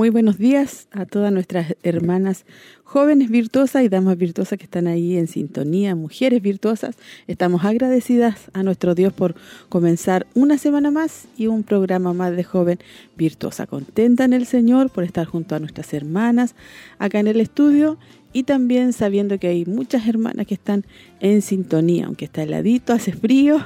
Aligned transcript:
Muy 0.00 0.08
buenos 0.08 0.38
días 0.38 0.88
a 0.92 1.04
todas 1.04 1.30
nuestras 1.30 1.76
hermanas 1.82 2.46
jóvenes 2.84 3.28
virtuosas 3.28 3.84
y 3.84 3.90
damas 3.90 4.16
virtuosas 4.16 4.58
que 4.58 4.64
están 4.64 4.86
ahí 4.86 5.18
en 5.18 5.26
sintonía, 5.26 5.94
mujeres 5.94 6.40
virtuosas. 6.40 6.96
Estamos 7.26 7.66
agradecidas 7.66 8.50
a 8.54 8.62
nuestro 8.62 8.94
Dios 8.94 9.12
por 9.12 9.34
comenzar 9.68 10.26
una 10.32 10.56
semana 10.56 10.90
más 10.90 11.28
y 11.36 11.48
un 11.48 11.64
programa 11.64 12.14
más 12.14 12.34
de 12.34 12.44
joven 12.44 12.78
virtuosa. 13.14 13.66
Contenta 13.66 14.24
en 14.24 14.32
el 14.32 14.46
Señor 14.46 14.88
por 14.88 15.04
estar 15.04 15.26
junto 15.26 15.54
a 15.54 15.58
nuestras 15.58 15.92
hermanas 15.92 16.54
acá 16.98 17.20
en 17.20 17.26
el 17.26 17.38
estudio 17.38 17.98
y 18.32 18.44
también 18.44 18.94
sabiendo 18.94 19.38
que 19.38 19.48
hay 19.48 19.66
muchas 19.66 20.08
hermanas 20.08 20.46
que 20.46 20.54
están 20.54 20.86
en 21.20 21.42
sintonía, 21.42 22.06
aunque 22.06 22.24
está 22.24 22.42
heladito, 22.42 22.94
hace 22.94 23.12
frío, 23.12 23.62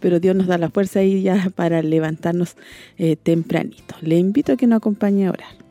pero 0.00 0.18
Dios 0.18 0.34
nos 0.34 0.46
da 0.46 0.56
la 0.56 0.70
fuerza 0.70 1.00
ahí 1.00 1.20
ya 1.20 1.52
para 1.54 1.82
levantarnos 1.82 2.56
eh, 2.96 3.16
tempranito. 3.16 3.96
Le 4.00 4.16
invito 4.16 4.54
a 4.54 4.56
que 4.56 4.66
nos 4.66 4.78
acompañe 4.78 5.26
a 5.26 5.30
orar. 5.30 5.63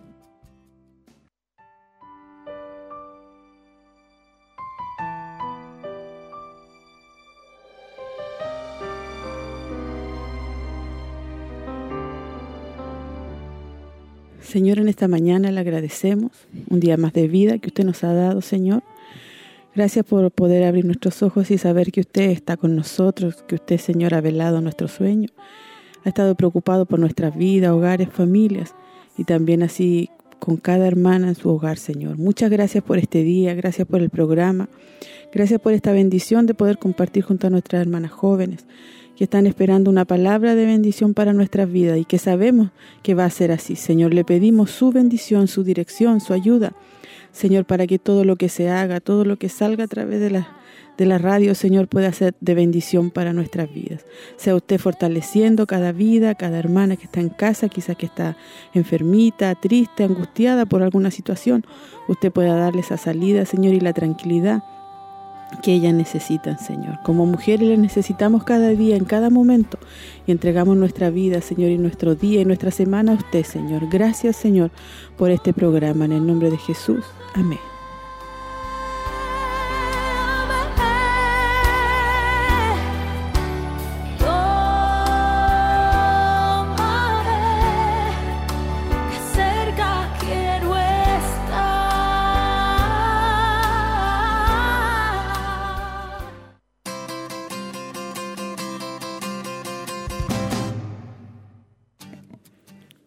Señor, 14.53 14.77
en 14.77 14.87
esta 14.87 15.07
mañana 15.07 15.51
le 15.51 15.59
agradecemos 15.59 16.31
un 16.69 16.79
día 16.79 16.95
más 16.95 17.11
de 17.11 17.27
vida 17.27 17.57
que 17.57 17.69
usted 17.69 17.85
nos 17.85 18.03
ha 18.03 18.13
dado, 18.13 18.39
Señor. 18.41 18.83
Gracias 19.73 20.05
por 20.05 20.29
poder 20.29 20.63
abrir 20.63 20.85
nuestros 20.85 21.23
ojos 21.23 21.49
y 21.49 21.57
saber 21.57 21.91
que 21.91 22.01
usted 22.01 22.29
está 22.29 22.55
con 22.55 22.75
nosotros, 22.75 23.43
que 23.47 23.55
usted, 23.55 23.79
Señor, 23.79 24.13
ha 24.13 24.21
velado 24.21 24.61
nuestro 24.61 24.87
sueño. 24.87 25.27
Ha 26.05 26.09
estado 26.09 26.35
preocupado 26.35 26.85
por 26.85 26.99
nuestras 26.99 27.35
vidas, 27.35 27.71
hogares, 27.71 28.09
familias 28.09 28.75
y 29.17 29.23
también 29.23 29.63
así 29.63 30.11
con 30.37 30.57
cada 30.57 30.85
hermana 30.85 31.29
en 31.29 31.35
su 31.35 31.49
hogar, 31.49 31.79
Señor. 31.79 32.19
Muchas 32.19 32.51
gracias 32.51 32.83
por 32.83 32.99
este 32.99 33.23
día, 33.23 33.55
gracias 33.55 33.87
por 33.87 34.01
el 34.01 34.11
programa, 34.11 34.69
gracias 35.33 35.59
por 35.61 35.73
esta 35.73 35.93
bendición 35.93 36.45
de 36.45 36.53
poder 36.53 36.77
compartir 36.77 37.23
junto 37.23 37.47
a 37.47 37.49
nuestras 37.49 37.81
hermanas 37.81 38.11
jóvenes 38.11 38.67
que 39.23 39.25
están 39.25 39.47
esperando 39.47 39.89
una 39.89 40.03
palabra 40.03 40.53
de 40.53 40.65
bendición 40.65 41.13
para 41.13 41.31
nuestras 41.31 41.71
vidas 41.71 41.97
y 41.97 42.03
que 42.03 42.19
sabemos 42.19 42.71
que 43.03 43.15
va 43.15 43.23
a 43.23 43.29
ser 43.29 43.53
así. 43.53 43.77
Señor, 43.77 44.13
le 44.13 44.25
pedimos 44.25 44.69
su 44.71 44.91
bendición, 44.91 45.47
su 45.47 45.63
dirección, 45.63 46.19
su 46.19 46.33
ayuda. 46.33 46.73
Señor, 47.31 47.63
para 47.63 47.87
que 47.87 47.99
todo 47.99 48.25
lo 48.25 48.35
que 48.35 48.49
se 48.49 48.69
haga, 48.69 48.99
todo 48.99 49.23
lo 49.23 49.37
que 49.37 49.47
salga 49.47 49.85
a 49.85 49.87
través 49.87 50.19
de 50.19 50.29
la, 50.29 50.57
de 50.97 51.05
la 51.05 51.19
radio, 51.19 51.55
Señor, 51.55 51.87
pueda 51.87 52.11
ser 52.11 52.35
de 52.41 52.53
bendición 52.53 53.11
para 53.11 53.31
nuestras 53.31 53.73
vidas. 53.73 54.05
Sea 54.35 54.57
usted 54.57 54.77
fortaleciendo 54.77 55.67
cada 55.67 55.93
vida, 55.93 56.35
cada 56.35 56.59
hermana 56.59 56.97
que 56.97 57.05
está 57.05 57.21
en 57.21 57.29
casa, 57.29 57.69
quizás 57.69 57.95
que 57.95 58.07
está 58.07 58.35
enfermita, 58.73 59.55
triste, 59.55 60.03
angustiada 60.03 60.65
por 60.65 60.83
alguna 60.83 61.11
situación. 61.11 61.65
Usted 62.09 62.29
pueda 62.29 62.57
darle 62.57 62.81
esa 62.81 62.97
salida, 62.97 63.45
Señor, 63.45 63.73
y 63.73 63.79
la 63.79 63.93
tranquilidad 63.93 64.63
que 65.61 65.73
ellas 65.73 65.93
necesitan, 65.93 66.59
Señor. 66.59 66.99
Como 67.03 67.25
mujeres 67.25 67.67
le 67.67 67.77
necesitamos 67.77 68.43
cada 68.43 68.69
día, 68.69 68.95
en 68.95 69.05
cada 69.05 69.29
momento, 69.29 69.77
y 70.27 70.31
entregamos 70.31 70.77
nuestra 70.77 71.09
vida, 71.09 71.41
Señor, 71.41 71.71
y 71.71 71.77
nuestro 71.77 72.15
día 72.15 72.41
y 72.41 72.45
nuestra 72.45 72.71
semana 72.71 73.13
a 73.13 73.15
usted, 73.15 73.43
Señor. 73.43 73.89
Gracias, 73.89 74.35
Señor, 74.35 74.71
por 75.17 75.31
este 75.31 75.53
programa. 75.53 76.05
En 76.05 76.13
el 76.13 76.25
nombre 76.25 76.49
de 76.49 76.57
Jesús. 76.57 77.03
Amén. 77.33 77.72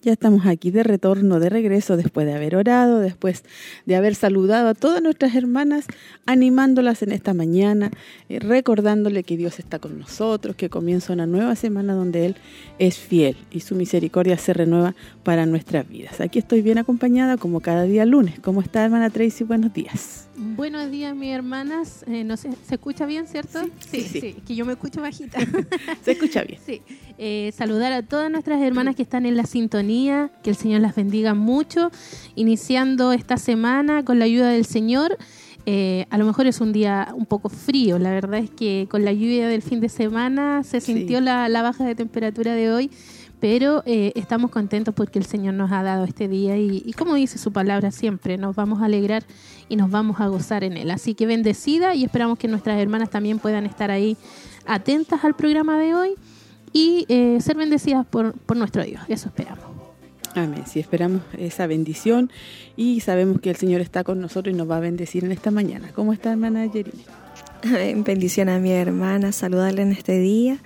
Ya 0.06 0.12
estamos 0.12 0.46
aquí 0.46 0.70
de 0.70 0.84
retorno, 0.84 1.40
de 1.40 1.48
regreso, 1.48 1.96
después 1.96 2.28
de 2.28 2.32
haber 2.32 2.54
orado, 2.54 3.00
después 3.00 3.42
de 3.86 3.96
haber 3.96 4.14
saludado 4.14 4.68
a 4.68 4.74
todas 4.74 5.02
nuestras 5.02 5.34
hermanas, 5.34 5.86
animándolas 6.26 7.02
en 7.02 7.10
esta 7.10 7.34
mañana, 7.34 7.90
eh, 8.28 8.38
recordándole 8.38 9.24
que 9.24 9.36
Dios 9.36 9.58
está 9.58 9.80
con 9.80 9.98
nosotros, 9.98 10.54
que 10.54 10.70
comienza 10.70 11.12
una 11.12 11.26
nueva 11.26 11.56
semana 11.56 11.94
donde 11.94 12.26
Él 12.26 12.36
es 12.78 12.98
fiel 12.98 13.36
y 13.50 13.58
su 13.58 13.74
misericordia 13.74 14.38
se 14.38 14.52
renueva 14.52 14.94
para 15.24 15.44
nuestras 15.44 15.88
vidas. 15.88 16.20
Aquí 16.20 16.38
estoy 16.38 16.62
bien 16.62 16.78
acompañada 16.78 17.36
como 17.36 17.58
cada 17.58 17.82
día 17.82 18.04
lunes. 18.04 18.38
¿Cómo 18.38 18.60
está, 18.60 18.84
hermana 18.84 19.10
Tracy? 19.10 19.42
Buenos 19.42 19.74
días. 19.74 20.25
Buenos 20.38 20.90
días, 20.90 21.16
mis 21.16 21.32
hermanas. 21.32 22.04
Eh, 22.06 22.22
no 22.22 22.36
sé, 22.36 22.50
¿se 22.62 22.74
escucha 22.74 23.06
bien, 23.06 23.26
cierto? 23.26 23.60
Sí, 23.90 24.02
sí, 24.02 24.20
sí. 24.20 24.36
que 24.46 24.54
yo 24.54 24.66
me 24.66 24.74
escucho 24.74 25.00
bajita. 25.00 25.38
se 26.02 26.12
escucha 26.12 26.42
bien. 26.42 26.60
Sí. 26.64 26.82
Eh, 27.16 27.52
saludar 27.56 27.92
a 27.92 28.02
todas 28.02 28.30
nuestras 28.30 28.60
hermanas 28.60 28.96
que 28.96 29.02
están 29.02 29.24
en 29.24 29.34
la 29.34 29.44
sintonía, 29.44 30.30
que 30.42 30.50
el 30.50 30.56
Señor 30.56 30.82
las 30.82 30.94
bendiga 30.94 31.32
mucho, 31.32 31.90
iniciando 32.34 33.12
esta 33.12 33.38
semana 33.38 34.04
con 34.04 34.18
la 34.18 34.26
ayuda 34.26 34.50
del 34.50 34.66
Señor. 34.66 35.16
Eh, 35.64 36.06
a 36.10 36.18
lo 36.18 36.26
mejor 36.26 36.46
es 36.46 36.60
un 36.60 36.72
día 36.72 37.08
un 37.14 37.24
poco 37.24 37.48
frío, 37.48 37.98
la 37.98 38.10
verdad 38.10 38.38
es 38.38 38.50
que 38.50 38.86
con 38.90 39.04
la 39.04 39.12
lluvia 39.12 39.48
del 39.48 39.62
fin 39.62 39.80
de 39.80 39.88
semana 39.88 40.62
se 40.62 40.80
sintió 40.80 41.20
la, 41.20 41.48
la 41.48 41.62
baja 41.62 41.84
de 41.84 41.94
temperatura 41.94 42.54
de 42.54 42.70
hoy 42.70 42.90
pero 43.40 43.82
eh, 43.86 44.12
estamos 44.14 44.50
contentos 44.50 44.94
porque 44.94 45.18
el 45.18 45.26
Señor 45.26 45.54
nos 45.54 45.70
ha 45.70 45.82
dado 45.82 46.04
este 46.04 46.28
día 46.28 46.56
y, 46.56 46.92
como 46.96 47.14
dice 47.14 47.38
su 47.38 47.52
palabra 47.52 47.90
siempre, 47.90 48.38
nos 48.38 48.56
vamos 48.56 48.80
a 48.80 48.86
alegrar 48.86 49.24
y 49.68 49.76
nos 49.76 49.90
vamos 49.90 50.20
a 50.20 50.26
gozar 50.28 50.64
en 50.64 50.76
Él. 50.76 50.90
Así 50.90 51.14
que 51.14 51.26
bendecida 51.26 51.94
y 51.94 52.04
esperamos 52.04 52.38
que 52.38 52.48
nuestras 52.48 52.80
hermanas 52.80 53.10
también 53.10 53.38
puedan 53.38 53.66
estar 53.66 53.90
ahí 53.90 54.16
atentas 54.66 55.24
al 55.24 55.34
programa 55.34 55.78
de 55.78 55.94
hoy 55.94 56.14
y 56.72 57.04
eh, 57.08 57.38
ser 57.40 57.56
bendecidas 57.56 58.06
por, 58.06 58.32
por 58.32 58.56
nuestro 58.56 58.82
Dios. 58.84 59.02
Eso 59.08 59.28
esperamos. 59.28 59.64
Amén. 60.34 60.64
Sí, 60.66 60.80
esperamos 60.80 61.22
esa 61.38 61.66
bendición 61.66 62.30
y 62.76 63.00
sabemos 63.00 63.40
que 63.40 63.50
el 63.50 63.56
Señor 63.56 63.80
está 63.80 64.04
con 64.04 64.20
nosotros 64.20 64.54
y 64.54 64.58
nos 64.58 64.70
va 64.70 64.78
a 64.78 64.80
bendecir 64.80 65.24
en 65.24 65.32
esta 65.32 65.50
mañana. 65.50 65.90
¿Cómo 65.94 66.12
está, 66.12 66.32
hermana 66.32 66.68
Jerine? 66.70 67.04
Bendición 68.04 68.48
a 68.48 68.58
mi 68.58 68.70
hermana, 68.70 69.32
saludarle 69.32 69.82
en 69.82 69.92
este 69.92 70.18
día 70.18 70.58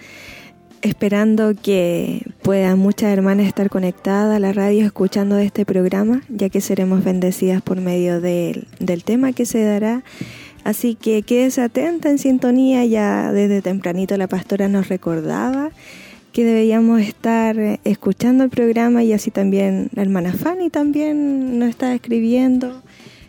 esperando 0.83 1.55
que 1.55 2.27
puedan 2.43 2.79
muchas 2.79 3.13
hermanas 3.13 3.47
estar 3.47 3.71
conectadas 3.71 4.37
a 4.37 4.41
la 4.41 4.53
radio 4.53 4.85
escuchando 4.85 5.39
este 5.39 5.65
programa, 5.65 6.23
ya 6.29 6.49
que 6.49 6.61
seremos 6.61 7.05
bendecidas 7.05 7.62
por 7.62 7.81
medio 7.81 8.21
del 8.21 8.67
tema 9.05 9.32
que 9.32 9.47
se 9.47 9.62
dará. 9.62 10.03
Así 10.65 10.94
que 10.94 11.23
quédese 11.23 11.62
atenta 11.62 12.11
en 12.11 12.19
sintonía, 12.19 12.85
ya 12.85 13.32
desde 13.32 13.62
tempranito 13.62 14.17
la 14.17 14.29
pastora 14.29 14.69
nos 14.69 14.88
recordaba 14.88 15.71
que 16.32 16.44
debíamos 16.44 17.00
estar 17.00 17.56
escuchando 17.85 18.44
el 18.44 18.50
programa 18.50 19.03
y 19.03 19.12
así 19.12 19.31
también 19.31 19.91
la 19.94 20.03
hermana 20.03 20.33
Fanny 20.33 20.71
también 20.71 21.59
nos 21.59 21.71
está 21.71 21.94
escribiendo. 21.94 22.83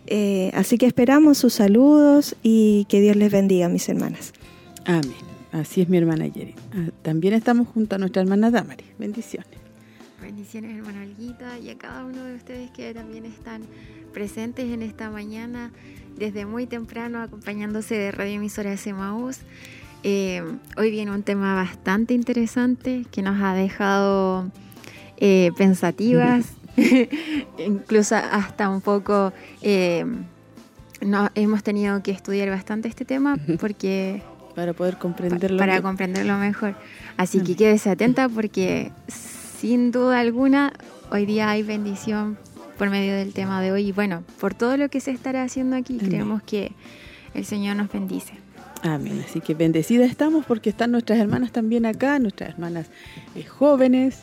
Eh, 0.08 0.52
así 0.54 0.78
que 0.78 0.86
esperamos 0.86 1.38
sus 1.38 1.54
saludos 1.54 2.36
y 2.44 2.86
que 2.90 3.02
Dios 3.02 3.16
les 3.16 3.32
bendiga, 3.32 3.70
mis 3.70 3.88
hermanas. 3.88 4.34
Amén. 4.86 5.31
Así 5.52 5.82
es 5.82 5.90
mi 5.90 5.98
hermana 5.98 6.28
Yeri. 6.28 6.56
Ah, 6.74 6.90
también 7.02 7.34
estamos 7.34 7.68
junto 7.68 7.96
a 7.96 8.00
nuestra 8.00 8.22
hermana 8.22 8.52
Damari. 8.52 8.86
Bendiciones. 8.98 9.60
Bendiciones, 10.22 10.78
hermana 10.78 11.02
Alguita, 11.02 11.58
y 11.60 11.70
a 11.70 11.78
cada 11.78 12.06
uno 12.06 12.24
de 12.24 12.36
ustedes 12.36 12.72
que 12.72 12.94
también 12.94 13.26
están 13.26 13.64
presentes 14.14 14.66
en 14.72 14.82
esta 14.82 15.10
mañana, 15.10 15.72
desde 16.18 16.46
muy 16.46 16.68
temprano, 16.68 17.22
acompañándose 17.22 17.96
de 17.96 18.12
Radio 18.12 18.36
Emisora 18.36 18.78
Semaús. 18.78 19.40
Eh, 20.04 20.44
hoy 20.78 20.92
viene 20.92 21.12
un 21.12 21.24
tema 21.24 21.56
bastante 21.56 22.14
interesante 22.14 23.06
que 23.12 23.22
nos 23.22 23.42
ha 23.42 23.54
dejado 23.54 24.50
eh, 25.18 25.52
pensativas, 25.58 26.46
incluso 27.58 28.16
hasta 28.16 28.70
un 28.70 28.82
poco... 28.82 29.34
Eh, 29.62 30.06
no, 31.02 31.30
hemos 31.34 31.64
tenido 31.64 32.04
que 32.04 32.12
estudiar 32.12 32.50
bastante 32.50 32.88
este 32.88 33.06
tema 33.06 33.36
porque 33.60 34.22
Para 34.56 34.74
poder 34.74 34.98
comprenderlo. 34.98 35.58
para 35.58 35.82
comprenderlo 35.82 36.38
mejor. 36.38 36.76
Así 37.18 37.42
que 37.42 37.56
quédese 37.56 37.90
atenta 37.90 38.28
porque 38.28 38.92
sin 39.08 39.92
duda 39.92 40.20
alguna 40.20 40.74
hoy 41.12 41.26
día 41.26 41.50
hay 41.50 41.64
bendición 41.64 42.38
por 42.78 42.90
medio 42.90 43.16
del 43.16 43.34
tema 43.34 43.62
de 43.62 43.72
hoy 43.72 43.90
y 43.90 43.92
bueno, 43.92 44.24
por 44.40 44.54
todo 44.54 44.76
lo 44.78 44.90
que 44.90 45.00
se 45.00 45.12
estará 45.12 45.44
haciendo 45.44 45.76
aquí, 45.76 45.98
creemos 45.98 46.42
que 46.42 46.72
el 47.34 47.46
Señor 47.46 47.76
nos 47.76 47.92
bendice. 47.92 48.34
Amén. 48.82 49.24
Así 49.28 49.42
que 49.42 49.54
bendecidas 49.54 50.10
estamos 50.10 50.46
porque 50.46 50.72
están 50.72 50.92
nuestras 50.92 51.20
hermanas 51.20 51.52
también 51.52 51.86
acá, 51.86 52.18
nuestras 52.18 52.50
hermanas 52.50 52.88
eh, 53.36 53.44
jóvenes, 53.44 54.22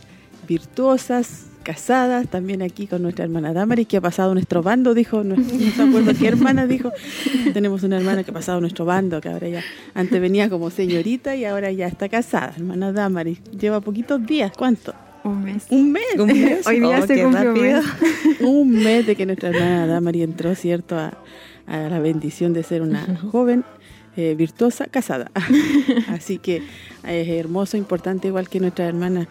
virtuosas, 0.49 1.47
casadas, 1.63 2.29
también 2.29 2.63
aquí 2.63 2.87
con 2.87 3.03
nuestra 3.03 3.25
hermana 3.25 3.53
Damaris, 3.53 3.87
que 3.87 3.99
ha 3.99 4.01
pasado 4.01 4.35
nuestro 4.35 4.63
bando, 4.63 4.95
dijo, 4.95 5.25
no, 5.25 5.37
se 5.37 5.83
acuerdo 5.83 6.13
qué 6.19 6.29
hermana 6.29 6.67
dijo, 6.67 6.93
tenemos 7.53 7.83
una 7.83 7.99
hermana 7.99 8.25
que 8.25 8.31
ha 8.31 8.35
pasado 8.35 8.61
nuestro 8.61 8.85
bando, 8.85 9.21
que 9.21 9.29
ahora 9.29 9.49
ya, 9.49 9.63
antes 9.95 10.21
venía 10.21 10.49
como 10.49 10.71
señorita 10.71 11.37
y 11.37 11.45
ahora 11.45 11.71
ya 11.73 11.87
está 11.87 12.09
casada, 12.09 12.55
hermana 12.57 12.93
Damaris, 12.93 13.43
lleva 13.59 13.81
poquitos 13.81 14.25
días, 14.27 14.53
¿cuánto? 14.57 14.95
Un 15.25 15.45
mes. 15.45 15.67
Un 15.71 15.93
mes. 15.93 16.05
Un 16.19 16.27
mes. 16.27 16.67
Hoy 16.67 16.81
día 16.81 17.01
oh, 17.03 17.07
se 17.07 17.23
cumple 17.23 17.51
un 17.51 17.61
mes. 17.61 17.85
un 18.41 18.71
mes 18.71 19.07
de 19.07 19.17
que 19.17 19.27
nuestra 19.27 19.51
hermana 19.51 19.87
Damaris 19.87 20.25
entró, 20.25 20.55
¿cierto?, 20.55 20.97
a, 20.97 21.13
a 21.67 21.89
la 21.89 21.99
bendición 21.99 22.53
de 22.55 22.63
ser 22.63 22.83
una 22.83 23.05
joven 23.31 23.65
eh, 24.21 24.35
virtuosa 24.35 24.87
casada. 24.87 25.31
Así 26.09 26.39
que 26.39 26.61
es 27.05 27.29
hermoso, 27.29 27.77
importante, 27.77 28.27
igual 28.27 28.49
que 28.49 28.59
nuestras 28.59 28.89
hermanas 28.89 29.29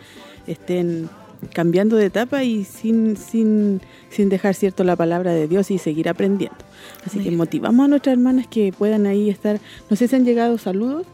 estén 0.48 1.10
cambiando 1.54 1.96
de 1.96 2.06
etapa 2.06 2.44
y 2.44 2.64
sin, 2.64 3.18
sin, 3.18 3.82
sin 4.10 4.30
dejar 4.30 4.56
cierto 4.56 4.84
la 4.84 4.96
palabra 4.96 5.34
de 5.34 5.48
Dios 5.48 5.72
y 5.72 5.78
seguir 5.78 6.10
aprendiendo. 6.10 6.58
Así 7.06 7.20
que 7.20 7.32
motivamos 7.32 7.86
a 7.86 7.88
nuestras 7.88 8.14
hermanas 8.14 8.48
que 8.48 8.74
puedan 8.78 9.06
ahí 9.06 9.30
estar. 9.30 9.60
No 9.90 9.96
sé 9.96 10.08
si 10.08 10.16
han 10.16 10.26
llegado 10.26 10.58
saludos. 10.58 11.06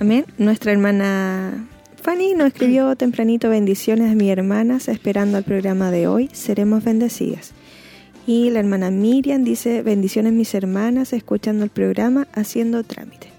Amén. 0.00 0.24
Nuestra 0.38 0.72
hermana 0.72 1.66
Fanny 2.04 2.34
nos 2.34 2.48
escribió 2.48 2.94
tempranito 2.96 3.48
bendiciones 3.48 4.12
a 4.12 4.14
mis 4.14 4.30
hermanas 4.30 4.88
esperando 4.88 5.38
el 5.38 5.44
programa 5.44 5.90
de 5.90 6.06
hoy. 6.06 6.28
Seremos 6.32 6.84
bendecidas. 6.84 7.52
Y 8.26 8.50
la 8.50 8.60
hermana 8.60 8.90
Miriam 8.90 9.42
dice 9.42 9.82
bendiciones 9.82 10.34
mis 10.34 10.54
hermanas 10.54 11.14
escuchando 11.14 11.64
el 11.64 11.70
programa 11.70 12.28
haciendo 12.34 12.84
trámites. 12.84 13.30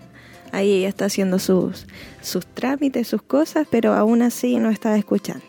Ahí 0.52 0.72
ella 0.72 0.90
está 0.90 1.06
haciendo 1.06 1.38
sus, 1.38 1.86
sus 2.22 2.48
trámites, 2.48 3.08
sus 3.08 3.22
cosas, 3.22 3.68
pero 3.70 3.94
aún 3.94 4.24
así 4.24 4.58
no 4.58 4.72
está 4.72 4.98
escuchando. 4.98 5.45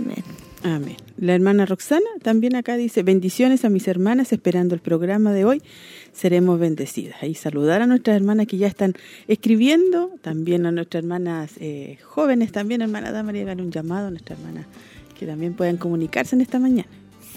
Amén. 0.00 0.24
Amén. 0.62 0.96
La 1.16 1.34
hermana 1.34 1.64
Roxana 1.66 2.06
también 2.22 2.56
acá 2.56 2.76
dice, 2.76 3.02
bendiciones 3.02 3.64
a 3.64 3.70
mis 3.70 3.88
hermanas 3.88 4.32
esperando 4.32 4.74
el 4.74 4.80
programa 4.80 5.32
de 5.32 5.44
hoy, 5.44 5.62
seremos 6.12 6.58
bendecidas. 6.58 7.22
Y 7.22 7.34
saludar 7.34 7.82
a 7.82 7.86
nuestras 7.86 8.16
hermanas 8.16 8.46
que 8.46 8.58
ya 8.58 8.66
están 8.66 8.94
escribiendo, 9.28 10.10
también 10.22 10.66
a 10.66 10.72
nuestras 10.72 11.02
hermanas 11.02 11.52
eh, 11.60 11.98
jóvenes, 12.02 12.52
también 12.52 12.82
hermana 12.82 13.12
Damaría, 13.12 13.44
darle 13.44 13.62
un 13.62 13.70
llamado 13.70 14.08
a 14.08 14.10
nuestras 14.10 14.38
hermanas 14.38 14.66
que 15.18 15.26
también 15.26 15.54
puedan 15.54 15.76
comunicarse 15.76 16.34
en 16.34 16.40
esta 16.40 16.58
mañana. 16.58 16.88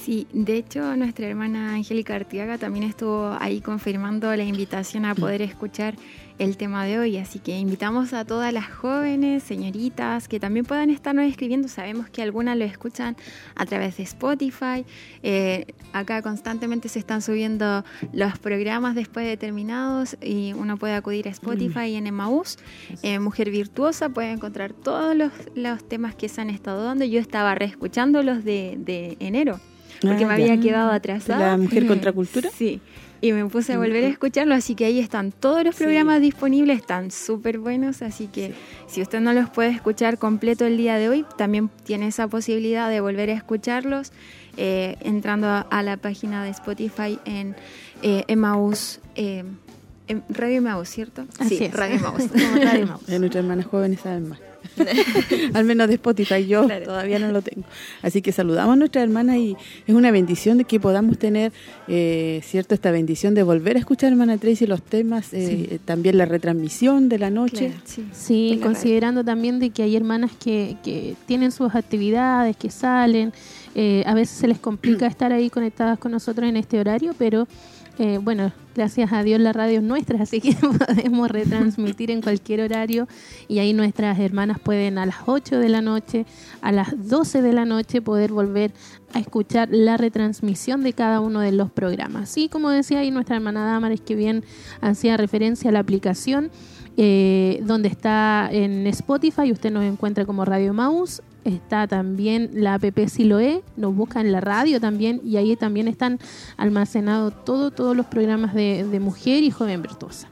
Sí, 0.03 0.27
de 0.33 0.57
hecho 0.57 0.95
nuestra 0.97 1.27
hermana 1.27 1.75
Angélica 1.75 2.15
Artiaga 2.15 2.57
también 2.57 2.83
estuvo 2.83 3.37
ahí 3.39 3.61
confirmando 3.61 4.35
la 4.35 4.43
invitación 4.43 5.05
a 5.05 5.15
poder 5.15 5.41
escuchar 5.41 5.95
el 6.39 6.57
tema 6.57 6.85
de 6.85 6.99
hoy, 6.99 7.17
así 7.17 7.39
que 7.39 7.57
invitamos 7.57 8.13
a 8.13 8.25
todas 8.25 8.51
las 8.53 8.69
jóvenes, 8.69 9.43
señoritas, 9.43 10.27
que 10.27 10.39
también 10.39 10.65
puedan 10.65 10.89
estarnos 10.89 11.25
escribiendo. 11.25 11.67
Sabemos 11.67 12.09
que 12.09 12.21
algunas 12.21 12.57
lo 12.57 12.65
escuchan 12.65 13.15
a 13.55 13.65
través 13.65 13.97
de 13.97 14.03
Spotify. 14.03 14.85
Eh, 15.21 15.67
acá 15.93 16.21
constantemente 16.21 16.89
se 16.89 16.99
están 16.99 17.21
subiendo 17.21 17.83
los 18.11 18.37
programas 18.39 18.95
después 18.95 19.25
de 19.25 19.37
terminados 19.37 20.17
y 20.21 20.53
uno 20.53 20.77
puede 20.77 20.95
acudir 20.95 21.27
a 21.27 21.31
Spotify 21.31 21.85
y 21.87 21.95
en 21.95 22.07
Emmaus. 22.07 22.57
Eh, 23.01 23.19
Mujer 23.19 23.51
Virtuosa 23.51 24.09
puede 24.09 24.31
encontrar 24.31 24.73
todos 24.73 25.15
los, 25.15 25.87
temas 25.87 26.15
que 26.15 26.29
se 26.29 26.41
han 26.41 26.49
estado 26.49 26.83
dando. 26.83 27.05
Yo 27.05 27.19
estaba 27.19 27.55
reescuchando 27.55 28.23
los 28.23 28.43
de, 28.43 28.75
de 28.79 29.17
enero 29.19 29.59
porque 30.03 30.25
ah, 30.25 30.27
me 30.27 30.33
había 30.33 30.59
quedado 30.59 30.91
atrasada. 30.91 31.51
¿La 31.51 31.57
mujer 31.57 31.87
contracultura? 31.87 32.49
Sí. 32.55 32.81
Y 33.21 33.31
me 33.31 33.45
puse 33.45 33.71
a 33.71 33.77
volver 33.77 34.03
a 34.03 34.07
escucharlo, 34.07 34.53
así 34.53 34.75
que 34.75 34.83
ahí 34.83 34.99
están 34.99 35.31
todos 35.31 35.63
los 35.63 35.75
programas 35.75 36.19
disponibles, 36.19 36.77
están 36.77 37.09
súper 37.09 37.57
buenos, 37.57 38.01
así 38.01 38.27
que 38.27 38.53
si 38.87 39.01
usted 39.01 39.21
no 39.21 39.31
los 39.31 39.49
puede 39.49 39.69
escuchar 39.69 40.17
completo 40.17 40.65
el 40.65 40.75
día 40.75 40.97
de 40.97 41.07
hoy, 41.07 41.25
también 41.37 41.69
tiene 41.85 42.07
esa 42.07 42.27
posibilidad 42.27 42.89
de 42.89 42.99
volver 42.99 43.29
a 43.29 43.33
escucharlos 43.33 44.11
eh, 44.57 44.97
entrando 44.99 45.47
a, 45.47 45.83
la 45.83 45.95
página 45.95 46.43
de 46.43 46.49
Spotify 46.49 47.17
en 47.23 47.55
eh, 48.01 48.25
Emmaus. 48.27 48.99
Eh, 49.15 49.45
Radio 50.27 50.57
Emmaus, 50.57 50.89
¿cierto? 50.89 51.25
sí, 51.47 51.69
Radio 51.69 51.95
Emmaus. 51.95 52.23
Radio 52.61 52.83
Emmaus. 52.83 53.07
nuestras 53.07 53.35
hermanas 53.35 53.65
jóvenes 53.67 54.01
saben 54.01 54.27
más. 54.27 54.39
Al 55.53 55.65
menos 55.65 55.87
de 55.87 55.95
Spotify, 55.95 56.45
yo 56.45 56.67
todavía 56.83 57.19
no 57.19 57.31
lo 57.31 57.41
tengo. 57.41 57.65
Así 58.01 58.21
que 58.21 58.31
saludamos 58.31 58.73
a 58.73 58.75
nuestra 58.75 59.01
hermana 59.01 59.37
y 59.37 59.55
es 59.87 59.95
una 59.95 60.11
bendición 60.11 60.57
de 60.57 60.65
que 60.65 60.79
podamos 60.79 61.17
tener, 61.17 61.51
eh, 61.87 62.41
cierto, 62.43 62.73
esta 62.75 62.91
bendición 62.91 63.33
de 63.33 63.43
volver 63.43 63.75
a 63.75 63.79
escuchar, 63.79 64.11
hermana 64.11 64.37
Tracy, 64.37 64.65
los 64.67 64.81
temas, 64.81 65.33
eh, 65.33 65.79
también 65.85 66.17
la 66.17 66.25
retransmisión 66.25 67.09
de 67.09 67.19
la 67.19 67.29
noche. 67.29 67.71
sí, 68.11 68.59
considerando 68.61 69.23
también 69.23 69.59
de 69.59 69.69
que 69.69 69.83
hay 69.83 69.95
hermanas 69.95 70.31
que, 70.43 70.77
que 70.83 71.15
tienen 71.25 71.51
sus 71.51 71.75
actividades, 71.75 72.57
que 72.57 72.69
salen, 72.69 73.33
eh, 73.75 74.03
a 74.05 74.13
veces 74.13 74.37
se 74.37 74.47
les 74.47 74.59
complica 74.59 75.07
estar 75.07 75.31
ahí 75.31 75.49
conectadas 75.49 75.97
con 75.99 76.11
nosotros 76.11 76.47
en 76.47 76.57
este 76.57 76.79
horario, 76.79 77.13
pero 77.17 77.47
eh, 77.99 78.17
bueno, 78.19 78.51
gracias 78.75 79.13
a 79.13 79.21
Dios 79.21 79.39
la 79.39 79.53
radio 79.53 79.77
es 79.77 79.83
nuestra, 79.83 80.23
así 80.23 80.41
que 80.41 80.55
podemos 80.87 81.29
retransmitir 81.29 82.09
en 82.09 82.21
cualquier 82.21 82.61
horario 82.61 83.07
y 83.47 83.59
ahí 83.59 83.73
nuestras 83.73 84.17
hermanas 84.19 84.59
pueden 84.59 84.97
a 84.97 85.05
las 85.05 85.17
8 85.27 85.59
de 85.59 85.69
la 85.69 85.81
noche, 85.81 86.25
a 86.61 86.71
las 86.71 87.07
12 87.07 87.43
de 87.43 87.53
la 87.53 87.65
noche 87.65 88.01
poder 88.01 88.31
volver 88.31 88.73
a 89.13 89.19
escuchar 89.19 89.69
la 89.71 89.97
retransmisión 89.97 90.81
de 90.81 90.93
cada 90.93 91.19
uno 91.19 91.39
de 91.39 91.51
los 91.51 91.71
programas. 91.71 92.35
Y 92.37 92.49
como 92.49 92.71
decía 92.71 92.99
ahí 92.99 93.11
nuestra 93.11 93.35
hermana 93.35 93.63
Damaris, 93.63 94.01
que 94.01 94.15
bien 94.15 94.43
hacía 94.81 95.15
referencia 95.15 95.69
a 95.69 95.73
la 95.73 95.79
aplicación, 95.79 96.49
eh, 96.97 97.61
donde 97.63 97.89
está 97.89 98.49
en 98.51 98.87
Spotify, 98.87 99.51
usted 99.51 99.71
nos 99.71 99.83
encuentra 99.83 100.25
como 100.25 100.45
Radio 100.45 100.73
Mouse 100.73 101.21
está 101.45 101.87
también 101.87 102.49
la 102.53 102.75
app 102.75 102.99
Siloe, 103.07 103.63
nos 103.77 103.95
buscan 103.95 104.25
en 104.25 104.31
la 104.31 104.41
radio 104.41 104.79
también 104.79 105.21
y 105.23 105.37
ahí 105.37 105.55
también 105.55 105.87
están 105.87 106.19
almacenados 106.57 107.45
todo, 107.45 107.71
todos 107.71 107.95
los 107.95 108.05
programas 108.05 108.53
de, 108.53 108.99
mujer 108.99 109.43
y 109.43 109.51
joven 109.51 109.81
virtuosa. 109.81 110.29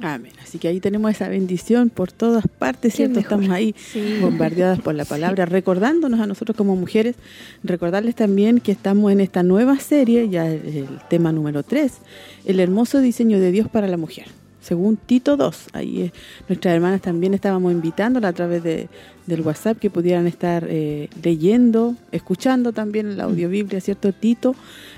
Amén. 0.00 0.32
Así 0.42 0.58
que 0.58 0.68
ahí 0.68 0.78
tenemos 0.78 1.10
esa 1.10 1.28
bendición 1.28 1.90
por 1.90 2.12
todas 2.12 2.46
partes, 2.46 2.94
¿cierto? 2.94 3.18
Estamos 3.18 3.50
ahí 3.50 3.74
bombardeadas 4.20 4.80
por 4.80 4.94
la 4.94 5.04
palabra, 5.06 5.44
recordándonos 5.44 6.20
a 6.20 6.26
nosotros 6.26 6.56
como 6.56 6.76
mujeres, 6.76 7.16
recordarles 7.64 8.14
también 8.14 8.60
que 8.60 8.70
estamos 8.72 9.10
en 9.10 9.20
esta 9.20 9.42
nueva 9.42 9.78
serie, 9.78 10.28
ya 10.28 10.46
el 10.46 10.86
tema 11.08 11.32
número 11.32 11.64
3, 11.64 11.92
el 12.44 12.60
hermoso 12.60 13.00
diseño 13.00 13.40
de 13.40 13.50
Dios 13.50 13.68
para 13.68 13.88
la 13.88 13.96
mujer 13.96 14.26
según 14.60 14.96
Tito 14.96 15.36
2. 15.36 15.68
Ahí 15.72 16.02
eh, 16.02 16.12
nuestras 16.48 16.74
hermanas 16.74 17.00
también 17.00 17.34
estábamos 17.34 17.72
invitándola 17.72 18.28
a 18.28 18.32
través 18.32 18.62
de, 18.62 18.88
del 19.26 19.40
WhatsApp 19.42 19.78
que 19.78 19.90
pudieran 19.90 20.26
estar 20.26 20.66
eh, 20.68 21.08
leyendo, 21.22 21.94
escuchando 22.12 22.72
también 22.72 23.16
la 23.16 23.24
audiobiblia, 23.24 23.80
¿cierto? 23.80 24.12
Tito, 24.12 24.54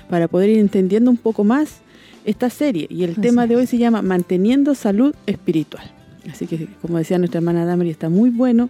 para 0.09 0.27
poder 0.27 0.49
ir 0.49 0.59
entendiendo 0.59 1.11
un 1.11 1.17
poco 1.17 1.43
más 1.43 1.81
esta 2.25 2.49
serie. 2.49 2.87
Y 2.89 3.03
el 3.03 3.15
tema 3.15 3.47
de 3.47 3.55
hoy 3.55 3.67
se 3.67 3.77
llama 3.77 4.01
Manteniendo 4.01 4.75
Salud 4.75 5.15
Espiritual. 5.25 5.83
Así 6.29 6.45
que, 6.45 6.67
como 6.81 6.97
decía 6.97 7.17
nuestra 7.17 7.39
hermana 7.39 7.65
Damari, 7.65 7.89
está 7.89 8.09
muy 8.09 8.29
bueno 8.29 8.69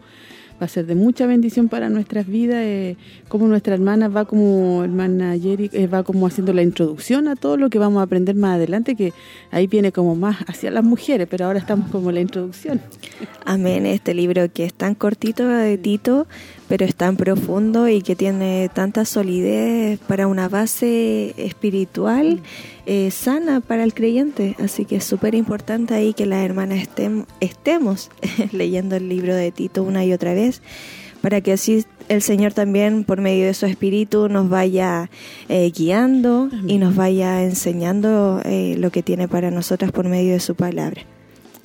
va 0.62 0.66
a 0.66 0.68
ser 0.68 0.86
de 0.86 0.94
mucha 0.94 1.26
bendición 1.26 1.70
para 1.70 1.90
nuestras 1.90 2.28
vidas, 2.28 2.60
eh, 2.60 2.96
como 3.28 3.48
nuestra 3.48 3.74
hermana 3.74 4.10
va 4.10 4.26
como 4.26 4.84
hermana 4.84 5.36
Jerry, 5.38 5.72
eh, 5.74 5.88
va 5.88 6.04
como 6.04 6.28
haciendo 6.28 6.54
la 6.54 6.62
introducción 6.62 7.28
a 7.28 7.36
todo 7.36 7.58
lo 7.58 7.72
que 7.72 7.80
vamos 7.80 8.00
a 8.00 8.04
aprender 8.04 8.36
más 8.36 8.56
adelante, 8.56 8.96
que 8.96 9.12
ahí 9.50 9.66
viene 9.66 9.92
como 9.92 10.16
más 10.16 10.38
hacia 10.48 10.70
las 10.70 10.84
mujeres, 10.84 11.28
pero 11.30 11.46
ahora 11.46 11.58
estamos 11.58 11.90
como 11.90 12.12
la 12.12 12.20
introducción. 12.20 12.80
Amén, 13.44 13.88
este 13.88 14.14
libro 14.14 14.52
que 14.54 14.66
es 14.66 14.74
tan 14.74 14.94
cortito 14.94 15.48
de 15.48 15.80
Tito, 15.80 16.28
pero 16.72 16.86
es 16.86 16.96
tan 16.96 17.18
profundo 17.18 17.90
y 17.90 18.02
que 18.02 18.16
tiene 18.16 18.70
tanta 18.74 19.04
solidez 19.04 20.00
para 20.08 20.28
una 20.28 20.48
base 20.48 21.34
espiritual 21.36 22.40
eh, 22.86 23.12
sana 23.12 23.60
para 23.60 23.84
el 23.84 23.94
creyente. 23.94 24.56
Así 24.58 24.86
que 24.86 24.96
es 24.96 25.04
súper 25.04 25.36
importante 25.36 25.96
ahí 25.96 26.14
que 26.14 26.26
las 26.26 26.46
hermanas 26.46 26.88
estemos 27.42 28.10
leyendo 28.54 28.96
el 28.96 29.10
libro 29.10 29.36
de 29.36 29.52
Tito 29.52 29.84
una 29.84 30.06
y 30.06 30.14
otra 30.14 30.34
vez 30.34 30.62
para 31.20 31.42
que 31.42 31.52
así 31.52 31.86
el 32.08 32.22
Señor 32.22 32.54
también 32.54 33.04
por 33.04 33.20
medio 33.20 33.48
de 33.48 33.54
su 33.54 33.66
espíritu 33.66 34.30
nos 34.30 34.48
vaya 34.48 35.10
eh, 35.50 35.70
guiando 35.76 36.50
y 36.68 36.78
nos 36.78 36.96
vaya 36.96 37.44
enseñando 37.44 38.42
eh, 38.46 38.76
lo 38.78 38.92
que 38.92 39.04
tiene 39.04 39.28
para 39.28 39.52
nosotras 39.52 39.92
por 39.92 40.08
medio 40.08 40.32
de 40.32 40.40
su 40.40 40.56
palabra. 40.56 41.02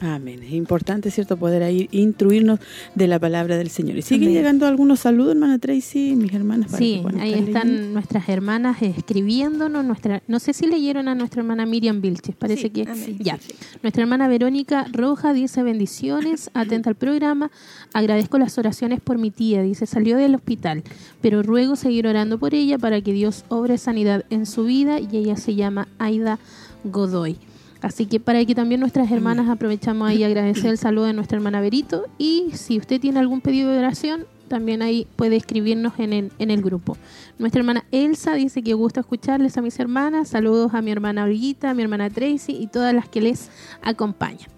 Amén. 0.01 0.43
Es 0.43 0.53
importante, 0.53 1.11
¿cierto?, 1.11 1.39
poder 1.39 1.71
ir 1.73 1.89
instruirnos 1.91 2.61
de 2.95 3.07
la 3.09 3.19
palabra 3.19 3.57
del 3.57 3.71
Señor. 3.71 3.97
Y 3.97 4.03
siguen 4.03 4.33
llegando 4.33 4.67
algunos 4.67 5.01
saludos, 5.01 5.33
hermana 5.33 5.59
Tracy, 5.59 6.15
mis 6.17 6.33
hermanas. 6.35 6.73
sí, 6.77 7.03
ahí 7.19 7.33
están 7.33 7.95
nuestras 7.95 8.29
hermanas 8.29 8.83
escribiéndonos. 8.83 9.85
nuestra 9.85 10.23
No 10.29 10.39
sé 10.39 10.53
si 10.53 10.67
leyeron 10.67 11.09
a 11.09 11.15
nuestra 11.15 11.41
hermana 11.41 11.65
Miriam 11.65 12.03
Vilches, 12.03 12.37
parece 12.37 12.71
que 12.71 12.87
ya. 13.19 13.39
nuestra 13.83 14.03
hermana 14.03 14.29
Verónica 14.29 14.87
Roja 14.93 15.33
dice 15.33 15.63
bendiciones, 15.63 16.51
atenta 16.55 16.91
al 16.91 16.97
programa. 16.97 17.51
Agradezco 17.95 18.39
las 18.39 18.59
oraciones 18.59 19.01
por 19.01 19.17
mi 19.17 19.31
tía, 19.31 19.63
dice, 19.63 19.87
salió 19.87 20.19
del 20.19 20.35
hospital, 20.35 20.83
pero 21.23 21.43
ruego 21.43 21.75
seguir 21.77 22.07
orando 22.07 22.39
por 22.39 22.55
ella 22.55 22.79
para 22.79 23.01
que 23.01 23.13
Dios 23.13 23.45
obre 23.49 23.79
sanidad 23.79 24.25
en 24.29 24.45
su 24.45 24.65
vida 24.65 25.01
y 25.01 25.17
ella 25.17 25.37
se 25.37 25.55
llama 25.55 25.89
Aida 25.99 26.39
Godoy. 26.85 27.39
Así 27.83 28.07
que 28.07 28.21
para 28.21 28.45
que 28.45 28.55
también 28.55 28.81
nuestras 28.81 29.11
hermanas 29.11 29.49
aprovechamos 29.49 30.09
ahí 30.09 30.25
agradecer 30.25 30.71
el 30.71 30.79
saludo 30.79 31.07
de 31.07 31.13
nuestra 31.13 31.37
hermana 31.37 31.61
Berito 31.61 32.07
y 32.19 32.51
si 32.55 32.79
usted 32.79 33.01
tiene 33.01 33.19
algún 33.19 33.41
pedido 33.41 33.71
de 33.71 33.79
oración, 33.79 34.27
también 34.49 34.83
ahí 34.83 35.07
puede 35.17 35.37
escribirnos 35.37 35.95
en 35.99 36.13
el, 36.13 36.33
en 36.39 36.51
el 36.51 36.63
grupo. 36.63 36.97
Nuestra 37.39 37.61
hermana 37.61 37.85
Elsa 37.91 38.35
dice 38.35 38.63
que 38.63 38.75
gusta 38.75 39.01
escucharles 39.01 39.57
a 39.59 39.63
mis 39.63 39.79
hermanas. 39.79 40.29
Saludos 40.29 40.73
a 40.75 40.83
mi 40.83 40.91
hermana 40.91 41.25
Olguita, 41.25 41.71
a 41.71 41.75
mi 41.75 41.83
hermana 41.83 42.11
Tracy 42.11 42.53
y 42.53 42.69
todas 42.69 42.95
las 42.95 43.09
que 43.09 43.21
les 43.21 43.51
acompañan. 43.83 44.49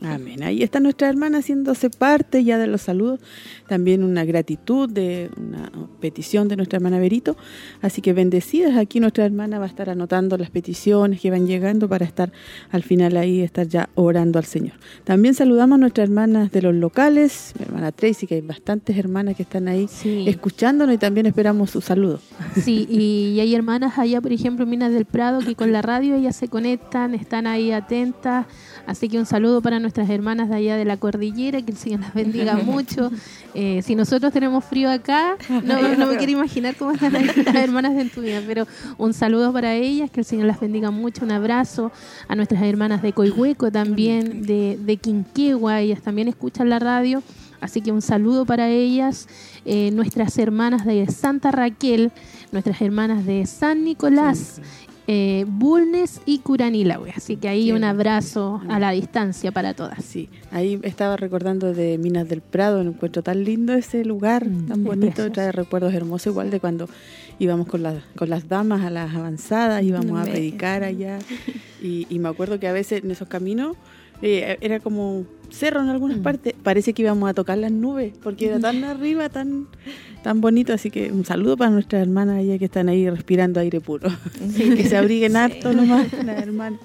Amén. 0.00 0.42
Ahí 0.42 0.62
está 0.62 0.78
nuestra 0.80 1.08
hermana 1.08 1.38
haciéndose 1.38 1.90
parte 1.90 2.44
ya 2.44 2.58
de 2.58 2.66
los 2.66 2.82
saludos. 2.82 3.20
También 3.68 4.02
una 4.02 4.24
gratitud 4.24 4.88
de 4.88 5.30
una 5.36 5.70
petición 6.00 6.48
de 6.48 6.56
nuestra 6.56 6.78
hermana 6.78 6.98
Berito. 6.98 7.36
Así 7.82 8.02
que 8.02 8.12
bendecidas. 8.12 8.76
Aquí 8.76 8.98
nuestra 9.00 9.24
hermana 9.24 9.58
va 9.58 9.66
a 9.66 9.68
estar 9.68 9.90
anotando 9.90 10.36
las 10.36 10.50
peticiones 10.50 11.20
que 11.20 11.30
van 11.30 11.46
llegando 11.46 11.88
para 11.88 12.04
estar 12.04 12.32
al 12.70 12.82
final 12.82 13.16
ahí, 13.16 13.40
estar 13.40 13.68
ya 13.68 13.88
orando 13.94 14.38
al 14.38 14.44
Señor. 14.44 14.74
También 15.04 15.34
saludamos 15.34 15.76
a 15.76 15.78
nuestras 15.78 16.08
hermanas 16.08 16.50
de 16.50 16.62
los 16.62 16.74
locales, 16.74 17.52
mi 17.58 17.64
hermana 17.64 17.92
Tracy, 17.92 18.26
que 18.26 18.36
hay 18.36 18.40
bastantes 18.40 18.96
hermanas 18.96 19.36
que 19.36 19.42
están 19.42 19.68
ahí 19.68 19.88
escuchándonos 20.26 20.94
y 20.94 20.98
también 20.98 21.26
esperamos 21.26 21.70
su 21.70 21.80
saludo. 21.80 22.20
Sí, 22.62 22.86
y, 22.90 23.38
hay 23.40 23.54
hermanas 23.54 23.98
allá, 23.98 24.20
por 24.20 24.32
ejemplo, 24.32 24.66
Minas 24.66 24.92
del 24.92 25.04
Prado, 25.04 25.40
que 25.40 25.54
con 25.54 25.72
la 25.72 25.82
radio 25.82 26.14
ellas 26.14 26.36
se 26.36 26.48
conectan, 26.48 27.14
están 27.14 27.46
ahí 27.46 27.72
atentas. 27.72 28.46
Así 28.86 29.08
que 29.08 29.18
un 29.18 29.26
saludo 29.26 29.60
para 29.60 29.78
nuestras 29.80 30.08
hermanas 30.10 30.48
de 30.48 30.56
allá 30.56 30.76
de 30.76 30.84
la 30.84 30.96
cordillera, 30.96 31.60
que 31.62 31.72
el 31.72 31.76
Señor 31.76 32.00
las 32.00 32.14
bendiga 32.14 32.56
mucho. 32.64 33.10
Eh, 33.60 33.82
si 33.82 33.96
nosotros 33.96 34.32
tenemos 34.32 34.64
frío 34.64 34.88
acá, 34.88 35.36
no, 35.48 36.06
me 36.06 36.16
quiero 36.16 36.30
imaginar 36.30 36.76
cómo 36.76 36.92
están 36.92 37.12
las 37.44 37.56
hermanas 37.56 37.92
de 37.96 38.04
vida, 38.20 38.40
pero 38.46 38.68
un 38.98 39.12
saludo 39.12 39.52
para 39.52 39.74
ellas, 39.74 40.12
que 40.12 40.20
el 40.20 40.26
Señor 40.26 40.46
las 40.46 40.60
bendiga 40.60 40.92
mucho, 40.92 41.24
un 41.24 41.32
abrazo. 41.32 41.90
A 42.28 42.36
nuestras 42.36 42.62
hermanas 42.62 43.02
de 43.02 43.12
Coihueco 43.12 43.72
también, 43.72 44.42
de, 44.42 44.78
de 44.80 44.96
Quinquegua, 44.96 45.80
ellas 45.80 46.00
también 46.02 46.28
escuchan 46.28 46.70
la 46.70 46.78
radio. 46.78 47.20
Así 47.60 47.80
que 47.80 47.90
un 47.90 48.00
saludo 48.00 48.46
para 48.46 48.68
ellas, 48.68 49.26
eh, 49.64 49.90
nuestras 49.90 50.38
hermanas 50.38 50.84
de 50.86 51.08
Santa 51.10 51.50
Raquel, 51.50 52.12
nuestras 52.52 52.80
hermanas 52.80 53.26
de 53.26 53.44
San 53.46 53.82
Nicolás 53.82 54.60
eh, 55.10 55.46
Bulnes 55.48 56.20
y 56.26 56.40
Curanilahue. 56.40 57.10
Así 57.16 57.36
que 57.36 57.48
ahí 57.48 57.72
un 57.72 57.82
abrazo 57.82 58.60
a 58.68 58.78
la 58.78 58.90
distancia 58.90 59.50
para 59.50 59.72
todas. 59.72 60.04
Sí, 60.04 60.28
ahí 60.52 60.78
estaba 60.82 61.16
recordando 61.16 61.72
de 61.72 61.96
Minas 61.96 62.28
del 62.28 62.42
Prado, 62.42 62.82
un 62.82 62.88
encuentro 62.88 63.22
tan 63.22 63.42
lindo 63.42 63.72
ese 63.72 64.04
lugar, 64.04 64.46
mm, 64.46 64.66
tan 64.66 64.84
bonito, 64.84 65.32
trae 65.32 65.50
recuerdos 65.50 65.94
hermosos, 65.94 66.32
igual 66.32 66.50
de 66.50 66.60
cuando 66.60 66.90
íbamos 67.38 67.66
con, 67.68 67.82
las 67.82 68.04
con 68.16 68.28
las 68.28 68.48
damas 68.48 68.82
a 68.82 68.90
las 68.90 69.14
avanzadas, 69.14 69.82
íbamos 69.82 70.20
a 70.20 70.30
predicar 70.30 70.84
allá. 70.84 71.18
Y, 71.80 72.08
y 72.10 72.18
me 72.18 72.28
acuerdo 72.28 72.58
que 72.58 72.66
a 72.66 72.72
veces 72.72 73.04
en 73.04 73.12
esos 73.12 73.28
caminos 73.28 73.76
eh, 74.22 74.58
era 74.60 74.80
como 74.80 75.24
cerro 75.50 75.80
en 75.80 75.88
algunas 75.88 76.18
mm. 76.18 76.22
partes. 76.22 76.54
Parece 76.62 76.92
que 76.92 77.02
íbamos 77.02 77.28
a 77.28 77.34
tocar 77.34 77.58
las 77.58 77.72
nubes, 77.72 78.12
porque 78.22 78.46
era 78.46 78.60
tan 78.60 78.84
arriba, 78.84 79.28
tan 79.28 79.66
tan 80.22 80.40
bonito. 80.40 80.72
Así 80.72 80.90
que 80.90 81.12
un 81.12 81.24
saludo 81.24 81.56
para 81.56 81.70
nuestras 81.70 82.02
hermanas 82.02 82.38
allá 82.38 82.58
que 82.58 82.66
están 82.66 82.88
ahí 82.88 83.08
respirando 83.08 83.60
aire 83.60 83.80
puro. 83.80 84.10
que 84.56 84.84
se 84.84 84.96
abriguen 84.96 85.36
harto 85.36 85.72
nomás, 85.72 86.12
las 86.24 86.42
hermanas. 86.42 86.80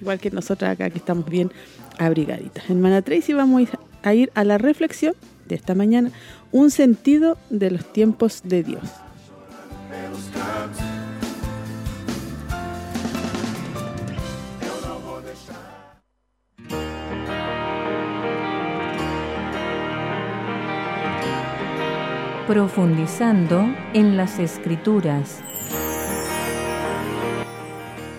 Igual 0.00 0.18
que 0.18 0.30
nosotras 0.30 0.72
acá 0.72 0.90
que 0.90 0.98
estamos 0.98 1.28
bien 1.28 1.50
abrigaditas. 1.98 2.68
Hermana 2.68 3.02
Tracy, 3.02 3.32
vamos 3.32 3.68
a 4.02 4.14
ir 4.14 4.30
a 4.34 4.44
la 4.44 4.58
reflexión 4.58 5.14
de 5.46 5.54
esta 5.54 5.74
mañana. 5.74 6.10
Un 6.52 6.70
sentido 6.70 7.36
de 7.50 7.70
los 7.70 7.92
tiempos 7.92 8.42
de 8.44 8.62
Dios. 8.62 8.82
Profundizando 22.50 23.64
en 23.94 24.16
las 24.16 24.40
escrituras. 24.40 25.40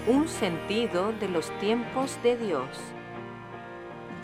Un 0.07 0.29
sentido 0.29 1.11
de 1.11 1.27
los 1.27 1.51
tiempos 1.59 2.17
de 2.23 2.37
Dios. 2.37 2.65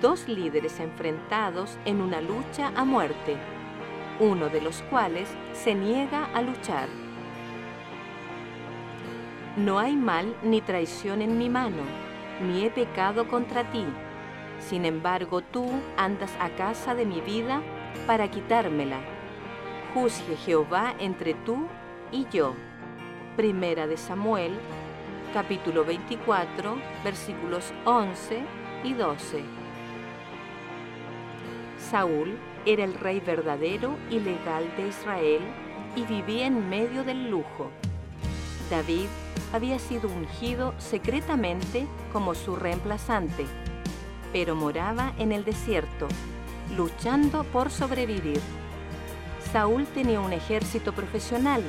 Dos 0.02 0.30
líderes 0.30 0.80
enfrentados 0.80 1.78
en 1.84 2.00
una 2.00 2.22
lucha 2.22 2.72
a 2.78 2.86
muerte, 2.86 3.36
uno 4.22 4.48
de 4.48 4.62
los 4.62 4.82
cuales 4.84 5.28
se 5.52 5.76
niega 5.76 6.30
a 6.34 6.42
luchar. 6.42 6.88
No 9.58 9.78
hay 9.78 9.98
mal 9.98 10.34
ni 10.42 10.62
traición 10.62 11.22
en 11.22 11.38
mi 11.38 11.50
mano, 11.50 11.84
ni 12.42 12.64
he 12.64 12.70
pecado 12.70 13.28
contra 13.28 13.70
ti. 13.74 13.84
Sin 14.60 14.86
embargo, 14.86 15.42
tú 15.42 15.70
andas 15.98 16.32
a 16.40 16.48
casa 16.52 16.96
de 16.96 17.06
mi 17.06 17.20
vida 17.20 17.62
para 18.08 18.32
quitármela 18.32 19.17
juzgue 19.94 20.36
Jehová 20.38 20.96
entre 21.00 21.34
tú 21.34 21.68
y 22.12 22.28
yo. 22.32 22.54
Primera 23.36 23.88
de 23.88 23.98
Samuel, 23.98 24.58
capítulo 25.34 25.86
24, 25.86 26.78
versículos 27.04 27.74
11 27.86 28.42
y 28.84 28.94
12. 28.94 29.44
Saúl 31.78 32.38
era 32.66 32.84
el 32.84 32.96
rey 32.96 33.20
verdadero 33.20 33.96
y 34.10 34.20
legal 34.20 34.66
de 34.76 34.88
Israel 34.88 35.42
y 35.96 36.04
vivía 36.04 36.48
en 36.48 36.70
medio 36.70 37.04
del 37.04 37.30
lujo. 37.30 37.70
David 38.70 39.08
había 39.54 39.80
sido 39.80 40.10
ungido 40.10 40.74
secretamente 40.78 41.88
como 42.12 42.36
su 42.36 42.56
reemplazante, 42.56 43.46
pero 44.34 44.56
moraba 44.56 45.14
en 45.18 45.32
el 45.32 45.46
desierto, 45.46 46.08
luchando 46.76 47.44
por 47.46 47.72
sobrevivir. 47.72 48.42
Saúl 49.52 49.86
tenía 49.88 50.20
un 50.20 50.34
ejército 50.34 50.94
profesional, 50.94 51.64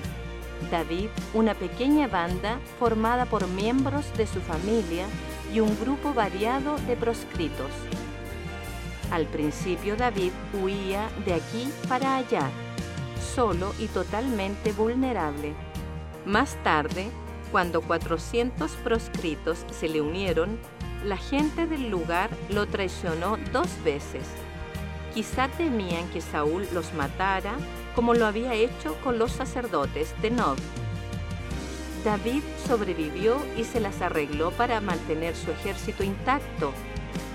David 0.70 1.08
una 1.32 1.54
pequeña 1.54 2.08
banda 2.08 2.58
formada 2.78 3.24
por 3.26 3.46
miembros 3.46 4.12
de 4.16 4.26
su 4.26 4.40
familia 4.40 5.06
y 5.52 5.60
un 5.60 5.78
grupo 5.78 6.12
variado 6.12 6.76
de 6.78 6.96
proscritos. 6.96 7.70
Al 9.10 9.26
principio 9.26 9.96
David 9.96 10.32
huía 10.60 11.08
de 11.24 11.34
aquí 11.34 11.72
para 11.88 12.16
allá, 12.16 12.50
solo 13.34 13.72
y 13.78 13.86
totalmente 13.86 14.72
vulnerable. 14.72 15.54
Más 16.26 16.56
tarde, 16.64 17.08
cuando 17.52 17.80
400 17.80 18.72
proscritos 18.84 19.64
se 19.70 19.88
le 19.88 20.02
unieron, 20.02 20.58
la 21.04 21.16
gente 21.16 21.66
del 21.66 21.88
lugar 21.88 22.28
lo 22.50 22.66
traicionó 22.66 23.38
dos 23.52 23.68
veces 23.84 24.24
Quizá 25.14 25.48
temían 25.48 26.08
que 26.10 26.20
Saúl 26.20 26.66
los 26.72 26.92
matara 26.94 27.54
como 27.94 28.14
lo 28.14 28.26
había 28.26 28.54
hecho 28.54 28.96
con 29.02 29.18
los 29.18 29.32
sacerdotes 29.32 30.14
de 30.22 30.30
Nob. 30.30 30.56
David 32.04 32.42
sobrevivió 32.66 33.36
y 33.56 33.64
se 33.64 33.80
las 33.80 34.00
arregló 34.00 34.52
para 34.52 34.80
mantener 34.80 35.34
su 35.34 35.50
ejército 35.50 36.04
intacto. 36.04 36.72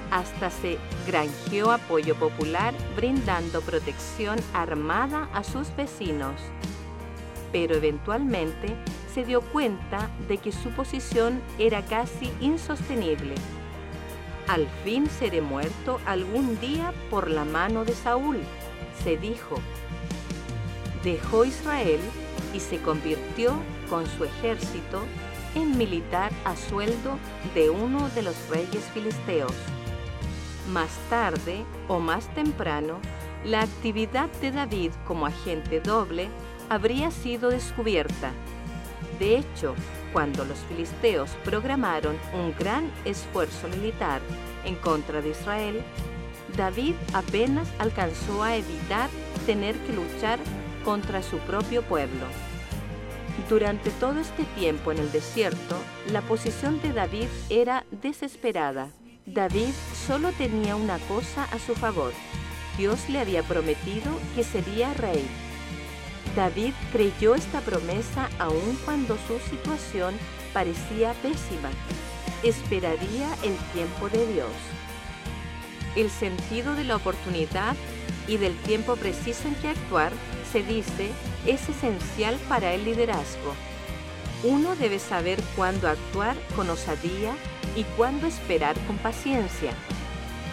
Hasta 0.10 0.50
se 0.50 0.78
granjeó 1.06 1.72
apoyo 1.72 2.16
popular 2.16 2.74
brindando 2.96 3.62
protección 3.62 4.40
armada 4.54 5.28
a 5.34 5.44
sus 5.44 5.76
vecinos. 5.76 6.40
Pero 7.52 7.76
eventualmente 7.76 8.76
se 9.14 9.26
dio 9.26 9.42
cuenta 9.42 10.10
de 10.28 10.38
que 10.38 10.52
su 10.52 10.70
posición 10.70 11.42
era 11.60 11.84
casi 11.84 12.32
insostenible 12.40 13.36
al 14.48 14.68
fin 14.84 15.10
seré 15.10 15.42
muerto 15.42 16.00
algún 16.06 16.60
día 16.60 16.94
por 17.10 17.30
la 17.30 17.46
mano 17.46 17.86
de 17.86 17.94
Saúl, 17.94 18.40
se 19.04 19.18
dijo. 19.18 19.56
Dejó 21.04 21.46
Israel 21.46 22.00
y 22.54 22.60
se 22.60 22.80
convirtió 22.80 23.54
con 23.90 24.06
su 24.08 24.24
ejército 24.26 25.04
en 25.56 25.78
militar 25.78 26.32
a 26.46 26.56
sueldo 26.56 27.18
de 27.54 27.70
uno 27.70 28.10
de 28.10 28.24
los 28.24 28.36
reyes 28.50 28.84
filisteos. 28.94 29.54
Más 30.72 30.90
tarde 31.10 31.66
o 31.88 32.00
más 32.00 32.34
temprano, 32.34 33.00
la 33.46 33.62
actividad 33.62 34.30
de 34.42 34.52
David 34.52 34.92
como 35.06 35.26
agente 35.26 35.82
doble 35.82 36.30
habría 36.70 37.12
sido 37.12 37.50
descubierta. 37.50 38.32
De 39.20 39.38
hecho, 39.38 39.76
cuando 40.14 40.46
los 40.46 40.60
filisteos 40.70 41.32
programaron 41.44 42.16
un 42.34 42.56
gran 42.58 42.90
esfuerzo 43.04 43.68
militar 43.68 44.22
en 44.64 44.76
contra 44.76 45.22
de 45.22 45.32
Israel, 45.32 45.82
David 46.56 46.94
apenas 47.14 47.68
alcanzó 47.80 48.44
a 48.44 48.56
evitar 48.56 49.10
tener 49.46 49.76
que 49.80 49.94
luchar 49.94 50.40
contra 50.86 51.24
su 51.24 51.38
propio 51.40 51.82
pueblo. 51.82 52.28
Durante 53.50 53.90
todo 53.92 54.20
este 54.20 54.44
tiempo 54.58 54.92
en 54.92 55.00
el 55.00 55.12
desierto, 55.12 55.78
la 56.12 56.22
posición 56.22 56.80
de 56.82 56.94
David 56.94 57.28
era 57.50 57.84
desesperada. 57.90 58.90
David 59.26 59.74
solo 60.06 60.32
tenía 60.34 60.76
una 60.76 61.00
cosa 61.00 61.46
a 61.46 61.58
su 61.58 61.74
favor. 61.74 62.14
Dios 62.78 63.10
le 63.10 63.20
había 63.20 63.42
prometido 63.42 64.12
que 64.36 64.44
sería 64.44 64.94
rey. 64.94 65.26
David 66.36 66.74
creyó 66.92 67.36
esta 67.36 67.62
promesa 67.62 68.30
aun 68.40 68.78
cuando 68.86 69.18
su 69.28 69.40
situación 69.50 70.16
parecía 70.52 71.14
pésima. 71.22 71.70
Esperaría 72.42 73.30
el 73.44 73.56
tiempo 73.74 74.10
de 74.10 74.26
Dios. 74.34 74.52
El 75.96 76.10
sentido 76.10 76.76
de 76.76 76.86
la 76.86 76.96
oportunidad 76.96 77.76
y 78.28 78.38
del 78.38 78.56
tiempo 78.58 78.96
preciso 78.96 79.48
en 79.48 79.56
que 79.56 79.70
actuar, 79.70 80.12
se 80.52 80.64
dice, 80.64 81.12
es 81.46 81.70
esencial 81.70 82.36
para 82.50 82.74
el 82.74 82.86
liderazgo. 82.86 83.54
Uno 84.44 84.76
debe 84.76 85.00
saber 85.00 85.40
cuándo 85.56 85.88
actuar 85.88 86.36
con 86.56 86.70
osadía 86.70 87.36
y 87.76 87.84
cuándo 87.96 88.28
esperar 88.28 88.76
con 88.88 88.98
paciencia, 88.98 89.74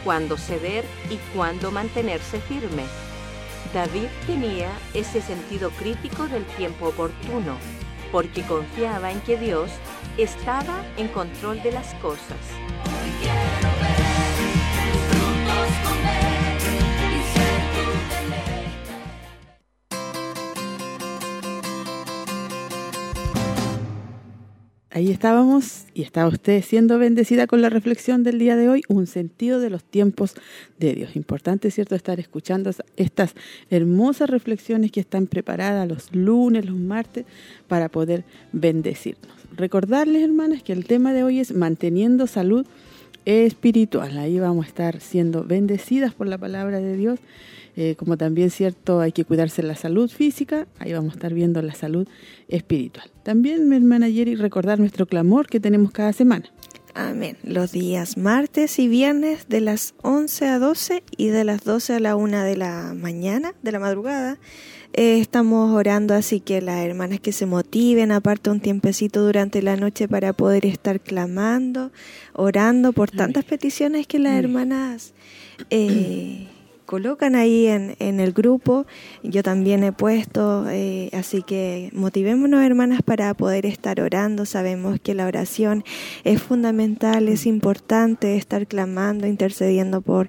cuándo 0.04 0.36
ceder 0.36 0.84
y 1.10 1.16
cuándo 1.34 1.70
mantenerse 1.70 2.40
firme. 2.40 2.84
David 3.72 4.08
tenía 4.26 4.70
ese 4.94 5.22
sentido 5.22 5.70
crítico 5.70 6.26
del 6.26 6.44
tiempo 6.44 6.88
oportuno, 6.88 7.56
porque 8.10 8.42
confiaba 8.42 9.10
en 9.10 9.20
que 9.20 9.36
Dios 9.36 9.70
estaba 10.18 10.82
en 10.96 11.08
control 11.08 11.62
de 11.62 11.72
las 11.72 11.94
cosas. 11.94 12.38
Ahí 24.92 25.12
estábamos 25.12 25.84
y 25.94 26.02
estaba 26.02 26.28
usted 26.28 26.64
siendo 26.64 26.98
bendecida 26.98 27.46
con 27.46 27.62
la 27.62 27.70
reflexión 27.70 28.24
del 28.24 28.40
día 28.40 28.56
de 28.56 28.68
hoy, 28.68 28.82
un 28.88 29.06
sentido 29.06 29.60
de 29.60 29.70
los 29.70 29.84
tiempos 29.84 30.34
de 30.80 30.94
Dios. 30.94 31.14
Importante, 31.14 31.70
¿cierto?, 31.70 31.94
estar 31.94 32.18
escuchando 32.18 32.72
estas 32.96 33.34
hermosas 33.70 34.28
reflexiones 34.28 34.90
que 34.90 34.98
están 34.98 35.28
preparadas 35.28 35.88
los 35.88 36.12
lunes, 36.12 36.66
los 36.66 36.76
martes, 36.76 37.24
para 37.68 37.88
poder 37.88 38.24
bendecirnos. 38.52 39.30
Recordarles, 39.56 40.24
hermanas, 40.24 40.64
que 40.64 40.72
el 40.72 40.84
tema 40.84 41.12
de 41.12 41.22
hoy 41.22 41.38
es 41.38 41.54
manteniendo 41.54 42.26
salud 42.26 42.66
espiritual. 43.24 44.18
Ahí 44.18 44.40
vamos 44.40 44.64
a 44.64 44.68
estar 44.68 45.00
siendo 45.00 45.44
bendecidas 45.44 46.14
por 46.14 46.26
la 46.26 46.38
palabra 46.38 46.80
de 46.80 46.96
Dios 46.96 47.20
eh, 47.76 47.94
como 47.96 48.16
también 48.16 48.50
cierto 48.50 49.00
hay 49.00 49.12
que 49.12 49.24
cuidarse 49.24 49.62
la 49.62 49.76
salud 49.76 50.10
física, 50.10 50.66
ahí 50.78 50.92
vamos 50.92 51.12
a 51.12 51.16
estar 51.16 51.34
viendo 51.34 51.62
la 51.62 51.74
salud 51.74 52.06
espiritual. 52.48 53.10
También, 53.22 53.68
mi 53.68 53.76
hermana 53.76 54.10
Jerry, 54.10 54.34
recordar 54.34 54.78
nuestro 54.78 55.06
clamor 55.06 55.46
que 55.46 55.60
tenemos 55.60 55.90
cada 55.90 56.12
semana. 56.12 56.50
Amén. 56.94 57.36
Los 57.44 57.72
días 57.72 58.16
martes 58.16 58.78
y 58.78 58.88
viernes 58.88 59.48
de 59.48 59.60
las 59.60 59.94
11 60.02 60.46
a 60.48 60.58
12 60.58 61.04
y 61.16 61.28
de 61.28 61.44
las 61.44 61.62
12 61.62 61.94
a 61.94 62.00
la 62.00 62.16
1 62.16 62.42
de 62.42 62.56
la 62.56 62.94
mañana, 62.94 63.54
de 63.62 63.72
la 63.72 63.78
madrugada, 63.78 64.38
eh, 64.92 65.20
estamos 65.20 65.70
orando, 65.72 66.14
así 66.14 66.40
que 66.40 66.60
las 66.60 66.84
hermanas 66.84 67.20
que 67.20 67.30
se 67.30 67.46
motiven, 67.46 68.10
aparte 68.10 68.50
un 68.50 68.60
tiempecito 68.60 69.22
durante 69.24 69.62
la 69.62 69.76
noche 69.76 70.08
para 70.08 70.32
poder 70.32 70.66
estar 70.66 71.00
clamando, 71.00 71.92
orando 72.32 72.92
por 72.92 73.10
tantas 73.10 73.44
peticiones 73.44 74.06
que 74.06 74.18
las 74.18 74.34
hermanas... 74.34 75.14
Eh, 75.70 76.48
colocan 76.90 77.36
ahí 77.36 77.68
en, 77.68 77.94
en 78.00 78.18
el 78.18 78.32
grupo. 78.32 78.84
Yo 79.22 79.44
también 79.44 79.84
he 79.84 79.92
puesto, 79.92 80.68
eh, 80.68 81.08
así 81.12 81.44
que 81.44 81.88
motivémonos 81.92 82.64
hermanas 82.64 83.00
para 83.02 83.32
poder 83.34 83.64
estar 83.64 84.00
orando. 84.00 84.44
Sabemos 84.44 84.98
que 85.00 85.14
la 85.14 85.26
oración 85.28 85.84
es 86.24 86.42
fundamental, 86.42 87.28
es 87.28 87.46
importante 87.46 88.36
estar 88.36 88.66
clamando, 88.66 89.28
intercediendo 89.28 90.00
por 90.00 90.28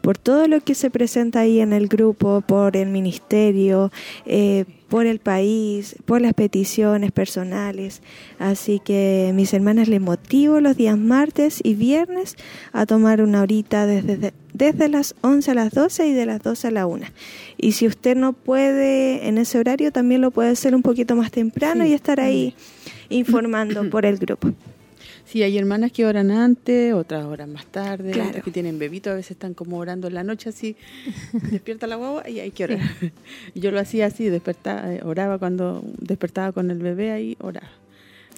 por 0.00 0.16
todo 0.16 0.48
lo 0.48 0.62
que 0.62 0.74
se 0.74 0.88
presenta 0.88 1.40
ahí 1.40 1.60
en 1.60 1.74
el 1.74 1.86
grupo, 1.86 2.40
por 2.40 2.78
el 2.78 2.88
ministerio, 2.88 3.92
eh, 4.24 4.64
por 4.90 5.06
el 5.06 5.20
país, 5.20 5.96
por 6.04 6.20
las 6.20 6.34
peticiones 6.34 7.12
personales. 7.12 8.02
Así 8.38 8.80
que 8.80 9.32
mis 9.34 9.54
hermanas 9.54 9.88
les 9.88 10.00
motivo 10.00 10.60
los 10.60 10.76
días 10.76 10.98
martes 10.98 11.60
y 11.62 11.74
viernes 11.74 12.36
a 12.72 12.84
tomar 12.84 13.22
una 13.22 13.40
horita 13.40 13.86
desde, 13.86 14.34
desde 14.52 14.88
las 14.88 15.14
11 15.22 15.52
a 15.52 15.54
las 15.54 15.72
12 15.72 16.08
y 16.08 16.12
de 16.12 16.26
las 16.26 16.42
12 16.42 16.68
a 16.68 16.70
la 16.72 16.86
1. 16.86 17.06
Y 17.56 17.72
si 17.72 17.86
usted 17.86 18.16
no 18.16 18.32
puede 18.32 19.28
en 19.28 19.38
ese 19.38 19.58
horario, 19.58 19.92
también 19.92 20.20
lo 20.20 20.32
puede 20.32 20.50
hacer 20.50 20.74
un 20.74 20.82
poquito 20.82 21.14
más 21.14 21.30
temprano 21.30 21.86
y 21.86 21.92
estar 21.92 22.20
ahí 22.20 22.54
informando 23.08 23.88
por 23.88 24.04
el 24.04 24.18
grupo. 24.18 24.52
Sí, 25.30 25.44
hay 25.44 25.56
hermanas 25.56 25.92
que 25.92 26.04
oran 26.06 26.32
antes, 26.32 26.92
otras 26.92 27.24
oran 27.24 27.52
más 27.52 27.64
tarde, 27.66 28.20
otras 28.20 28.42
que 28.42 28.50
tienen 28.50 28.80
bebito, 28.80 29.10
a 29.10 29.14
veces 29.14 29.30
están 29.30 29.54
como 29.54 29.78
orando 29.78 30.08
en 30.08 30.14
la 30.14 30.24
noche 30.24 30.48
así, 30.48 30.74
despierta 31.52 31.86
la 31.86 31.94
guagua 31.94 32.28
y 32.28 32.40
hay 32.40 32.50
que 32.50 32.64
orar. 32.64 32.80
Yo 33.54 33.70
lo 33.70 33.78
hacía 33.78 34.06
así, 34.06 34.24
despertaba, 34.28 34.92
eh, 34.92 35.02
oraba 35.04 35.38
cuando 35.38 35.84
despertaba 36.00 36.50
con 36.50 36.72
el 36.72 36.78
bebé 36.78 37.12
ahí, 37.12 37.36
oraba. 37.40 37.70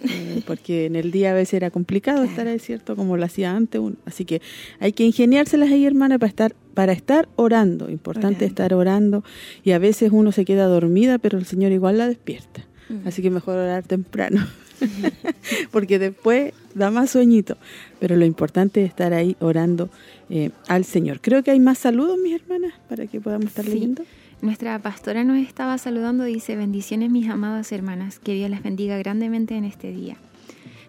Eh, 0.03 0.43
porque 0.47 0.85
en 0.85 0.97
el 0.97 1.13
día 1.13 1.31
a 1.31 1.35
veces 1.35 1.55
era 1.55 1.71
complicado 1.71 2.25
estar 2.25 2.47
ahí, 2.47 2.59
¿cierto? 2.59 2.95
Como 2.95 3.17
lo 3.17 3.25
hacía 3.25 3.57
antes. 3.57 3.81
Así 4.05 4.27
que 4.27 4.43
hay 4.79 4.93
que 4.93 5.05
ingeniárselas 5.05 5.71
ahí, 5.71 5.87
hermanas, 5.87 6.19
para 6.19 6.29
estar 6.29 6.55
para 6.75 6.93
estar 6.93 7.27
orando. 7.37 7.89
Importante 7.91 8.45
estar 8.45 8.75
orando. 8.75 9.25
Y 9.65 9.71
a 9.71 9.79
veces 9.79 10.11
uno 10.13 10.31
se 10.31 10.45
queda 10.45 10.67
dormida, 10.67 11.17
pero 11.17 11.39
el 11.39 11.47
Señor 11.47 11.73
igual 11.73 11.97
la 11.97 12.07
despierta. 12.07 12.67
Mm. 12.91 13.09
Así 13.09 13.23
que 13.23 13.31
mejor 13.31 13.57
orar 13.57 13.83
temprano. 13.85 14.47
porque 15.71 15.99
después 15.99 16.53
da 16.75 16.90
más 16.90 17.11
sueñito. 17.11 17.57
Pero 18.01 18.16
lo 18.16 18.25
importante 18.25 18.83
es 18.83 18.88
estar 18.88 19.12
ahí 19.12 19.37
orando 19.40 19.90
eh, 20.31 20.51
al 20.68 20.85
Señor. 20.85 21.21
Creo 21.21 21.42
que 21.42 21.51
hay 21.51 21.61
más 21.61 21.79
saludos, 21.79 22.18
mis 22.18 22.40
hermanas, 22.40 22.75
para 22.88 23.07
que 23.07 23.21
podamos 23.21 23.47
estar 23.47 23.66
leyendo. 23.66 24.05
Nuestra 24.40 24.79
pastora 24.81 25.23
nos 25.23 25.38
estaba 25.38 25.79
saludando, 25.79 26.25
dice, 26.25 26.57
bendiciones 26.57 27.11
mis 27.11 27.29
amadas 27.29 27.71
hermanas, 27.71 28.18
que 28.18 28.35
Dios 28.35 28.51
las 28.51 28.62
bendiga 28.62 28.99
grandemente 28.99 29.55
en 29.55 29.64
este 29.64 29.92
día. 29.92 30.16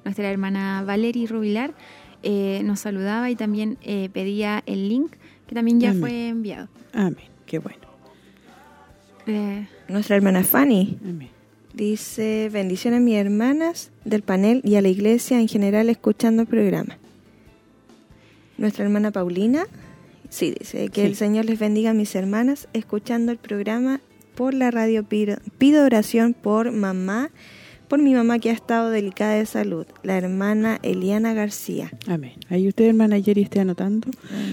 Nuestra 0.03 0.29
hermana 0.29 0.83
Valerie 0.85 1.27
Rubilar 1.27 1.73
eh, 2.23 2.61
nos 2.63 2.79
saludaba 2.79 3.29
y 3.29 3.35
también 3.35 3.77
eh, 3.83 4.09
pedía 4.11 4.63
el 4.65 4.89
link, 4.89 5.11
que 5.47 5.55
también 5.55 5.79
ya 5.79 5.93
fue 5.93 6.29
enviado. 6.29 6.67
Amén, 6.93 7.25
qué 7.45 7.59
bueno. 7.59 7.77
Nuestra 9.87 10.15
hermana 10.15 10.43
Fanny. 10.43 10.97
Amén 11.03 11.32
Dice, 11.73 12.49
bendiciones 12.53 12.99
a 12.99 13.01
mis 13.01 13.15
hermanas 13.15 13.89
del 14.05 14.21
panel 14.21 14.61
y 14.63 14.75
a 14.75 14.81
la 14.81 14.89
iglesia 14.89 15.39
en 15.39 15.47
general 15.47 15.89
escuchando 15.89 16.43
el 16.43 16.47
programa. 16.47 16.97
Nuestra 18.59 18.85
hermana 18.85 19.09
Paulina, 19.09 19.65
sí, 20.29 20.53
dice 20.57 20.89
que 20.89 21.05
el 21.05 21.15
Señor 21.15 21.45
les 21.45 21.57
bendiga 21.57 21.89
a 21.89 21.93
mis 21.95 22.13
hermanas 22.13 22.67
escuchando 22.73 23.31
el 23.31 23.39
programa 23.39 24.01
por 24.35 24.53
la 24.53 24.69
radio. 24.69 25.03
Pido, 25.03 25.37
pido 25.57 25.83
oración 25.83 26.35
por 26.35 26.71
mamá, 26.71 27.31
por 27.87 27.99
mi 27.99 28.13
mamá 28.13 28.37
que 28.37 28.51
ha 28.51 28.53
estado 28.53 28.91
delicada 28.91 29.33
de 29.33 29.47
salud, 29.47 29.87
la 30.03 30.15
hermana 30.15 30.79
Eliana 30.83 31.33
García. 31.33 31.91
Amén. 32.07 32.33
Ahí 32.49 32.67
usted, 32.67 32.85
hermana 32.85 33.17
Yeri, 33.17 33.41
esté 33.41 33.59
anotando. 33.59 34.09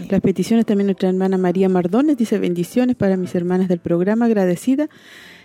Las 0.08 0.22
peticiones 0.22 0.64
también 0.64 0.86
nuestra 0.86 1.10
hermana 1.10 1.36
María 1.36 1.68
Mardones 1.68 2.16
dice 2.16 2.38
bendiciones 2.38 2.96
para 2.96 3.18
mis 3.18 3.34
hermanas 3.34 3.68
del 3.68 3.78
programa, 3.78 4.24
agradecida 4.24 4.88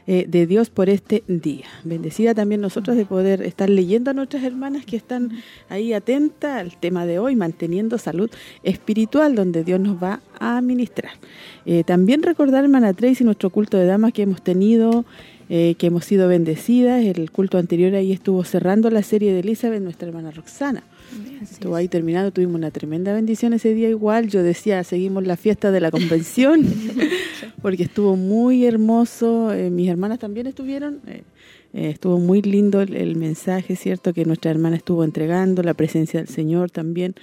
eh, 0.08 0.26
de 0.28 0.46
Dios 0.46 0.70
por 0.70 0.90
este 0.90 1.24
día. 1.28 1.66
Bendecida 1.84 2.36
también 2.36 2.62
nosotros 2.62 2.96
de 2.96 3.06
poder 3.06 3.42
estar 3.42 3.70
leyendo 3.70 4.12
a 4.12 4.14
nuestras 4.14 4.44
hermanas 4.44 4.86
que 4.86 4.96
están 4.96 5.32
ahí 5.68 5.94
atentas 5.94 6.62
al 6.62 6.78
tema 6.78 7.08
de 7.08 7.18
hoy, 7.18 7.36
manteniendo 7.36 7.98
salud 7.98 8.30
espiritual, 8.64 9.34
donde 9.34 9.64
Dios 9.64 9.80
nos 9.80 10.02
va 10.02 10.22
a 10.40 10.62
ministrar. 10.62 11.14
Eh, 11.66 11.84
también 11.84 12.22
recordar, 12.22 12.64
hermana 12.64 12.94
Tracy, 12.94 13.24
nuestro 13.24 13.50
culto 13.50 13.78
de 13.78 13.88
damas 13.88 14.14
que 14.14 14.22
hemos 14.22 14.44
tenido, 14.44 15.06
eh, 15.50 15.74
que 15.78 15.88
hemos 15.88 16.06
sido 16.06 16.28
bendecidas. 16.28 17.04
El 17.04 17.32
culto 17.32 17.58
anterior 17.58 17.96
ahí 17.96 18.12
estuvo 18.12 18.44
cerrando 18.44 18.90
la 18.92 19.02
serie 19.02 19.34
de 19.34 19.40
Elizabeth, 19.40 19.82
nuestra 19.82 20.08
hermana 20.08 20.32
Roxana. 20.32 20.84
Estuvo 21.42 21.76
ahí 21.76 21.88
terminado, 21.88 22.32
tuvimos 22.32 22.56
una 22.56 22.72
tremenda 22.72 23.14
bendición 23.14 23.54
ese 23.54 23.74
día 23.74 23.90
igual. 23.90 24.28
Yo 24.28 24.44
decía, 24.44 24.84
seguimos 24.84 25.26
la 25.26 25.38
fiesta 25.38 25.72
de 25.72 25.80
la 25.80 25.92
convención, 25.92 26.66
porque 27.62 27.84
estuvo 27.84 28.16
muy 28.16 28.66
hermoso. 28.66 29.54
Eh, 29.54 29.70
mis 29.70 29.90
hermanas 29.90 30.20
también 30.20 30.48
estuvieron. 30.48 31.02
Eh, 31.08 31.24
eh, 31.74 31.90
estuvo 31.90 32.20
muy 32.20 32.42
lindo 32.42 32.82
el, 32.82 33.16
mensaje, 33.16 33.76
¿cierto? 33.76 34.14
Que 34.14 34.26
nuestra 34.26 34.52
hermana 34.52 34.78
estuvo 34.78 35.04
entregando, 35.04 35.62
la 35.62 35.74
presencia 35.74 36.20
del 36.20 36.30
Señor 36.30 36.72
también. 36.72 37.16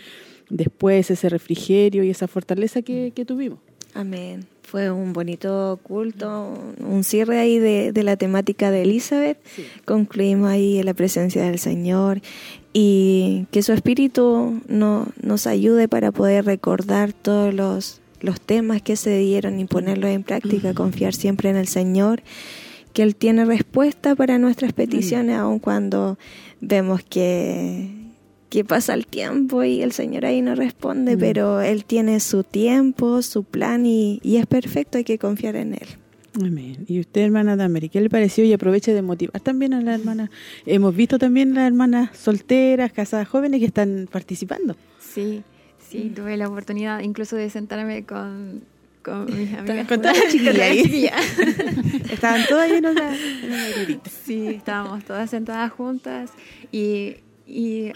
Después 0.51 1.11
ese 1.11 1.29
refrigerio 1.29 2.05
y 2.05 2.11
esa 2.11 2.29
fortaleza 2.29 2.83
que, 2.83 3.12
que 3.14 3.25
tuvimos. 3.25 3.59
Amén. 3.95 4.47
Fue 4.62 4.90
un 4.90 5.12
bonito 5.12 5.79
culto, 5.83 6.75
un 6.79 7.05
cierre 7.05 7.38
ahí 7.38 7.59
de, 7.59 7.92
la 8.03 8.16
temática 8.16 8.71
de 8.71 8.83
Elizabeth. 8.83 9.38
Concluimos 9.85 10.49
ahí 10.49 10.79
en 10.79 10.87
la 10.87 10.95
presencia 10.95 11.42
del 11.42 11.59
Señor 11.59 12.23
y 12.72 13.46
que 13.50 13.62
su 13.62 13.72
espíritu 13.72 14.61
no, 14.68 15.08
nos 15.22 15.46
ayude 15.46 15.88
para 15.88 16.12
poder 16.12 16.44
recordar 16.44 17.12
todos 17.12 17.52
los, 17.52 18.00
los 18.20 18.40
temas 18.40 18.82
que 18.82 18.96
se 18.96 19.18
dieron 19.18 19.61
y 19.61 19.66
ponerlos 19.66 20.11
en 20.11 20.22
práctica, 20.22 20.74
confiar 20.74 21.14
siempre 21.14 21.50
en 21.50 21.56
el 21.56 21.68
Señor, 21.68 22.22
que 22.92 23.02
Él 23.02 23.16
tiene 23.16 23.44
respuesta 23.44 24.14
para 24.14 24.38
nuestras 24.38 24.72
peticiones, 24.72 25.38
aun 25.38 25.58
cuando 25.58 26.18
vemos 26.61 27.02
que 27.02 28.02
que 28.52 28.66
pasa 28.66 28.92
el 28.92 29.06
tiempo 29.06 29.64
y 29.64 29.80
el 29.80 29.92
Señor 29.92 30.26
ahí 30.26 30.42
no 30.42 30.54
responde, 30.54 31.16
pero 31.16 31.62
Él 31.62 31.87
tiene 31.87 32.20
su 32.20 32.44
tiempo, 32.44 33.22
su 33.22 33.44
plan 33.44 33.87
y, 33.87 34.20
es 34.22 34.44
perfecto, 34.44 34.98
hay 34.98 35.04
que 35.04 35.18
confiar 35.18 35.56
en 35.56 35.72
Él. 35.72 35.88
Amén. 36.40 36.85
Y 36.88 37.01
usted, 37.01 37.23
hermana 37.23 37.57
Damery, 37.57 37.88
¿qué 37.88 38.01
le 38.01 38.09
pareció? 38.09 38.45
Y 38.45 38.53
aproveche 38.53 38.95
de 38.95 39.03
motivar 39.03 39.40
también 39.40 39.75
a 39.75 39.83
la 39.83 39.95
hermana. 39.95 40.31
Hemos 40.64 40.97
visto 40.97 41.18
también 41.18 41.55
las 41.55 41.66
hermanas 41.66 42.16
solteras, 42.16 42.92
casadas 42.92 43.29
jóvenes 43.29 43.61
que 43.61 43.66
están 43.66 44.09
participando. 44.11 44.77
Sí, 44.99 45.42
sí, 45.79 46.11
tuve 46.14 46.37
la 46.37 46.49
oportunidad 46.49 47.01
incluso 47.01 47.37
de 47.37 47.51
sentarme 47.51 48.05
con, 48.05 48.62
con 49.03 49.27
mis 49.37 49.53
amigas. 49.53 49.87
Con 49.87 50.01
todas 50.01 50.18
las 50.18 50.33
chicas 50.33 50.59
ahí. 50.59 51.11
Estaban 52.11 52.47
todas 52.49 52.71
ahí 52.71 52.79
en 52.79 52.87
una, 52.87 53.14
Sí, 54.25 54.47
estábamos 54.47 55.05
todas 55.05 55.29
sentadas 55.29 55.71
juntas 55.71 56.31
y, 56.71 57.16
y 57.47 57.92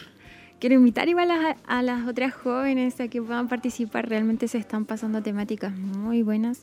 quiero 0.60 0.74
invitar 0.74 1.08
igual 1.08 1.30
a, 1.66 1.82
las 1.82 2.06
otras 2.06 2.34
jóvenes 2.34 3.00
a 3.00 3.08
que 3.08 3.22
puedan 3.22 3.48
participar. 3.48 4.08
Realmente 4.08 4.48
se 4.48 4.58
están 4.58 4.84
pasando 4.84 5.22
temáticas 5.22 5.76
muy 5.76 6.22
buenas 6.22 6.62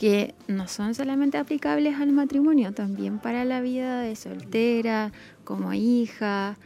que 0.00 0.34
no 0.48 0.66
son 0.66 0.94
solamente 0.94 1.36
aplicables 1.36 1.96
al 2.00 2.10
matrimonio, 2.10 2.72
también 2.72 3.18
para 3.18 3.44
la 3.44 3.60
vida 3.60 4.00
de 4.00 4.16
soltera, 4.16 5.12
como 5.44 5.74
hija, 5.74 6.56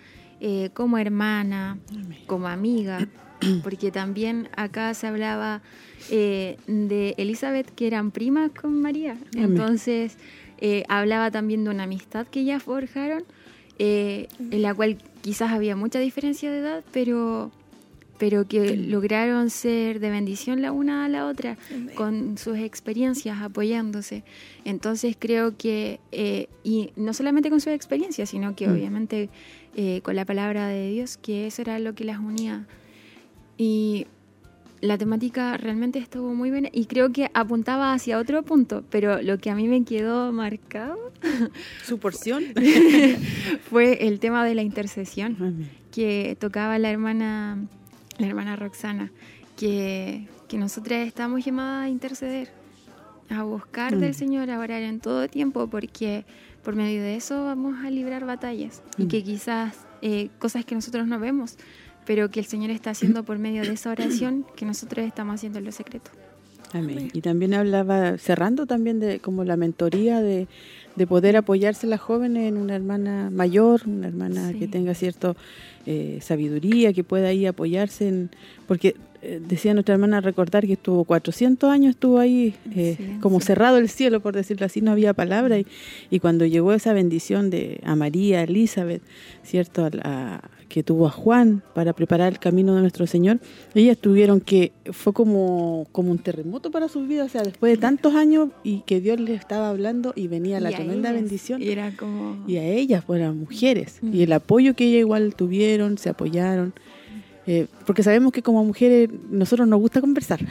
eh, 0.40 0.70
como 0.72 0.98
hermana, 0.98 1.80
como 2.28 2.46
amiga, 2.46 3.08
porque 3.64 3.90
también 3.90 4.48
acá 4.56 4.94
se 4.94 5.08
hablaba 5.08 5.62
eh, 6.12 6.58
de 6.68 7.16
Elizabeth 7.18 7.74
que 7.74 7.88
eran 7.88 8.12
primas 8.12 8.52
con 8.52 8.80
María, 8.80 9.16
entonces 9.34 10.16
eh, 10.58 10.84
hablaba 10.88 11.32
también 11.32 11.64
de 11.64 11.70
una 11.70 11.82
amistad 11.82 12.28
que 12.28 12.44
ya 12.44 12.60
forjaron, 12.60 13.24
en 13.80 14.62
la 14.62 14.72
cual 14.74 14.98
quizás 15.22 15.50
había 15.50 15.74
mucha 15.74 15.98
diferencia 15.98 16.52
de 16.52 16.58
edad, 16.60 16.84
pero, 16.92 17.50
pero 18.18 18.46
que 18.46 18.76
lograron 18.76 19.50
ser 19.50 20.00
de 20.00 20.10
bendición 20.10 20.62
la 20.62 20.72
una 20.72 21.04
a 21.04 21.08
la 21.08 21.26
otra 21.26 21.56
con 21.94 22.38
sus 22.38 22.58
experiencias 22.58 23.40
apoyándose. 23.42 24.24
Entonces 24.64 25.16
creo 25.18 25.56
que, 25.56 26.00
eh, 26.12 26.48
y 26.62 26.92
no 26.96 27.12
solamente 27.12 27.50
con 27.50 27.60
sus 27.60 27.72
experiencias, 27.72 28.30
sino 28.30 28.54
que 28.54 28.68
mm. 28.68 28.72
obviamente 28.72 29.30
eh, 29.76 30.00
con 30.02 30.16
la 30.16 30.24
palabra 30.24 30.68
de 30.68 30.90
Dios, 30.90 31.16
que 31.16 31.46
eso 31.46 31.62
era 31.62 31.78
lo 31.78 31.94
que 31.94 32.04
las 32.04 32.18
unía. 32.18 32.66
Y 33.56 34.06
la 34.80 34.98
temática 34.98 35.56
realmente 35.56 35.98
estuvo 35.98 36.34
muy 36.34 36.50
bien 36.50 36.68
y 36.70 36.84
creo 36.86 37.10
que 37.10 37.30
apuntaba 37.32 37.92
hacia 37.94 38.18
otro 38.18 38.42
punto, 38.42 38.84
pero 38.90 39.22
lo 39.22 39.38
que 39.38 39.50
a 39.50 39.54
mí 39.54 39.66
me 39.66 39.84
quedó 39.84 40.32
marcado... 40.32 41.12
¿Su 41.84 41.98
porción? 41.98 42.44
fue 43.70 44.06
el 44.06 44.20
tema 44.20 44.44
de 44.44 44.54
la 44.54 44.62
intercesión 44.62 45.68
que 45.90 46.36
tocaba 46.38 46.78
la 46.78 46.90
hermana, 46.90 47.66
la 48.18 48.26
hermana 48.26 48.56
Roxana, 48.56 49.10
que, 49.56 50.26
que 50.48 50.58
nosotras 50.58 51.06
estamos 51.06 51.44
llamadas 51.44 51.86
a 51.86 51.88
interceder, 51.88 52.48
a 53.30 53.42
buscar 53.42 53.96
del 53.96 54.10
mm. 54.10 54.14
Señor, 54.14 54.50
a 54.50 54.58
orar 54.58 54.82
en 54.82 55.00
todo 55.00 55.28
tiempo, 55.28 55.68
porque 55.68 56.24
por 56.62 56.76
medio 56.76 57.02
de 57.02 57.16
eso 57.16 57.44
vamos 57.44 57.84
a 57.84 57.90
librar 57.90 58.24
batallas 58.24 58.82
y 58.98 59.04
mm. 59.04 59.08
que 59.08 59.22
quizás 59.22 59.86
eh, 60.02 60.30
cosas 60.38 60.64
que 60.64 60.74
nosotros 60.74 61.06
no 61.06 61.18
vemos 61.18 61.56
pero 62.04 62.30
que 62.30 62.40
el 62.40 62.46
Señor 62.46 62.70
está 62.70 62.90
haciendo 62.90 63.24
por 63.24 63.38
medio 63.38 63.62
de 63.62 63.72
esa 63.72 63.90
oración 63.90 64.44
que 64.56 64.64
nosotros 64.64 65.06
estamos 65.06 65.36
haciendo 65.36 65.58
en 65.58 65.64
lo 65.64 65.72
secreto. 65.72 66.10
Amén. 66.72 67.10
Y 67.12 67.20
también 67.20 67.54
hablaba, 67.54 68.18
cerrando 68.18 68.66
también 68.66 68.98
de 69.00 69.20
como 69.20 69.44
la 69.44 69.56
mentoría 69.56 70.20
de, 70.20 70.48
de 70.96 71.06
poder 71.06 71.36
apoyarse 71.36 71.86
las 71.86 72.00
jóvenes 72.00 72.48
en 72.48 72.56
una 72.56 72.76
hermana 72.76 73.30
mayor, 73.30 73.82
una 73.86 74.06
hermana 74.06 74.52
que 74.52 74.68
tenga 74.68 74.94
cierta 74.94 75.34
eh, 75.86 76.18
sabiduría, 76.22 76.92
que 76.92 77.04
pueda 77.04 77.28
ahí 77.28 77.46
apoyarse 77.46 78.08
en, 78.08 78.30
porque 78.66 78.94
eh, 79.22 79.40
decía 79.46 79.74
nuestra 79.74 79.94
hermana 79.94 80.20
recordar 80.20 80.66
que 80.66 80.74
estuvo 80.74 81.04
400 81.04 81.70
años, 81.70 81.90
estuvo 81.90 82.18
ahí 82.18 82.54
eh, 82.76 83.18
como 83.20 83.40
cerrado 83.40 83.78
el 83.78 83.88
cielo, 83.88 84.20
por 84.20 84.34
decirlo 84.34 84.66
así, 84.66 84.80
no 84.80 84.92
había 84.92 85.14
palabra 85.14 85.58
y, 85.58 85.66
y 86.10 86.20
cuando 86.20 86.46
llegó 86.46 86.72
esa 86.72 86.92
bendición 86.92 87.50
de 87.50 87.80
a 87.84 87.96
María, 87.96 88.42
Elizabeth, 88.42 89.02
cierto, 89.42 89.88
a, 90.02 90.42
que 90.74 90.82
tuvo 90.82 91.06
a 91.06 91.10
Juan 91.10 91.62
para 91.72 91.92
preparar 91.92 92.32
el 92.32 92.40
camino 92.40 92.74
de 92.74 92.80
nuestro 92.80 93.06
Señor, 93.06 93.38
ellas 93.76 93.96
tuvieron 93.96 94.40
que, 94.40 94.72
fue 94.90 95.12
como, 95.12 95.86
como 95.92 96.10
un 96.10 96.18
terremoto 96.18 96.72
para 96.72 96.88
sus 96.88 97.06
vidas, 97.06 97.26
o 97.26 97.28
sea, 97.28 97.42
después 97.42 97.70
de 97.70 97.76
tantos 97.76 98.16
años 98.16 98.48
y 98.64 98.80
que 98.80 99.00
Dios 99.00 99.20
les 99.20 99.38
estaba 99.38 99.70
hablando 99.70 100.12
y 100.16 100.26
venía 100.26 100.58
la 100.58 100.72
tremenda 100.72 101.12
bendición. 101.12 101.62
Y, 101.62 101.68
era 101.68 101.94
como... 101.96 102.44
y 102.48 102.56
a 102.56 102.64
ellas, 102.64 103.04
pues 103.06 103.20
eran 103.20 103.38
mujeres, 103.38 104.00
y 104.02 104.24
el 104.24 104.32
apoyo 104.32 104.74
que 104.74 104.86
ellas 104.86 104.98
igual 104.98 105.36
tuvieron, 105.36 105.96
se 105.96 106.08
apoyaron, 106.08 106.74
eh, 107.46 107.68
porque 107.86 108.02
sabemos 108.02 108.32
que 108.32 108.42
como 108.42 108.64
mujeres 108.64 109.10
nosotros 109.30 109.68
nos 109.68 109.78
gusta 109.78 110.00
conversar. 110.00 110.40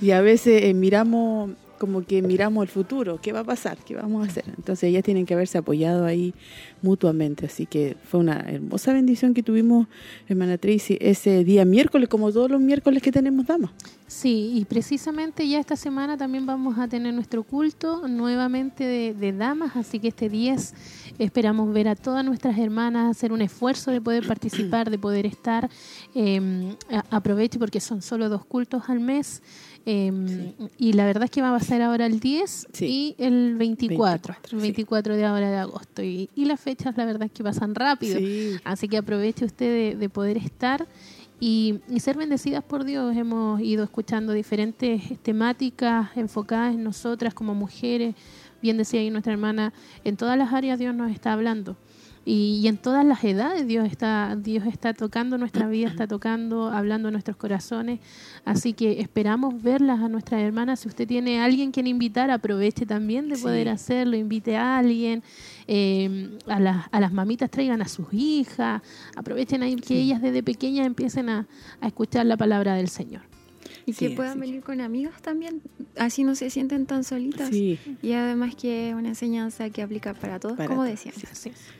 Y 0.00 0.12
a 0.12 0.20
veces 0.20 0.62
eh, 0.62 0.74
miramos 0.74 1.50
como 1.78 2.04
que 2.04 2.22
miramos 2.22 2.62
el 2.62 2.68
futuro, 2.68 3.18
qué 3.20 3.32
va 3.32 3.40
a 3.40 3.44
pasar, 3.44 3.78
qué 3.84 3.94
vamos 3.94 4.26
a 4.26 4.30
hacer. 4.30 4.44
Entonces 4.56 4.84
ellas 4.84 5.02
tienen 5.04 5.26
que 5.26 5.34
haberse 5.34 5.58
apoyado 5.58 6.04
ahí 6.04 6.34
mutuamente. 6.82 7.46
Así 7.46 7.66
que 7.66 7.96
fue 8.04 8.20
una 8.20 8.40
hermosa 8.40 8.92
bendición 8.92 9.34
que 9.34 9.42
tuvimos, 9.42 9.86
hermana 10.28 10.58
Tracy, 10.58 10.98
ese 11.00 11.44
día 11.44 11.64
miércoles, 11.64 12.08
como 12.08 12.32
todos 12.32 12.50
los 12.50 12.60
miércoles 12.60 13.02
que 13.02 13.12
tenemos 13.12 13.46
damas. 13.46 13.70
Sí, 14.06 14.52
y 14.54 14.64
precisamente 14.64 15.46
ya 15.46 15.60
esta 15.60 15.76
semana 15.76 16.16
también 16.16 16.46
vamos 16.46 16.78
a 16.78 16.88
tener 16.88 17.12
nuestro 17.12 17.42
culto 17.42 18.08
nuevamente 18.08 18.84
de, 18.84 19.32
damas, 19.32 19.76
así 19.76 20.00
que 20.00 20.08
este 20.08 20.30
10 20.30 20.74
esperamos 21.18 21.70
ver 21.74 21.88
a 21.88 21.94
todas 21.94 22.24
nuestras 22.24 22.58
hermanas 22.58 23.10
hacer 23.10 23.32
un 23.32 23.42
esfuerzo 23.42 23.90
de 23.90 24.00
poder 24.00 24.26
participar, 24.26 24.90
de 24.90 24.98
poder 24.98 25.26
estar. 25.26 25.68
Eh, 26.14 26.74
aproveche 27.10 27.58
porque 27.58 27.80
son 27.80 28.00
solo 28.00 28.30
dos 28.30 28.46
cultos 28.46 28.84
al 28.88 29.00
mes. 29.00 29.42
Em, 29.90 30.52
y 30.76 30.92
la 30.92 31.06
verdad 31.06 31.24
es 31.24 31.30
que 31.30 31.40
va 31.40 31.56
a 31.56 31.60
ser 31.60 31.80
ahora 31.80 32.04
el 32.04 32.20
10 32.20 32.66
y 32.80 33.14
el 33.16 33.54
24, 33.56 34.36
el 34.52 34.58
24 34.58 35.16
de 35.16 35.24
ahora 35.24 35.50
de 35.50 35.56
agosto. 35.56 36.02
Y, 36.02 36.28
las 36.36 36.60
fechas, 36.60 36.94
la 36.98 37.06
verdad 37.06 37.22
es 37.22 37.32
que 37.32 37.42
pasan 37.42 37.74
rápido. 37.74 38.20
Así 38.64 38.86
que 38.86 38.98
aproveche 38.98 39.46
usted 39.46 39.96
de, 39.96 40.08
poder 40.10 40.36
estar 40.36 40.86
y, 41.40 41.80
ser 42.00 42.18
bendecidas 42.18 42.62
por 42.62 42.84
Dios. 42.84 43.16
Hemos 43.16 43.62
ido 43.62 43.82
escuchando 43.82 44.34
diferentes 44.34 45.18
temáticas 45.22 46.14
enfocadas 46.16 46.74
en 46.74 46.84
nosotras 46.84 47.32
como 47.32 47.54
mujeres. 47.54 48.14
Bien 48.60 48.76
decía 48.76 49.00
ahí 49.00 49.08
nuestra 49.08 49.32
hermana, 49.32 49.72
en 50.04 50.18
todas 50.18 50.36
las 50.36 50.52
áreas 50.52 50.78
Dios 50.78 50.94
nos 50.94 51.10
está 51.10 51.32
hablando. 51.32 51.78
Y, 52.30 52.68
en 52.68 52.76
todas 52.76 53.06
las 53.06 53.24
edades 53.24 53.66
Dios 53.66 53.86
está, 53.86 54.36
Dios 54.36 54.66
está 54.66 54.92
tocando 54.92 55.38
nuestra 55.38 55.66
vida, 55.66 55.88
está 55.88 56.06
tocando, 56.08 56.68
hablando 56.68 57.08
a 57.08 57.10
nuestros 57.10 57.38
corazones. 57.38 58.00
Así 58.44 58.74
que 58.74 59.00
esperamos 59.00 59.62
verlas 59.62 60.00
a 60.00 60.10
nuestras 60.10 60.42
hermanas. 60.42 60.80
Si 60.80 60.88
usted 60.88 61.08
tiene 61.08 61.40
a 61.40 61.46
alguien 61.46 61.72
quien 61.72 61.86
invitar, 61.86 62.30
aproveche 62.30 62.84
también 62.84 63.30
de 63.30 63.38
poder 63.38 63.70
hacerlo, 63.70 64.14
invite 64.14 64.58
a 64.58 64.76
alguien. 64.76 65.22
Eh, 65.66 66.36
a, 66.46 66.60
las, 66.60 66.86
a 66.92 67.00
las 67.00 67.14
mamitas 67.14 67.50
traigan 67.50 67.80
a 67.80 67.88
sus 67.88 68.12
hijas, 68.12 68.82
aprovechen 69.16 69.62
ahí 69.62 69.76
que 69.76 69.98
ellas 69.98 70.20
desde 70.20 70.42
pequeñas 70.42 70.86
empiecen 70.86 71.30
a 71.30 71.46
escuchar 71.80 72.26
la 72.26 72.36
palabra 72.36 72.74
del 72.74 72.88
Señor. 72.88 73.37
Y 73.88 73.94
que 73.94 74.10
puedan 74.10 74.38
venir 74.38 74.62
con 74.62 74.82
amigos 74.82 75.14
también, 75.22 75.62
así 75.96 76.22
no 76.22 76.34
se 76.34 76.50
sienten 76.50 76.84
tan 76.84 77.04
solitas. 77.04 77.50
Y 77.52 77.78
además 78.12 78.54
que 78.54 78.90
es 78.90 78.94
una 78.94 79.08
enseñanza 79.08 79.70
que 79.70 79.80
aplica 79.80 80.12
para 80.12 80.38
todos, 80.38 80.58
como 80.66 80.84
decían. 80.84 81.14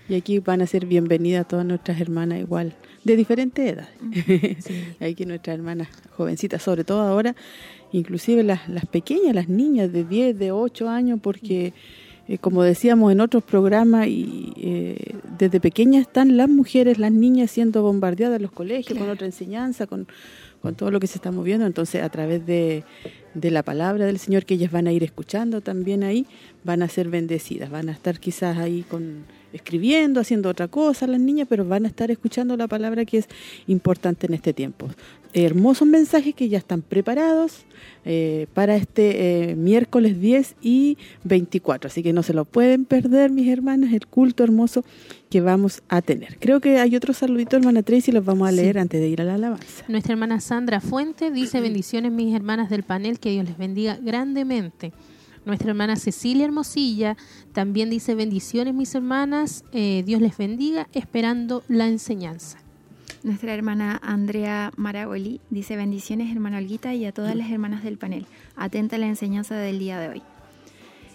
Y 0.09 0.15
aquí 0.15 0.39
van 0.39 0.63
a 0.63 0.67
ser 0.67 0.87
bienvenidas 0.87 1.47
todas 1.47 1.67
nuestras 1.67 2.01
hermanas 2.01 2.41
igual, 2.41 2.75
de 3.05 3.17
diferentes 3.17 3.75
edades. 3.75 4.67
aquí 5.01 5.27
nuestras 5.27 5.59
hermanas 5.59 5.89
jovencitas, 6.17 6.63
sobre 6.63 6.85
todo 6.85 7.03
ahora, 7.03 7.37
inclusive 7.93 8.43
las, 8.43 8.69
las 8.71 8.87
pequeñas, 8.87 9.35
las 9.35 9.51
niñas 9.51 9.93
de 9.93 10.05
10, 10.05 10.39
de 10.39 10.53
8 10.53 10.89
años, 10.89 11.21
porque... 11.23 11.75
Eh, 12.31 12.37
como 12.37 12.63
decíamos 12.63 13.11
en 13.11 13.23
otros 13.23 13.43
programas, 13.43 14.07
y 14.07 14.53
eh, 14.59 15.17
desde 15.39 15.61
pequeñas 15.61 16.03
están 16.03 16.37
las 16.37 16.51
mujeres, 16.51 16.99
las 16.99 17.11
niñas 17.11 17.51
siendo 17.51 17.81
bombardeadas 17.81 18.37
en 18.37 18.43
los 18.43 18.53
colegios 18.53 18.99
con 18.99 19.09
otra 19.09 19.25
enseñanza, 19.25 19.87
con 19.87 20.07
con 20.61 20.75
todo 20.75 20.91
lo 20.91 21.01
que 21.01 21.07
se 21.07 21.19
está 21.19 21.31
moviendo. 21.31 21.67
Entonces, 21.67 22.03
a 22.03 22.09
través 22.09 22.45
de, 22.47 22.85
de, 23.35 23.51
la 23.51 23.63
palabra 23.63 24.07
del 24.07 24.19
Señor 24.19 24.45
que 24.45 24.55
ellas 24.55 24.73
van 24.73 24.87
a 24.87 24.93
ir 24.93 25.05
escuchando 25.05 25.61
también 25.61 26.03
ahí, 26.03 26.27
van 26.65 26.83
a 26.83 26.89
ser 26.89 27.09
bendecidas, 27.09 27.71
van 27.71 27.89
a 27.89 27.93
estar 27.93 28.19
quizás 28.19 28.59
ahí 28.59 28.83
con 28.83 29.25
escribiendo, 29.53 30.21
haciendo 30.21 30.49
otra 30.49 30.69
cosa 30.69 31.07
las 31.07 31.21
niñas, 31.21 31.47
pero 31.49 31.65
van 31.65 31.85
a 31.85 31.89
estar 31.89 32.11
escuchando 32.11 32.57
la 32.57 32.69
palabra 32.69 33.05
que 33.05 33.19
es 33.19 33.29
importante 33.67 34.27
en 34.27 34.35
este 34.35 34.53
tiempo. 34.53 34.89
Hermosos 35.35 35.87
mensajes 35.87 36.35
que 36.35 36.49
ya 36.49 36.59
están 36.59 36.81
preparados 36.81 37.65
eh, 38.05 38.47
para 38.55 38.77
este 38.77 39.51
eh, 39.51 39.57
miércoles 39.57 40.21
10 40.21 40.57
y 40.63 40.97
24. 41.25 41.89
Así 41.89 42.03
que 42.03 42.15
no 42.15 42.23
se 42.23 42.33
lo 42.33 42.47
pueden 42.47 42.87
perder, 42.87 43.31
mis 43.31 43.49
hermanas, 43.49 43.93
el 43.93 44.07
culto 44.07 44.43
hermoso 44.43 44.85
que 45.29 45.43
vamos 45.43 45.83
a 45.89 46.01
tener. 46.01 46.39
Creo 46.39 46.61
que 46.61 46.79
hay 46.79 46.97
otro 46.97 47.13
saludito, 47.13 47.57
hermana 47.57 47.83
Tracy, 47.83 48.13
los 48.13 48.25
vamos 48.25 48.49
a 48.49 48.53
leer 48.53 48.79
antes 48.79 49.01
de 49.01 49.09
ir 49.09 49.21
a 49.21 49.25
la 49.25 49.35
alabanza. 49.35 49.85
Nuestra 49.89 50.15
hermana 50.15 50.41
Sandra 50.41 50.81
Fuente 50.81 51.31
dice, 51.31 51.61
bendiciones 51.61 52.11
mis 52.13 52.35
hermanas 52.35 52.71
del 52.71 52.83
panel, 52.83 53.19
que 53.19 53.31
Dios 53.31 53.45
les 53.45 53.59
bendiga 53.59 53.99
grandemente. 54.01 54.93
Nuestra 55.49 55.71
hermana 55.71 55.97
Cecilia 55.97 56.45
Hermosilla 56.45 57.17
también 57.55 57.89
dice 57.89 58.15
bendiciones 58.15 58.75
mis 58.75 58.95
hermanas, 58.95 59.65
eh, 59.73 60.03
Dios 60.05 60.21
les 60.21 60.37
bendiga, 60.37 60.87
esperando 60.93 61.65
la 61.69 61.89
enseñanza. 61.89 62.59
Nuestra 63.23 63.55
hermana 63.55 63.99
Andrea 64.03 64.73
Maragoli 64.77 65.41
dice 65.49 65.75
bendiciones 65.77 66.31
hermana 66.31 66.59
Olguita 66.59 66.93
y 66.93 67.07
a 67.07 67.13
todas 67.13 67.35
las 67.35 67.51
hermanas 67.51 67.83
del 67.83 67.97
panel. 67.97 68.27
Atenta 68.57 68.97
a 68.97 68.99
la 68.99 69.07
enseñanza 69.07 69.57
del 69.57 69.79
día 69.79 69.99
de 69.99 70.09
hoy. 70.11 70.23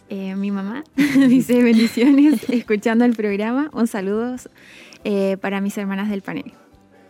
Eh, 0.10 0.36
mi 0.36 0.50
mamá 0.50 0.84
dice 1.30 1.62
bendiciones 1.62 2.44
escuchando 2.50 3.06
el 3.06 3.14
programa. 3.14 3.70
Un 3.72 3.86
saludo 3.86 4.36
eh, 5.04 5.38
para 5.42 5.62
mis 5.62 5.78
hermanas 5.78 6.10
del 6.10 6.24
panel. 6.24 6.54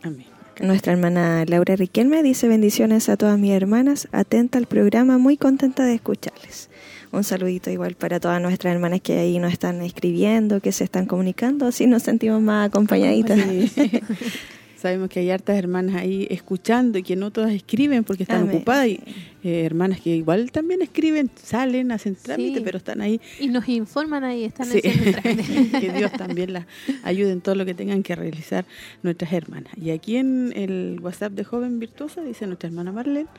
Amén. 0.02 0.28
Nuestra 0.60 0.92
hermana 0.92 1.46
Laura 1.48 1.78
Riquelme 1.78 2.22
dice 2.22 2.50
bendiciones 2.50 3.08
a 3.08 3.16
todas 3.16 3.40
mis 3.40 3.54
hermanas, 3.54 4.10
atenta 4.12 4.58
al 4.58 4.68
programa, 4.68 5.18
muy 5.18 5.38
contenta 5.38 5.86
de 5.86 5.96
escucharles. 5.96 6.70
Un 7.14 7.24
saludito 7.24 7.70
igual 7.70 7.94
para 7.94 8.20
todas 8.20 8.42
nuestras 8.42 8.74
hermanas 8.74 9.00
que 9.02 9.20
ahí 9.20 9.38
nos 9.38 9.54
están 9.54 9.84
escribiendo, 9.84 10.60
que 10.62 10.72
se 10.72 10.84
están 10.84 11.06
comunicando, 11.06 11.68
así 11.68 11.86
nos 11.86 12.02
sentimos 12.02 12.42
más 12.42 12.70
acompañaditas. 12.70 13.40
Sabemos 14.78 15.10
que 15.10 15.20
hay 15.20 15.30
hartas 15.30 15.56
hermanas 15.56 15.96
ahí 15.96 16.26
escuchando 16.32 16.98
y 16.98 17.04
que 17.04 17.16
no 17.16 17.30
todas 17.30 17.52
escriben 17.52 18.04
porque 18.04 18.24
están 18.24 18.50
ocupadas. 18.50 18.88
Y 18.88 19.00
eh, 19.44 19.64
hermanas 19.64 20.02
que 20.02 20.10
igual 20.10 20.52
también 20.52 20.82
escriben, 20.82 21.30
salen, 21.36 21.92
hacen 21.92 22.16
trámite, 22.16 22.62
pero 22.62 22.80
están 22.80 23.00
ahí. 23.00 23.22
Y 23.40 23.48
nos 23.50 23.70
informan 23.70 24.24
ahí, 24.24 24.44
están 24.44 24.66
sí. 24.66 24.82
que 24.82 25.94
Dios 25.96 26.12
también 26.14 26.52
las 26.52 26.66
ayude 27.04 27.32
en 27.32 27.42
todo 27.42 27.54
lo 27.54 27.64
que 27.64 27.76
tengan 27.76 28.02
que 28.02 28.16
realizar 28.16 28.66
nuestras 29.04 29.32
hermanas. 29.34 29.72
Y 29.78 29.92
aquí 29.92 30.18
en 30.18 30.52
el 30.56 31.00
WhatsApp 31.00 31.34
de 31.34 31.44
Joven 31.44 31.80
Virtuosa 31.80 32.24
dice 32.24 32.48
nuestra 32.48 32.70
hermana 32.70 32.92
Marlene, 32.92 33.30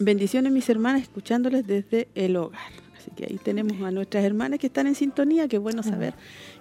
bendiciones 0.00 0.52
mis 0.52 0.68
hermanas 0.68 1.02
escuchándoles 1.02 1.64
desde 1.64 2.08
el 2.16 2.34
hogar. 2.34 2.83
Así 3.04 3.10
que 3.14 3.26
ahí 3.28 3.38
tenemos 3.42 3.82
a 3.82 3.90
nuestras 3.90 4.24
hermanas 4.24 4.58
que 4.58 4.68
están 4.68 4.86
en 4.86 4.94
sintonía, 4.94 5.46
qué 5.46 5.58
bueno 5.58 5.82
saber 5.82 6.14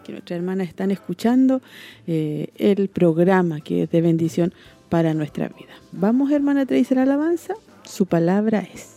que 0.03 0.12
nuestras 0.12 0.38
hermanas 0.38 0.67
están 0.67 0.91
escuchando 0.91 1.62
eh, 2.06 2.49
el 2.58 2.89
programa 2.89 3.62
que 3.62 3.84
es 3.84 3.91
de 3.91 4.01
bendición 4.01 4.53
para 4.89 5.13
nuestra 5.13 5.47
vida. 5.47 5.73
Vamos, 5.93 6.32
hermana 6.32 6.65
Tracer 6.65 6.99
Alabanza, 6.99 7.53
su 7.86 8.08
palabra 8.08 8.67
es. 8.73 8.92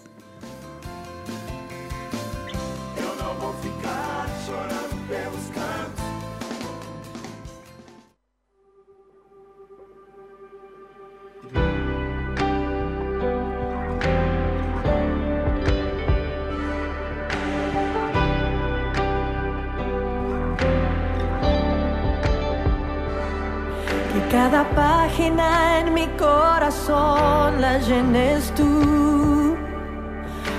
Cada 24.36 24.64
página 24.74 25.78
en 25.80 25.94
mi 25.94 26.06
corazón 26.08 27.58
la 27.58 27.78
llenes 27.78 28.52
tú. 28.54 29.56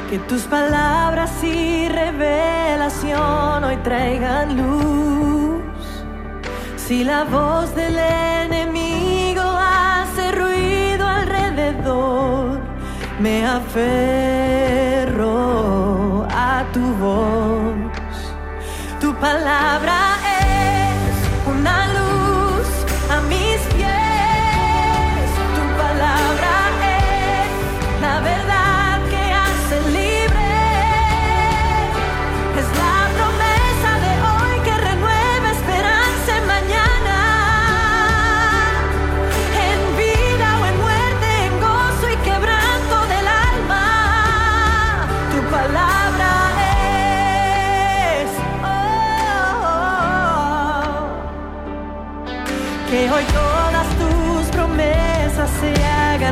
Que 0.10 0.18
tus 0.28 0.42
palabras 0.46 1.32
y 1.44 1.88
revelación 1.88 3.64
hoy 3.64 3.78
traigan 3.84 4.58
luz. 4.58 5.62
Si 6.76 7.04
la 7.04 7.24
voz 7.26 7.76
del 7.76 8.00
enemigo 8.00 9.44
hace 9.44 10.32
ruido 10.32 11.06
alrededor, 11.06 12.60
me 13.20 13.46
aferro 13.46 13.78
a 16.32 16.66
tu 16.74 16.82
voz. 16.96 17.76
Tu 19.00 19.14
palabra 19.28 20.17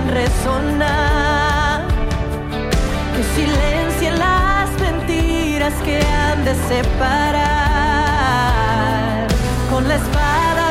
resonar, 0.02 1.88
que 3.16 3.24
silencien 3.36 4.20
las 4.20 4.70
mentiras 4.80 5.74
que 5.84 6.00
han 6.00 6.44
de 6.46 6.56
separar. 6.68 7.66
Con 9.70 9.88
la 9.88 9.96
espada 9.96 10.65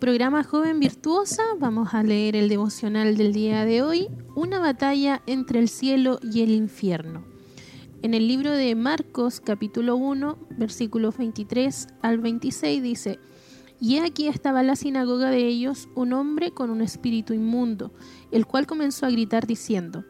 programa 0.00 0.44
Joven 0.44 0.80
Virtuosa. 0.80 1.42
Vamos 1.58 1.92
a 1.92 2.02
leer 2.02 2.34
el 2.34 2.48
devocional 2.48 3.18
del 3.18 3.34
día 3.34 3.66
de 3.66 3.82
hoy, 3.82 4.08
Una 4.34 4.58
batalla 4.58 5.20
entre 5.26 5.58
el 5.60 5.68
cielo 5.68 6.18
y 6.22 6.40
el 6.40 6.52
infierno. 6.52 7.22
En 8.00 8.14
el 8.14 8.26
libro 8.26 8.50
de 8.50 8.74
Marcos 8.74 9.40
capítulo 9.40 9.96
1, 9.96 10.38
versículos 10.56 11.18
23 11.18 11.88
al 12.00 12.18
26 12.18 12.82
dice, 12.82 13.18
Y 13.78 13.98
aquí 13.98 14.26
estaba 14.26 14.62
la 14.62 14.74
sinagoga 14.74 15.28
de 15.28 15.46
ellos 15.46 15.86
un 15.94 16.14
hombre 16.14 16.50
con 16.52 16.70
un 16.70 16.80
espíritu 16.80 17.34
inmundo, 17.34 17.92
el 18.30 18.46
cual 18.46 18.66
comenzó 18.66 19.04
a 19.04 19.10
gritar 19.10 19.46
diciendo, 19.46 20.06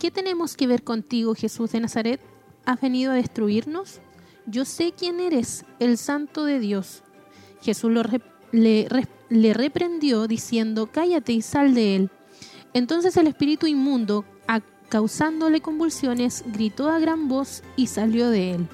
¿Qué 0.00 0.10
tenemos 0.10 0.56
que 0.56 0.66
ver 0.66 0.82
contigo, 0.82 1.36
Jesús 1.36 1.70
de 1.70 1.78
Nazaret? 1.78 2.20
¿Has 2.64 2.80
venido 2.80 3.12
a 3.12 3.14
destruirnos? 3.14 4.00
Yo 4.46 4.64
sé 4.64 4.92
quién 4.98 5.20
eres, 5.20 5.64
el 5.78 5.96
santo 5.96 6.44
de 6.44 6.58
Dios. 6.58 7.04
Jesús 7.62 7.92
le, 8.52 8.88
reprendió 9.54 10.26
diciendo, 10.26 10.88
cállate 10.90 11.32
y 11.32 11.42
sal 11.42 11.74
de 11.74 11.96
él. 11.96 12.10
Entonces 12.74 13.16
el 13.16 13.26
espíritu 13.26 13.66
inmundo, 13.66 14.24
causándole 14.88 15.60
convulsiones, 15.60 16.44
gritó 16.46 16.90
a 16.90 16.98
gran 16.98 17.28
voz 17.28 17.62
y 17.76 17.88
salió 17.88 18.30
de 18.30 18.52
él. 18.52 18.68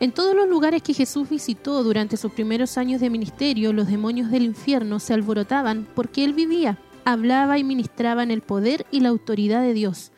En 0.00 0.12
todos 0.12 0.34
los 0.34 0.48
lugares 0.48 0.82
que 0.82 0.92
Jesús 0.92 1.28
visitó 1.28 1.82
durante 1.82 2.16
sus 2.16 2.32
primeros 2.32 2.76
años 2.76 3.00
de 3.00 3.10
ministerio, 3.10 3.72
los 3.72 3.86
demonios 3.86 4.30
del 4.30 4.42
infierno 4.42 4.98
se 4.98 5.14
alborotaban 5.14 5.88
porque 5.94 6.24
él 6.24 6.34
vivía, 6.34 6.78
hablaba 7.04 7.58
y 7.58 7.64
ministraba 7.64 8.22
en 8.22 8.30
el 8.30 8.42
poder 8.42 8.86
y 8.90 9.00
la 9.00 9.08
autoridad 9.08 9.62
de 9.62 9.72
Dios. 9.72 10.12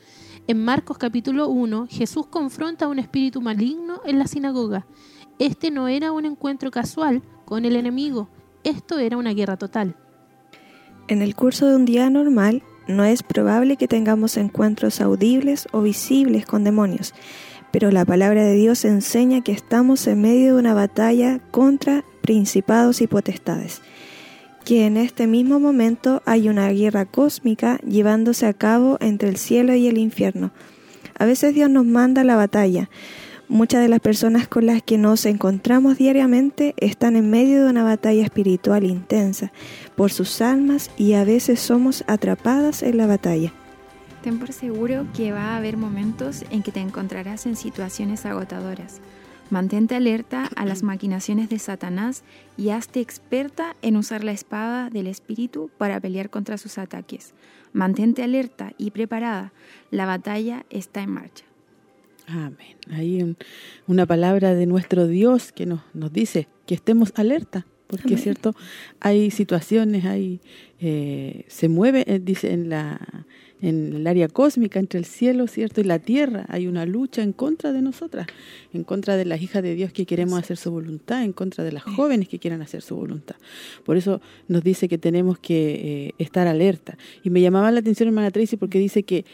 En 0.49 0.65
Marcos 0.65 0.99
capítulo 0.99 1.49
1, 1.49 1.89
Jesús 1.91 2.27
confronta 2.27 2.87
a 2.87 2.89
un 2.89 2.99
espíritu 2.99 3.41
maligno 3.41 4.01
en 4.05 4.19
la 4.19 4.27
sinagoga. 4.27 4.87
Este 5.39 5.71
no 5.71 5.89
era 5.89 6.13
un 6.13 6.25
encuentro 6.25 6.71
casual, 6.71 7.23
con 7.47 7.65
el 7.65 7.77
enemigo. 7.77 8.29
Esto 8.65 8.99
era 8.99 9.17
una 9.17 9.33
guerra 9.33 9.57
total. 9.57 9.97
En 11.09 11.23
el 11.23 11.35
curso 11.35 11.67
de 11.67 11.77
un 11.77 11.87
día 11.87 12.11
normal, 12.11 12.63
no 12.89 13.05
es 13.05 13.23
probable 13.23 13.77
que 13.77 13.89
tengamos 13.89 14.37
encuentros 14.37 15.01
audibles 15.01 15.69
o 15.73 15.81
visibles 15.81 16.45
con 16.45 16.65
demonios, 16.65 17.15
pero 17.71 17.91
la 17.91 18.05
palabra 18.05 18.43
de 18.45 18.55
Dios 18.55 18.85
enseña 18.85 19.41
que 19.41 19.53
estamos 19.53 20.07
en 20.07 20.21
medio 20.21 20.55
de 20.55 20.61
una 20.61 20.75
batalla 20.75 21.41
contra 21.51 22.05
principados 22.23 23.01
y 23.01 23.07
potestades, 23.07 23.83
que 24.65 24.87
en 24.87 24.97
este 24.97 25.27
mismo 25.29 25.61
momento 25.61 26.23
hay 26.27 26.49
una 26.49 26.69
guerra 26.71 27.07
cósmica 27.07 27.79
llevándose 27.87 28.47
a 28.47 28.53
cabo 28.53 28.99
entre 29.01 29.29
el 29.29 29.37
cielo 29.37 29.75
y 29.75 29.87
el 29.87 29.99
infierno. 29.99 30.51
A 31.19 31.25
veces 31.25 31.55
Dios 31.55 31.71
nos 31.71 31.87
manda 31.87 32.25
la 32.25 32.35
batalla, 32.35 32.91
Muchas 33.49 33.81
de 33.81 33.89
las 33.89 34.01
personas 34.01 34.49
con 34.49 34.67
las 34.67 34.83
que 34.83 34.99
nos 34.99 35.25
encontramos 35.25 35.99
diariamente 35.99 36.75
están 36.79 37.15
en 37.15 37.31
medio 37.31 37.65
de 37.65 37.71
una 37.71 37.85
batalla 37.85 38.25
espiritual 38.25 38.83
intensa 38.83 39.53
por 39.95 40.11
sus 40.11 40.41
almas 40.41 40.91
y 40.97 41.13
a 41.13 41.23
veces 41.23 41.61
somos 41.61 42.03
atrapadas 42.09 42.83
en 42.83 42.97
la 42.97 43.07
batalla. 43.07 43.53
Ten 44.23 44.41
por 44.41 44.53
seguro 44.53 45.07
que 45.15 45.31
va 45.31 45.55
a 45.55 45.57
haber 45.59 45.77
momentos 45.77 46.45
en 46.51 46.65
que 46.65 46.73
te 46.73 46.81
encontrarás 46.81 47.47
en 47.47 47.55
situaciones 47.55 48.27
agotadoras. 48.27 49.01
Mantente 49.49 49.95
alerta 49.95 50.51
a 50.57 50.67
las 50.67 50.83
maquinaciones 50.83 51.49
de 51.49 51.61
Satanás 51.61 52.25
y 52.57 52.71
hazte 52.71 53.01
experta 53.01 53.77
en 53.81 53.97
usar 53.97 54.25
la 54.25 54.33
espada 54.33 54.91
del 54.91 55.07
Espíritu 55.07 55.71
para 55.79 56.01
pelear 56.01 56.31
contra 56.31 56.59
sus 56.59 56.79
ataques. 56.79 57.33
Mantente 57.73 58.25
alerta 58.25 58.73
y 58.77 58.91
preparada. 58.91 59.53
La 59.93 60.05
batalla 60.05 60.67
está 60.69 61.01
en 61.03 61.11
marcha. 61.11 61.46
Amén. 62.27 62.77
Hay 62.91 63.37
una 63.87 64.07
palabra 64.07 64.55
de 64.55 64.67
nuestro 64.67 65.07
Dios 65.07 65.53
que 65.53 65.67
nos, 65.67 65.81
nos 65.95 66.13
dice 66.13 66.49
que 66.67 66.75
estemos 66.75 67.13
alerta, 67.15 67.67
porque 67.87 68.15
es 68.15 68.23
cierto, 68.23 68.55
hay 68.99 69.31
situaciones, 69.31 70.05
hay 70.05 70.41
eh, 70.81 71.45
se 71.47 71.69
mueve, 71.69 72.05
eh, 72.09 72.19
dice 72.19 72.53
en 72.53 72.69
la 72.69 73.27
en 73.63 73.95
el 73.95 74.07
área 74.07 74.29
cósmica 74.29 74.79
entre 74.79 74.99
el 74.99 75.07
cielo, 75.07 75.47
cierto, 75.47 75.81
y 75.81 75.85
la 75.85 75.99
tierra, 75.99 76.45
hay 76.49 76.67
una 76.67 76.85
lucha 76.85 77.23
en 77.23 77.33
contra 77.33 77.73
de 77.73 77.81
nosotras, 77.81 78.27
en 78.73 78.85
contra 78.85 79.17
de 79.17 79.25
las 79.25 79.41
hijas 79.41 79.63
de 79.63 79.75
Dios 79.75 79.93
que 79.93 80.05
queremos 80.05 80.39
hacer 80.39 80.57
su 80.57 80.71
voluntad, 80.71 81.25
en 81.25 81.33
contra 81.33 81.65
de 81.65 81.73
las 81.73 81.83
jóvenes 81.83 82.29
que 82.29 82.39
quieran 82.39 82.61
hacer 82.61 82.83
su 82.83 82.97
voluntad. 82.97 83.37
Por 83.85 83.97
eso 83.97 84.21
nos 84.49 84.63
dice 84.63 84.89
que 84.89 84.99
tenemos 84.99 85.39
que 85.39 86.09
eh, 86.09 86.15
estar 86.19 86.47
alerta. 86.47 86.99
Y 87.23 87.31
me 87.31 87.41
llamaba 87.41 87.71
la 87.71 87.81
atención 87.81 88.09
hermana 88.09 88.31
Tracy 88.31 88.57
porque 88.57 88.79
dice 88.79 89.05
que 89.05 89.25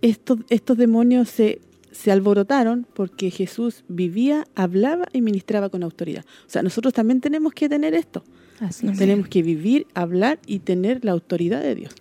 estos 0.00 0.38
estos 0.48 0.78
demonios 0.78 1.28
se 1.28 1.60
se 1.92 2.10
alborotaron 2.10 2.86
porque 2.94 3.30
Jesús 3.30 3.84
vivía, 3.88 4.46
hablaba 4.54 5.06
y 5.12 5.20
ministraba 5.20 5.68
con 5.68 5.82
autoridad. 5.82 6.24
O 6.46 6.50
sea, 6.50 6.62
nosotros 6.62 6.92
también 6.92 7.20
tenemos 7.20 7.52
que 7.52 7.68
tener 7.68 7.94
esto. 7.94 8.24
tenemos 8.98 9.28
que 9.28 9.42
vivir, 9.42 9.86
hablar 9.94 10.38
y 10.46 10.60
tener 10.60 11.04
la 11.04 11.12
autoridad 11.12 11.60
de 11.60 11.74
Dios. 11.74 11.94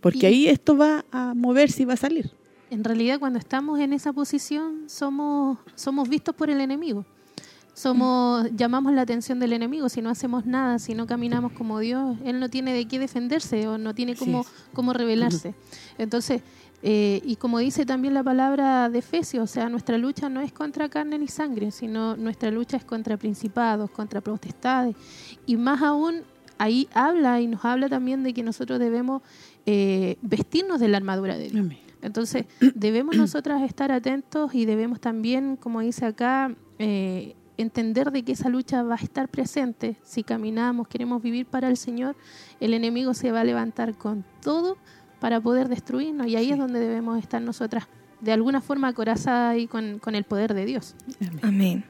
Porque 0.00 0.26
ahí 0.26 0.46
esto 0.46 0.76
va 0.76 1.04
a 1.10 1.34
moverse 1.34 1.82
y 1.82 1.84
va 1.86 1.94
a 1.94 1.96
salir. 1.96 2.30
En 2.70 2.84
realidad, 2.84 3.18
cuando 3.18 3.38
estamos 3.38 3.78
en 3.80 3.92
esa 3.92 4.12
posición, 4.12 4.84
somos, 4.88 5.58
somos 5.74 6.08
vistos 6.08 6.34
por 6.34 6.50
el 6.50 6.60
enemigo. 6.60 7.04
Somos, 7.74 8.48
llamamos 8.56 8.94
la 8.94 9.02
atención 9.02 9.38
del 9.38 9.52
enemigo 9.52 9.90
si 9.90 10.00
no 10.00 10.08
hacemos 10.08 10.46
nada, 10.46 10.78
si 10.78 10.94
no 10.94 11.06
caminamos 11.06 11.52
como 11.52 11.78
Dios, 11.78 12.16
él 12.24 12.40
no 12.40 12.48
tiene 12.48 12.72
de 12.72 12.88
qué 12.88 12.98
defenderse 12.98 13.68
o 13.68 13.76
no 13.76 13.94
tiene 13.94 14.16
cómo, 14.16 14.46
cómo 14.72 14.94
rebelarse. 14.94 15.54
Entonces, 15.98 16.40
eh, 16.82 17.20
y 17.24 17.36
como 17.36 17.58
dice 17.58 17.86
también 17.86 18.14
la 18.14 18.22
palabra 18.22 18.88
de 18.90 18.98
Efesios, 18.98 19.44
o 19.44 19.46
sea, 19.46 19.68
nuestra 19.68 19.98
lucha 19.98 20.28
no 20.28 20.40
es 20.40 20.52
contra 20.52 20.88
carne 20.88 21.18
ni 21.18 21.28
sangre, 21.28 21.70
sino 21.70 22.16
nuestra 22.16 22.50
lucha 22.50 22.76
es 22.76 22.84
contra 22.84 23.16
principados, 23.16 23.90
contra 23.90 24.20
potestades. 24.20 24.94
Y 25.46 25.56
más 25.56 25.82
aún, 25.82 26.22
ahí 26.58 26.88
habla 26.92 27.40
y 27.40 27.46
nos 27.46 27.64
habla 27.64 27.88
también 27.88 28.22
de 28.22 28.34
que 28.34 28.42
nosotros 28.42 28.78
debemos 28.78 29.22
eh, 29.64 30.16
vestirnos 30.22 30.80
de 30.80 30.88
la 30.88 30.98
armadura 30.98 31.36
de 31.36 31.48
Dios. 31.48 31.66
Entonces, 32.02 32.46
debemos 32.74 33.16
nosotras 33.16 33.62
estar 33.62 33.90
atentos 33.90 34.54
y 34.54 34.66
debemos 34.66 35.00
también, 35.00 35.56
como 35.56 35.80
dice 35.80 36.06
acá, 36.06 36.54
eh, 36.78 37.34
entender 37.56 38.12
de 38.12 38.22
que 38.22 38.32
esa 38.32 38.48
lucha 38.48 38.82
va 38.82 38.94
a 38.94 39.02
estar 39.02 39.28
presente. 39.28 39.96
Si 40.02 40.22
caminamos, 40.22 40.88
queremos 40.88 41.22
vivir 41.22 41.46
para 41.46 41.68
el 41.68 41.76
Señor, 41.76 42.16
el 42.60 42.74
enemigo 42.74 43.14
se 43.14 43.32
va 43.32 43.40
a 43.40 43.44
levantar 43.44 43.94
con 43.96 44.24
todo 44.42 44.76
para 45.20 45.40
poder 45.40 45.68
destruirnos 45.68 46.26
y 46.26 46.36
ahí 46.36 46.50
es 46.52 46.58
donde 46.58 46.80
debemos 46.80 47.18
estar 47.18 47.40
nosotras, 47.40 47.88
de 48.20 48.32
alguna 48.32 48.60
forma 48.60 48.88
acorazadas 48.88 49.58
y 49.58 49.66
con, 49.66 49.98
con 49.98 50.14
el 50.14 50.24
poder 50.24 50.54
de 50.54 50.64
Dios. 50.64 50.94
Amén. 51.42 51.84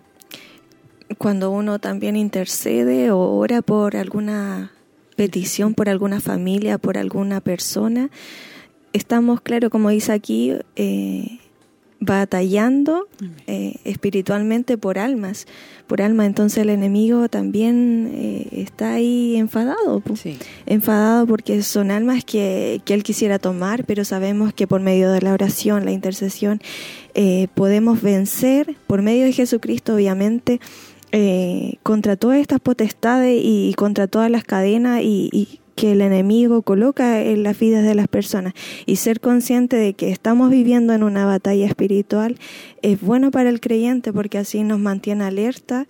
Cuando 1.19 1.51
uno 1.51 1.79
también 1.79 2.17
intercede 2.17 3.11
o 3.11 3.19
ora 3.19 3.63
por 3.63 3.97
alguna 3.97 4.73
petición, 5.17 5.75
por 5.75 5.89
alguna 5.89 6.21
familia, 6.21 6.79
por 6.79 6.99
alguna 6.99 7.41
persona, 7.41 8.11
estamos, 8.93 9.41
claro, 9.41 9.71
como 9.71 9.91
dice 9.91 10.13
aquí, 10.13 10.53
eh, 10.75 11.39
batallando 12.01 13.09
eh, 13.47 13.77
espiritualmente 13.85 14.77
por 14.77 14.99
almas, 14.99 15.47
por 15.87 16.03
alma. 16.03 16.27
Entonces 16.27 16.59
el 16.59 16.71
enemigo 16.71 17.29
también 17.29 18.11
eh, 18.15 18.49
está 18.53 18.95
ahí 18.95 19.37
enfadado, 19.37 20.03
enfadado 20.67 21.27
porque 21.27 21.63
son 21.63 21.91
almas 21.91 22.25
que, 22.25 22.81
que, 22.85 22.95
él 22.95 23.03
quisiera 23.03 23.39
tomar, 23.39 23.85
pero 23.85 24.05
sabemos 24.05 24.53
que 24.53 24.67
por 24.67 24.81
medio 24.81 25.11
de 25.11 25.23
la 25.23 25.33
oración, 25.33 25.85
la 25.85 25.93
intercesión, 25.93 26.61
eh, 27.15 27.49
podemos 27.55 28.03
vencer, 28.03 28.77
por 28.87 29.03
medio 29.03 29.25
de 29.25 29.33
Jesucristo, 29.33 29.95
obviamente, 29.95 30.61
contra 31.83 32.17
todas 32.17 32.41
estas 32.41 32.61
potestades 32.61 33.41
y, 33.43 33.73
contra 33.75 34.07
todas 34.07 34.31
las 34.31 34.45
cadenas 34.45 35.01
y 35.03 35.61
que 35.77 35.93
el 35.93 36.01
enemigo 36.01 36.63
coloca 36.63 37.23
en 37.23 37.45
las 37.45 37.57
vidas 37.59 37.85
de 37.85 37.95
las 37.95 38.09
personas 38.09 38.55
y 38.87 38.97
ser 38.97 39.21
consciente 39.21 39.77
de 39.77 39.93
que 39.93 40.11
estamos 40.11 40.51
viviendo 40.51 40.95
en 40.95 41.03
una 41.03 41.27
batalla 41.27 41.67
espiritual 41.67 42.37
es 42.83 43.01
bueno 43.01 43.31
para 43.31 43.51
el 43.51 43.61
creyente 43.61 44.13
porque 44.13 44.39
así 44.39 44.65
nos 44.65 44.81
mantiene 44.81 45.25
alerta 45.25 45.87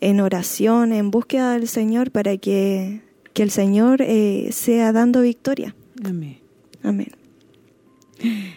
en 0.00 0.20
oración, 0.20 0.92
en 0.92 1.10
búsqueda 1.10 1.52
del 1.52 1.68
Señor 1.68 2.10
para 2.10 2.36
que, 2.36 3.00
que 3.32 3.42
el 3.44 3.50
Señor 3.50 4.02
eh, 4.02 4.48
sea 4.52 4.92
dando 4.92 5.22
victoria. 5.22 5.74
Amén. 6.04 6.38
Amén. 6.82 7.17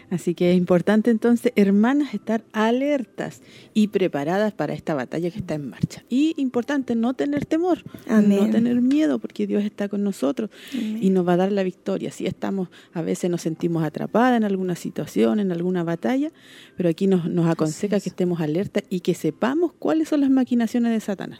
Así 0.09 0.36
que 0.36 0.51
es 0.51 0.57
importante 0.57 1.12
entonces, 1.12 1.53
hermanas, 1.55 2.14
estar 2.14 2.43
alertas 2.51 3.41
y 3.74 3.88
preparadas 3.88 4.53
para 4.53 4.74
esta 4.74 4.93
batalla 4.93 5.30
que 5.32 5.39
está 5.39 5.55
en 5.55 5.70
marcha. 5.70 6.03
Y 6.09 6.34
importante 6.38 6.95
no 6.95 7.14
tener 7.14 7.45
temor, 7.45 7.84
no 8.07 8.49
tener 8.49 8.82
miedo, 8.82 9.20
porque 9.20 9.47
Dios 9.47 9.64
está 9.64 9.88
con 9.89 10.03
nosotros 10.03 10.49
y 10.74 11.09
nos 11.09 11.28
va 11.28 11.34
a 11.34 11.38
dar 11.38 11.51
la 11.51 11.64
victoria. 11.64 12.12
Si 12.12 12.26
estamos, 12.26 12.70
a 12.93 13.01
veces 13.01 13.30
nos 13.30 13.41
sentimos 13.41 13.84
atrapadas 13.84 14.38
en 14.38 14.43
alguna 14.43 14.76
situación, 14.76 15.39
en 15.39 15.51
alguna 15.51 15.84
batalla, 15.84 16.32
pero 16.76 16.89
aquí 16.89 17.07
nos, 17.07 17.30
nos 17.30 17.47
aconseja 17.47 17.99
que 17.99 18.09
estemos 18.09 18.41
alertas 18.41 18.84
y 18.89 19.01
que 19.01 19.14
sepamos 19.14 19.74
cuáles 19.78 20.09
son 20.09 20.22
las 20.22 20.30
maquinaciones 20.30 20.91
de 20.91 20.99
Satanás. 20.99 21.39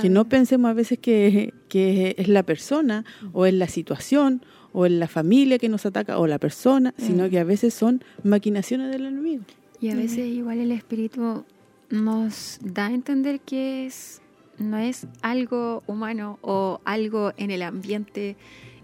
Que 0.00 0.10
no 0.10 0.28
pensemos 0.28 0.70
a 0.70 0.74
veces 0.74 0.98
que, 0.98 1.54
que 1.68 2.14
es 2.18 2.28
la 2.28 2.42
persona 2.42 3.04
o 3.32 3.46
es 3.46 3.54
la 3.54 3.68
situación 3.68 4.42
o 4.72 4.86
es 4.86 4.92
la 4.92 5.08
familia 5.08 5.58
que 5.58 5.68
nos 5.68 5.86
ataca 5.86 6.18
o 6.18 6.26
la 6.26 6.38
persona, 6.38 6.94
sino 6.98 7.26
Mm. 7.26 7.30
que 7.30 7.38
a 7.38 7.44
veces 7.44 7.74
son 7.74 8.02
maquinaciones 8.24 8.90
del 8.92 9.06
enemigo. 9.06 9.44
Y 9.80 9.90
a 9.90 9.94
veces 9.94 10.26
igual 10.26 10.58
el 10.58 10.72
espíritu 10.72 11.44
nos 11.90 12.58
da 12.62 12.86
a 12.88 12.92
entender 12.92 13.40
que 13.40 13.86
es 13.86 14.20
no 14.58 14.76
es 14.76 15.06
algo 15.22 15.84
humano 15.86 16.38
o 16.42 16.80
algo 16.84 17.32
en 17.36 17.52
el 17.52 17.62
ambiente 17.62 18.36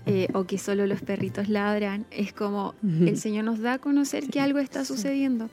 eh, 0.06 0.28
o 0.34 0.44
que 0.44 0.56
solo 0.58 0.86
los 0.86 1.00
perritos 1.02 1.48
ladran. 1.48 2.06
Es 2.12 2.32
como 2.32 2.74
el 2.82 3.16
Señor 3.16 3.44
nos 3.44 3.58
da 3.58 3.72
a 3.74 3.78
conocer 3.78 4.28
que 4.28 4.38
algo 4.40 4.58
está 4.60 4.84
sucediendo 4.84 5.48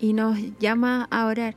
y 0.00 0.12
nos 0.14 0.38
llama 0.58 1.06
a 1.10 1.26
orar. 1.26 1.54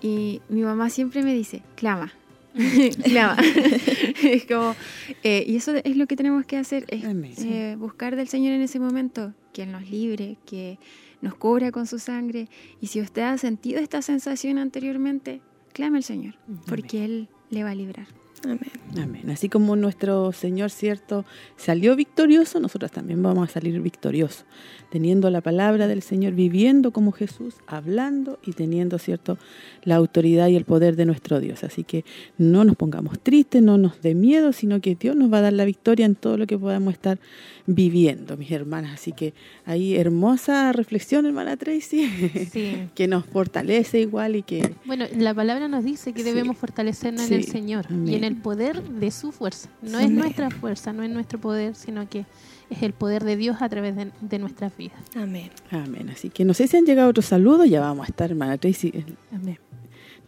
Y 0.00 0.40
mi 0.48 0.62
mamá 0.62 0.90
siempre 0.90 1.22
me 1.22 1.32
dice, 1.34 1.62
clama. 1.76 2.12
clama. 3.04 3.36
es 4.22 4.46
como, 4.46 4.74
eh, 5.22 5.44
y 5.46 5.56
eso 5.56 5.74
es 5.74 5.96
lo 5.96 6.06
que 6.06 6.16
tenemos 6.16 6.44
que 6.46 6.56
hacer, 6.56 6.84
es 6.88 7.04
eh, 7.44 7.76
buscar 7.78 8.16
del 8.16 8.28
Señor 8.28 8.52
en 8.52 8.62
ese 8.62 8.78
momento, 8.78 9.34
que 9.52 9.64
Él 9.64 9.72
nos 9.72 9.88
libre, 9.90 10.36
que 10.46 10.78
nos 11.20 11.34
cubra 11.34 11.72
con 11.72 11.86
su 11.86 11.98
sangre. 11.98 12.48
Y 12.80 12.88
si 12.88 13.00
usted 13.00 13.22
ha 13.22 13.38
sentido 13.38 13.80
esta 13.80 14.02
sensación 14.02 14.58
anteriormente, 14.58 15.40
clame 15.72 15.98
al 15.98 16.04
Señor, 16.04 16.34
porque 16.66 17.04
Él 17.04 17.28
le 17.50 17.64
va 17.64 17.70
a 17.70 17.74
librar. 17.74 18.06
Amén. 18.44 18.60
Amén. 19.00 19.30
Así 19.30 19.48
como 19.48 19.74
nuestro 19.76 20.32
Señor, 20.32 20.70
cierto, 20.70 21.24
salió 21.56 21.96
victorioso, 21.96 22.60
nosotros 22.60 22.90
también 22.92 23.22
vamos 23.22 23.48
a 23.48 23.52
salir 23.52 23.80
victoriosos, 23.80 24.44
teniendo 24.90 25.30
la 25.30 25.40
palabra 25.40 25.88
del 25.88 26.02
Señor, 26.02 26.34
viviendo 26.34 26.92
como 26.92 27.10
Jesús, 27.12 27.56
hablando 27.66 28.38
y 28.44 28.52
teniendo, 28.52 28.98
cierto, 28.98 29.38
la 29.82 29.96
autoridad 29.96 30.48
y 30.48 30.56
el 30.56 30.64
poder 30.64 30.94
de 30.96 31.06
nuestro 31.06 31.40
Dios. 31.40 31.64
Así 31.64 31.82
que 31.84 32.04
no 32.38 32.64
nos 32.64 32.76
pongamos 32.76 33.18
tristes, 33.20 33.62
no 33.62 33.78
nos 33.78 34.00
dé 34.02 34.14
miedo, 34.14 34.52
sino 34.52 34.80
que 34.80 34.94
Dios 34.94 35.16
nos 35.16 35.32
va 35.32 35.38
a 35.38 35.42
dar 35.42 35.52
la 35.54 35.64
victoria 35.64 36.06
en 36.06 36.14
todo 36.14 36.36
lo 36.36 36.46
que 36.46 36.58
podamos 36.58 36.92
estar 36.92 37.18
viviendo, 37.66 38.36
mis 38.36 38.50
hermanas. 38.50 38.92
Así 38.94 39.12
que 39.12 39.32
ahí 39.64 39.96
hermosa 39.96 40.72
reflexión, 40.72 41.26
hermana 41.26 41.56
Tracy, 41.56 42.06
Sí. 42.52 42.88
que 42.94 43.08
nos 43.08 43.24
fortalece 43.24 44.00
igual 44.00 44.36
y 44.36 44.42
que 44.42 44.74
Bueno, 44.84 45.06
la 45.16 45.34
palabra 45.34 45.66
nos 45.68 45.84
dice 45.84 46.12
que 46.12 46.20
Sí. 46.22 46.24
debemos 46.28 46.56
fortalecernos 46.58 47.22
Sí. 47.22 47.34
en 47.34 47.40
el 47.40 47.46
Señor 47.46 47.86
y 47.90 48.14
en 48.14 48.24
Amén. 48.24 48.33
El 48.34 48.42
poder 48.42 48.82
de 48.82 49.10
su 49.10 49.32
fuerza. 49.32 49.68
No 49.82 49.98
Sí. 49.98 50.04
es 50.06 50.10
nuestra 50.10 50.50
fuerza, 50.50 50.92
no 50.92 51.02
es 51.02 51.10
nuestro 51.10 51.40
poder, 51.40 51.74
sino 51.74 52.08
que 52.08 52.26
es 52.70 52.82
el 52.82 52.92
poder 52.92 53.24
de 53.24 53.36
Dios 53.36 53.58
a 53.60 53.68
través 53.68 53.96
de, 53.96 54.10
de 54.20 54.38
nuestras 54.38 54.76
vidas. 54.76 54.98
Amén. 55.14 55.50
Amén. 55.70 56.10
Así 56.10 56.30
que 56.30 56.44
no 56.44 56.54
sé 56.54 56.66
si 56.68 56.76
han 56.76 56.84
llegado 56.84 57.08
otros 57.10 57.26
saludos, 57.26 57.68
ya 57.68 57.80
vamos 57.80 58.06
a 58.06 58.10
estar, 58.10 58.30
hermana 58.30 58.58
Tracy. 58.58 59.04
Amén. 59.32 59.58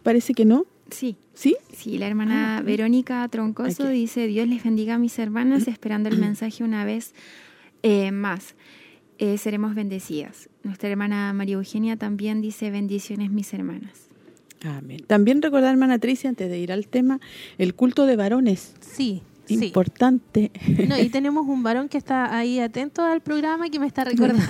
Parece 0.03 0.33
que 0.33 0.45
no. 0.45 0.65
Sí, 0.89 1.17
¿Sí? 1.33 1.55
Sí, 1.73 1.97
la 1.97 2.07
hermana 2.07 2.57
Ah, 2.57 2.61
Verónica 2.61 3.27
Troncoso 3.27 3.83
Aquí. 3.87 3.93
dice, 3.93 4.25
Dios 4.27 4.47
les 4.47 4.63
bendiga 4.63 4.95
a 4.95 4.97
mis 4.97 5.19
hermanas, 5.19 5.67
esperando 5.67 6.07
el 6.09 6.17
mensaje 6.17 6.63
una 6.63 6.85
vez 6.85 7.13
eh, 7.83 8.11
más. 8.11 8.55
Eh, 9.19 9.37
seremos 9.37 9.75
bendecidas. 9.75 10.49
Nuestra 10.63 10.89
hermana 10.89 11.33
María 11.33 11.55
Eugenia 11.55 11.97
también 11.97 12.39
dice, 12.41 12.71
bendiciones 12.71 13.31
mis 13.31 13.53
hermanas. 13.53 14.06
Amén. 14.63 15.03
También 15.05 15.41
recordar, 15.41 15.71
hermana 15.71 15.99
Tricia, 15.99 16.29
antes 16.29 16.49
de 16.49 16.57
ir 16.57 16.71
al 16.71 16.87
tema, 16.87 17.19
el 17.57 17.75
culto 17.75 18.05
de 18.05 18.15
varones. 18.15 18.73
Sí, 18.81 19.21
sí. 19.45 19.65
Importante. 19.65 20.51
No, 20.87 20.99
y 20.99 21.09
tenemos 21.09 21.47
un 21.47 21.63
varón 21.63 21.89
que 21.89 21.97
está 21.97 22.35
ahí 22.35 22.59
atento 22.59 23.03
al 23.03 23.21
programa 23.21 23.67
y 23.67 23.69
que 23.69 23.79
me 23.79 23.87
está 23.87 24.03
recordando 24.03 24.43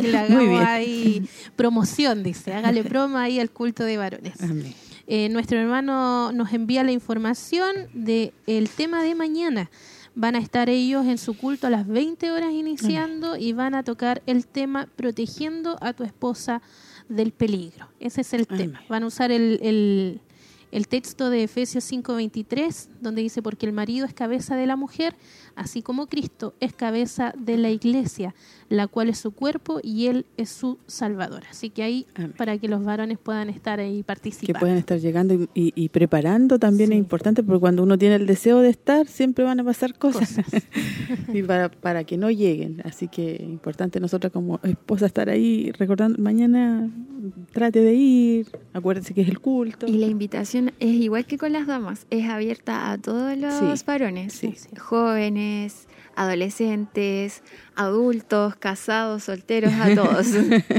que 0.00 0.08
le 0.08 0.18
hagamos 0.18 0.60
ahí 0.66 1.28
promoción, 1.56 2.22
dice. 2.22 2.54
Hágale 2.54 2.82
promo 2.84 3.18
ahí 3.18 3.38
al 3.40 3.50
culto 3.50 3.84
de 3.84 3.96
varones. 3.96 4.40
Amén. 4.42 4.74
Eh, 5.06 5.28
nuestro 5.28 5.58
hermano 5.58 6.32
nos 6.32 6.52
envía 6.52 6.84
la 6.84 6.92
información 6.92 7.72
del 7.92 8.32
el 8.46 8.68
tema 8.68 9.02
de 9.02 9.14
mañana. 9.14 9.70
Van 10.14 10.36
a 10.36 10.38
estar 10.38 10.68
ellos 10.68 11.06
en 11.06 11.18
su 11.18 11.36
culto 11.36 11.66
a 11.66 11.70
las 11.70 11.86
20 11.86 12.30
horas 12.30 12.52
iniciando 12.52 13.36
y 13.36 13.52
van 13.52 13.74
a 13.74 13.82
tocar 13.82 14.22
el 14.26 14.46
tema 14.46 14.88
protegiendo 14.94 15.78
a 15.80 15.94
tu 15.94 16.04
esposa 16.04 16.60
del 17.08 17.32
peligro. 17.32 17.88
Ese 18.00 18.20
es 18.22 18.32
el 18.34 18.46
Amén. 18.48 18.72
tema. 18.72 18.82
Van 18.88 19.02
a 19.02 19.06
usar 19.06 19.30
el, 19.32 19.58
el- 19.62 20.20
el 20.70 20.88
texto 20.88 21.28
de 21.28 21.42
Efesios 21.44 21.84
5:23, 21.84 22.88
donde 23.02 23.22
dice, 23.22 23.42
porque 23.42 23.66
el 23.66 23.72
marido 23.72 24.06
es 24.06 24.14
cabeza 24.14 24.56
de 24.56 24.66
la 24.66 24.76
mujer, 24.76 25.14
así 25.56 25.82
como 25.82 26.06
Cristo 26.06 26.54
es 26.60 26.72
cabeza 26.72 27.34
de 27.38 27.56
la 27.58 27.70
iglesia, 27.70 28.34
la 28.68 28.86
cual 28.86 29.08
es 29.08 29.18
su 29.18 29.32
cuerpo 29.32 29.80
y 29.82 30.06
él 30.06 30.24
es 30.36 30.48
su 30.48 30.78
salvador. 30.86 31.42
Así 31.50 31.68
que 31.70 31.82
ahí, 31.82 32.06
Amén. 32.14 32.32
para 32.36 32.56
que 32.58 32.68
los 32.68 32.84
varones 32.84 33.18
puedan 33.18 33.50
estar 33.50 33.80
ahí 33.80 33.98
Que 33.98 34.04
participando. 34.04 34.60
pueden 34.60 34.76
estar 34.78 34.98
llegando 34.98 35.34
y, 35.34 35.48
y- 35.54 35.72
y 35.74 35.88
preparando 35.88 36.58
también 36.58 36.88
Sí. 36.90 36.94
es 36.94 36.98
importante, 37.00 37.42
porque 37.42 37.60
cuando 37.60 37.82
uno 37.82 37.98
tiene 37.98 38.14
el 38.14 38.26
deseo 38.26 38.60
de 38.60 38.70
estar, 38.70 39.06
siempre 39.06 39.44
van 39.44 39.60
a 39.60 39.64
pasar 39.64 39.98
cosas. 39.98 40.32
Cosas. 40.34 40.62
y 41.34 41.42
para, 41.42 41.70
para 41.70 42.04
que 42.04 42.16
no 42.16 42.30
lleguen. 42.30 42.80
Así 42.84 43.08
que 43.08 43.34
es 43.36 43.40
importante 43.42 44.00
nosotros 44.00 44.32
como 44.32 44.60
esposa 44.62 45.06
estar 45.06 45.28
ahí 45.28 45.72
recordando, 45.72 46.22
mañana 46.22 46.88
trate 47.52 47.80
de 47.80 47.94
ir, 47.94 48.46
acuérdese 48.72 49.14
que 49.14 49.20
es 49.22 49.28
el 49.28 49.38
culto. 49.40 49.86
Y 49.86 49.92
la 49.98 50.06
invitación 50.06 50.72
es 50.80 50.90
igual 50.94 51.24
que 51.26 51.38
con 51.38 51.52
las 51.52 51.66
damas, 51.66 52.06
es 52.10 52.28
abierta 52.28 52.90
a 52.91 52.91
todos 52.98 53.36
los 53.38 53.78
Sí, 53.78 53.84
varones, 53.86 54.32
sí. 54.34 54.54
jóvenes, 54.78 55.86
adolescentes, 56.14 57.42
adultos, 57.74 58.54
casados, 58.56 59.24
solteros, 59.24 59.72
a 59.72 59.94
todos. 59.94 60.26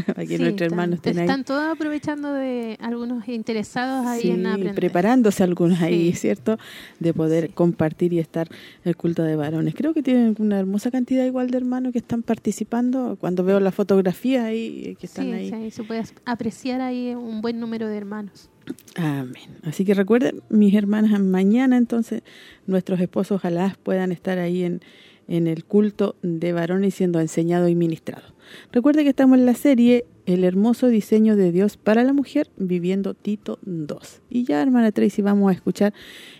para 0.06 0.26
que 0.26 0.38
Sí, 0.38 0.44
nuestros 0.44 0.52
están- 0.52 0.62
hermanos 0.62 0.96
estén 0.98 1.18
ahí. 1.18 1.24
Están 1.26 1.44
todos 1.44 1.64
aprovechando 1.74 2.34
de 2.34 2.78
algunos 2.82 3.28
interesados 3.28 4.06
ahí 4.06 4.22
Sí, 4.22 4.30
en 4.32 4.46
aprender. 4.46 4.76
preparándose 4.76 5.44
algunos 5.44 5.82
ahí, 5.82 6.12
Sí. 6.14 6.20
¿cierto? 6.20 6.58
De 7.00 7.14
poder 7.14 7.48
Sí. 7.48 7.54
compartir 7.54 8.14
y 8.14 8.20
estar 8.20 8.48
el 8.84 8.96
culto 8.96 9.24
de 9.24 9.36
varones. 9.36 9.74
Creo 9.76 9.94
que 9.94 10.04
tienen 10.04 10.36
una 10.40 10.60
hermosa 10.60 10.92
cantidad 10.92 11.26
igual 11.26 11.50
de 11.50 11.58
hermanos 11.58 11.94
que 11.94 12.00
están 12.00 12.22
participando. 12.24 13.18
Cuando 13.20 13.44
veo 13.44 13.60
la 13.60 13.72
fotografía 13.72 14.46
ahí, 14.46 14.96
que 15.00 15.06
están 15.08 15.26
Sí, 15.26 15.32
ahí. 15.32 15.50
sí, 15.50 15.56
ahí 15.56 15.72
se 15.72 15.84
puede 15.84 16.04
apreciar 16.26 16.82
ahí 16.82 17.16
un 17.16 17.42
buen 17.42 17.60
número 17.60 17.88
de 17.88 17.98
hermanos. 17.98 18.50
Amén. 18.96 19.58
Así 19.64 19.86
que 19.86 19.94
recuerden, 19.94 20.42
mis 20.50 20.74
hermanas, 20.74 21.20
mañana 21.20 21.78
entonces 21.78 22.22
nuestros 22.68 23.00
esposos 23.00 23.38
ojalá 23.38 23.78
puedan 23.84 24.12
estar 24.12 24.40
ahí 24.40 24.64
en, 24.64 24.82
en 25.28 25.48
el 25.48 25.66
culto 25.66 26.16
de 26.22 26.54
varones 26.54 26.94
siendo 26.94 27.20
enseñado 27.20 27.68
y 27.68 27.76
ministrado. 27.76 28.34
Recuerde 28.72 29.04
que 29.04 29.10
estamos 29.10 29.38
en 29.38 29.46
la 29.46 29.56
serie 29.56 30.06
El 30.26 30.44
hermoso 30.44 30.88
diseño 30.88 31.36
de 31.36 31.52
Dios 31.52 31.78
para 31.78 32.04
la 32.04 32.14
mujer, 32.14 32.50
viviendo 32.58 33.14
Tito 33.14 33.60
2. 33.64 34.22
Y 34.30 34.44
ya, 34.44 34.62
hermana 34.62 34.92
Tracy, 34.92 35.22
vamos 35.22 35.50
a 35.50 35.54
escuchar 35.54 35.94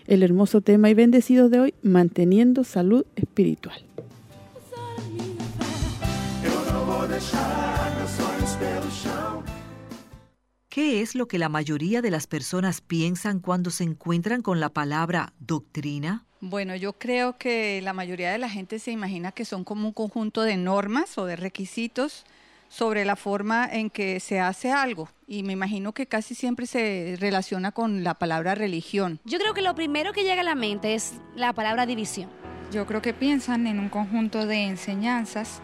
el 0.06 0.22
hermoso 0.22 0.60
tema 0.60 0.90
y 0.90 0.94
bendecido 0.94 1.48
de 1.48 1.60
hoy, 1.60 1.74
manteniendo 1.82 2.64
salud 2.64 3.04
espiritual. 3.16 3.84
¿Qué 10.74 11.02
es 11.02 11.14
lo 11.14 11.28
que 11.28 11.38
la 11.38 11.48
mayoría 11.48 12.02
de 12.02 12.10
las 12.10 12.26
personas 12.26 12.80
piensan 12.80 13.38
cuando 13.38 13.70
se 13.70 13.84
encuentran 13.84 14.42
con 14.42 14.58
la 14.58 14.70
palabra 14.70 15.32
doctrina? 15.38 16.24
Bueno, 16.40 16.74
yo 16.74 16.94
creo 16.94 17.38
que 17.38 17.80
la 17.80 17.92
mayoría 17.92 18.32
de 18.32 18.38
la 18.38 18.48
gente 18.48 18.80
se 18.80 18.90
imagina 18.90 19.30
que 19.30 19.44
son 19.44 19.62
como 19.62 19.86
un 19.86 19.92
conjunto 19.92 20.42
de 20.42 20.56
normas 20.56 21.16
o 21.16 21.26
de 21.26 21.36
requisitos 21.36 22.24
sobre 22.66 23.04
la 23.04 23.14
forma 23.14 23.68
en 23.70 23.88
que 23.88 24.18
se 24.18 24.40
hace 24.40 24.72
algo. 24.72 25.08
Y 25.28 25.44
me 25.44 25.52
imagino 25.52 25.92
que 25.92 26.08
casi 26.08 26.34
siempre 26.34 26.66
se 26.66 27.18
relaciona 27.20 27.70
con 27.70 28.02
la 28.02 28.14
palabra 28.14 28.56
religión. 28.56 29.20
Yo 29.24 29.38
creo 29.38 29.54
que 29.54 29.62
lo 29.62 29.76
primero 29.76 30.12
que 30.12 30.24
llega 30.24 30.40
a 30.40 30.44
la 30.44 30.56
mente 30.56 30.96
es 30.96 31.12
la 31.36 31.52
palabra 31.52 31.86
división. 31.86 32.28
Yo 32.72 32.84
creo 32.84 33.00
que 33.00 33.14
piensan 33.14 33.68
en 33.68 33.78
un 33.78 33.90
conjunto 33.90 34.44
de 34.44 34.64
enseñanzas 34.64 35.60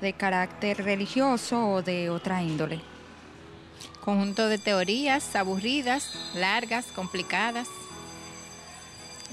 de 0.00 0.12
carácter 0.12 0.84
religioso 0.84 1.68
o 1.68 1.82
de 1.82 2.10
otra 2.10 2.44
índole. 2.44 2.91
Conjunto 4.00 4.48
de 4.48 4.58
teorías 4.58 5.34
aburridas, 5.36 6.12
largas, 6.34 6.86
complicadas. 6.86 7.68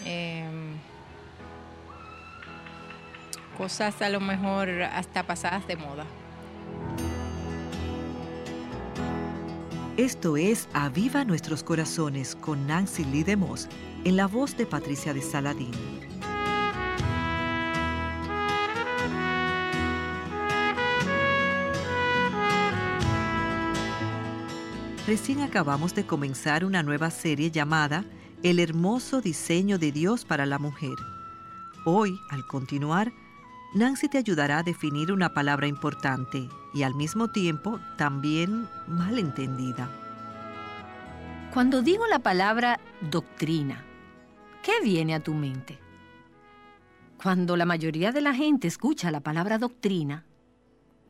Em, 0.06 0.78
cosas 3.58 4.02
a 4.02 4.10
lo 4.10 4.20
mejor 4.20 4.70
hasta 4.70 5.24
pasadas 5.24 5.68
de 5.68 5.76
moda. 5.76 6.06
Esto 9.98 10.38
es 10.38 10.70
Aviva 10.74 11.26
Nuestros 11.26 11.62
Corazones 11.62 12.34
con 12.34 12.68
Nancy 12.68 13.04
Lee 13.04 13.24
de 13.24 13.36
Moss, 13.36 13.68
en 14.06 14.16
la 14.16 14.28
voz 14.28 14.56
de 14.56 14.66
Patricia 14.66 15.14
de 15.14 15.22
Saladín. 15.22 15.99
Recién 25.10 25.42
acabamos 25.42 25.96
de 25.96 26.06
comenzar 26.06 26.64
una 26.64 26.84
nueva 26.84 27.10
serie 27.10 27.50
llamada 27.50 28.06
El 28.44 28.60
hermoso 28.60 29.22
diseño 29.22 29.80
de 29.80 29.92
Dios 29.92 30.24
para 30.24 30.46
la 30.46 30.60
mujer. 30.60 30.94
Hoy, 31.84 32.20
al 32.30 32.46
continuar, 32.46 33.12
Nancy 33.74 34.08
te 34.08 34.20
ayudará 34.20 34.60
a 34.60 34.64
definir 34.64 35.12
una 35.12 35.34
palabra 35.34 35.66
importante 35.66 36.48
y 36.76 36.84
al 36.84 36.94
mismo 36.94 37.28
tiempo 37.28 37.80
también 37.98 38.70
mal 38.88 39.18
entendida. 39.18 39.90
Cuando 41.56 41.82
digo 41.82 42.06
la 42.06 42.20
palabra 42.20 42.80
doctrina, 43.02 43.84
¿qué 44.62 44.74
viene 44.84 45.16
a 45.16 45.24
tu 45.24 45.34
mente? 45.34 45.80
Cuando 47.18 47.58
la 47.58 47.66
mayoría 47.66 48.12
de 48.12 48.22
la 48.22 48.36
gente 48.36 48.68
escucha 48.68 49.10
la 49.10 49.22
palabra 49.22 49.58
doctrina, 49.58 50.24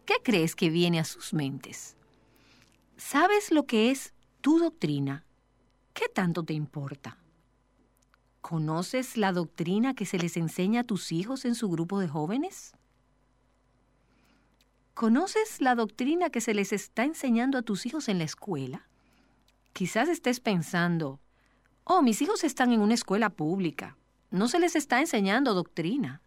¿qué 0.06 0.14
crees 0.24 0.56
que 0.56 0.70
viene 0.70 1.02
a 1.02 1.04
sus 1.04 1.34
mentes? 1.34 1.98
¿Sabes 3.00 3.52
lo 3.52 3.66
que 3.66 3.92
es 3.92 4.14
tu 4.42 4.60
doctrina? 4.60 5.24
¿Qué 5.94 6.10
tanto 6.14 6.44
te 6.44 6.54
importa? 6.54 7.18
¿Conoces 8.42 9.16
la 9.16 9.32
doctrina 9.32 9.94
que 9.94 10.06
se 10.06 10.20
les 10.20 10.36
enseña 10.36 10.82
a 10.82 10.84
tus 10.84 11.14
hijos 11.14 11.46
en 11.46 11.56
su 11.56 11.70
grupo 11.70 12.02
de 12.02 12.10
jóvenes? 12.10 12.74
¿Conoces 14.96 15.62
la 15.62 15.76
doctrina 15.76 16.30
que 16.30 16.42
se 16.42 16.54
les 16.54 16.74
está 16.74 17.06
enseñando 17.06 17.58
a 17.58 17.62
tus 17.62 17.86
hijos 17.86 18.10
en 18.10 18.18
la 18.18 18.26
escuela? 18.26 18.90
Quizás 19.72 20.10
estés 20.10 20.42
pensando, 20.42 21.22
oh, 21.86 22.02
mis 22.02 22.22
hijos 22.22 22.44
están 22.44 22.74
en 22.74 22.82
una 22.82 22.96
escuela 22.96 23.30
pública, 23.30 23.96
no 24.30 24.50
se 24.50 24.60
les 24.60 24.76
está 24.76 25.00
enseñando 25.00 25.54
doctrina. 25.54 26.22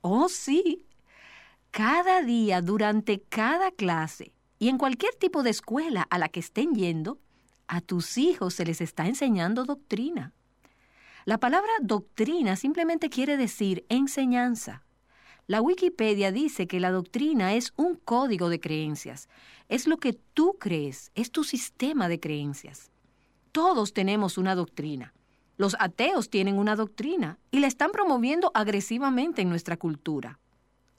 Oh, 0.00 0.28
sí. 0.28 0.84
Cada 1.70 2.22
día, 2.22 2.60
durante 2.60 3.20
cada 3.20 3.70
clase 3.70 4.32
y 4.58 4.68
en 4.68 4.78
cualquier 4.78 5.14
tipo 5.14 5.42
de 5.42 5.50
escuela 5.50 6.06
a 6.10 6.18
la 6.18 6.28
que 6.28 6.40
estén 6.40 6.74
yendo, 6.74 7.18
a 7.66 7.80
tus 7.80 8.18
hijos 8.18 8.54
se 8.54 8.64
les 8.64 8.80
está 8.80 9.06
enseñando 9.06 9.64
doctrina. 9.64 10.32
La 11.24 11.38
palabra 11.38 11.70
doctrina 11.82 12.56
simplemente 12.56 13.10
quiere 13.10 13.36
decir 13.36 13.84
enseñanza. 13.88 14.84
La 15.46 15.60
Wikipedia 15.60 16.32
dice 16.32 16.66
que 16.66 16.80
la 16.80 16.90
doctrina 16.90 17.54
es 17.54 17.72
un 17.76 17.94
código 17.96 18.48
de 18.48 18.60
creencias. 18.60 19.28
Es 19.68 19.86
lo 19.86 19.98
que 19.98 20.12
tú 20.12 20.56
crees, 20.58 21.10
es 21.14 21.30
tu 21.30 21.44
sistema 21.44 22.08
de 22.08 22.20
creencias. 22.20 22.90
Todos 23.52 23.92
tenemos 23.92 24.38
una 24.38 24.54
doctrina. 24.54 25.12
Los 25.56 25.76
ateos 25.80 26.30
tienen 26.30 26.58
una 26.58 26.76
doctrina 26.76 27.38
y 27.50 27.60
la 27.60 27.66
están 27.66 27.90
promoviendo 27.90 28.50
agresivamente 28.54 29.42
en 29.42 29.50
nuestra 29.50 29.76
cultura. 29.76 30.38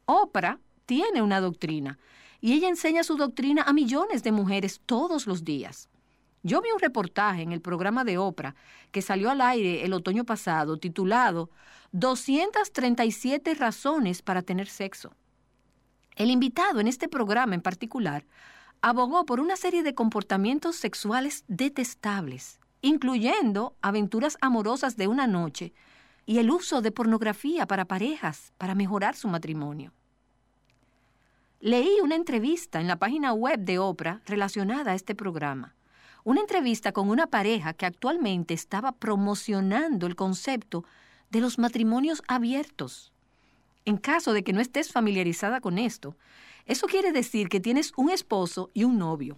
Oprah 0.05 0.59
tiene 0.85 1.21
una 1.21 1.41
doctrina 1.41 1.97
y 2.41 2.53
ella 2.53 2.69
enseña 2.69 3.03
su 3.03 3.15
doctrina 3.15 3.63
a 3.63 3.73
millones 3.73 4.23
de 4.23 4.31
mujeres 4.31 4.81
todos 4.85 5.27
los 5.27 5.43
días. 5.43 5.89
Yo 6.41 6.61
vi 6.61 6.71
un 6.71 6.79
reportaje 6.79 7.41
en 7.41 7.51
el 7.51 7.61
programa 7.61 8.05
de 8.05 8.17
Oprah 8.17 8.55
que 8.91 9.01
salió 9.01 9.29
al 9.29 9.41
aire 9.41 9.83
el 9.83 9.93
otoño 9.93 10.23
pasado 10.23 10.77
titulado 10.77 11.49
237 11.91 13.55
razones 13.55 14.21
para 14.21 14.41
tener 14.41 14.67
sexo. 14.67 15.13
El 16.15 16.29
invitado 16.29 16.79
en 16.79 16.87
este 16.87 17.09
programa 17.09 17.55
en 17.55 17.61
particular 17.61 18.25
abogó 18.81 19.25
por 19.25 19.41
una 19.41 19.57
serie 19.57 19.83
de 19.83 19.95
comportamientos 19.95 20.77
sexuales 20.77 21.43
detestables, 21.47 22.59
incluyendo 22.81 23.75
aventuras 23.81 24.37
amorosas 24.39 24.95
de 24.95 25.07
una 25.07 25.27
noche 25.27 25.73
y 26.25 26.37
el 26.37 26.51
uso 26.51 26.81
de 26.81 26.91
pornografía 26.91 27.65
para 27.65 27.85
parejas 27.85 28.53
para 28.57 28.75
mejorar 28.75 29.15
su 29.15 29.27
matrimonio. 29.27 29.91
Leí 31.59 31.99
una 32.01 32.15
entrevista 32.15 32.79
en 32.79 32.87
la 32.87 32.97
página 32.97 33.33
web 33.33 33.59
de 33.59 33.79
Oprah 33.79 34.21
relacionada 34.25 34.91
a 34.91 34.95
este 34.95 35.15
programa 35.15 35.75
una 36.23 36.41
entrevista 36.41 36.91
con 36.91 37.09
una 37.09 37.27
pareja 37.27 37.73
que 37.73 37.85
actualmente 37.85 38.53
estaba 38.53 38.91
promocionando 38.91 40.05
el 40.05 40.15
concepto 40.15 40.85
de 41.29 41.41
los 41.41 41.57
matrimonios 41.57 42.21
abiertos. 42.27 43.11
En 43.85 43.97
caso 43.97 44.33
de 44.33 44.43
que 44.43 44.53
no 44.53 44.59
estés 44.59 44.91
familiarizada 44.91 45.61
con 45.61 45.77
esto, 45.77 46.15
eso 46.65 46.87
quiere 46.87 47.11
decir 47.11 47.49
que 47.49 47.59
tienes 47.59 47.93
un 47.95 48.09
esposo 48.09 48.69
y 48.73 48.83
un 48.83 48.97
novio. 48.97 49.37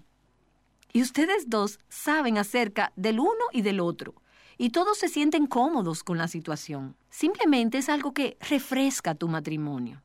Y 0.91 1.01
ustedes 1.01 1.49
dos 1.49 1.80
saben 1.88 2.38
acerca 2.38 2.91
del 2.95 3.19
uno 3.19 3.45
y 3.53 3.61
del 3.61 3.80
otro. 3.80 4.15
Y 4.57 4.72
todos 4.72 4.97
se 4.97 5.07
sienten 5.07 5.47
cómodos 5.47 6.03
con 6.03 6.17
la 6.17 6.28
situación. 6.28 6.95
Simplemente 7.09 7.78
es 7.78 7.88
algo 7.88 8.13
que 8.13 8.38
refresca 8.49 9.15
tu 9.15 9.28
matrimonio. 9.28 10.03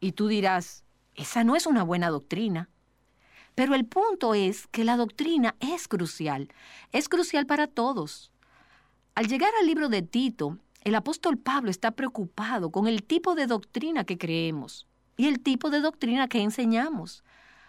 Y 0.00 0.12
tú 0.12 0.26
dirás, 0.26 0.84
esa 1.14 1.44
no 1.44 1.56
es 1.56 1.66
una 1.66 1.82
buena 1.82 2.10
doctrina. 2.10 2.68
Pero 3.54 3.74
el 3.74 3.84
punto 3.84 4.34
es 4.34 4.66
que 4.68 4.84
la 4.84 4.96
doctrina 4.96 5.54
es 5.60 5.88
crucial, 5.88 6.48
es 6.92 7.08
crucial 7.08 7.46
para 7.46 7.66
todos. 7.66 8.30
Al 9.14 9.26
llegar 9.26 9.50
al 9.60 9.66
libro 9.66 9.88
de 9.88 10.00
Tito, 10.02 10.58
el 10.84 10.94
apóstol 10.94 11.36
Pablo 11.36 11.70
está 11.70 11.90
preocupado 11.90 12.70
con 12.70 12.88
el 12.88 13.02
tipo 13.02 13.34
de 13.34 13.46
doctrina 13.46 14.04
que 14.04 14.16
creemos 14.16 14.86
y 15.16 15.28
el 15.28 15.40
tipo 15.40 15.70
de 15.70 15.80
doctrina 15.80 16.28
que 16.28 16.40
enseñamos. 16.40 17.22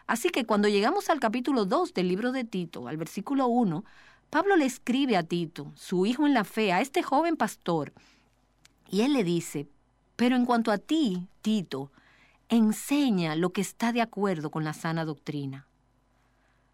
Así 0.07 0.29
que 0.29 0.45
cuando 0.45 0.67
llegamos 0.67 1.09
al 1.09 1.19
capítulo 1.19 1.65
2 1.65 1.93
del 1.93 2.07
libro 2.07 2.31
de 2.31 2.45
Tito, 2.45 2.87
al 2.87 2.97
versículo 2.97 3.47
1, 3.47 3.83
Pablo 4.29 4.55
le 4.55 4.65
escribe 4.65 5.17
a 5.17 5.23
Tito, 5.23 5.71
su 5.75 6.05
hijo 6.05 6.25
en 6.25 6.33
la 6.33 6.43
fe, 6.43 6.71
a 6.71 6.81
este 6.81 7.03
joven 7.03 7.35
pastor, 7.35 7.93
y 8.89 9.01
él 9.01 9.13
le 9.13 9.23
dice, 9.23 9.67
pero 10.15 10.35
en 10.35 10.45
cuanto 10.45 10.71
a 10.71 10.77
ti, 10.77 11.27
Tito, 11.41 11.91
enseña 12.55 13.35
lo 13.35 13.51
que 13.51 13.61
está 13.61 13.91
de 13.91 14.01
acuerdo 14.01 14.51
con 14.51 14.63
la 14.63 14.73
sana 14.73 15.05
doctrina. 15.05 15.67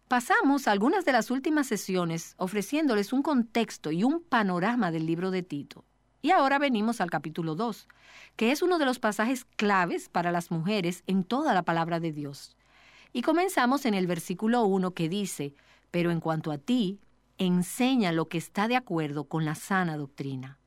Pasamos 0.08 0.66
algunas 0.66 1.04
de 1.04 1.12
las 1.12 1.30
últimas 1.30 1.66
sesiones 1.66 2.34
ofreciéndoles 2.36 3.12
un 3.12 3.22
contexto 3.22 3.92
y 3.92 4.02
un 4.02 4.22
panorama 4.22 4.90
del 4.90 5.06
libro 5.06 5.30
de 5.30 5.42
Tito. 5.42 5.84
Y 6.22 6.32
ahora 6.32 6.58
venimos 6.58 7.00
al 7.00 7.10
capítulo 7.10 7.54
2, 7.54 7.88
que 8.36 8.52
es 8.52 8.62
uno 8.62 8.78
de 8.78 8.84
los 8.84 8.98
pasajes 8.98 9.44
claves 9.56 10.08
para 10.08 10.32
las 10.32 10.50
mujeres 10.50 11.02
en 11.06 11.24
toda 11.24 11.54
la 11.54 11.62
palabra 11.62 12.00
de 12.00 12.12
Dios. 12.12 12.56
Y 13.12 13.22
comenzamos 13.22 13.86
en 13.86 13.94
el 13.94 14.06
versículo 14.06 14.64
1 14.64 14.92
que 14.92 15.08
dice, 15.08 15.54
pero 15.90 16.10
en 16.10 16.20
cuanto 16.20 16.52
a 16.52 16.58
ti, 16.58 17.00
enseña 17.38 18.12
lo 18.12 18.28
que 18.28 18.38
está 18.38 18.68
de 18.68 18.76
acuerdo 18.76 19.24
con 19.24 19.44
la 19.44 19.54
sana 19.54 19.96
doctrina. 19.96 20.59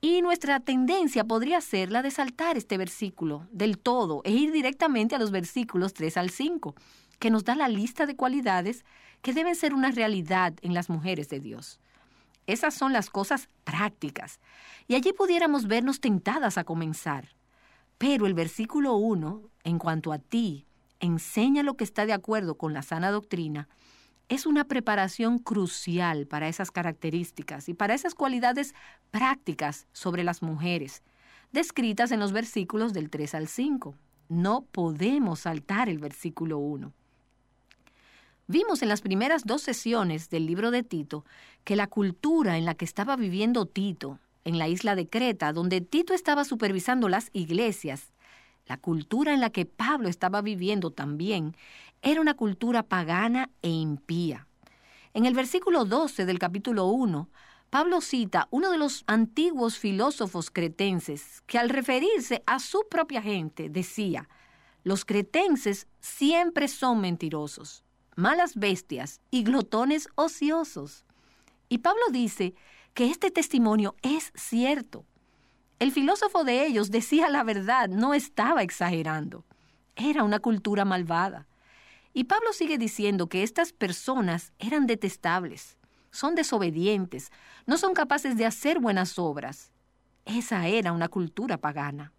Y 0.00 0.22
nuestra 0.22 0.60
tendencia 0.60 1.24
podría 1.24 1.60
ser 1.60 1.90
la 1.90 2.02
de 2.02 2.10
saltar 2.10 2.56
este 2.56 2.76
versículo 2.78 3.46
del 3.50 3.78
todo 3.78 4.22
e 4.24 4.32
ir 4.32 4.52
directamente 4.52 5.14
a 5.14 5.18
los 5.18 5.30
versículos 5.30 5.94
3 5.94 6.16
al 6.18 6.30
5 6.30 6.74
que 7.18 7.30
nos 7.30 7.44
da 7.44 7.56
la 7.56 7.68
lista 7.68 8.06
de 8.06 8.16
cualidades 8.16 8.84
que 9.22 9.32
deben 9.32 9.56
ser 9.56 9.74
una 9.74 9.90
realidad 9.90 10.54
en 10.62 10.74
las 10.74 10.90
mujeres 10.90 11.28
de 11.28 11.40
Dios. 11.40 11.80
Esas 12.46 12.74
son 12.74 12.92
las 12.92 13.10
cosas 13.10 13.48
prácticas. 13.64 14.38
Y 14.86 14.94
allí 14.94 15.12
pudiéramos 15.12 15.66
vernos 15.66 16.00
tentadas 16.00 16.58
a 16.58 16.64
comenzar. 16.64 17.34
Pero 17.98 18.26
el 18.26 18.34
versículo 18.34 18.94
1, 18.94 19.42
en 19.64 19.78
cuanto 19.78 20.12
a 20.12 20.18
ti, 20.18 20.66
enseña 21.00 21.62
lo 21.62 21.76
que 21.76 21.84
está 21.84 22.06
de 22.06 22.12
acuerdo 22.12 22.56
con 22.56 22.72
la 22.72 22.82
sana 22.82 23.10
doctrina, 23.10 23.68
es 24.28 24.46
una 24.46 24.64
preparación 24.64 25.38
crucial 25.38 26.26
para 26.26 26.48
esas 26.48 26.70
características 26.70 27.68
y 27.68 27.74
para 27.74 27.94
esas 27.94 28.14
cualidades 28.14 28.74
prácticas 29.10 29.86
sobre 29.92 30.24
las 30.24 30.42
mujeres, 30.42 31.02
descritas 31.52 32.10
en 32.10 32.20
los 32.20 32.32
versículos 32.32 32.92
del 32.92 33.08
3 33.08 33.34
al 33.34 33.48
5. 33.48 33.94
No 34.28 34.62
podemos 34.72 35.40
saltar 35.40 35.88
el 35.88 35.98
versículo 35.98 36.58
1. 36.58 36.92
Vimos 38.48 38.82
en 38.82 38.88
las 38.88 39.00
primeras 39.00 39.44
dos 39.44 39.62
sesiones 39.62 40.28
del 40.28 40.46
libro 40.46 40.70
de 40.70 40.82
Tito 40.82 41.24
que 41.64 41.76
la 41.76 41.86
cultura 41.86 42.58
en 42.58 42.64
la 42.64 42.74
que 42.74 42.84
estaba 42.84 43.16
viviendo 43.16 43.66
Tito, 43.66 44.20
en 44.44 44.58
la 44.58 44.68
isla 44.68 44.94
de 44.94 45.08
Creta, 45.08 45.52
donde 45.52 45.80
Tito 45.80 46.14
estaba 46.14 46.44
supervisando 46.44 47.08
las 47.08 47.30
iglesias, 47.32 48.12
la 48.66 48.76
cultura 48.76 49.32
en 49.32 49.40
la 49.40 49.50
que 49.50 49.66
Pablo 49.66 50.08
estaba 50.08 50.42
viviendo 50.42 50.90
también, 50.90 51.56
era 52.02 52.20
una 52.20 52.34
cultura 52.34 52.82
pagana 52.82 53.50
e 53.62 53.68
impía. 53.68 54.46
En 55.14 55.24
el 55.24 55.34
versículo 55.34 55.84
12 55.84 56.26
del 56.26 56.38
capítulo 56.38 56.86
1, 56.86 57.28
Pablo 57.70 58.00
cita 58.00 58.48
uno 58.50 58.70
de 58.70 58.78
los 58.78 59.04
antiguos 59.06 59.78
filósofos 59.78 60.50
cretenses 60.50 61.42
que 61.46 61.58
al 61.58 61.68
referirse 61.68 62.42
a 62.46 62.58
su 62.58 62.84
propia 62.88 63.22
gente 63.22 63.68
decía, 63.68 64.28
los 64.84 65.04
cretenses 65.04 65.86
siempre 66.00 66.68
son 66.68 67.00
mentirosos 67.00 67.82
malas 68.16 68.56
bestias 68.56 69.20
y 69.30 69.44
glotones 69.44 70.08
ociosos. 70.16 71.04
Y 71.68 71.78
Pablo 71.78 72.02
dice 72.10 72.54
que 72.94 73.10
este 73.10 73.30
testimonio 73.30 73.94
es 74.02 74.32
cierto. 74.34 75.04
El 75.78 75.92
filósofo 75.92 76.42
de 76.42 76.64
ellos 76.66 76.90
decía 76.90 77.28
la 77.28 77.42
verdad, 77.42 77.88
no 77.90 78.14
estaba 78.14 78.62
exagerando. 78.62 79.44
Era 79.94 80.24
una 80.24 80.40
cultura 80.40 80.86
malvada. 80.86 81.46
Y 82.14 82.24
Pablo 82.24 82.54
sigue 82.54 82.78
diciendo 82.78 83.28
que 83.28 83.42
estas 83.42 83.74
personas 83.74 84.54
eran 84.58 84.86
detestables, 84.86 85.76
son 86.10 86.34
desobedientes, 86.34 87.30
no 87.66 87.76
son 87.76 87.92
capaces 87.92 88.38
de 88.38 88.46
hacer 88.46 88.80
buenas 88.80 89.18
obras. 89.18 89.70
Esa 90.24 90.66
era 90.66 90.92
una 90.92 91.08
cultura 91.08 91.58
pagana. 91.58 92.14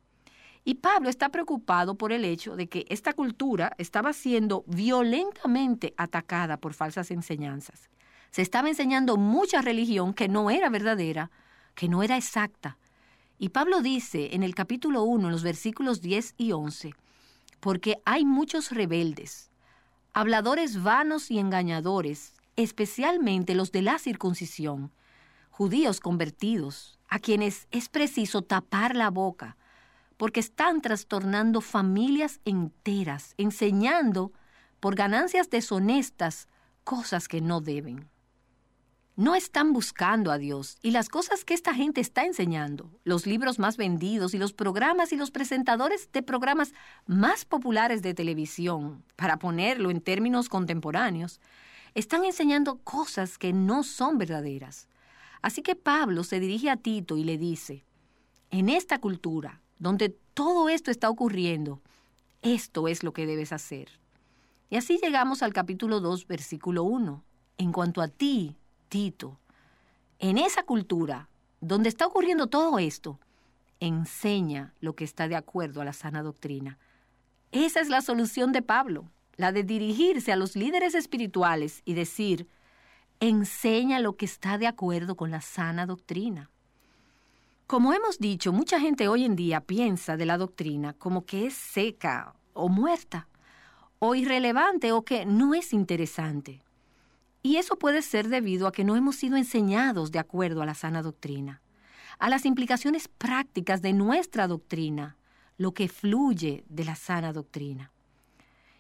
Y 0.63 0.75
Pablo 0.75 1.09
está 1.09 1.29
preocupado 1.29 1.95
por 1.95 2.11
el 2.11 2.25
hecho 2.25 2.55
de 2.55 2.67
que 2.67 2.85
esta 2.89 3.13
cultura 3.13 3.73
estaba 3.79 4.13
siendo 4.13 4.65
violentamente 4.67 5.95
atacada 5.97 6.57
por 6.57 6.75
falsas 6.75 7.09
enseñanzas. 7.09 7.89
Se 8.29 8.43
estaba 8.43 8.69
enseñando 8.69 9.17
mucha 9.17 9.63
religión 9.63 10.13
que 10.13 10.27
no 10.27 10.51
era 10.51 10.69
verdadera, 10.69 11.31
que 11.73 11.89
no 11.89 12.03
era 12.03 12.17
exacta. 12.17 12.77
Y 13.39 13.49
Pablo 13.49 13.81
dice 13.81 14.33
en 14.33 14.41
el 14.41 14.55
capítulo 14.55 15.03
1, 15.03 15.27
en 15.27 15.31
los 15.31 15.43
versículos 15.43 16.01
10 16.01 16.33
y 16.38 16.53
11, 16.53 16.93
porque 17.59 18.01
hay 18.03 18.25
muchos 18.25 18.71
rebeldes, 18.71 19.51
habladores 20.13 20.81
vanos 20.81 21.29
y 21.29 21.38
engañadores, 21.38 22.33
especialmente 22.55 23.53
los 23.53 23.71
de 23.71 23.83
la 23.83 23.99
circuncisión, 23.99 24.91
judíos 25.51 25.99
convertidos, 25.99 26.97
a 27.09 27.19
quienes 27.19 27.67
es 27.71 27.89
preciso 27.89 28.41
tapar 28.41 28.95
la 28.95 29.11
boca, 29.11 29.55
porque 30.17 30.39
están 30.39 30.81
trastornando 30.81 31.61
familias 31.61 32.39
enteras, 32.43 33.35
enseñando 33.38 34.31
por 34.79 34.95
ganancias 34.95 35.51
deshonestas 35.51 36.47
cosas 36.83 37.27
que 37.27 37.41
no 37.41 37.61
deben. 37.61 38.09
No 39.18 39.34
están 39.34 39.74
buscando 39.74 40.32
a 40.32 40.38
Dios 40.38 40.78
y 40.84 40.91
las 40.91 41.09
cosas 41.09 41.43
que 41.43 41.55
esta 41.55 41.74
gente 41.74 42.01
está 42.01 42.24
enseñando, 42.24 42.91
los 43.03 43.26
libros 43.26 43.57
más 43.57 43.76
vendidos 43.76 44.36
y 44.36 44.38
los 44.38 44.53
programas 44.53 45.11
y 45.11 45.15
los 45.15 45.32
presentadores 45.32 46.11
de 46.11 46.22
programas 46.22 46.72
más 47.07 47.43
populares 47.43 48.03
de 48.03 48.13
televisión, 48.13 49.03
para 49.15 49.39
ponerlo 49.39 49.89
en 49.89 50.01
términos 50.01 50.49
contemporáneos, 50.49 51.41
están 51.95 52.26
enseñando 52.26 52.78
cosas 52.84 53.39
que 53.39 53.53
no 53.53 53.82
son 53.82 54.20
verdaderas. 54.20 54.88
Así 55.41 55.63
que 55.63 55.76
Pablo 55.76 56.24
se 56.24 56.39
dirige 56.39 56.70
a 56.70 56.78
Tito 56.78 57.18
y 57.18 57.24
le 57.24 57.39
dice, 57.39 57.84
en 58.51 58.70
esta 58.70 58.99
cultura, 58.99 59.61
donde 59.80 60.09
todo 60.36 60.70
esto 60.70 60.91
está 60.91 61.09
ocurriendo, 61.09 61.82
esto 62.43 62.88
es 62.88 63.01
lo 63.01 63.13
que 63.13 63.26
debes 63.26 63.51
hacer. 63.51 63.89
Y 64.70 64.76
así 64.76 64.99
llegamos 65.01 65.41
al 65.41 65.53
capítulo 65.53 66.01
2, 66.01 66.28
versículo 66.28 66.84
1. 66.84 67.24
En 67.57 67.72
cuanto 67.72 68.03
a 68.03 68.09
ti, 68.09 68.57
Tito, 68.89 69.39
en 70.19 70.38
esa 70.38 70.63
cultura 70.63 71.29
donde 71.61 71.89
está 71.89 72.07
ocurriendo 72.07 72.47
todo 72.47 72.79
esto, 72.79 73.19
enseña 73.79 74.73
lo 74.79 74.95
que 74.95 75.03
está 75.03 75.27
de 75.27 75.35
acuerdo 75.35 75.81
a 75.81 75.85
la 75.85 75.93
sana 75.93 76.23
doctrina. 76.23 76.77
Esa 77.51 77.79
es 77.79 77.89
la 77.89 78.01
solución 78.01 78.51
de 78.51 78.61
Pablo, 78.61 79.09
la 79.35 79.51
de 79.51 79.63
dirigirse 79.63 80.31
a 80.31 80.35
los 80.35 80.55
líderes 80.55 80.95
espirituales 80.95 81.81
y 81.85 81.93
decir, 81.93 82.47
enseña 83.19 83.99
lo 83.99 84.15
que 84.15 84.25
está 84.25 84.57
de 84.57 84.67
acuerdo 84.67 85.15
con 85.15 85.31
la 85.31 85.41
sana 85.41 85.85
doctrina. 85.85 86.49
Como 87.67 87.93
hemos 87.93 88.19
dicho, 88.19 88.53
mucha 88.53 88.79
gente 88.79 89.07
hoy 89.07 89.25
en 89.25 89.35
día 89.35 89.61
piensa 89.61 90.17
de 90.17 90.25
la 90.25 90.38
doctrina 90.38 90.93
como 90.93 91.25
que 91.25 91.47
es 91.47 91.53
seca 91.53 92.33
o 92.53 92.69
muerta, 92.69 93.27
o 93.99 94.15
irrelevante 94.15 94.91
o 94.91 95.03
que 95.03 95.25
no 95.25 95.53
es 95.53 95.73
interesante. 95.73 96.61
Y 97.47 97.55
eso 97.55 97.79
puede 97.79 98.01
ser 98.01 98.27
debido 98.27 98.67
a 98.67 98.73
que 98.73 98.83
no 98.83 98.97
hemos 98.97 99.15
sido 99.15 99.37
enseñados 99.37 100.11
de 100.11 100.19
acuerdo 100.19 100.61
a 100.61 100.65
la 100.65 100.73
sana 100.73 101.01
doctrina, 101.01 101.61
a 102.19 102.27
las 102.27 102.45
implicaciones 102.45 103.07
prácticas 103.07 103.81
de 103.81 103.93
nuestra 103.93 104.49
doctrina, 104.49 105.15
lo 105.57 105.73
que 105.73 105.87
fluye 105.87 106.65
de 106.67 106.83
la 106.83 106.97
sana 106.97 107.31
doctrina. 107.31 107.93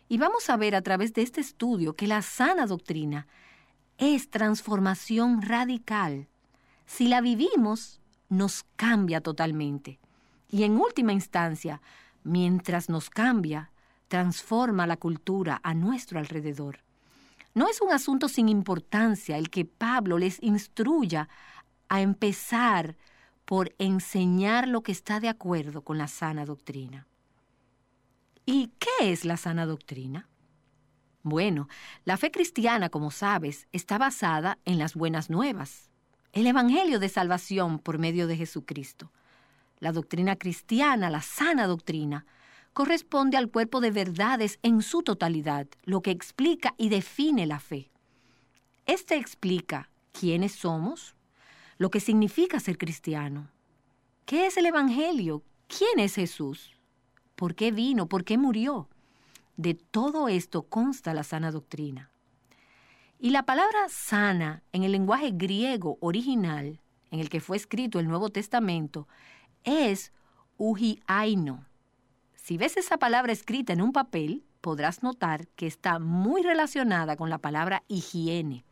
Y 0.09 0.17
vamos 0.17 0.49
a 0.49 0.57
ver 0.57 0.75
a 0.75 0.81
través 0.81 1.13
de 1.13 1.21
este 1.21 1.39
estudio 1.39 1.95
que 1.95 2.07
la 2.07 2.21
sana 2.21 2.67
doctrina 2.67 3.27
es 3.97 4.29
transformación 4.29 5.43
radical. 5.43 6.27
Si 6.85 7.07
la 7.07 7.21
vivimos, 7.21 8.01
nos 8.27 8.65
cambia 8.75 9.21
totalmente. 9.21 9.97
Y 10.49 10.63
en 10.63 10.77
última 10.77 11.13
instancia, 11.13 11.81
mientras 12.25 12.89
nos 12.89 13.09
cambia, 13.09 13.71
transforma 14.09 14.85
la 14.85 14.97
cultura 14.97 15.61
a 15.63 15.73
nuestro 15.73 16.19
alrededor. 16.19 16.79
No 17.57 17.67
es 17.67 17.81
un 17.81 17.91
asunto 17.91 18.29
sin 18.29 18.49
importancia 18.49 19.35
el 19.35 19.49
que 19.49 19.65
Pablo 19.65 20.19
les 20.19 20.37
instruya 20.43 21.27
a 21.89 22.01
empezar 22.01 22.95
por 23.45 23.73
enseñar 23.79 24.67
lo 24.67 24.83
que 24.83 24.91
está 24.91 25.19
de 25.19 25.27
acuerdo 25.27 25.81
con 25.81 25.97
la 25.97 26.07
sana 26.07 26.45
doctrina. 26.45 27.07
¿Y 28.45 28.69
qué 28.77 29.11
es 29.11 29.25
la 29.25 29.37
sana 29.37 29.65
doctrina? 29.65 30.29
Bueno, 31.23 31.67
la 32.05 32.17
fe 32.17 32.29
cristiana, 32.29 32.89
como 32.89 33.09
sabes, 33.09 33.67
está 33.71 33.97
basada 33.97 34.59
en 34.63 34.77
las 34.77 34.93
buenas 34.93 35.31
nuevas, 35.31 35.89
el 36.33 36.45
Evangelio 36.45 36.99
de 36.99 37.09
salvación 37.09 37.79
por 37.79 37.97
medio 37.97 38.27
de 38.27 38.37
Jesucristo. 38.37 39.11
La 39.79 39.91
doctrina 39.91 40.35
cristiana, 40.35 41.09
la 41.09 41.23
sana 41.23 41.65
doctrina, 41.65 42.27
corresponde 42.77 43.37
al 43.37 43.49
cuerpo 43.49 43.81
de 43.81 43.89
verdades 43.89 44.59
en 44.61 44.83
su 44.83 45.01
totalidad, 45.01 45.65
lo 45.85 46.03
que 46.03 46.11
explica 46.11 46.75
y 46.77 46.89
define 46.89 47.47
la 47.47 47.59
fe. 47.59 47.89
Este 48.85 49.15
explica 49.15 49.89
quiénes 50.11 50.51
somos, 50.51 51.15
lo 51.79 51.89
que 51.89 51.99
significa 51.99 52.59
ser 52.59 52.77
cristiano, 52.77 53.49
qué 54.27 54.45
es 54.45 54.57
el 54.57 54.67
Evangelio, 54.67 55.41
quién 55.67 55.97
es 55.97 56.13
Jesús, 56.13 56.77
por 57.35 57.55
qué 57.55 57.71
vino, 57.71 58.07
por 58.07 58.23
qué 58.23 58.37
murió. 58.37 58.87
De 59.55 59.73
todo 59.73 60.27
esto 60.27 60.61
consta 60.61 61.15
la 61.15 61.23
sana 61.23 61.49
doctrina. 61.49 62.11
Y 63.17 63.31
la 63.31 63.41
palabra 63.41 63.89
sana 63.89 64.61
en 64.71 64.83
el 64.83 64.91
lenguaje 64.91 65.31
griego 65.33 65.97
original, 65.99 66.79
en 67.09 67.21
el 67.21 67.31
que 67.31 67.41
fue 67.41 67.57
escrito 67.57 67.97
el 67.97 68.07
Nuevo 68.07 68.29
Testamento, 68.29 69.07
es 69.63 70.11
ujiaino, 70.57 71.66
si 72.47 72.57
ves 72.57 72.77
esa 72.77 72.95
palabra 72.95 73.33
escrita 73.33 73.73
en 73.73 73.81
un 73.81 73.91
papel, 73.91 74.45
podrás 74.61 75.03
notar 75.03 75.49
que 75.57 75.67
está 75.67 75.99
muy 75.99 76.43
relacionada 76.43 77.17
con 77.17 77.29
la 77.29 77.39
palabra 77.39 77.83
higiene. 77.89 78.63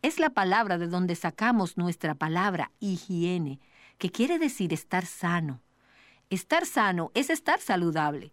Es 0.00 0.18
la 0.18 0.30
palabra 0.30 0.78
de 0.78 0.86
donde 0.86 1.14
sacamos 1.14 1.76
nuestra 1.76 2.14
palabra 2.14 2.72
higiene, 2.80 3.60
que 3.98 4.08
quiere 4.08 4.38
decir 4.38 4.72
estar 4.72 5.04
sano. 5.04 5.60
Estar 6.30 6.64
sano 6.64 7.10
es 7.12 7.28
estar 7.28 7.60
saludable. 7.60 8.32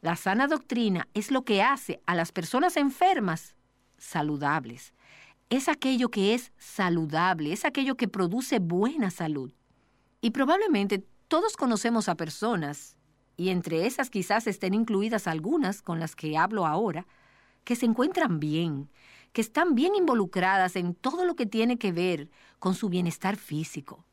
La 0.00 0.16
sana 0.16 0.46
doctrina 0.46 1.06
es 1.12 1.30
lo 1.30 1.44
que 1.44 1.62
hace 1.62 2.00
a 2.06 2.14
las 2.14 2.32
personas 2.32 2.78
enfermas 2.78 3.56
saludables. 3.98 4.94
Es 5.50 5.68
aquello 5.68 6.08
que 6.08 6.32
es 6.32 6.50
saludable, 6.56 7.52
es 7.52 7.66
aquello 7.66 7.98
que 7.98 8.08
produce 8.08 8.58
buena 8.58 9.10
salud. 9.10 9.52
Y 10.22 10.30
probablemente 10.30 11.04
todos 11.28 11.58
conocemos 11.58 12.08
a 12.08 12.14
personas 12.14 12.96
y 13.38 13.50
entre 13.50 13.86
esas 13.86 14.10
quizás 14.10 14.46
estén 14.48 14.74
incluidas 14.74 15.28
algunas 15.28 15.80
con 15.80 16.00
las 16.00 16.16
que 16.16 16.36
hablo 16.36 16.66
ahora, 16.66 17.06
que 17.62 17.76
se 17.76 17.86
encuentran 17.86 18.40
bien, 18.40 18.90
que 19.32 19.40
están 19.40 19.76
bien 19.76 19.94
involucradas 19.94 20.74
en 20.74 20.94
todo 20.94 21.24
lo 21.24 21.36
que 21.36 21.46
tiene 21.46 21.78
que 21.78 21.92
ver 21.92 22.28
con 22.58 22.74
su 22.74 22.88
bienestar 22.88 23.36
físico, 23.36 24.04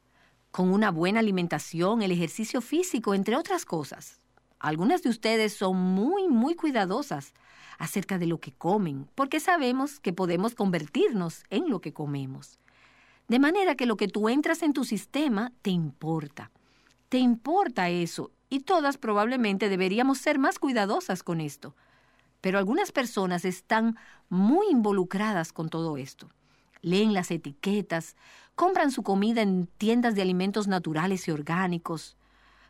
con 0.51 0.71
una 0.71 0.91
buena 0.91 1.21
alimentación, 1.21 2.03
el 2.03 2.11
ejercicio 2.11 2.61
físico, 2.61 3.15
entre 3.15 3.35
otras 3.35 3.65
cosas. 3.65 4.21
Algunas 4.59 5.01
de 5.01 5.09
ustedes 5.09 5.53
son 5.53 5.75
muy, 5.75 6.27
muy 6.27 6.53
cuidadosas 6.53 7.33
acerca 7.79 8.19
de 8.19 8.27
lo 8.27 8.39
que 8.39 8.53
comen, 8.53 9.09
porque 9.15 9.39
sabemos 9.39 9.99
que 9.99 10.13
podemos 10.13 10.53
convertirnos 10.53 11.43
en 11.49 11.67
lo 11.67 11.81
que 11.81 11.93
comemos. 11.93 12.59
De 13.27 13.39
manera 13.39 13.73
que 13.73 13.87
lo 13.87 13.97
que 13.97 14.07
tú 14.07 14.29
entras 14.29 14.61
en 14.61 14.73
tu 14.73 14.85
sistema 14.85 15.51
te 15.63 15.71
importa. 15.71 16.51
Te 17.09 17.17
importa 17.17 17.89
eso 17.89 18.31
y 18.49 18.61
todas 18.61 18.97
probablemente 18.97 19.69
deberíamos 19.69 20.19
ser 20.19 20.39
más 20.39 20.59
cuidadosas 20.59 21.23
con 21.23 21.41
esto. 21.41 21.75
Pero 22.41 22.59
algunas 22.59 22.91
personas 22.91 23.45
están 23.45 23.97
muy 24.29 24.67
involucradas 24.69 25.51
con 25.51 25.69
todo 25.69 25.97
esto. 25.97 26.29
Leen 26.81 27.13
las 27.13 27.31
etiquetas, 27.31 28.15
compran 28.53 28.91
su 28.91 29.01
comida 29.01 29.41
en 29.41 29.67
tiendas 29.77 30.15
de 30.15 30.21
alimentos 30.21 30.67
naturales 30.67 31.27
y 31.27 31.31
orgánicos, 31.31 32.17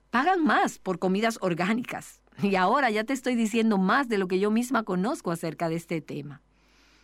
pagan 0.10 0.44
más 0.44 0.80
por 0.80 1.00
comidas 1.00 1.38
orgánicas. 1.42 2.22
Y 2.42 2.56
ahora 2.56 2.90
ya 2.90 3.04
te 3.04 3.14
estoy 3.14 3.36
diciendo 3.36 3.78
más 3.78 4.08
de 4.10 4.18
lo 4.18 4.28
que 4.28 4.40
yo 4.40 4.52
misma 4.52 4.84
conozco 4.84 5.32
acerca 5.32 5.70
de 5.70 5.76
este 5.76 6.02
tema. 6.02 6.42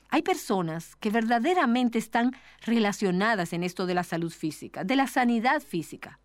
Hay 0.10 0.24
personas 0.24 0.98
que 0.98 1.10
verdaderamente 1.10 1.98
están 1.98 2.36
relacionadas 2.62 3.54
en 3.54 3.64
esto 3.64 3.86
de 3.86 3.94
la 3.94 4.04
salud 4.04 4.32
física, 4.32 4.84
de 4.84 4.98
la 4.98 5.08
sanidad 5.08 5.62
física. 5.62 6.20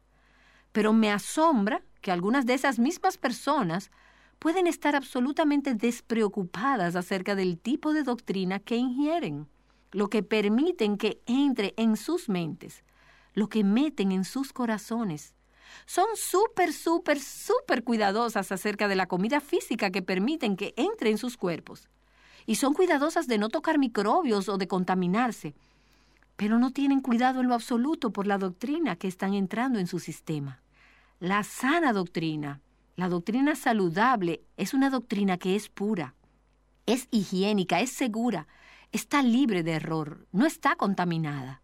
Pero 0.72 0.92
me 0.92 1.10
asombra 1.10 1.82
que 2.06 2.12
algunas 2.12 2.46
de 2.46 2.54
esas 2.54 2.78
mismas 2.78 3.18
personas 3.18 3.90
pueden 4.38 4.68
estar 4.68 4.94
absolutamente 4.94 5.74
despreocupadas 5.74 6.94
acerca 6.94 7.34
del 7.34 7.58
tipo 7.58 7.92
de 7.92 8.04
doctrina 8.04 8.60
que 8.60 8.76
ingieren, 8.76 9.48
lo 9.90 10.08
que 10.08 10.22
permiten 10.22 10.98
que 10.98 11.20
entre 11.26 11.74
en 11.76 11.96
sus 11.96 12.28
mentes, 12.28 12.84
lo 13.34 13.48
que 13.48 13.64
meten 13.64 14.12
en 14.12 14.24
sus 14.24 14.52
corazones. 14.52 15.34
Son 15.84 16.06
súper, 16.14 16.72
súper, 16.72 17.18
súper 17.18 17.82
cuidadosas 17.82 18.52
acerca 18.52 18.86
de 18.86 18.94
la 18.94 19.06
comida 19.06 19.40
física 19.40 19.90
que 19.90 20.00
permiten 20.00 20.56
que 20.56 20.74
entre 20.76 21.10
en 21.10 21.18
sus 21.18 21.36
cuerpos. 21.36 21.88
Y 22.46 22.54
son 22.54 22.72
cuidadosas 22.72 23.26
de 23.26 23.38
no 23.38 23.48
tocar 23.48 23.80
microbios 23.80 24.48
o 24.48 24.58
de 24.58 24.68
contaminarse. 24.68 25.56
Pero 26.36 26.60
no 26.60 26.70
tienen 26.70 27.00
cuidado 27.00 27.40
en 27.40 27.48
lo 27.48 27.54
absoluto 27.54 28.12
por 28.12 28.28
la 28.28 28.38
doctrina 28.38 28.94
que 28.94 29.08
están 29.08 29.34
entrando 29.34 29.80
en 29.80 29.88
su 29.88 29.98
sistema. 29.98 30.62
La 31.18 31.44
sana 31.44 31.94
doctrina, 31.94 32.60
la 32.94 33.08
doctrina 33.08 33.56
saludable, 33.56 34.42
es 34.58 34.74
una 34.74 34.90
doctrina 34.90 35.38
que 35.38 35.56
es 35.56 35.70
pura, 35.70 36.14
es 36.84 37.08
higiénica, 37.10 37.80
es 37.80 37.90
segura, 37.90 38.46
está 38.92 39.22
libre 39.22 39.62
de 39.62 39.72
error, 39.72 40.26
no 40.32 40.44
está 40.44 40.76
contaminada. 40.76 41.62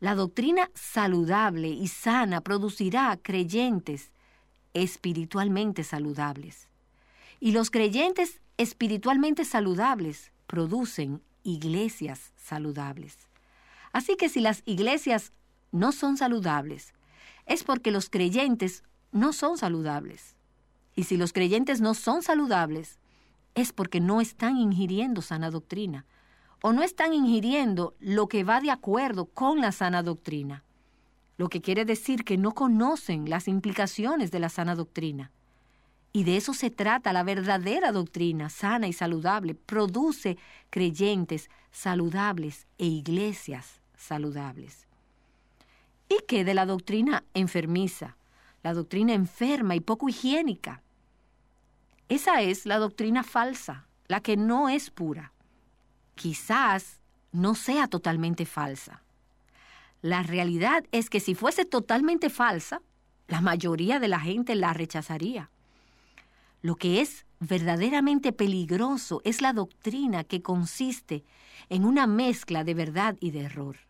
La 0.00 0.14
doctrina 0.14 0.70
saludable 0.72 1.68
y 1.68 1.88
sana 1.88 2.40
producirá 2.40 3.18
creyentes 3.22 4.10
espiritualmente 4.72 5.84
saludables. 5.84 6.68
Y 7.38 7.52
los 7.52 7.70
creyentes 7.70 8.40
espiritualmente 8.56 9.44
saludables 9.44 10.32
producen 10.46 11.20
iglesias 11.42 12.32
saludables. 12.36 13.28
Así 13.92 14.16
que 14.16 14.30
si 14.30 14.40
las 14.40 14.62
iglesias 14.64 15.32
no 15.70 15.92
son 15.92 16.16
saludables, 16.16 16.94
es 17.50 17.64
porque 17.64 17.90
los 17.90 18.10
creyentes 18.10 18.84
no 19.10 19.32
son 19.32 19.58
saludables. 19.58 20.36
Y 20.94 21.02
si 21.02 21.16
los 21.16 21.32
creyentes 21.32 21.80
no 21.80 21.94
son 21.94 22.22
saludables, 22.22 23.00
es 23.56 23.72
porque 23.72 23.98
no 23.98 24.20
están 24.20 24.56
ingiriendo 24.56 25.20
sana 25.20 25.50
doctrina 25.50 26.06
o 26.62 26.72
no 26.72 26.84
están 26.84 27.12
ingiriendo 27.12 27.96
lo 27.98 28.28
que 28.28 28.44
va 28.44 28.60
de 28.60 28.70
acuerdo 28.70 29.26
con 29.26 29.60
la 29.60 29.72
sana 29.72 30.04
doctrina, 30.04 30.62
lo 31.38 31.48
que 31.48 31.60
quiere 31.60 31.84
decir 31.84 32.22
que 32.22 32.38
no 32.38 32.52
conocen 32.52 33.28
las 33.28 33.48
implicaciones 33.48 34.30
de 34.30 34.38
la 34.38 34.48
sana 34.48 34.76
doctrina. 34.76 35.32
Y 36.12 36.22
de 36.22 36.36
eso 36.36 36.54
se 36.54 36.70
trata 36.70 37.12
la 37.12 37.24
verdadera 37.24 37.90
doctrina, 37.90 38.48
sana 38.48 38.86
y 38.86 38.92
saludable. 38.92 39.56
Produce 39.56 40.38
creyentes 40.70 41.50
saludables 41.72 42.68
e 42.78 42.86
iglesias 42.86 43.80
saludables. 43.96 44.86
¿Y 46.10 46.18
qué 46.26 46.44
de 46.44 46.54
la 46.54 46.66
doctrina 46.66 47.22
enfermiza? 47.34 48.16
La 48.64 48.74
doctrina 48.74 49.14
enferma 49.14 49.76
y 49.76 49.80
poco 49.80 50.08
higiénica. 50.08 50.82
Esa 52.08 52.42
es 52.42 52.66
la 52.66 52.78
doctrina 52.78 53.22
falsa, 53.22 53.86
la 54.08 54.20
que 54.20 54.36
no 54.36 54.68
es 54.68 54.90
pura. 54.90 55.32
Quizás 56.16 56.98
no 57.30 57.54
sea 57.54 57.86
totalmente 57.86 58.44
falsa. 58.44 59.02
La 60.02 60.24
realidad 60.24 60.84
es 60.90 61.10
que 61.10 61.20
si 61.20 61.36
fuese 61.36 61.64
totalmente 61.64 62.28
falsa, 62.28 62.82
la 63.28 63.40
mayoría 63.40 64.00
de 64.00 64.08
la 64.08 64.18
gente 64.18 64.56
la 64.56 64.72
rechazaría. 64.72 65.48
Lo 66.60 66.74
que 66.74 67.00
es 67.00 67.24
verdaderamente 67.38 68.32
peligroso 68.32 69.22
es 69.24 69.40
la 69.40 69.52
doctrina 69.52 70.24
que 70.24 70.42
consiste 70.42 71.22
en 71.68 71.84
una 71.84 72.08
mezcla 72.08 72.64
de 72.64 72.74
verdad 72.74 73.16
y 73.20 73.30
de 73.30 73.42
error. 73.42 73.89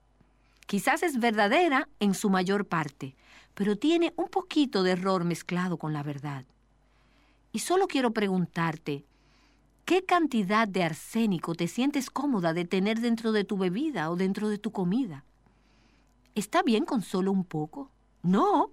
Quizás 0.71 1.03
es 1.03 1.19
verdadera 1.19 1.89
en 1.99 2.15
su 2.15 2.31
mayor 2.31 2.65
parte, 2.65 3.17
pero 3.55 3.75
tiene 3.75 4.15
un 4.15 4.29
poquito 4.29 4.85
de 4.85 4.93
error 4.93 5.25
mezclado 5.25 5.79
con 5.79 5.93
la 5.93 6.05
verdad. 6.05 6.45
Y 7.51 7.59
solo 7.59 7.89
quiero 7.89 8.13
preguntarte, 8.13 9.05
¿qué 9.85 10.05
cantidad 10.05 10.69
de 10.69 10.85
arsénico 10.85 11.57
te 11.57 11.67
sientes 11.67 12.09
cómoda 12.09 12.53
de 12.53 12.67
tener 12.67 13.01
dentro 13.01 13.33
de 13.33 13.43
tu 13.43 13.59
bebida 13.59 14.13
o 14.13 14.15
dentro 14.15 14.49
de 14.49 14.59
tu 14.59 14.71
comida? 14.71 15.25
¿Está 16.37 16.63
bien 16.63 16.85
con 16.85 17.03
solo 17.03 17.33
un 17.33 17.43
poco? 17.43 17.91
No, 18.23 18.71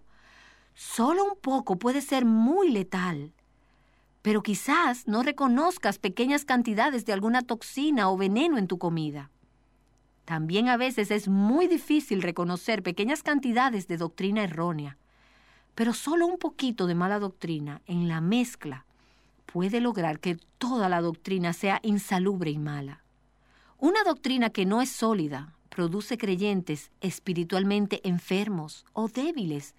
solo 0.75 1.23
un 1.23 1.39
poco 1.41 1.77
puede 1.77 2.01
ser 2.01 2.25
muy 2.25 2.69
letal 2.69 3.31
pero 4.21 4.43
quizás 4.43 5.07
no 5.07 5.23
reconozcas 5.23 5.99
pequeñas 5.99 6.43
cantidades 6.43 7.05
de 7.05 7.13
alguna 7.13 7.43
toxina 7.43 8.09
o 8.11 8.17
veneno 8.17 8.57
en 8.57 8.67
tu 8.67 8.77
comida. 8.77 9.31
También 10.27 10.67
a 10.67 10.75
veces 10.75 11.09
es 11.09 11.29
muy 11.29 11.67
difícil 11.67 12.21
reconocer 12.21 12.83
pequeñas 12.83 13.23
cantidades 13.23 13.87
de 13.87 13.95
doctrina 13.95 14.43
errónea, 14.43 14.97
pero 15.73 15.93
solo 15.93 16.27
un 16.27 16.37
poquito 16.37 16.85
de 16.85 16.95
mala 16.95 17.17
doctrina 17.17 17.81
en 17.85 18.09
la 18.09 18.19
mezcla 18.19 18.85
puede 19.45 19.79
lograr 19.79 20.19
que 20.19 20.37
toda 20.57 20.89
la 20.89 20.99
doctrina 20.99 21.53
sea 21.53 21.79
insalubre 21.81 22.51
y 22.51 22.57
mala. 22.57 23.05
Una 23.77 24.03
doctrina 24.03 24.49
que 24.49 24.65
no 24.65 24.81
es 24.81 24.89
sólida 24.89 25.53
produce 25.69 26.17
creyentes 26.17 26.91
espiritualmente 26.99 28.05
enfermos 28.05 28.85
o 28.91 29.07
débiles, 29.07 29.75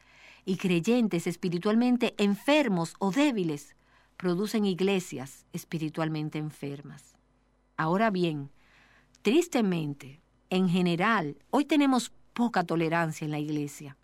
y 0.46 0.56
creyentes 0.56 1.26
espiritualmente 1.26 2.14
enfermos 2.16 2.94
o 3.00 3.10
débiles 3.10 3.76
producen 4.16 4.64
iglesias 4.64 5.44
espiritualmente 5.52 6.38
enfermas. 6.38 7.16
Ahora 7.76 8.08
bien, 8.08 8.50
tristemente, 9.20 10.22
en 10.50 10.68
general, 10.68 11.36
hoy 11.50 11.64
tenemos 11.64 12.12
poca 12.32 12.64
tolerancia 12.64 13.24
en 13.24 13.30
la 13.30 13.38
iglesia. 13.38 13.96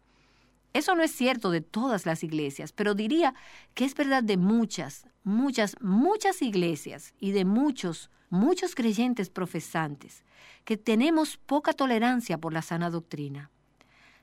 Eso 0.72 0.94
no 0.94 1.02
es 1.02 1.12
cierto 1.12 1.50
de 1.50 1.60
todas 1.60 2.04
las 2.04 2.24
iglesias, 2.24 2.72
pero 2.72 2.94
diría 2.94 3.34
que 3.74 3.84
es 3.84 3.94
verdad 3.94 4.22
de 4.22 4.36
muchas, 4.36 5.06
muchas, 5.22 5.76
muchas 5.80 6.42
iglesias 6.42 7.14
y 7.20 7.32
de 7.32 7.44
muchos, 7.44 8.10
muchos 8.28 8.74
creyentes 8.74 9.30
profesantes, 9.30 10.24
que 10.64 10.76
tenemos 10.76 11.36
poca 11.36 11.72
tolerancia 11.72 12.38
por 12.38 12.52
la 12.52 12.62
sana 12.62 12.90
doctrina. 12.90 13.50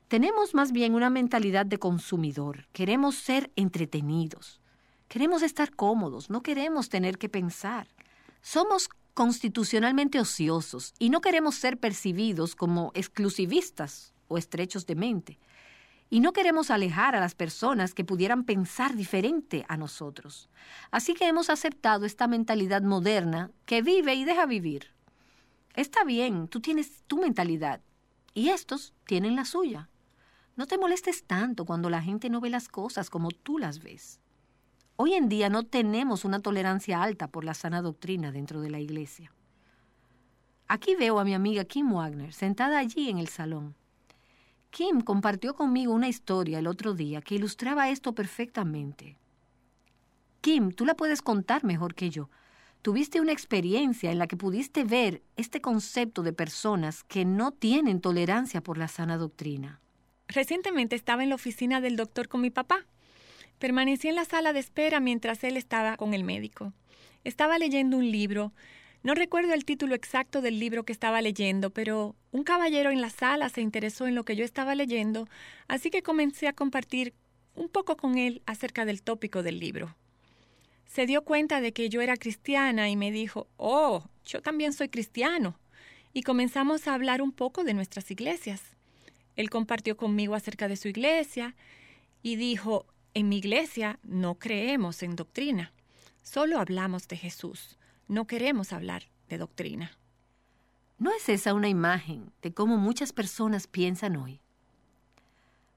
Tenemos 0.08 0.54
más 0.54 0.72
bien 0.72 0.94
una 0.94 1.08
mentalidad 1.08 1.64
de 1.64 1.78
consumidor, 1.78 2.66
queremos 2.72 3.14
ser 3.14 3.50
entretenidos, 3.56 4.60
Queremos 5.12 5.42
estar 5.42 5.76
cómodos, 5.76 6.30
no 6.30 6.42
queremos 6.42 6.88
tener 6.88 7.18
que 7.18 7.28
pensar. 7.28 7.86
Somos 8.40 8.88
constitucionalmente 9.14 10.20
ociosos 10.20 10.94
y 10.98 11.10
no 11.10 11.20
queremos 11.20 11.54
ser 11.54 11.78
percibidos 11.78 12.56
como 12.56 12.92
exclusivistas 12.94 14.14
o 14.28 14.38
estrechos 14.38 14.86
de 14.86 14.94
mente. 14.94 15.38
Y 16.08 16.20
no 16.20 16.32
queremos 16.32 16.70
alejar 16.70 17.16
a 17.16 17.20
las 17.20 17.34
personas 17.34 17.94
que 17.94 18.04
pudieran 18.04 18.44
pensar 18.44 18.96
diferente 18.96 19.64
a 19.68 19.76
nosotros. 19.76 20.50
Así 20.90 21.14
que 21.14 21.26
hemos 21.26 21.48
aceptado 21.48 22.04
esta 22.04 22.26
mentalidad 22.26 22.82
moderna 22.82 23.50
que 23.64 23.80
vive 23.80 24.14
y 24.14 24.24
deja 24.24 24.44
vivir. 24.44 24.92
Está 25.74 26.04
bien, 26.04 26.48
tú 26.48 26.60
tienes 26.60 27.02
tu 27.06 27.18
mentalidad 27.18 27.80
y 28.34 28.50
estos 28.50 28.92
tienen 29.06 29.36
la 29.36 29.46
suya. 29.46 29.88
No 30.54 30.66
te 30.66 30.76
molestes 30.76 31.24
tanto 31.24 31.64
cuando 31.64 31.88
la 31.88 32.02
gente 32.02 32.28
no 32.28 32.40
ve 32.40 32.50
las 32.50 32.68
cosas 32.68 33.08
como 33.08 33.30
tú 33.30 33.58
las 33.58 33.82
ves. 33.82 34.21
Hoy 34.96 35.14
en 35.14 35.28
día 35.28 35.48
no 35.48 35.64
tenemos 35.64 36.24
una 36.24 36.40
tolerancia 36.40 37.02
alta 37.02 37.26
por 37.26 37.44
la 37.44 37.54
sana 37.54 37.80
doctrina 37.80 38.30
dentro 38.30 38.60
de 38.60 38.70
la 38.70 38.78
iglesia. 38.78 39.32
Aquí 40.68 40.94
veo 40.94 41.18
a 41.18 41.24
mi 41.24 41.34
amiga 41.34 41.64
Kim 41.64 41.92
Wagner 41.92 42.32
sentada 42.32 42.78
allí 42.78 43.08
en 43.08 43.18
el 43.18 43.28
salón. 43.28 43.74
Kim 44.70 45.00
compartió 45.00 45.54
conmigo 45.54 45.92
una 45.92 46.08
historia 46.08 46.58
el 46.58 46.66
otro 46.66 46.94
día 46.94 47.22
que 47.22 47.34
ilustraba 47.34 47.88
esto 47.88 48.14
perfectamente. 48.14 49.16
Kim, 50.40 50.72
tú 50.72 50.84
la 50.84 50.94
puedes 50.94 51.22
contar 51.22 51.64
mejor 51.64 51.94
que 51.94 52.10
yo. 52.10 52.28
Tuviste 52.82 53.20
una 53.20 53.32
experiencia 53.32 54.10
en 54.10 54.18
la 54.18 54.26
que 54.26 54.36
pudiste 54.36 54.84
ver 54.84 55.22
este 55.36 55.60
concepto 55.60 56.22
de 56.22 56.32
personas 56.32 57.04
que 57.04 57.24
no 57.24 57.52
tienen 57.52 58.00
tolerancia 58.00 58.60
por 58.60 58.76
la 58.76 58.88
sana 58.88 59.16
doctrina. 59.16 59.80
Recientemente 60.28 60.96
estaba 60.96 61.22
en 61.22 61.28
la 61.28 61.36
oficina 61.36 61.80
del 61.80 61.96
doctor 61.96 62.28
con 62.28 62.40
mi 62.40 62.50
papá 62.50 62.86
Permanecí 63.62 64.08
en 64.08 64.16
la 64.16 64.24
sala 64.24 64.52
de 64.52 64.58
espera 64.58 64.98
mientras 64.98 65.44
él 65.44 65.56
estaba 65.56 65.96
con 65.96 66.14
el 66.14 66.24
médico. 66.24 66.72
Estaba 67.22 67.58
leyendo 67.58 67.96
un 67.96 68.10
libro. 68.10 68.52
No 69.04 69.14
recuerdo 69.14 69.54
el 69.54 69.64
título 69.64 69.94
exacto 69.94 70.40
del 70.40 70.58
libro 70.58 70.82
que 70.82 70.92
estaba 70.92 71.22
leyendo, 71.22 71.70
pero 71.70 72.16
un 72.32 72.42
caballero 72.42 72.90
en 72.90 73.00
la 73.00 73.08
sala 73.08 73.48
se 73.50 73.60
interesó 73.60 74.08
en 74.08 74.16
lo 74.16 74.24
que 74.24 74.34
yo 74.34 74.44
estaba 74.44 74.74
leyendo, 74.74 75.28
así 75.68 75.90
que 75.90 76.02
comencé 76.02 76.48
a 76.48 76.54
compartir 76.54 77.14
un 77.54 77.68
poco 77.68 77.96
con 77.96 78.18
él 78.18 78.42
acerca 78.46 78.84
del 78.84 79.00
tópico 79.00 79.44
del 79.44 79.60
libro. 79.60 79.94
Se 80.86 81.06
dio 81.06 81.22
cuenta 81.22 81.60
de 81.60 81.72
que 81.72 81.88
yo 81.88 82.00
era 82.00 82.16
cristiana 82.16 82.90
y 82.90 82.96
me 82.96 83.12
dijo, 83.12 83.46
Oh, 83.58 84.02
yo 84.26 84.42
también 84.42 84.72
soy 84.72 84.88
cristiano. 84.88 85.56
Y 86.12 86.22
comenzamos 86.22 86.88
a 86.88 86.94
hablar 86.94 87.22
un 87.22 87.30
poco 87.30 87.62
de 87.62 87.74
nuestras 87.74 88.10
iglesias. 88.10 88.60
Él 89.36 89.50
compartió 89.50 89.96
conmigo 89.96 90.34
acerca 90.34 90.66
de 90.66 90.74
su 90.74 90.88
iglesia 90.88 91.54
y 92.24 92.34
dijo, 92.34 92.86
en 93.14 93.28
mi 93.28 93.38
iglesia 93.38 93.98
no 94.02 94.38
creemos 94.38 95.02
en 95.02 95.16
doctrina, 95.16 95.72
solo 96.22 96.58
hablamos 96.58 97.08
de 97.08 97.16
Jesús, 97.16 97.78
no 98.08 98.26
queremos 98.26 98.72
hablar 98.72 99.04
de 99.28 99.38
doctrina. 99.38 99.92
¿No 100.98 101.10
es 101.12 101.28
esa 101.28 101.52
una 101.54 101.68
imagen 101.68 102.32
de 102.42 102.54
cómo 102.54 102.76
muchas 102.76 103.12
personas 103.12 103.66
piensan 103.66 104.16
hoy? 104.16 104.40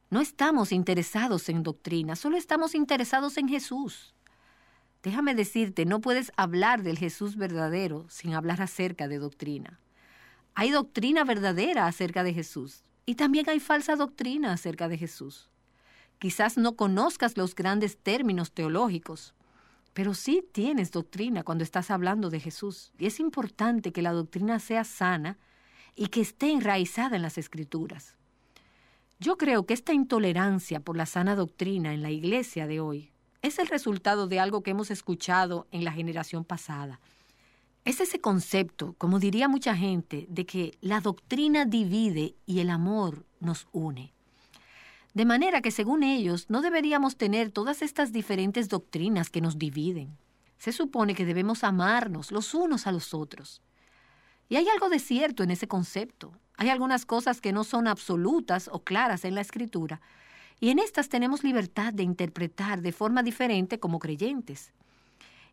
No 0.10 0.22
estamos 0.22 0.72
interesados 0.72 1.50
en 1.50 1.64
doctrina, 1.64 2.16
solo 2.16 2.38
estamos 2.38 2.76
interesados 2.76 3.38
en 3.38 3.50
Jesús. 3.50 4.14
Déjame 5.04 5.36
decirte, 5.36 5.86
no 5.86 6.00
puedes 6.00 6.32
hablar 6.38 6.84
del 6.84 6.98
Jesús 6.98 7.36
verdadero 7.36 8.06
sin 8.10 8.34
hablar 8.34 8.62
acerca 8.62 9.08
de 9.08 9.20
doctrina. 9.20 9.80
Hay 10.54 10.72
doctrina 10.72 11.24
verdadera 11.24 11.86
acerca 11.88 12.24
de 12.24 12.34
Jesús 12.34 12.84
y 13.06 13.16
también 13.16 13.50
hay 13.50 13.60
falsa 13.60 13.96
doctrina 13.96 14.54
acerca 14.54 14.88
de 14.88 14.98
Jesús. 14.98 15.50
Quizás 16.20 16.58
no 16.58 16.76
conozcas 16.76 17.38
los 17.38 17.56
grandes 17.56 17.98
términos 17.98 18.52
teológicos, 18.52 19.34
pero 19.94 20.14
sí 20.14 20.46
tienes 20.52 20.92
doctrina 20.92 21.44
cuando 21.44 21.64
estás 21.64 21.92
hablando 21.92 22.30
de 22.30 22.40
Jesús. 22.40 22.92
Y 22.98 23.06
es 23.06 23.20
importante 23.20 23.92
que 23.92 24.02
la 24.02 24.12
doctrina 24.12 24.60
sea 24.60 24.84
sana 24.84 25.38
y 25.96 26.08
que 26.08 26.22
esté 26.22 26.52
enraizada 26.52 27.16
en 27.16 27.22
las 27.22 27.38
escrituras. 27.38 28.16
Yo 29.20 29.38
creo 29.38 29.66
que 29.66 29.74
esta 29.74 29.94
intolerancia 29.94 30.82
por 30.82 30.98
la 30.98 31.06
sana 31.06 31.36
doctrina 31.36 31.94
en 31.94 32.02
la 32.02 32.12
iglesia 32.12 32.68
de 32.68 32.82
hoy 32.82 33.12
es 33.42 33.60
el 33.60 33.68
resultado 33.68 34.28
de 34.28 34.40
algo 34.40 34.64
que 34.64 34.72
hemos 34.72 34.92
escuchado 34.92 35.68
en 35.72 35.86
la 35.86 35.92
generación 35.92 36.44
pasada. 36.44 37.00
Es 37.86 38.02
ese 38.02 38.20
concepto, 38.20 38.96
como 38.98 39.20
diría 39.20 39.48
mucha 39.48 39.76
gente, 39.76 40.26
de 40.30 40.46
que 40.48 40.78
la 40.82 41.00
doctrina 41.00 41.66
divide 41.66 42.36
y 42.48 42.60
el 42.60 42.72
amor 42.72 43.26
nos 43.40 43.68
une. 43.72 44.15
De 45.16 45.26
manera 45.26 45.62
que 45.62 45.72
según 45.72 46.04
ellos 46.04 46.50
no 46.50 46.62
deberíamos 46.62 47.16
tener 47.16 47.50
todas 47.50 47.82
estas 47.82 48.12
diferentes 48.12 48.68
doctrinas 48.68 49.30
que 49.30 49.40
nos 49.40 49.58
dividen. 49.58 50.18
Se 50.58 50.74
supone 50.74 51.16
que 51.16 51.26
debemos 51.26 51.64
amarnos 51.64 52.32
los 52.32 52.54
unos 52.54 52.86
a 52.86 52.92
los 52.92 53.14
otros. 53.14 53.62
Y 54.50 54.58
hay 54.58 54.68
algo 54.68 54.90
de 54.90 55.00
cierto 55.00 55.42
en 55.42 55.52
ese 55.52 55.70
concepto. 55.70 56.34
Hay 56.58 56.68
algunas 56.68 57.06
cosas 57.06 57.40
que 57.40 57.54
no 57.54 57.64
son 57.64 57.88
absolutas 57.88 58.70
o 58.72 58.84
claras 58.84 59.24
en 59.24 59.36
la 59.36 59.42
escritura 59.42 60.02
y 60.60 60.70
en 60.70 60.80
estas 60.80 61.08
tenemos 61.08 61.46
libertad 61.46 61.94
de 61.94 62.04
interpretar 62.04 62.82
de 62.82 62.92
forma 62.92 63.24
diferente 63.24 63.80
como 63.80 64.00
creyentes. 64.00 64.74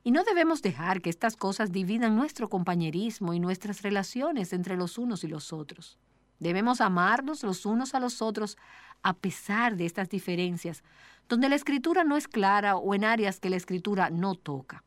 Y 0.03 0.11
no 0.11 0.25
debemos 0.25 0.63
dejar 0.63 1.01
que 1.01 1.11
estas 1.11 1.37
cosas 1.37 1.71
dividan 1.71 2.17
nuestro 2.17 2.49
compañerismo 2.49 3.33
y 3.33 3.39
nuestras 3.39 3.83
relaciones 3.83 4.53
entre 4.53 4.77
los 4.77 4.99
unos 4.99 5.23
y 5.23 5.29
los 5.29 5.53
otros. 5.53 5.99
Debemos 6.43 6.81
amarnos 6.81 7.45
los 7.45 7.65
unos 7.67 7.95
a 7.95 8.01
los 8.01 8.21
otros 8.21 8.59
a 9.05 9.15
pesar 9.15 9.77
de 9.77 9.87
estas 9.87 10.09
diferencias, 10.09 10.83
donde 11.29 11.49
la 11.49 11.55
escritura 11.55 12.03
no 12.03 12.17
es 12.17 12.27
clara 12.27 12.75
o 12.75 12.97
en 12.97 13.05
áreas 13.05 13.39
que 13.39 13.49
la 13.49 13.55
escritura 13.55 14.11
no 14.11 14.35
toca. 14.35 14.83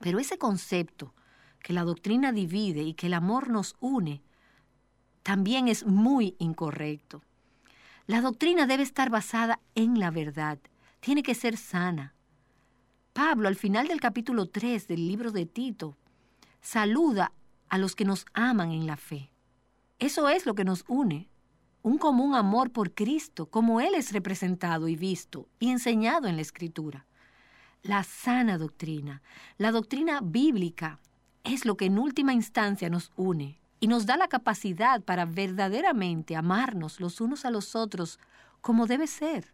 Pero 0.00 0.18
ese 0.18 0.36
concepto, 0.36 1.14
que 1.62 1.72
la 1.72 1.84
doctrina 1.84 2.30
divide 2.30 2.82
y 2.82 2.92
que 2.92 3.06
el 3.06 3.14
amor 3.14 3.48
nos 3.48 3.74
une, 3.80 4.20
también 5.22 5.66
es 5.66 5.86
muy 5.86 6.36
incorrecto. 6.38 7.22
La 8.06 8.20
doctrina 8.20 8.66
debe 8.66 8.82
estar 8.82 9.08
basada 9.08 9.60
en 9.74 9.98
la 9.98 10.10
verdad, 10.10 10.58
tiene 11.00 11.22
que 11.22 11.34
ser 11.34 11.56
sana. 11.56 12.12
Pablo, 13.14 13.48
al 13.48 13.56
final 13.56 13.88
del 13.88 13.98
capítulo 13.98 14.44
3 14.44 14.88
del 14.88 15.08
libro 15.08 15.30
de 15.30 15.46
Tito, 15.46 15.96
saluda 16.60 17.32
a 17.70 17.78
los 17.78 17.96
que 17.96 18.04
nos 18.04 18.26
aman 18.34 18.72
en 18.72 18.86
la 18.86 18.98
fe. 18.98 19.29
Eso 20.00 20.30
es 20.30 20.46
lo 20.46 20.54
que 20.54 20.64
nos 20.64 20.84
une, 20.88 21.28
un 21.82 21.98
común 21.98 22.34
amor 22.34 22.70
por 22.70 22.94
Cristo, 22.94 23.46
como 23.46 23.82
Él 23.82 23.94
es 23.94 24.12
representado 24.12 24.88
y 24.88 24.96
visto 24.96 25.46
y 25.58 25.68
enseñado 25.68 26.26
en 26.26 26.36
la 26.36 26.42
Escritura. 26.42 27.06
La 27.82 28.02
sana 28.02 28.56
doctrina, 28.56 29.20
la 29.58 29.72
doctrina 29.72 30.20
bíblica, 30.22 31.00
es 31.44 31.66
lo 31.66 31.76
que 31.76 31.84
en 31.84 31.98
última 31.98 32.32
instancia 32.32 32.88
nos 32.88 33.12
une 33.14 33.60
y 33.78 33.88
nos 33.88 34.06
da 34.06 34.16
la 34.16 34.28
capacidad 34.28 35.02
para 35.02 35.26
verdaderamente 35.26 36.34
amarnos 36.34 36.98
los 36.98 37.20
unos 37.20 37.44
a 37.44 37.50
los 37.50 37.76
otros 37.76 38.18
como 38.62 38.86
debe 38.86 39.06
ser. 39.06 39.52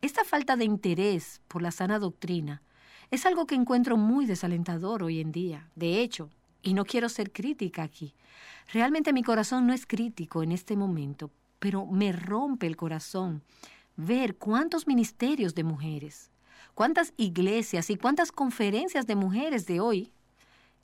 Esta 0.00 0.24
falta 0.24 0.56
de 0.56 0.64
interés 0.64 1.42
por 1.48 1.60
la 1.60 1.70
sana 1.70 1.98
doctrina 1.98 2.62
es 3.10 3.26
algo 3.26 3.46
que 3.46 3.54
encuentro 3.54 3.98
muy 3.98 4.24
desalentador 4.24 5.02
hoy 5.02 5.20
en 5.20 5.32
día. 5.32 5.68
De 5.74 6.00
hecho, 6.00 6.30
y 6.62 6.72
no 6.72 6.84
quiero 6.84 7.08
ser 7.08 7.30
crítica 7.30 7.82
aquí. 7.82 8.14
Realmente 8.72 9.12
mi 9.12 9.22
corazón 9.22 9.66
no 9.66 9.72
es 9.72 9.86
crítico 9.86 10.42
en 10.42 10.52
este 10.52 10.76
momento, 10.76 11.30
pero 11.58 11.86
me 11.86 12.12
rompe 12.12 12.66
el 12.66 12.76
corazón 12.76 13.42
ver 13.96 14.36
cuántos 14.36 14.86
ministerios 14.86 15.54
de 15.54 15.64
mujeres, 15.64 16.30
cuántas 16.74 17.12
iglesias 17.16 17.90
y 17.90 17.96
cuántas 17.96 18.32
conferencias 18.32 19.06
de 19.06 19.14
mujeres 19.14 19.66
de 19.66 19.80
hoy 19.80 20.10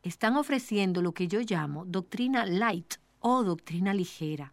están 0.02 0.36
ofreciendo 0.36 1.02
lo 1.02 1.12
que 1.12 1.28
yo 1.28 1.40
llamo 1.40 1.84
doctrina 1.84 2.46
light 2.46 2.94
o 3.20 3.42
doctrina 3.42 3.92
ligera. 3.92 4.52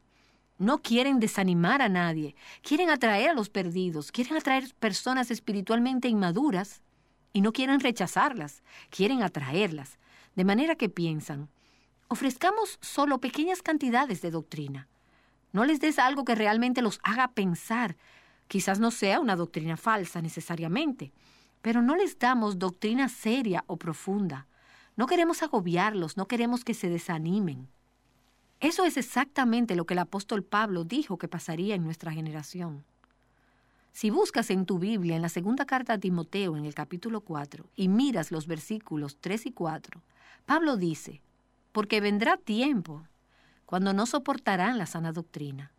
No 0.58 0.80
quieren 0.80 1.20
desanimar 1.20 1.82
a 1.82 1.90
nadie, 1.90 2.36
quieren 2.64 2.90
atraer 2.90 3.30
a 3.30 3.34
los 3.34 3.50
perdidos, 3.50 4.12
quieren 4.12 4.38
atraer 4.38 4.74
personas 4.80 5.30
espiritualmente 5.30 6.08
inmaduras 6.08 6.82
y 7.32 7.42
no 7.42 7.54
quieren 7.54 7.80
rechazarlas, 7.80 8.64
quieren 8.90 9.22
atraerlas. 9.22 10.00
De 10.36 10.44
manera 10.44 10.76
que 10.76 10.90
piensan, 10.90 11.50
ofrezcamos 12.08 12.78
solo 12.82 13.20
pequeñas 13.20 13.62
cantidades 13.62 14.22
de 14.22 14.32
doctrina. 14.32 14.88
No 15.51 15.66
les 15.66 15.80
des 15.80 15.99
algo 15.99 16.24
que 16.24 16.36
realmente 16.36 16.82
los 16.82 16.99
haga 17.03 17.30
pensar. 17.30 17.97
Quizás 18.47 18.80
no 18.80 18.91
sea 18.91 19.20
una 19.20 19.36
doctrina 19.36 19.78
falsa 19.78 20.22
necesariamente, 20.22 21.12
pero 21.62 21.82
no 21.82 21.95
les 21.95 22.18
damos 22.18 22.60
doctrina 22.60 23.10
seria 23.10 23.64
o 23.68 23.78
profunda. 23.78 24.47
No 24.95 25.05
queremos 25.05 25.43
agobiarlos, 25.43 26.18
no 26.18 26.28
queremos 26.28 26.64
que 26.64 26.74
se 26.74 26.89
desanimen. 26.89 27.68
Eso 28.60 28.86
es 28.86 28.97
exactamente 28.97 29.76
lo 29.76 29.86
que 29.86 29.93
el 29.93 29.99
apóstol 29.99 30.43
Pablo 30.43 30.84
dijo 30.84 31.18
que 31.18 31.28
pasaría 31.28 31.76
en 31.76 31.84
nuestra 31.84 32.12
generación. 32.12 32.84
Si 33.91 34.10
buscas 34.10 34.49
en 34.49 34.66
tu 34.66 34.80
Biblia, 34.80 35.16
en 35.16 35.22
la 35.22 35.30
segunda 35.30 35.66
carta 35.66 35.93
a 35.93 35.97
Timoteo, 35.97 36.55
en 36.55 36.66
el 36.66 36.74
capítulo 36.74 37.22
4, 37.22 37.66
y 37.76 37.88
miras 37.88 38.32
los 38.32 38.47
versículos 38.47 39.18
3 39.20 39.47
y 39.47 39.51
4, 39.51 40.01
Pablo 40.45 40.78
dice, 40.78 41.22
porque 41.78 42.02
vendrá 42.02 42.38
tiempo 42.38 43.08
cuando 43.68 43.94
no 43.94 44.08
soportarán 44.08 44.80
la 44.80 44.88
sana 44.88 45.12
doctrina, 45.12 45.74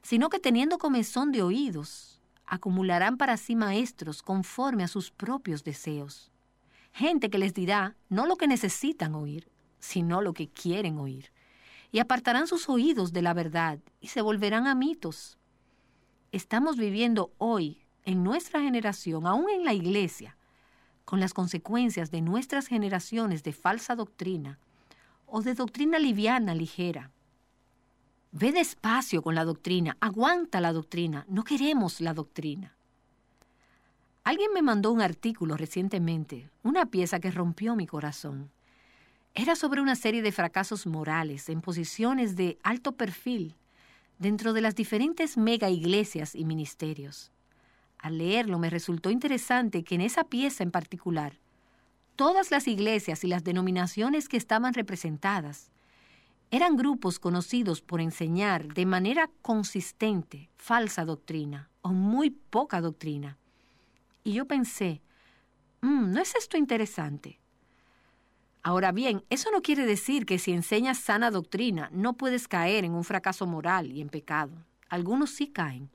sino 0.00 0.28
que 0.28 0.38
teniendo 0.38 0.78
comezón 0.78 1.32
de 1.32 1.42
oídos, 1.42 2.22
acumularán 2.46 3.16
para 3.16 3.36
sí 3.36 3.56
maestros 3.56 4.22
conforme 4.22 4.84
a 4.84 4.86
sus 4.86 5.10
propios 5.10 5.64
deseos. 5.64 6.30
Gente 6.92 7.30
que 7.30 7.38
les 7.38 7.52
dirá 7.52 7.96
no 8.08 8.26
lo 8.26 8.36
que 8.36 8.46
necesitan 8.46 9.16
oír, 9.16 9.50
sino 9.80 10.22
lo 10.22 10.34
que 10.34 10.48
quieren 10.48 10.98
oír. 10.98 11.32
Y 11.90 11.98
apartarán 11.98 12.46
sus 12.46 12.68
oídos 12.68 13.12
de 13.12 13.22
la 13.22 13.34
verdad 13.34 13.80
y 14.00 14.06
se 14.06 14.22
volverán 14.22 14.68
a 14.68 14.76
mitos. 14.76 15.36
Estamos 16.30 16.76
viviendo 16.76 17.32
hoy, 17.38 17.84
en 18.04 18.22
nuestra 18.22 18.60
generación, 18.60 19.26
aún 19.26 19.50
en 19.50 19.64
la 19.64 19.74
iglesia, 19.74 20.36
con 21.04 21.18
las 21.18 21.34
consecuencias 21.34 22.12
de 22.12 22.20
nuestras 22.20 22.68
generaciones 22.68 23.42
de 23.42 23.52
falsa 23.52 23.96
doctrina 23.96 24.60
o 25.30 25.42
de 25.42 25.54
doctrina 25.54 25.98
liviana, 25.98 26.54
ligera. 26.54 27.10
Ve 28.32 28.52
despacio 28.52 29.22
con 29.22 29.34
la 29.34 29.44
doctrina, 29.44 29.96
aguanta 30.00 30.60
la 30.60 30.72
doctrina, 30.72 31.24
no 31.28 31.42
queremos 31.42 32.00
la 32.00 32.14
doctrina. 32.14 32.74
Alguien 34.22 34.52
me 34.52 34.62
mandó 34.62 34.92
un 34.92 35.00
artículo 35.00 35.56
recientemente, 35.56 36.48
una 36.62 36.86
pieza 36.86 37.20
que 37.20 37.30
rompió 37.30 37.74
mi 37.74 37.86
corazón. 37.86 38.50
Era 39.34 39.56
sobre 39.56 39.80
una 39.80 39.96
serie 39.96 40.22
de 40.22 40.32
fracasos 40.32 40.86
morales 40.86 41.48
en 41.48 41.60
posiciones 41.60 42.36
de 42.36 42.58
alto 42.62 42.92
perfil 42.92 43.54
dentro 44.18 44.52
de 44.52 44.60
las 44.60 44.74
diferentes 44.74 45.36
mega 45.36 45.70
iglesias 45.70 46.34
y 46.34 46.44
ministerios. 46.44 47.32
Al 47.98 48.18
leerlo 48.18 48.58
me 48.58 48.70
resultó 48.70 49.10
interesante 49.10 49.82
que 49.82 49.94
en 49.94 50.02
esa 50.02 50.24
pieza 50.24 50.62
en 50.62 50.70
particular, 50.70 51.34
todas 52.20 52.50
las 52.50 52.68
iglesias 52.68 53.24
y 53.24 53.28
las 53.28 53.44
denominaciones 53.44 54.28
que 54.28 54.36
estaban 54.36 54.74
representadas 54.74 55.70
eran 56.50 56.76
grupos 56.76 57.18
conocidos 57.18 57.80
por 57.80 58.02
enseñar 58.02 58.74
de 58.74 58.84
manera 58.84 59.30
consistente 59.40 60.50
falsa 60.58 61.06
doctrina 61.06 61.70
o 61.80 61.94
muy 61.94 62.28
poca 62.28 62.82
doctrina. 62.82 63.38
Y 64.22 64.34
yo 64.34 64.44
pensé, 64.44 65.00
mm, 65.80 66.12
¿no 66.12 66.20
es 66.20 66.34
esto 66.34 66.58
interesante? 66.58 67.40
Ahora 68.62 68.92
bien, 68.92 69.24
eso 69.30 69.50
no 69.50 69.62
quiere 69.62 69.86
decir 69.86 70.26
que 70.26 70.38
si 70.38 70.52
enseñas 70.52 70.98
sana 70.98 71.30
doctrina 71.30 71.88
no 71.90 72.18
puedes 72.18 72.48
caer 72.48 72.84
en 72.84 72.92
un 72.92 73.04
fracaso 73.04 73.46
moral 73.46 73.92
y 73.92 74.02
en 74.02 74.10
pecado. 74.10 74.52
Algunos 74.90 75.30
sí 75.30 75.46
caen. 75.46 75.88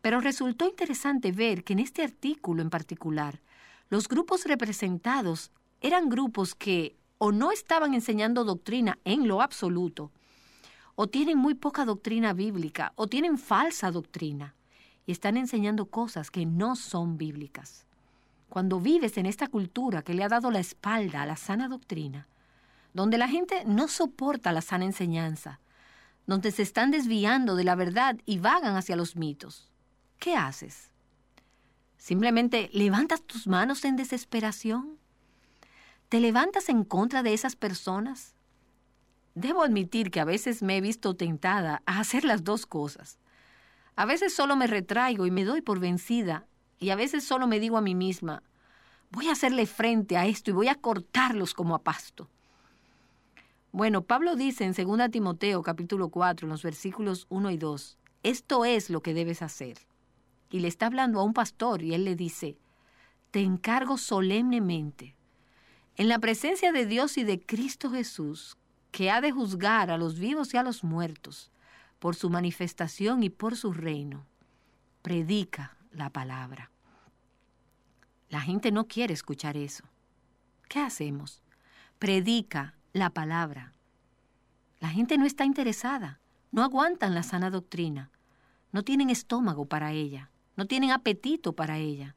Pero 0.00 0.20
resultó 0.20 0.66
interesante 0.66 1.30
ver 1.30 1.62
que 1.62 1.74
en 1.74 1.80
este 1.80 2.02
artículo 2.02 2.62
en 2.62 2.70
particular, 2.70 3.38
los 3.90 4.08
grupos 4.08 4.44
representados 4.44 5.50
eran 5.80 6.08
grupos 6.08 6.54
que 6.54 6.96
o 7.18 7.32
no 7.32 7.52
estaban 7.52 7.92
enseñando 7.92 8.44
doctrina 8.44 8.98
en 9.04 9.28
lo 9.28 9.42
absoluto, 9.42 10.10
o 10.94 11.08
tienen 11.08 11.36
muy 11.36 11.54
poca 11.54 11.84
doctrina 11.84 12.32
bíblica, 12.32 12.92
o 12.94 13.08
tienen 13.08 13.36
falsa 13.36 13.90
doctrina, 13.90 14.54
y 15.06 15.12
están 15.12 15.36
enseñando 15.36 15.86
cosas 15.86 16.30
que 16.30 16.46
no 16.46 16.76
son 16.76 17.18
bíblicas. 17.18 17.84
Cuando 18.48 18.80
vives 18.80 19.16
en 19.18 19.26
esta 19.26 19.48
cultura 19.48 20.02
que 20.02 20.14
le 20.14 20.24
ha 20.24 20.28
dado 20.28 20.50
la 20.50 20.60
espalda 20.60 21.22
a 21.22 21.26
la 21.26 21.36
sana 21.36 21.68
doctrina, 21.68 22.28
donde 22.94 23.18
la 23.18 23.28
gente 23.28 23.64
no 23.64 23.88
soporta 23.88 24.52
la 24.52 24.62
sana 24.62 24.84
enseñanza, 24.84 25.60
donde 26.26 26.52
se 26.52 26.62
están 26.62 26.90
desviando 26.90 27.56
de 27.56 27.64
la 27.64 27.74
verdad 27.74 28.16
y 28.24 28.38
vagan 28.38 28.76
hacia 28.76 28.96
los 28.96 29.16
mitos, 29.16 29.70
¿qué 30.18 30.36
haces? 30.36 30.89
¿Simplemente 32.00 32.70
levantas 32.72 33.20
tus 33.20 33.46
manos 33.46 33.84
en 33.84 33.94
desesperación? 33.94 34.96
¿Te 36.08 36.18
levantas 36.18 36.70
en 36.70 36.82
contra 36.82 37.22
de 37.22 37.34
esas 37.34 37.56
personas? 37.56 38.34
Debo 39.34 39.62
admitir 39.62 40.10
que 40.10 40.18
a 40.18 40.24
veces 40.24 40.62
me 40.62 40.78
he 40.78 40.80
visto 40.80 41.14
tentada 41.14 41.82
a 41.84 42.00
hacer 42.00 42.24
las 42.24 42.42
dos 42.42 42.64
cosas. 42.64 43.18
A 43.96 44.06
veces 44.06 44.34
solo 44.34 44.56
me 44.56 44.66
retraigo 44.66 45.26
y 45.26 45.30
me 45.30 45.44
doy 45.44 45.60
por 45.60 45.78
vencida, 45.78 46.46
y 46.78 46.88
a 46.88 46.96
veces 46.96 47.22
solo 47.22 47.46
me 47.46 47.60
digo 47.60 47.76
a 47.76 47.82
mí 47.82 47.94
misma, 47.94 48.42
voy 49.10 49.28
a 49.28 49.32
hacerle 49.32 49.66
frente 49.66 50.16
a 50.16 50.24
esto 50.26 50.50
y 50.50 50.54
voy 50.54 50.68
a 50.68 50.76
cortarlos 50.76 51.52
como 51.52 51.74
a 51.74 51.82
pasto. 51.82 52.30
Bueno, 53.72 54.04
Pablo 54.04 54.36
dice 54.36 54.64
en 54.64 54.72
2 54.72 55.10
Timoteo 55.10 55.62
capítulo 55.62 56.08
4, 56.08 56.46
en 56.46 56.50
los 56.50 56.62
versículos 56.62 57.26
1 57.28 57.50
y 57.50 57.58
2, 57.58 57.98
esto 58.22 58.64
es 58.64 58.88
lo 58.88 59.02
que 59.02 59.12
debes 59.12 59.42
hacer 59.42 59.89
y 60.50 60.60
le 60.60 60.68
está 60.68 60.86
hablando 60.86 61.20
a 61.20 61.24
un 61.24 61.32
pastor 61.32 61.82
y 61.82 61.94
él 61.94 62.04
le 62.04 62.16
dice, 62.16 62.58
te 63.30 63.40
encargo 63.40 63.96
solemnemente, 63.98 65.16
en 65.96 66.08
la 66.08 66.18
presencia 66.18 66.72
de 66.72 66.86
Dios 66.86 67.18
y 67.18 67.24
de 67.24 67.40
Cristo 67.40 67.90
Jesús, 67.90 68.56
que 68.90 69.10
ha 69.10 69.20
de 69.20 69.30
juzgar 69.30 69.90
a 69.90 69.98
los 69.98 70.18
vivos 70.18 70.52
y 70.54 70.56
a 70.56 70.62
los 70.62 70.82
muertos, 70.82 71.50
por 71.98 72.16
su 72.16 72.30
manifestación 72.30 73.22
y 73.22 73.30
por 73.30 73.56
su 73.56 73.72
reino, 73.72 74.26
predica 75.02 75.76
la 75.92 76.10
palabra. 76.10 76.70
La 78.28 78.40
gente 78.40 78.72
no 78.72 78.86
quiere 78.86 79.12
escuchar 79.12 79.56
eso. 79.56 79.84
¿Qué 80.68 80.80
hacemos? 80.80 81.42
Predica 81.98 82.74
la 82.92 83.10
palabra. 83.10 83.74
La 84.80 84.88
gente 84.88 85.18
no 85.18 85.26
está 85.26 85.44
interesada, 85.44 86.20
no 86.50 86.62
aguantan 86.62 87.14
la 87.14 87.22
sana 87.22 87.50
doctrina 87.50 88.10
no 88.72 88.82
tienen 88.82 89.10
estómago 89.10 89.64
para 89.64 89.92
ella, 89.92 90.30
no 90.60 90.66
tienen 90.66 90.90
apetito 90.90 91.54
para 91.54 91.78
ella. 91.78 92.16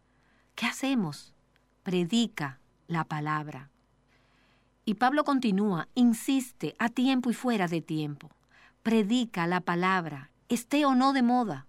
¿Qué 0.53 0.65
hacemos? 0.65 1.33
Predica 1.81 2.59
la 2.87 3.05
palabra. 3.05 3.71
Y 4.83 4.95
Pablo 4.95 5.23
continúa, 5.23 5.87
insiste 5.95 6.75
a 6.77 6.89
tiempo 6.89 7.31
y 7.31 7.33
fuera 7.33 7.69
de 7.69 7.79
tiempo. 7.79 8.29
Predica 8.81 9.47
la 9.47 9.61
palabra, 9.61 10.29
esté 10.49 10.85
o 10.85 10.93
no 10.93 11.13
de 11.13 11.21
moda. 11.21 11.67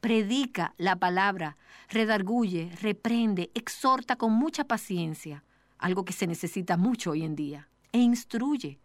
Predica 0.00 0.72
la 0.78 0.96
palabra, 0.96 1.58
redarguye, 1.90 2.74
reprende, 2.80 3.50
exhorta 3.52 4.16
con 4.16 4.32
mucha 4.32 4.64
paciencia, 4.64 5.44
algo 5.76 6.06
que 6.06 6.14
se 6.14 6.26
necesita 6.26 6.78
mucho 6.78 7.10
hoy 7.10 7.22
en 7.22 7.36
día, 7.36 7.68
e 7.92 7.98
instruye. 7.98 8.78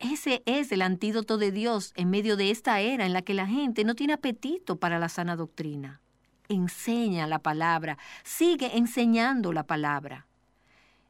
Ese 0.00 0.42
es 0.44 0.70
el 0.70 0.82
antídoto 0.82 1.38
de 1.38 1.50
Dios 1.50 1.94
en 1.96 2.10
medio 2.10 2.36
de 2.36 2.50
esta 2.50 2.78
era 2.80 3.06
en 3.06 3.14
la 3.14 3.22
que 3.22 3.32
la 3.32 3.46
gente 3.46 3.84
no 3.84 3.94
tiene 3.94 4.12
apetito 4.12 4.76
para 4.76 4.98
la 4.98 5.08
sana 5.08 5.34
doctrina. 5.34 6.02
Enseña 6.50 7.26
la 7.26 7.40
palabra, 7.40 7.98
sigue 8.24 8.78
enseñando 8.78 9.52
la 9.52 9.64
palabra. 9.64 10.26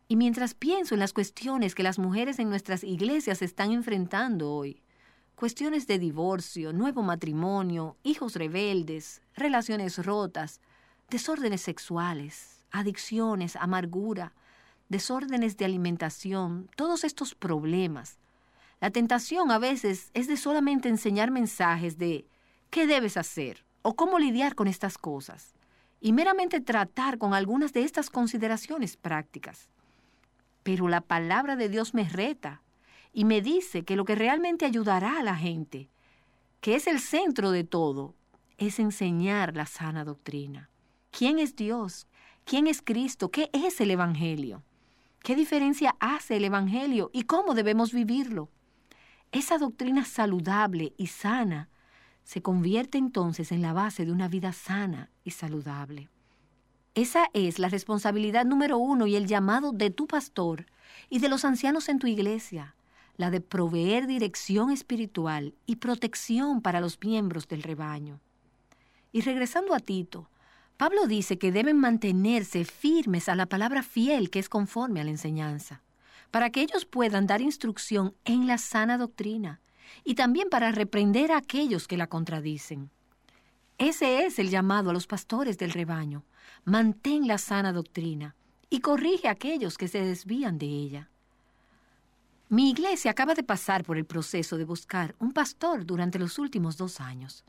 Y 0.09 0.17
mientras 0.17 0.55
pienso 0.55 0.95
en 0.95 1.01
las 1.01 1.13
cuestiones 1.13 1.77
que 1.77 1.85
las 1.85 2.01
mujeres 2.01 2.41
en 2.41 2.49
nuestras 2.49 2.83
iglesias 2.83 3.41
están 3.41 3.71
enfrentando 3.71 4.51
hoy, 4.51 4.83
cuestiones 5.37 5.87
de 5.87 6.01
divorcio, 6.01 6.73
nuevo 6.73 7.03
matrimonio, 7.03 7.97
hijos 8.03 8.35
rebeldes, 8.35 9.23
relaciones 9.37 10.05
rotas, 10.05 10.61
desórdenes 11.09 11.61
sexuales, 11.61 12.65
adicciones, 12.73 13.55
amargura, 13.55 14.33
desórdenes 14.89 15.57
de 15.57 15.67
alimentación, 15.67 16.69
todos 16.75 17.05
estos 17.05 17.37
problemas. 17.37 18.19
La 18.81 18.91
tentación 18.91 19.53
a 19.53 19.59
veces 19.59 20.11
es 20.15 20.27
de 20.27 20.37
solamente 20.37 20.89
enseñar 20.89 21.31
mensajes 21.31 21.97
de 21.97 22.27
qué 22.71 22.89
debes 22.89 23.17
hacer 23.17 23.68
o 23.89 23.95
cómo 23.95 24.19
lidiar 24.19 24.55
con 24.55 24.69
estas 24.69 24.99
cosas, 24.99 25.55
y 25.99 26.13
meramente 26.13 26.61
tratar 26.61 27.17
con 27.17 27.33
algunas 27.33 27.73
de 27.73 27.85
estas 27.85 28.11
consideraciones 28.11 28.99
prácticas. 28.99 29.71
Pero 30.63 30.89
la 30.89 31.01
palabra 31.01 31.57
de 31.57 31.71
Dios 31.71 31.95
me 31.95 32.07
reta 32.07 32.61
y 33.15 33.25
me 33.25 33.41
dice 33.41 33.85
que 33.85 33.97
lo 33.97 34.05
que 34.05 34.15
realmente 34.15 34.67
ayudará 34.67 35.19
a 35.19 35.23
la 35.23 35.37
gente, 35.37 35.89
que 36.61 36.75
es 36.75 36.87
el 36.87 37.01
centro 37.01 37.51
de 37.51 37.65
todo, 37.65 38.15
es 38.59 38.79
enseñar 38.79 39.57
la 39.57 39.65
sana 39.65 40.05
doctrina. 40.05 40.69
¿Quién 41.11 41.39
es 41.39 41.57
Dios? 41.57 42.07
¿Quién 42.45 42.67
es 42.67 42.83
Cristo? 42.83 43.31
¿Qué 43.31 43.49
es 43.55 43.81
el 43.81 43.91
Evangelio? 43.91 44.63
¿Qué 45.21 45.35
diferencia 45.35 45.97
hace 45.99 46.37
el 46.37 46.45
Evangelio 46.45 47.09
y 47.15 47.23
cómo 47.23 47.55
debemos 47.55 47.95
vivirlo? 47.95 48.51
Esa 49.33 49.57
doctrina 49.57 50.05
saludable 50.05 50.93
y 50.99 51.07
sana 51.07 51.71
se 52.29 52.43
convierte 52.43 52.99
entonces 52.99 53.53
en 53.53 53.63
la 53.63 53.73
base 53.73 54.05
de 54.05 54.13
una 54.13 54.29
vida 54.29 54.53
sana 54.53 55.09
y 55.25 55.31
saludable. 55.31 56.11
Esa 56.95 57.31
es 57.33 57.59
la 57.59 57.71
responsabilidad 57.71 58.45
número 58.45 58.77
uno 58.77 59.07
y 59.07 59.17
el 59.17 59.27
llamado 59.27 59.73
de 59.73 59.89
tu 59.89 60.07
pastor 60.07 60.67
y 61.09 61.21
de 61.21 61.31
los 61.31 61.47
ancianos 61.47 61.89
en 61.89 61.99
tu 61.99 62.07
iglesia, 62.07 62.75
la 63.17 63.31
de 63.31 63.41
proveer 63.41 64.07
dirección 64.07 64.71
espiritual 64.71 65.55
y 65.65 65.77
protección 65.77 66.61
para 66.61 66.83
los 66.83 66.99
miembros 67.01 67.49
del 67.49 67.63
rebaño. 67.63 68.21
Y 69.11 69.23
regresando 69.23 69.75
a 69.75 69.81
Tito, 69.81 70.29
Pablo 70.77 71.07
dice 71.07 71.39
que 71.39 71.51
deben 71.51 71.79
mantenerse 71.79 72.67
firmes 72.67 73.31
a 73.31 73.37
la 73.37 73.47
palabra 73.47 73.83
fiel 73.83 74.29
que 74.29 74.39
es 74.39 74.51
conforme 74.51 75.01
a 75.01 75.05
la 75.05 75.11
enseñanza, 75.11 75.81
para 76.31 76.51
que 76.51 76.61
ellos 76.61 76.85
puedan 76.85 77.27
dar 77.27 77.41
instrucción 77.41 78.15
en 78.27 78.47
la 78.47 78.59
sana 78.59 78.99
doctrina 78.99 79.63
y 80.05 80.15
también 80.15 80.49
para 80.49 80.73
reprender 80.73 81.33
a 81.33 81.39
aquellos 81.39 81.87
que 81.87 81.97
la 81.97 82.07
contradicen. 82.07 82.91
Ese 83.79 84.27
es 84.27 84.39
el 84.39 84.51
llamado 84.51 84.91
a 84.91 84.93
los 84.93 85.07
pastores 85.07 85.57
del 85.57 85.71
rebaño. 85.71 86.25
Mantén 86.65 87.29
la 87.29 87.39
sana 87.39 87.73
doctrina 87.73 88.35
y 88.71 88.81
corrige 88.81 89.29
a 89.29 89.33
aquellos 89.33 89.79
que 89.79 89.89
se 89.89 90.03
desvían 90.03 90.59
de 90.59 90.67
ella. 90.67 91.11
Mi 92.49 92.71
iglesia 92.71 93.11
acaba 93.11 93.35
de 93.35 93.43
pasar 93.43 93.85
por 93.85 93.97
el 93.97 94.05
proceso 94.05 94.57
de 94.57 94.65
buscar 94.65 95.15
un 95.19 95.33
pastor 95.33 95.85
durante 95.87 96.19
los 96.19 96.39
últimos 96.39 96.77
dos 96.77 97.01
años. 97.01 97.45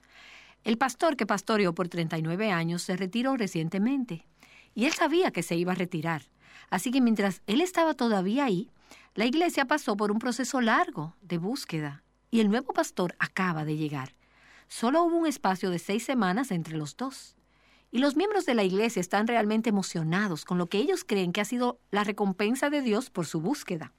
El 0.64 0.78
pastor 0.78 1.16
que 1.16 1.26
pastoreó 1.26 1.74
por 1.74 1.88
39 1.88 2.52
años 2.52 2.84
se 2.84 2.96
retiró 2.98 3.38
recientemente 3.38 4.28
y 4.76 4.86
él 4.86 4.94
sabía 4.94 5.32
que 5.32 5.42
se 5.42 5.56
iba 5.56 5.72
a 5.72 5.76
retirar. 5.76 6.24
Así 6.70 6.92
que 6.92 7.02
mientras 7.02 7.42
él 7.48 7.62
estaba 7.62 7.94
todavía 7.94 8.46
ahí, 8.46 8.70
la 9.16 9.26
iglesia 9.26 9.66
pasó 9.66 9.98
por 9.98 10.12
un 10.12 10.20
proceso 10.20 10.62
largo 10.62 11.16
de 11.22 11.38
búsqueda 11.38 12.04
y 12.32 12.40
el 12.40 12.50
nuevo 12.50 12.74
pastor 12.74 13.16
acaba 13.20 13.66
de 13.66 13.78
llegar. 13.78 14.16
Solo 14.68 15.04
hubo 15.04 15.18
un 15.18 15.28
espacio 15.28 15.70
de 15.72 15.80
seis 15.80 16.04
semanas 16.04 16.52
entre 16.52 16.78
los 16.78 16.96
dos. 16.96 17.36
Y 17.92 17.98
los 17.98 18.16
miembros 18.16 18.46
de 18.46 18.54
la 18.54 18.64
iglesia 18.64 19.00
están 19.00 19.26
realmente 19.26 19.70
emocionados 19.70 20.46
con 20.46 20.60
lo 20.60 20.68
que 20.68 20.78
ellos 20.78 21.04
creen 21.04 21.34
que 21.34 21.42
ha 21.42 21.46
sido 21.46 21.80
la 21.90 22.04
recompensa 22.04 22.70
de 22.70 22.82
Dios 22.82 23.10
por 23.10 23.26
su 23.26 23.42
búsqueda. 23.42 23.94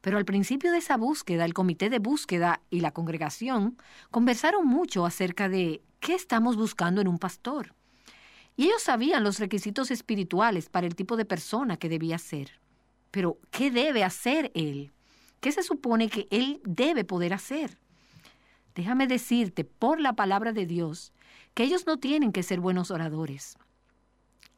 Pero 0.00 0.18
al 0.18 0.24
principio 0.24 0.70
de 0.70 0.78
esa 0.78 0.96
búsqueda, 0.96 1.44
el 1.44 1.54
comité 1.54 1.90
de 1.90 1.98
búsqueda 1.98 2.62
y 2.70 2.80
la 2.80 2.92
congregación 2.92 3.76
conversaron 4.12 4.66
mucho 4.66 5.04
acerca 5.04 5.48
de 5.48 5.82
qué 5.98 6.14
estamos 6.14 6.56
buscando 6.56 7.00
en 7.00 7.08
un 7.08 7.18
pastor. 7.18 7.74
Y 8.56 8.66
ellos 8.66 8.82
sabían 8.82 9.24
los 9.24 9.40
requisitos 9.40 9.90
espirituales 9.90 10.68
para 10.68 10.86
el 10.86 10.94
tipo 10.94 11.16
de 11.16 11.24
persona 11.24 11.76
que 11.76 11.88
debía 11.88 12.18
ser. 12.18 12.60
Pero, 13.10 13.38
¿qué 13.50 13.70
debe 13.70 14.04
hacer 14.04 14.52
él? 14.54 14.92
¿Qué 15.40 15.52
se 15.52 15.62
supone 15.62 16.08
que 16.08 16.26
él 16.30 16.60
debe 16.64 17.04
poder 17.04 17.32
hacer? 17.32 17.78
Déjame 18.74 19.06
decirte, 19.06 19.64
por 19.64 20.00
la 20.00 20.14
palabra 20.14 20.52
de 20.52 20.66
Dios, 20.66 21.12
que 21.54 21.64
ellos 21.64 21.86
no 21.86 21.98
tienen 21.98 22.32
que 22.32 22.42
ser 22.42 22.60
buenos 22.60 22.90
oradores. 22.90 23.58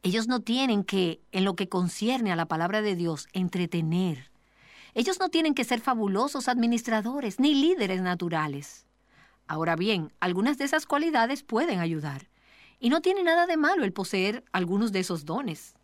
Ellos 0.03 0.27
no 0.27 0.39
tienen 0.39 0.83
que, 0.83 1.21
en 1.31 1.45
lo 1.45 1.55
que 1.55 1.69
concierne 1.69 2.31
a 2.31 2.35
la 2.35 2.47
palabra 2.47 2.81
de 2.81 2.95
Dios, 2.95 3.27
entretener. 3.33 4.31
Ellos 4.93 5.19
no 5.19 5.29
tienen 5.29 5.53
que 5.53 5.63
ser 5.63 5.79
fabulosos 5.79 6.47
administradores 6.47 7.39
ni 7.39 7.55
líderes 7.55 8.01
naturales. 8.01 8.85
Ahora 9.47 9.75
bien, 9.75 10.11
algunas 10.19 10.57
de 10.57 10.65
esas 10.65 10.85
cualidades 10.85 11.43
pueden 11.43 11.79
ayudar. 11.79 12.29
Y 12.79 12.89
no 12.89 13.01
tiene 13.01 13.23
nada 13.23 13.47
de 13.47 13.57
malo 13.57 13.83
el 13.83 13.93
poseer 13.93 14.43
algunos 14.51 14.91
de 14.91 14.99
esos 15.01 15.25
dones. 15.25 15.75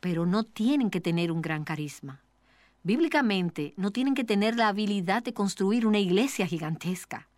Pero 0.00 0.26
no 0.26 0.44
tienen 0.44 0.90
que 0.90 1.00
tener 1.00 1.32
un 1.32 1.40
gran 1.40 1.64
carisma. 1.64 2.23
Bíblicamente, 2.86 3.72
no 3.78 3.92
tienen 3.92 4.14
que 4.14 4.24
tener 4.24 4.56
la 4.56 4.68
habilidad 4.68 5.22
de 5.22 5.32
construir 5.32 5.86
una 5.86 5.98
iglesia 5.98 6.46
gigantesca. 6.46 7.30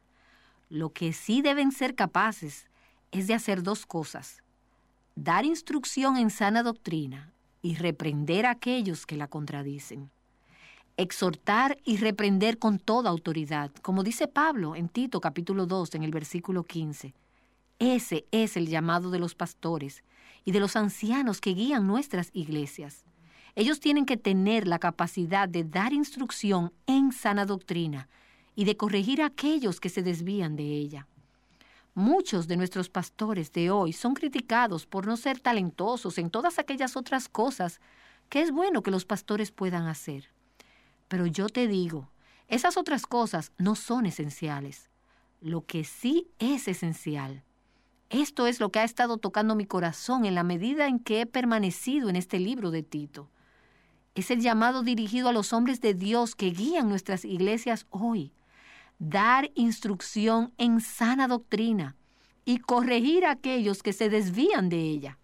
Lo 0.69 0.91
que 0.93 1.13
sí 1.13 1.41
deben 1.41 1.71
ser 1.71 1.95
capaces 1.95 2.67
es 3.13 3.29
de 3.29 3.35
hacer 3.35 3.63
dos 3.63 3.87
cosas. 3.87 4.43
Dar 5.15 5.45
instrucción 5.45 6.17
en 6.17 6.31
sana 6.31 6.65
doctrina 6.65 7.33
y 7.63 7.77
reprender 7.77 8.45
a 8.45 8.51
aquellos 8.51 9.07
que 9.07 9.17
la 9.17 9.29
contradicen. 9.29 10.11
Exhortar 10.97 11.79
y 11.85 11.99
reprender 11.99 12.59
con 12.59 12.81
toda 12.81 13.09
autoridad, 13.09 13.71
como 13.83 14.03
dice 14.03 14.27
Pablo 14.27 14.75
en 14.75 14.89
Tito 14.89 15.21
capítulo 15.21 15.67
2 15.67 15.95
en 15.95 16.03
el 16.03 16.11
versículo 16.11 16.65
15. 16.65 17.15
Ese 17.79 18.27
es 18.33 18.57
el 18.57 18.67
llamado 18.67 19.13
de 19.13 19.21
los 19.21 19.37
pastores 19.37 20.03
y 20.45 20.51
de 20.51 20.59
los 20.59 20.75
ancianos 20.75 21.41
que 21.41 21.55
guían 21.55 21.87
nuestras 21.87 22.31
iglesias. 22.33 23.06
Ellos 23.57 23.81
tienen 23.81 24.05
que 24.05 24.19
tener 24.19 24.69
la 24.69 24.79
capacidad 24.79 25.49
de 25.49 25.65
dar 25.65 25.95
instrucción 25.95 26.75
en 26.87 27.11
sana 27.11 27.47
doctrina 27.47 28.07
y 28.55 28.67
de 28.67 28.77
corregir 28.77 29.23
a 29.23 29.27
aquellos 29.27 29.81
que 29.81 29.89
se 29.89 30.03
desvían 30.03 30.57
de 30.57 30.65
ella. 30.65 31.07
Muchos 31.95 32.49
de 32.49 32.59
nuestros 32.59 32.91
pastores 32.91 33.53
de 33.53 33.71
hoy 33.71 33.95
son 33.95 34.13
criticados 34.13 34.85
por 34.85 35.07
no 35.07 35.17
ser 35.17 35.41
talentosos 35.41 36.19
en 36.19 36.29
todas 36.29 36.59
aquellas 36.59 36.99
otras 36.99 37.31
cosas 37.31 37.81
que 38.29 38.43
es 38.43 38.51
bueno 38.51 38.83
que 38.83 38.91
los 38.91 39.07
pastores 39.07 39.53
puedan 39.53 39.87
hacer. 39.87 40.29
Pero 41.09 41.25
yo 41.25 41.49
te 41.49 41.67
digo, 41.67 42.11
esas 42.49 42.77
otras 42.77 43.07
cosas 43.07 43.53
no 43.57 43.75
son 43.75 44.05
esenciales. 44.05 44.91
Lo 45.41 45.65
que 45.65 45.85
sí 45.85 46.29
es 46.39 46.69
esencial. 46.69 47.43
Esto 48.11 48.47
es 48.47 48.61
lo 48.61 48.71
que 48.71 48.81
ha 48.81 48.85
estado 48.85 49.17
tocando 49.17 49.55
mi 49.55 49.65
corazón 49.65 50.27
en 50.27 50.35
la 50.35 50.43
medida 50.43 50.89
en 50.89 50.99
que 50.99 51.23
he 51.23 51.27
permanecido 51.27 52.11
en 52.11 52.17
este 52.17 52.39
libro 52.39 52.71
de 52.71 52.83
Tito. 52.83 53.31
Es 54.17 54.33
el 54.33 54.41
llamado 54.41 54.83
dirigido 54.83 55.29
a 55.29 55.33
los 55.33 55.53
hombres 55.53 55.81
de 55.81 55.95
Dios 55.95 56.35
que 56.35 56.51
guían 56.51 56.89
nuestras 56.89 57.25
iglesias 57.25 57.87
hoy 57.91 58.33
dar 58.99 59.51
instrucción 59.55 60.53
en 60.59 60.81
sana 60.81 61.29
doctrina 61.29 61.97
y 62.45 62.59
corregir 62.59 63.27
a 63.27 63.33
aquellos 63.33 63.83
que 63.83 63.93
se 63.93 64.09
desvían 64.09 64.69
de 64.69 64.81
ella. 64.81 65.19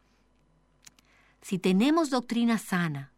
Si 1.41 1.59
tenemos 1.59 2.11
doctrina 2.11 2.59
sana, 2.59 3.13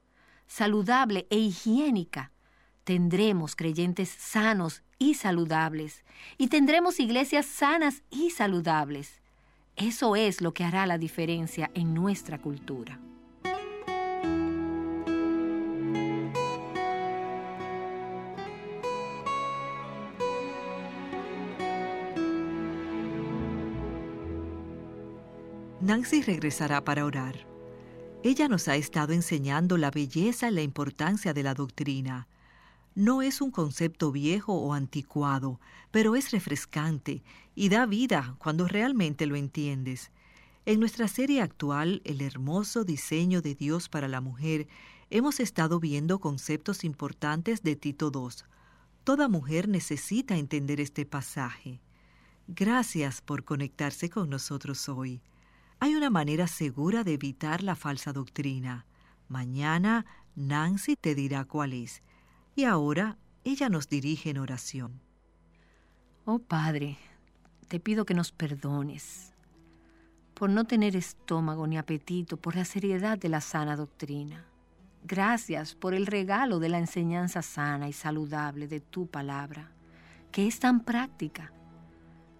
saludable 0.47 1.27
e 1.31 1.39
higiénica, 1.39 2.31
tendremos 2.85 3.57
creyentes 3.57 4.09
sanos 4.09 4.83
y 4.99 5.15
saludables, 5.15 6.05
y 6.39 6.49
tendremos 6.49 7.01
iglesias 7.01 7.47
sanas 7.47 8.03
y 8.11 8.31
saludables. 8.31 9.21
Eso 9.77 10.17
es 10.17 10.41
lo 10.41 10.55
que 10.55 10.65
hará 10.65 10.87
la 10.87 10.99
diferencia 10.99 11.71
en 11.75 11.95
nuestra 11.95 12.41
cultura. 12.41 13.01
Nancy 25.95 26.23
regresará 26.23 26.83
para 26.83 27.05
orar. 27.05 27.47
Ella 28.25 28.49
nos 28.49 28.67
ha 28.67 28.75
estado 28.75 29.13
enseñando 29.13 29.79
la 29.79 29.93
belleza 29.93 30.49
y 30.49 30.51
la 30.51 30.63
importancia 30.63 31.33
de 31.33 31.45
la 31.45 31.55
doctrina. 31.55 32.27
No 32.97 33.23
es 33.23 33.41
un 33.41 33.53
concepto 33.53 34.11
viejo 34.11 34.55
o 34.55 34.73
anticuado, 34.73 35.61
pero 35.93 36.17
es 36.17 36.33
refrescante 36.33 37.23
y 37.55 37.69
da 37.69 37.87
vida 37.87 38.35
cuando 38.39 38.67
realmente 38.67 39.27
lo 39.27 39.37
entiendes. 39.37 40.11
En 40.67 40.81
nuestra 40.81 41.07
serie 41.07 41.41
actual, 41.41 42.03
El 42.05 42.23
hermoso 42.23 42.83
diseño 42.83 43.41
de 43.41 43.55
Dios 43.55 43.89
para 43.89 44.09
la 44.09 44.21
mujer, 44.21 44.67
hemos 45.11 45.39
estado 45.39 45.79
viendo 45.79 46.19
conceptos 46.19 46.83
importantes 46.83 47.63
de 47.63 47.77
Tito 47.77 48.11
II. 48.13 48.45
Toda 49.05 49.29
mujer 49.29 49.69
necesita 49.69 50.39
entender 50.39 50.81
este 50.81 51.07
pasaje. 51.07 51.79
Gracias 52.49 53.23
por 53.23 53.45
conectarse 53.45 54.11
con 54.11 54.29
nosotros 54.29 54.89
hoy. 54.89 55.23
Hay 55.85 55.95
una 55.97 56.09
manera 56.09 56.47
segura 56.47 57.05
de 57.05 57.13
evitar 57.13 57.63
la 57.63 57.77
falsa 57.77 58.15
doctrina. 58.15 58.87
Mañana 59.29 60.07
Nancy 60.35 60.97
te 60.97 61.15
dirá 61.15 61.45
cuál 61.45 61.75
es. 61.75 62.03
Y 62.57 62.65
ahora 62.65 63.19
ella 63.45 63.69
nos 63.69 63.91
dirige 63.91 64.31
en 64.31 64.39
oración. 64.39 65.03
Oh 66.25 66.39
Padre, 66.39 66.97
te 67.69 67.81
pido 67.81 68.07
que 68.07 68.15
nos 68.15 68.33
perdones 68.33 69.35
por 70.33 70.49
no 70.49 70.65
tener 70.65 70.97
estómago 70.97 71.67
ni 71.67 71.77
apetito 71.77 72.39
por 72.39 72.57
la 72.57 72.65
seriedad 72.65 73.19
de 73.19 73.29
la 73.29 73.43
sana 73.43 73.77
doctrina. 73.77 74.43
Gracias 75.03 75.75
por 75.75 75.93
el 75.93 76.07
regalo 76.07 76.61
de 76.61 76.71
la 76.71 76.79
enseñanza 76.79 77.43
sana 77.43 77.91
y 77.91 77.93
saludable 77.93 78.69
de 78.69 78.81
tu 78.81 79.07
palabra, 79.07 79.71
que 80.33 80.47
es 80.47 80.61
tan 80.61 80.83
práctica. 80.83 81.53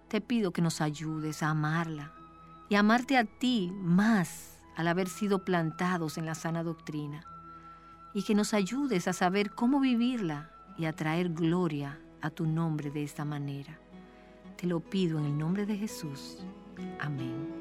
Te 0.07 0.19
pido 0.19 0.51
que 0.51 0.63
nos 0.63 0.81
ayudes 0.81 1.43
a 1.43 1.49
amarla 1.49 2.24
y 2.69 2.75
amarte 2.75 3.17
a 3.17 3.25
ti 3.25 3.71
más 3.81 4.59
al 4.75 4.87
haber 4.87 5.07
sido 5.07 5.45
plantados 5.45 6.17
en 6.17 6.25
la 6.25 6.35
sana 6.35 6.63
doctrina, 6.63 7.23
y 8.13 8.23
que 8.23 8.35
nos 8.35 8.53
ayudes 8.53 9.07
a 9.07 9.13
saber 9.13 9.51
cómo 9.51 9.79
vivirla 9.79 10.51
y 10.77 10.85
a 10.85 10.93
traer 10.93 11.29
gloria 11.29 11.99
a 12.21 12.29
tu 12.29 12.45
nombre 12.45 12.91
de 12.91 13.03
esta 13.03 13.25
manera. 13.25 13.79
Te 14.57 14.67
lo 14.67 14.79
pido 14.79 15.19
en 15.19 15.25
el 15.25 15.37
nombre 15.37 15.65
de 15.65 15.77
Jesús. 15.77 16.45
Amén. 16.99 17.54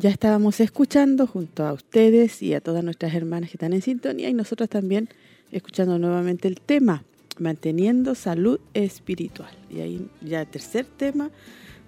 Ya 0.00 0.08
estábamos 0.08 0.60
escuchando 0.60 1.26
junto 1.26 1.66
a 1.66 1.74
ustedes 1.74 2.40
y 2.40 2.54
a 2.54 2.62
todas 2.62 2.82
nuestras 2.82 3.12
hermanas 3.12 3.50
que 3.50 3.58
están 3.58 3.74
en 3.74 3.82
sintonía 3.82 4.30
y 4.30 4.32
nosotros 4.32 4.70
también 4.70 5.10
escuchando 5.52 5.98
nuevamente 5.98 6.48
el 6.48 6.58
tema, 6.58 7.04
manteniendo 7.38 8.14
salud 8.14 8.60
espiritual. 8.72 9.50
Y 9.68 9.80
ahí 9.80 10.08
ya 10.22 10.46
tercer 10.46 10.86
tema, 10.86 11.28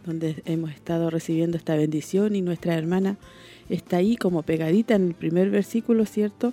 donde 0.04 0.42
hemos 0.44 0.72
estado 0.72 1.08
recibiendo 1.08 1.56
esta 1.56 1.74
bendición 1.74 2.36
y 2.36 2.42
nuestra 2.42 2.74
hermana 2.74 3.16
está 3.70 3.96
ahí 3.96 4.18
como 4.18 4.42
pegadita 4.42 4.94
en 4.94 5.08
el 5.08 5.14
primer 5.14 5.48
versículo, 5.48 6.04
¿cierto? 6.04 6.52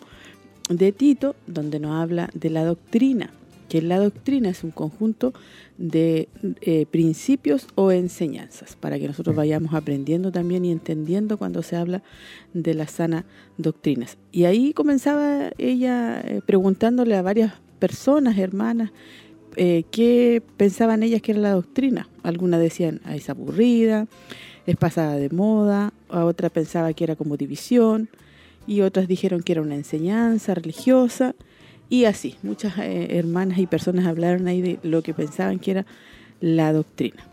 De 0.70 0.94
Tito, 0.94 1.36
donde 1.46 1.82
nos 1.82 2.02
habla 2.02 2.30
de 2.34 2.52
la 2.52 2.64
doctrina, 2.64 3.32
que 3.70 3.82
la 3.82 4.00
doctrina 4.00 4.50
es 4.50 4.64
un 4.64 4.72
conjunto 4.72 5.34
de 5.78 6.28
eh, 6.62 6.86
principios 6.92 7.68
o 7.76 7.92
enseñanzas, 7.92 8.76
para 8.76 9.00
que 9.00 9.08
nosotros 9.08 9.36
vayamos 9.36 9.74
aprendiendo 9.74 10.32
también 10.32 10.66
y 10.66 10.72
entendiendo 10.72 11.38
cuando 11.38 11.64
se 11.64 11.78
habla 11.78 12.04
de 12.54 12.74
las 12.74 12.92
sana 12.92 13.26
doctrinas. 13.58 14.18
Y 14.34 14.44
ahí 14.44 14.74
comenzaba 14.74 15.52
ella 15.58 16.20
eh, 16.20 16.42
preguntándole 16.46 17.16
a 17.16 17.22
varias 17.22 17.54
personas, 17.80 18.38
hermanas, 18.38 18.92
eh, 19.56 19.84
qué 19.92 20.42
pensaban 20.58 21.04
ellas 21.04 21.22
que 21.22 21.32
era 21.32 21.42
la 21.42 21.52
doctrina. 21.52 22.10
Algunas 22.24 22.60
decían, 22.60 23.00
ah, 23.06 23.16
es 23.16 23.30
aburrida, 23.30 24.08
es 24.66 24.76
pasada 24.76 25.16
de 25.16 25.30
moda, 25.30 25.94
a 26.10 26.26
otra 26.26 26.50
pensaba 26.50 26.94
que 26.94 27.04
era 27.04 27.16
como 27.16 27.38
división, 27.38 28.10
y 28.68 28.82
otras 28.82 29.08
dijeron 29.08 29.42
que 29.42 29.54
era 29.54 29.62
una 29.62 29.76
enseñanza 29.76 30.54
religiosa, 30.54 31.36
y 31.90 32.06
así, 32.06 32.36
muchas 32.44 32.78
eh, 32.78 33.18
hermanas 33.18 33.58
y 33.58 33.66
personas 33.66 34.06
hablaron 34.06 34.48
ahí 34.48 34.62
de 34.62 34.80
lo 34.84 35.02
que 35.02 35.14
pensaban 35.14 35.60
que 35.60 35.72
era 35.72 35.86
la 36.40 36.72
doctrina. 36.72 37.24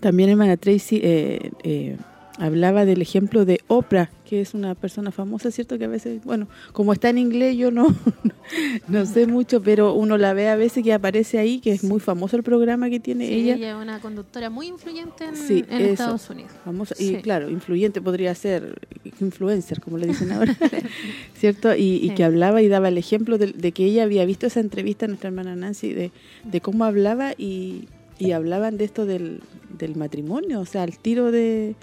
También 0.00 0.30
hermana 0.30 0.56
Tracy 0.56 1.00
eh, 1.02 1.50
eh, 1.62 1.96
hablaba 2.38 2.84
del 2.84 3.02
ejemplo 3.02 3.44
de 3.44 3.60
Oprah, 3.66 4.10
que 4.24 4.40
es 4.40 4.54
una 4.54 4.74
persona 4.74 5.10
famosa, 5.10 5.50
¿cierto? 5.50 5.78
Que 5.78 5.86
a 5.86 5.88
veces, 5.88 6.22
bueno, 6.24 6.46
como 6.72 6.92
está 6.92 7.10
en 7.10 7.18
inglés 7.18 7.56
yo 7.56 7.70
no, 7.70 7.94
no 8.88 9.06
sé 9.06 9.26
mucho, 9.26 9.62
pero 9.62 9.94
uno 9.94 10.16
la 10.16 10.32
ve 10.34 10.48
a 10.48 10.56
veces 10.56 10.84
que 10.84 10.92
aparece 10.92 11.38
ahí, 11.38 11.60
que 11.60 11.72
es 11.72 11.82
muy 11.82 11.98
famoso 11.98 12.36
el 12.36 12.42
programa 12.42 12.90
que 12.90 13.00
tiene 13.00 13.28
ella. 13.28 13.56
Ella 13.56 13.70
es 13.70 13.82
una 13.82 14.00
conductora 14.00 14.50
muy 14.50 14.68
influyente 14.68 15.24
en, 15.24 15.34
Estados 15.80 16.30
Unidos. 16.30 16.52
Famosa, 16.64 16.94
y 16.98 17.16
claro, 17.16 17.50
influyente 17.50 18.00
podría 18.00 18.34
ser 18.34 18.80
influencer, 19.20 19.80
como 19.80 19.98
le 19.98 20.06
dicen 20.06 20.30
ahora, 20.30 20.56
¿cierto? 21.34 21.74
Y, 21.74 22.12
que 22.16 22.24
hablaba 22.24 22.62
y 22.62 22.68
daba 22.68 22.88
el 22.88 22.98
ejemplo 22.98 23.38
de, 23.38 23.72
que 23.72 23.84
ella 23.84 24.04
había 24.04 24.24
visto 24.24 24.46
esa 24.46 24.60
entrevista 24.60 25.06
a 25.06 25.08
nuestra 25.08 25.28
hermana 25.28 25.56
Nancy, 25.56 25.92
de, 25.92 26.10
de 26.44 26.60
cómo 26.60 26.84
hablaba 26.84 27.32
y, 27.36 27.88
y 28.18 28.32
hablaban 28.32 28.76
de 28.76 28.84
esto 28.84 29.06
del, 29.06 29.40
del 29.76 29.96
matrimonio, 29.96 30.60
o 30.60 30.66
sea, 30.66 30.84
el 30.84 30.98
tiro 30.98 31.30
de 31.30 31.74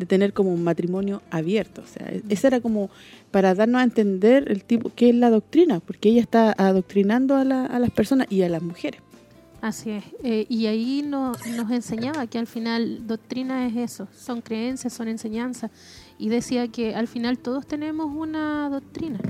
de 0.00 0.06
tener 0.06 0.32
como 0.32 0.52
un 0.52 0.64
matrimonio 0.64 1.22
abierto. 1.30 1.82
O 1.82 1.86
sea, 1.86 2.10
esa 2.28 2.48
era 2.48 2.60
como 2.60 2.90
para 3.30 3.54
darnos 3.54 3.80
a 3.80 3.84
entender 3.84 4.50
el 4.50 4.64
tipo 4.64 4.90
qué 4.96 5.10
es 5.10 5.14
la 5.14 5.30
doctrina, 5.30 5.78
porque 5.78 6.08
ella 6.08 6.22
está 6.22 6.52
adoctrinando 6.58 7.36
a, 7.36 7.42
a 7.42 7.78
las 7.78 7.90
personas 7.90 8.26
y 8.30 8.42
a 8.42 8.48
las 8.48 8.62
mujeres. 8.62 9.00
Así 9.60 9.90
es. 9.90 10.04
Eh, 10.24 10.46
y 10.48 10.66
ahí 10.66 11.02
nos 11.02 11.38
enseñaba 11.70 12.26
que 12.26 12.38
al 12.38 12.46
final 12.46 13.06
doctrina 13.06 13.66
es 13.66 13.76
eso, 13.76 14.08
son 14.16 14.40
creencias, 14.40 14.92
son 14.92 15.08
enseñanzas. 15.08 15.70
Y 16.18 16.30
decía 16.30 16.68
que 16.68 16.94
al 16.94 17.08
final 17.08 17.38
todos 17.38 17.66
tenemos 17.66 18.06
una 18.14 18.68
doctrina 18.70 19.20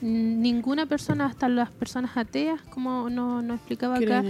ninguna 0.00 0.86
persona, 0.86 1.26
hasta 1.26 1.48
las 1.48 1.70
personas 1.70 2.16
ateas, 2.16 2.60
como 2.70 3.08
nos 3.08 3.42
no 3.42 3.54
explicaba 3.54 3.96
acá, 3.96 4.22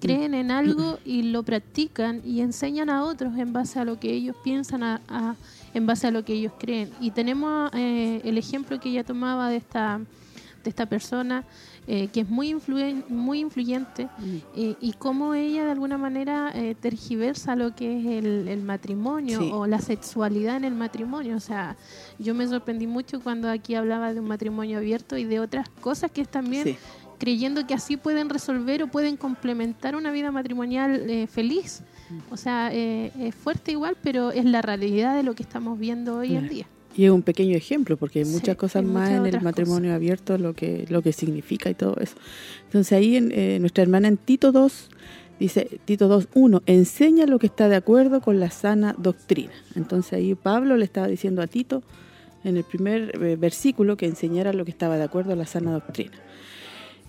creen 0.00 0.34
en 0.34 0.50
algo 0.50 0.98
y 1.04 1.22
lo 1.24 1.42
practican 1.42 2.22
y 2.24 2.40
enseñan 2.40 2.90
a 2.90 3.04
otros 3.04 3.36
en 3.36 3.52
base 3.52 3.78
a 3.78 3.84
lo 3.84 3.98
que 3.98 4.12
ellos 4.12 4.36
piensan, 4.42 4.82
a, 4.82 5.36
en 5.74 5.86
base 5.86 6.06
a 6.06 6.10
lo 6.10 6.24
que 6.24 6.32
ellos 6.34 6.52
creen. 6.58 6.90
Y 7.00 7.10
tenemos 7.10 7.70
eh, 7.74 8.20
el 8.24 8.38
ejemplo 8.38 8.80
que 8.80 8.88
ella 8.90 9.04
tomaba 9.04 9.50
de 9.50 9.56
esta, 9.56 10.00
de 10.64 10.70
esta 10.70 10.86
persona 10.86 11.44
eh, 11.86 12.08
que 12.12 12.20
es 12.20 12.28
muy, 12.28 12.54
muy 13.08 13.40
influyente 13.40 14.04
mm. 14.04 14.36
eh, 14.54 14.76
y 14.80 14.92
cómo 14.92 15.34
ella 15.34 15.64
de 15.64 15.72
alguna 15.72 15.98
manera 15.98 16.52
eh, 16.54 16.76
tergiversa 16.78 17.56
lo 17.56 17.74
que 17.74 17.98
es 17.98 18.24
el, 18.24 18.62
matrimonio 18.62 19.40
o 19.56 19.66
la 19.66 19.80
sexualidad 19.80 20.56
en 20.56 20.64
el 20.64 20.74
matrimonio. 20.74 21.36
O 21.36 21.40
sea, 21.40 21.76
yo 22.18 22.34
me 22.34 22.46
sorprendí 22.46 22.86
mucho 22.86 23.20
cuando 23.20 23.48
aquí 23.48 23.74
hablaba 23.74 24.12
de 24.12 24.20
un 24.20 24.28
matrimonio 24.28 24.78
abierto 24.78 25.16
y 25.16 25.24
de 25.24 25.40
otras 25.40 25.68
cosas 25.80 26.10
que 26.10 26.20
es 26.20 26.28
también 26.28 26.76
creyendo 27.18 27.66
que 27.66 27.74
así 27.74 27.96
pueden 27.96 28.28
resolver 28.28 28.82
o 28.82 28.86
pueden 28.86 29.16
complementar 29.16 29.96
una 29.96 30.12
vida 30.12 30.30
matrimonial 30.30 31.26
feliz. 31.28 31.82
Mm. 32.08 32.32
O 32.32 32.36
sea, 32.36 32.70
es 32.72 33.34
fuerte 33.34 33.72
igual, 33.72 33.96
pero 34.02 34.30
es 34.30 34.44
la 34.44 34.62
realidad 34.62 35.16
de 35.16 35.22
lo 35.22 35.34
que 35.34 35.42
estamos 35.42 35.78
viendo 35.78 36.18
hoy 36.18 36.36
en 36.36 36.48
día. 36.48 36.66
Y 36.96 37.04
es 37.04 37.10
un 37.10 37.22
pequeño 37.22 37.56
ejemplo, 37.56 37.96
porque 37.96 38.20
hay 38.20 38.24
muchas 38.24 38.56
cosas 38.56 38.84
más 38.84 39.10
en 39.10 39.26
el 39.26 39.40
matrimonio 39.40 39.94
abierto, 39.94 40.38
lo 40.38 40.54
que 40.54 40.86
lo 40.88 41.02
que 41.02 41.12
significa 41.12 41.70
y 41.70 41.74
todo 41.74 41.96
eso. 42.00 42.16
Entonces 42.64 42.92
ahí 42.92 43.16
en, 43.16 43.30
eh, 43.32 43.58
nuestra 43.60 43.82
hermana 43.82 44.08
en 44.08 44.16
Tito 44.16 44.50
2, 44.50 44.88
dice 45.38 45.80
Tito 45.84 46.08
2, 46.08 46.28
1, 46.34 46.62
enseña 46.66 47.26
lo 47.26 47.38
que 47.38 47.46
está 47.46 47.68
de 47.68 47.76
acuerdo 47.76 48.20
con 48.20 48.40
la 48.40 48.50
sana 48.50 48.94
doctrina. 48.98 49.52
Entonces 49.76 50.14
ahí 50.14 50.34
Pablo 50.34 50.76
le 50.76 50.84
estaba 50.84 51.06
diciendo 51.06 51.42
a 51.42 51.46
Tito 51.46 51.82
en 52.42 52.56
el 52.56 52.64
primer 52.64 53.16
eh, 53.22 53.36
versículo 53.36 53.96
que 53.96 54.06
enseñara 54.06 54.52
lo 54.52 54.64
que 54.64 54.72
estaba 54.72 54.96
de 54.96 55.04
acuerdo 55.04 55.32
a 55.32 55.36
la 55.36 55.46
sana 55.46 55.72
doctrina. 55.72 56.18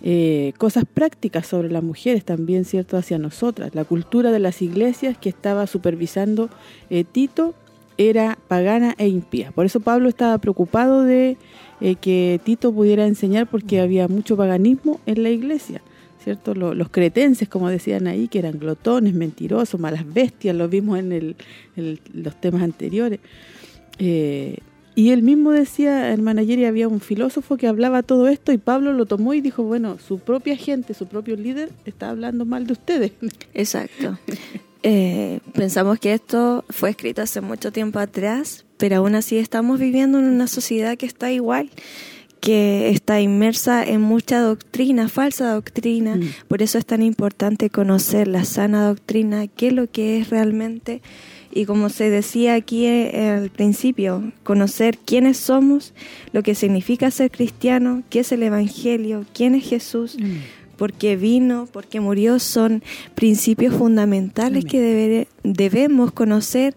Eh, 0.03 0.53
cosas 0.57 0.83
prácticas 0.91 1.47
sobre 1.47 1.69
las 1.69 1.83
mujeres 1.83 2.23
también, 2.23 2.65
¿cierto?, 2.65 2.97
hacia 2.97 3.17
nosotras. 3.17 3.73
La 3.73 3.83
cultura 3.83 4.31
de 4.31 4.39
las 4.39 4.61
iglesias 4.61 5.17
que 5.17 5.29
estaba 5.29 5.67
supervisando 5.67 6.49
Tito 7.11 7.55
era 8.09 8.37
pagana 8.47 8.95
e 8.97 9.07
impía. 9.07 9.51
Por 9.51 9.65
eso 9.65 9.79
Pablo 9.79 10.09
estaba 10.09 10.37
preocupado 10.37 11.03
de 11.03 11.37
eh, 11.79 11.95
que 11.95 12.39
Tito 12.43 12.73
pudiera 12.73 13.05
enseñar 13.05 13.47
porque 13.47 13.79
había 13.79 14.07
mucho 14.07 14.37
paganismo 14.37 14.99
en 15.05 15.23
la 15.23 15.29
iglesia. 15.29 15.81
¿cierto? 16.23 16.53
Los, 16.53 16.89
cretenses, 16.89 17.49
como 17.49 17.69
decían 17.69 18.07
ahí, 18.07 18.27
que 18.27 18.39
eran 18.39 18.59
glotones, 18.59 19.13
mentirosos, 19.13 19.79
malas 19.79 20.05
bestias, 20.13 20.55
lo 20.55 20.69
vimos 20.69 20.99
en 20.99 21.35
los 22.13 22.35
temas 22.39 22.61
anteriores. 22.61 23.19
Eh, 23.97 24.57
y 24.93 25.11
él 25.11 25.23
mismo 25.23 25.51
decía, 25.51 26.11
hermana 26.11 26.43
Yeri, 26.43 26.65
había 26.65 26.87
un 26.87 26.99
filósofo 26.99 27.55
que 27.55 27.67
hablaba 27.67 28.03
todo 28.03 28.27
esto 28.27 28.51
y 28.51 28.57
Pablo 28.57 28.93
lo 28.93 29.05
tomó 29.05 29.33
y 29.33 29.41
dijo, 29.41 29.63
bueno, 29.63 29.97
su 29.99 30.19
propia 30.19 30.57
gente, 30.57 30.93
su 30.93 31.07
propio 31.07 31.35
líder 31.37 31.69
está 31.85 32.09
hablando 32.09 32.45
mal 32.45 32.67
de 32.67 32.73
ustedes. 32.73 33.11
Exacto. 33.53 34.17
Eh, 34.83 35.39
pensamos 35.53 35.99
que 35.99 36.13
esto 36.13 36.65
fue 36.69 36.89
escrito 36.89 37.21
hace 37.21 37.41
mucho 37.41 37.71
tiempo 37.71 37.99
atrás, 37.99 38.65
pero 38.77 38.97
aún 38.97 39.15
así 39.15 39.37
estamos 39.37 39.79
viviendo 39.79 40.17
en 40.17 40.25
una 40.25 40.47
sociedad 40.47 40.97
que 40.97 41.05
está 41.05 41.31
igual 41.31 41.69
que 42.41 42.89
está 42.89 43.21
inmersa 43.21 43.83
en 43.83 44.01
mucha 44.01 44.41
doctrina, 44.41 45.07
falsa 45.07 45.53
doctrina, 45.53 46.15
mm. 46.15 46.47
por 46.47 46.63
eso 46.63 46.79
es 46.79 46.85
tan 46.87 47.03
importante 47.03 47.69
conocer 47.69 48.27
la 48.27 48.45
sana 48.45 48.87
doctrina, 48.87 49.45
qué 49.45 49.67
es 49.67 49.73
lo 49.73 49.85
que 49.85 50.17
es 50.17 50.31
realmente, 50.31 51.03
y 51.53 51.65
como 51.65 51.89
se 51.89 52.09
decía 52.09 52.55
aquí 52.55 52.87
al 52.87 53.51
principio, 53.51 54.31
conocer 54.41 54.97
quiénes 54.97 55.37
somos, 55.37 55.93
lo 56.33 56.41
que 56.41 56.55
significa 56.55 57.11
ser 57.11 57.29
cristiano, 57.29 58.01
qué 58.09 58.21
es 58.21 58.31
el 58.31 58.41
Evangelio, 58.41 59.23
quién 59.33 59.53
es 59.53 59.69
Jesús, 59.69 60.17
mm 60.19 60.60
porque 60.81 61.15
vino, 61.15 61.67
porque 61.71 61.99
murió, 61.99 62.39
son 62.39 62.81
principios 63.13 63.75
fundamentales 63.75 64.65
que 64.65 65.27
debemos 65.43 66.11
conocer 66.11 66.75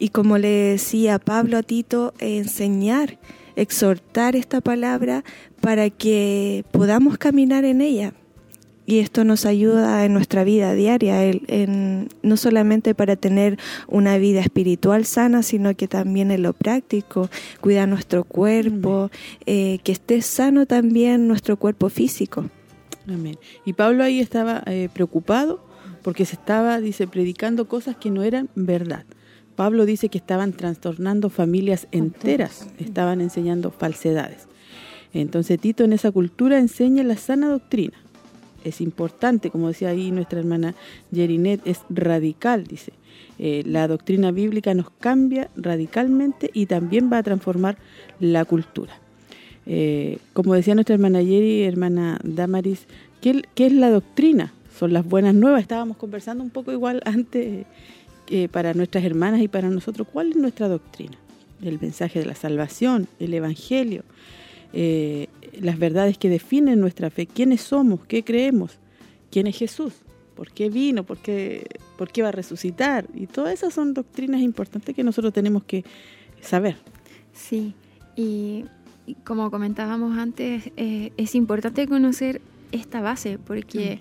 y 0.00 0.08
como 0.08 0.36
le 0.36 0.48
decía 0.48 1.20
Pablo 1.20 1.56
a 1.56 1.62
Tito, 1.62 2.12
enseñar, 2.18 3.20
exhortar 3.54 4.34
esta 4.34 4.60
palabra 4.60 5.22
para 5.60 5.90
que 5.90 6.64
podamos 6.72 7.18
caminar 7.18 7.64
en 7.64 7.82
ella. 7.82 8.14
Y 8.84 8.98
esto 8.98 9.22
nos 9.22 9.46
ayuda 9.46 10.04
en 10.04 10.12
nuestra 10.12 10.42
vida 10.42 10.74
diaria, 10.74 11.22
en, 11.22 12.08
no 12.22 12.36
solamente 12.36 12.96
para 12.96 13.14
tener 13.14 13.60
una 13.86 14.18
vida 14.18 14.40
espiritual 14.40 15.04
sana, 15.04 15.44
sino 15.44 15.76
que 15.76 15.86
también 15.86 16.32
en 16.32 16.42
lo 16.42 16.52
práctico, 16.52 17.30
cuidar 17.60 17.86
nuestro 17.86 18.24
cuerpo, 18.24 19.12
eh, 19.46 19.78
que 19.84 19.92
esté 19.92 20.20
sano 20.20 20.66
también 20.66 21.28
nuestro 21.28 21.56
cuerpo 21.56 21.90
físico. 21.90 22.50
Amén. 23.08 23.38
Y 23.64 23.74
Pablo 23.74 24.02
ahí 24.02 24.20
estaba 24.20 24.62
eh, 24.66 24.88
preocupado 24.92 25.64
porque 26.02 26.24
se 26.24 26.34
estaba, 26.34 26.80
dice, 26.80 27.06
predicando 27.06 27.68
cosas 27.68 27.96
que 27.96 28.10
no 28.10 28.22
eran 28.22 28.48
verdad. 28.54 29.04
Pablo 29.54 29.86
dice 29.86 30.08
que 30.08 30.18
estaban 30.18 30.52
trastornando 30.52 31.30
familias 31.30 31.88
enteras, 31.90 32.68
estaban 32.78 33.20
enseñando 33.20 33.70
falsedades. 33.70 34.46
Entonces 35.12 35.58
Tito 35.58 35.84
en 35.84 35.92
esa 35.92 36.10
cultura 36.10 36.58
enseña 36.58 37.02
la 37.02 37.16
sana 37.16 37.48
doctrina. 37.48 37.94
Es 38.64 38.80
importante, 38.80 39.50
como 39.50 39.68
decía 39.68 39.88
ahí 39.88 40.10
nuestra 40.10 40.40
hermana 40.40 40.74
Jerinet, 41.12 41.60
es 41.64 41.80
radical, 41.88 42.64
dice. 42.64 42.92
Eh, 43.38 43.62
la 43.64 43.86
doctrina 43.86 44.30
bíblica 44.30 44.74
nos 44.74 44.90
cambia 44.90 45.50
radicalmente 45.56 46.50
y 46.52 46.66
también 46.66 47.10
va 47.10 47.18
a 47.18 47.22
transformar 47.22 47.78
la 48.18 48.44
cultura. 48.44 49.00
Eh, 49.66 50.18
como 50.32 50.54
decía 50.54 50.74
nuestra 50.74 50.94
hermana 50.94 51.22
Yeri, 51.22 51.64
hermana 51.64 52.18
Damaris, 52.22 52.86
¿qué, 53.20 53.42
es 53.56 53.72
la 53.72 53.90
doctrina? 53.90 54.52
Son 54.78 54.92
las 54.92 55.04
buenas 55.04 55.34
nuevas. 55.34 55.62
Estábamos 55.62 55.96
conversando 55.96 56.44
un 56.44 56.50
poco 56.50 56.72
igual 56.72 57.02
antes 57.04 57.66
eh, 58.28 58.48
para 58.48 58.74
nuestras 58.74 59.04
hermanas 59.04 59.40
y 59.40 59.48
para 59.48 59.68
nosotros. 59.68 60.06
¿Cuál 60.12 60.30
es 60.30 60.36
nuestra 60.36 60.68
doctrina? 60.68 61.16
el 61.62 61.80
mensaje 61.80 62.18
de 62.18 62.26
la 62.26 62.34
salvación, 62.34 63.08
el 63.18 63.34
Evangelio, 63.34 64.02
eh, 64.72 65.28
las 65.60 65.78
verdades 65.78 66.18
que 66.18 66.28
definen 66.28 66.80
nuestra 66.80 67.10
fe, 67.10 67.26
quiénes 67.26 67.62
somos, 67.62 68.04
qué 68.06 68.24
creemos, 68.24 68.78
quién 69.30 69.46
es 69.46 69.56
Jesús, 69.56 69.94
por 70.34 70.52
qué 70.52 70.68
vino, 70.68 71.04
por 71.04 71.18
qué, 71.18 71.66
por 71.96 72.10
qué 72.10 72.22
va 72.22 72.28
a 72.28 72.32
resucitar. 72.32 73.06
Y 73.14 73.26
todas 73.26 73.54
esas 73.54 73.72
son 73.72 73.94
doctrinas 73.94 74.40
importantes 74.42 74.94
que 74.94 75.02
nosotros 75.02 75.32
tenemos 75.32 75.64
que 75.64 75.84
saber. 76.40 76.76
Sí, 77.32 77.74
y, 78.16 78.64
y 78.75 78.75
como 79.24 79.50
comentábamos 79.50 80.18
antes, 80.18 80.70
eh, 80.76 81.12
es 81.16 81.34
importante 81.34 81.86
conocer 81.86 82.40
esta 82.72 83.00
base 83.00 83.38
porque 83.38 84.00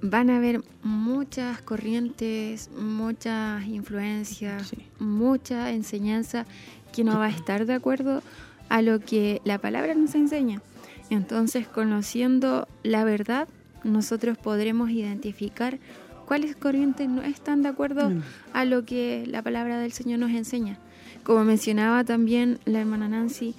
van 0.00 0.30
a 0.30 0.36
haber 0.36 0.62
muchas 0.82 1.60
corrientes, 1.62 2.70
muchas 2.78 3.66
influencias, 3.66 4.72
mucha 4.98 5.72
enseñanza 5.72 6.46
que 6.92 7.04
no 7.04 7.18
va 7.18 7.26
a 7.26 7.30
estar 7.30 7.66
de 7.66 7.74
acuerdo 7.74 8.22
a 8.68 8.82
lo 8.82 9.00
que 9.00 9.40
la 9.44 9.58
palabra 9.58 9.94
nos 9.94 10.14
enseña. 10.14 10.62
Entonces, 11.10 11.66
conociendo 11.68 12.66
la 12.82 13.04
verdad, 13.04 13.48
nosotros 13.82 14.38
podremos 14.38 14.90
identificar 14.90 15.78
cuáles 16.26 16.56
corrientes 16.56 17.08
no 17.08 17.20
están 17.22 17.62
de 17.62 17.68
acuerdo 17.68 18.08
Mm. 18.08 18.22
a 18.54 18.64
lo 18.64 18.84
que 18.86 19.24
la 19.26 19.42
palabra 19.42 19.78
del 19.78 19.92
Señor 19.92 20.20
nos 20.20 20.30
enseña. 20.30 20.78
Como 21.22 21.44
mencionaba 21.44 22.04
también 22.04 22.58
la 22.64 22.80
hermana 22.80 23.08
Nancy, 23.08 23.54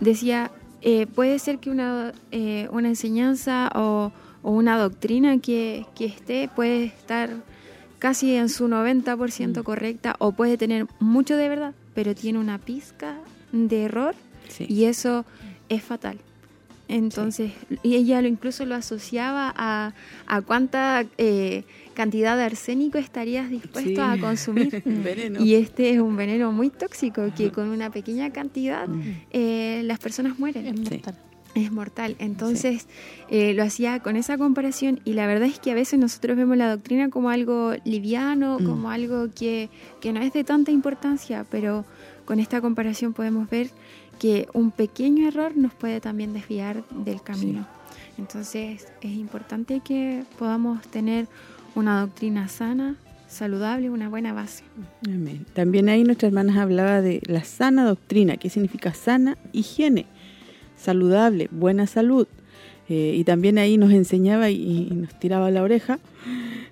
decía, 0.00 0.50
eh, 0.82 1.06
puede 1.06 1.38
ser 1.38 1.58
que 1.58 1.70
una, 1.70 2.12
eh, 2.30 2.68
una 2.70 2.88
enseñanza 2.88 3.70
o, 3.74 4.12
o 4.42 4.50
una 4.50 4.78
doctrina 4.78 5.38
que, 5.38 5.86
que 5.94 6.06
esté 6.06 6.48
puede 6.54 6.84
estar 6.84 7.30
casi 7.98 8.34
en 8.34 8.48
su 8.48 8.68
90% 8.68 9.62
correcta 9.62 10.14
o 10.18 10.32
puede 10.32 10.56
tener 10.56 10.86
mucho 11.00 11.36
de 11.36 11.48
verdad, 11.48 11.74
pero 11.94 12.14
tiene 12.14 12.38
una 12.38 12.58
pizca 12.58 13.18
de 13.52 13.84
error 13.84 14.14
y 14.58 14.84
eso 14.84 15.24
es 15.68 15.82
fatal. 15.82 16.18
Entonces, 16.88 17.52
y 17.82 17.96
ella 17.96 18.22
lo 18.22 18.28
incluso 18.28 18.64
lo 18.64 18.74
asociaba 18.74 19.52
a, 19.54 19.92
a 20.26 20.40
cuánta 20.40 21.04
eh, 21.18 21.64
cantidad 21.98 22.36
de 22.36 22.44
arsénico 22.44 22.96
estarías 22.96 23.50
dispuesto 23.50 23.90
Sí. 23.90 23.96
a 24.00 24.16
consumir. 24.18 24.82
Veneno. 24.86 25.44
Y 25.44 25.54
este 25.54 25.90
es 25.90 25.98
un 26.00 26.16
veneno 26.16 26.50
muy 26.52 26.70
tóxico 26.70 27.22
que 27.36 27.50
con 27.50 27.68
una 27.68 27.90
pequeña 27.90 28.30
cantidad 28.32 28.88
eh, 29.32 29.82
las 29.84 29.98
personas 29.98 30.38
mueren. 30.38 30.66
Es 30.66 30.78
mortal. 30.80 31.14
Es 31.54 31.72
mortal. 31.72 32.14
Entonces, 32.20 32.86
eh, 33.30 33.52
lo 33.54 33.64
hacía 33.64 33.98
con 34.00 34.14
esa 34.16 34.38
comparación 34.38 35.00
y 35.04 35.14
la 35.14 35.26
verdad 35.26 35.48
es 35.48 35.58
que 35.58 35.72
a 35.72 35.74
veces 35.74 35.98
nosotros 35.98 36.36
vemos 36.36 36.56
la 36.56 36.70
doctrina 36.70 37.10
como 37.10 37.30
algo 37.30 37.72
liviano, 37.84 38.58
Mm. 38.60 38.64
como 38.64 38.90
algo 38.90 39.28
que, 39.34 39.68
que 40.00 40.12
no 40.12 40.20
es 40.20 40.32
de 40.32 40.44
tanta 40.44 40.70
importancia, 40.70 41.44
pero 41.50 41.84
con 42.26 42.38
esta 42.38 42.60
comparación 42.60 43.12
podemos 43.12 43.50
ver 43.50 43.70
que 44.20 44.46
un 44.52 44.70
pequeño 44.70 45.26
error 45.28 45.56
nos 45.56 45.74
puede 45.74 46.00
también 46.00 46.32
desviar 46.32 46.84
del 46.90 47.20
camino. 47.22 47.66
Entonces, 48.18 48.86
es 49.00 49.12
importante 49.12 49.80
que 49.80 50.24
podamos 50.38 50.82
tener 50.88 51.26
una 51.78 52.00
doctrina 52.00 52.48
sana, 52.48 52.96
saludable, 53.28 53.88
una 53.88 54.08
buena 54.08 54.32
base. 54.32 54.64
También 55.54 55.88
ahí 55.88 56.02
nuestra 56.02 56.28
hermana 56.28 56.60
hablaba 56.60 57.00
de 57.00 57.20
la 57.26 57.44
sana 57.44 57.86
doctrina, 57.86 58.36
que 58.36 58.50
significa 58.50 58.92
sana 58.94 59.38
higiene, 59.52 60.06
saludable, 60.76 61.48
buena 61.50 61.86
salud. 61.86 62.26
Eh, 62.88 63.14
y 63.16 63.24
también 63.24 63.58
ahí 63.58 63.76
nos 63.76 63.92
enseñaba 63.92 64.50
y, 64.50 64.88
nos 64.90 65.18
tiraba 65.20 65.50
la 65.50 65.62
oreja. 65.62 65.98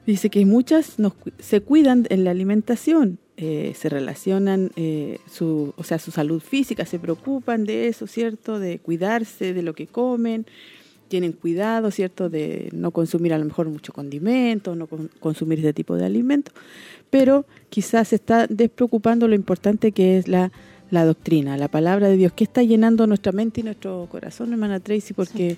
Dice 0.07 0.31
que 0.31 0.45
muchas 0.45 0.99
nos 0.99 1.13
se 1.39 1.61
cuidan 1.61 2.07
en 2.11 2.25
la 2.25 2.31
alimentación, 2.31 3.19
eh, 3.37 3.75
se 3.77 3.89
relacionan, 3.89 4.71
eh, 4.77 5.19
su, 5.31 5.75
o 5.77 5.85
sea, 5.85 5.99
su 5.99 6.11
salud 6.11 6.41
física, 6.41 6.87
se 6.87 6.99
preocupan 6.99 7.65
de 7.65 7.89
eso, 7.89 8.07
¿cierto? 8.07 8.59
De 8.59 8.79
cuidarse 8.79 9.53
de 9.53 9.63
lo 9.63 9.75
que 9.75 9.87
comen, 9.87 10.47
tienen 11.09 11.33
cuidado, 11.33 11.91
¿cierto? 11.91 12.29
De 12.29 12.69
no 12.73 12.91
consumir 12.91 13.33
a 13.35 13.39
lo 13.39 13.45
mejor 13.45 13.69
mucho 13.69 13.93
condimento, 13.93 14.75
no 14.75 14.87
con- 14.87 15.11
consumir 15.21 15.59
ese 15.61 15.73
tipo 15.73 15.97
de 15.97 16.05
alimentos, 16.07 16.55
pero 17.11 17.47
quizás 17.71 18.09
se 18.09 18.17
está 18.17 18.47
despreocupando 18.47 19.29
lo 19.29 19.35
importante 19.35 19.93
que 19.93 20.19
es 20.19 20.29
la, 20.29 20.51
la 20.91 21.05
doctrina, 21.05 21.57
la 21.57 21.69
palabra 21.69 22.09
de 22.09 22.17
Dios, 22.17 22.33
que 22.33 22.45
está 22.45 22.63
llenando 22.63 23.07
nuestra 23.07 23.33
mente 23.33 23.61
y 23.61 23.65
nuestro 23.65 24.09
corazón, 24.11 24.53
hermana 24.53 24.81
Tracy, 24.81 25.15
porque 25.15 25.57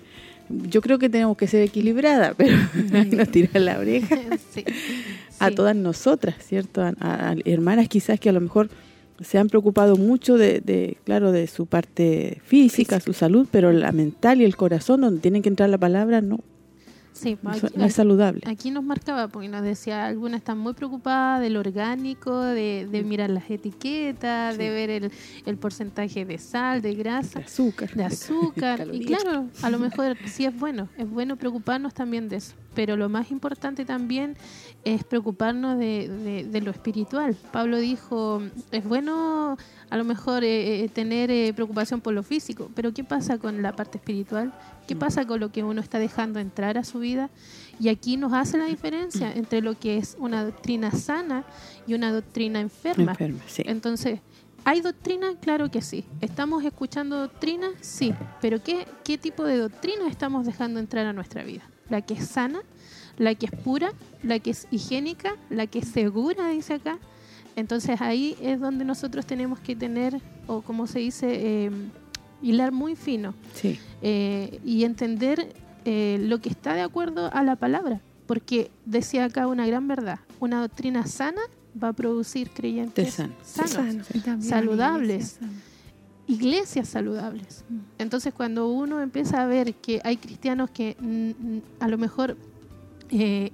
yo 0.49 0.81
creo 0.81 0.97
que 0.97 1.09
tenemos 1.09 1.37
que 1.37 1.47
ser 1.47 1.61
equilibrada, 1.61 2.33
pero 2.37 2.55
ahí 2.93 3.09
nos 3.11 3.29
tira 3.29 3.59
la 3.59 3.79
oreja 3.79 4.17
a 5.39 5.51
todas 5.51 5.75
nosotras, 5.75 6.35
¿cierto? 6.43 6.81
A 6.81 7.35
hermanas 7.45 7.87
quizás 7.87 8.19
que 8.19 8.29
a 8.29 8.33
lo 8.33 8.41
mejor 8.41 8.69
se 9.21 9.37
han 9.37 9.47
preocupado 9.47 9.95
mucho 9.95 10.37
de, 10.37 10.61
de, 10.61 10.97
claro, 11.03 11.31
de 11.31 11.47
su 11.47 11.65
parte 11.65 12.41
física, 12.45 12.99
su 12.99 13.13
salud, 13.13 13.47
pero 13.51 13.71
la 13.71 13.91
mental 13.91 14.41
y 14.41 14.45
el 14.45 14.55
corazón, 14.55 15.01
donde 15.01 15.21
tienen 15.21 15.41
que 15.41 15.49
entrar 15.49 15.69
la 15.69 15.77
palabra, 15.77 16.21
no. 16.21 16.39
Sí, 17.19 17.37
aquí- 17.45 17.67
no 17.75 17.85
es 17.85 17.93
saludable. 17.93 18.41
Aquí 18.45 18.71
nos 18.71 18.83
marcaba, 18.83 19.27
porque 19.27 19.47
nos 19.49 19.61
decía, 19.63 20.05
algunas 20.05 20.39
están 20.39 20.57
muy 20.57 20.73
preocupadas 20.73 21.41
del 21.41 21.57
orgánico, 21.57 22.39
de, 22.41 22.87
de 22.89 23.03
mirar 23.03 23.29
las 23.29 23.49
etiquetas, 23.49 24.57
de 24.57 24.69
ver 24.69 24.89
el, 24.89 25.11
el 25.45 25.57
porcentaje 25.57 26.25
de 26.25 26.37
sal, 26.37 26.81
de 26.81 26.93
grasa, 26.95 27.39
de 27.39 27.45
azúcar, 27.45 27.93
de 27.93 28.03
azúcar. 28.05 28.87
y 28.91 29.05
claro, 29.05 29.47
a 29.61 29.69
lo 29.69 29.79
mejor 29.79 30.15
sí 30.27 30.45
es 30.45 30.57
bueno, 30.57 30.87
es 30.97 31.09
bueno 31.09 31.35
preocuparnos 31.35 31.93
también 31.93 32.29
de 32.29 32.37
eso. 32.37 32.53
Pero 32.75 32.95
lo 32.95 33.09
más 33.09 33.31
importante 33.31 33.83
también 33.83 34.37
es 34.85 35.03
preocuparnos 35.03 35.77
de 35.77 36.61
lo 36.63 36.71
espiritual. 36.71 37.35
Pablo 37.51 37.77
dijo, 37.79 38.41
es 38.71 38.83
bueno 38.85 39.57
a 39.89 39.97
lo 39.97 40.03
mejor 40.03 40.43
eh, 40.43 40.83
eh, 40.83 40.89
tener 40.89 41.31
eh, 41.31 41.51
preocupación 41.53 42.01
por 42.01 42.13
lo 42.13 42.23
físico, 42.23 42.69
pero 42.75 42.93
¿qué 42.93 43.03
pasa 43.03 43.37
con 43.37 43.61
la 43.61 43.75
parte 43.75 43.97
espiritual? 43.97 44.53
¿Qué 44.87 44.95
pasa 44.95 45.25
con 45.25 45.39
lo 45.39 45.51
que 45.51 45.63
uno 45.63 45.81
está 45.81 45.99
dejando 45.99 46.39
entrar 46.39 46.77
a 46.77 46.83
su 46.83 46.99
vida? 46.99 47.29
Y 47.79 47.89
aquí 47.89 48.17
nos 48.17 48.33
hace 48.33 48.57
la 48.57 48.65
diferencia 48.65 49.31
entre 49.31 49.61
lo 49.61 49.77
que 49.77 49.97
es 49.97 50.15
una 50.19 50.43
doctrina 50.43 50.91
sana 50.91 51.43
y 51.87 51.93
una 51.93 52.11
doctrina 52.11 52.59
enferma. 52.59 53.11
Enferma, 53.11 53.39
sí. 53.47 53.63
Entonces, 53.65 54.19
¿hay 54.65 54.81
doctrina? 54.81 55.35
Claro 55.39 55.69
que 55.69 55.81
sí. 55.81 56.05
¿Estamos 56.21 56.63
escuchando 56.63 57.17
doctrina? 57.17 57.69
Sí. 57.81 58.13
Pero 58.41 58.61
¿qué, 58.63 58.87
qué 59.03 59.17
tipo 59.17 59.43
de 59.43 59.57
doctrina 59.57 60.07
estamos 60.07 60.45
dejando 60.45 60.79
entrar 60.79 61.05
a 61.05 61.13
nuestra 61.13 61.43
vida? 61.43 61.69
¿La 61.89 62.01
que 62.01 62.15
es 62.15 62.27
sana? 62.27 62.61
¿La 63.17 63.35
que 63.35 63.47
es 63.47 63.51
pura? 63.51 63.91
¿La 64.23 64.39
que 64.39 64.51
es 64.51 64.67
higiénica? 64.71 65.35
¿La 65.49 65.67
que 65.67 65.79
es 65.79 65.87
segura? 65.87 66.49
Dice 66.49 66.75
acá. 66.75 66.99
Entonces 67.59 68.01
ahí 68.01 68.35
es 68.41 68.59
donde 68.59 68.85
nosotros 68.85 69.25
tenemos 69.25 69.59
que 69.59 69.75
tener, 69.75 70.19
o 70.47 70.61
como 70.61 70.87
se 70.87 70.99
dice, 70.99 71.27
eh, 71.65 71.71
hilar 72.41 72.71
muy 72.71 72.95
fino 72.95 73.33
Sí. 73.53 73.77
eh, 74.01 74.59
y 74.65 74.83
entender 74.85 75.53
eh, 75.85 76.17
lo 76.21 76.39
que 76.39 76.49
está 76.49 76.73
de 76.73 76.81
acuerdo 76.81 77.29
a 77.33 77.43
la 77.43 77.55
palabra. 77.55 78.01
Porque 78.27 78.69
decía 78.85 79.25
acá 79.25 79.47
una 79.47 79.65
gran 79.65 79.87
verdad, 79.87 80.19
una 80.39 80.61
doctrina 80.61 81.05
sana 81.07 81.41
va 81.81 81.89
a 81.89 81.93
producir 81.93 82.49
creyentes 82.51 83.13
Sano. 83.15 83.33
sanos, 83.43 84.07
Sano. 84.23 84.41
Saludables, 84.43 85.37
iglesia 85.37 85.47
sana. 85.47 85.53
iglesias 86.27 86.89
saludables. 86.89 87.63
Entonces 87.97 88.33
cuando 88.33 88.69
uno 88.69 89.01
empieza 89.01 89.41
a 89.41 89.47
ver 89.47 89.73
que 89.75 89.99
hay 90.03 90.17
cristianos 90.17 90.69
que 90.69 90.95
mm, 90.99 91.29
mm, 91.55 91.61
a 91.79 91.87
lo 91.87 91.97
mejor 91.97 92.37
eh, 93.09 93.51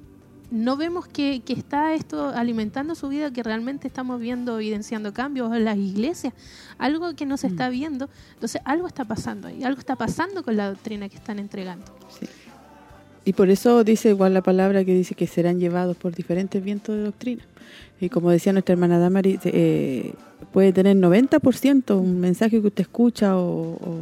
no 0.55 0.77
vemos 0.77 1.07
que, 1.07 1.41
que 1.45 1.53
está 1.53 1.93
esto 1.93 2.29
alimentando 2.29 2.95
su 2.95 3.09
vida, 3.09 3.31
que 3.31 3.43
realmente 3.43 3.87
estamos 3.87 4.19
viendo, 4.19 4.57
evidenciando 4.57 5.13
cambios 5.13 5.53
en 5.53 5.65
las 5.65 5.77
iglesias, 5.77 6.33
algo 6.77 7.13
que 7.15 7.25
no 7.25 7.35
se 7.37 7.47
está 7.47 7.69
viendo, 7.69 8.09
entonces 8.33 8.61
algo 8.63 8.87
está 8.87 9.03
pasando 9.03 9.49
ahí, 9.49 9.63
algo 9.63 9.79
está 9.79 9.95
pasando 9.95 10.43
con 10.43 10.55
la 10.55 10.69
doctrina 10.69 11.09
que 11.09 11.17
están 11.17 11.39
entregando. 11.39 11.85
Y 13.25 13.33
por 13.33 13.49
eso 13.49 13.83
dice 13.83 14.09
igual 14.09 14.33
la 14.33 14.41
palabra 14.41 14.85
que 14.85 14.93
dice 14.93 15.15
que 15.15 15.27
serán 15.27 15.59
llevados 15.59 15.97
por 15.97 16.15
diferentes 16.15 16.63
vientos 16.63 16.95
de 16.95 17.03
doctrina. 17.03 17.43
Y 17.99 18.09
como 18.09 18.29
decía 18.29 18.53
nuestra 18.53 18.73
hermana 18.73 18.99
Damari, 18.99 19.39
eh, 19.45 20.13
puede 20.53 20.71
tener 20.71 20.95
90% 20.95 21.99
un 21.99 22.19
mensaje 22.19 22.61
que 22.61 22.67
usted 22.67 22.81
escucha 22.81 23.35
o, 23.37 23.73
o, 23.73 24.01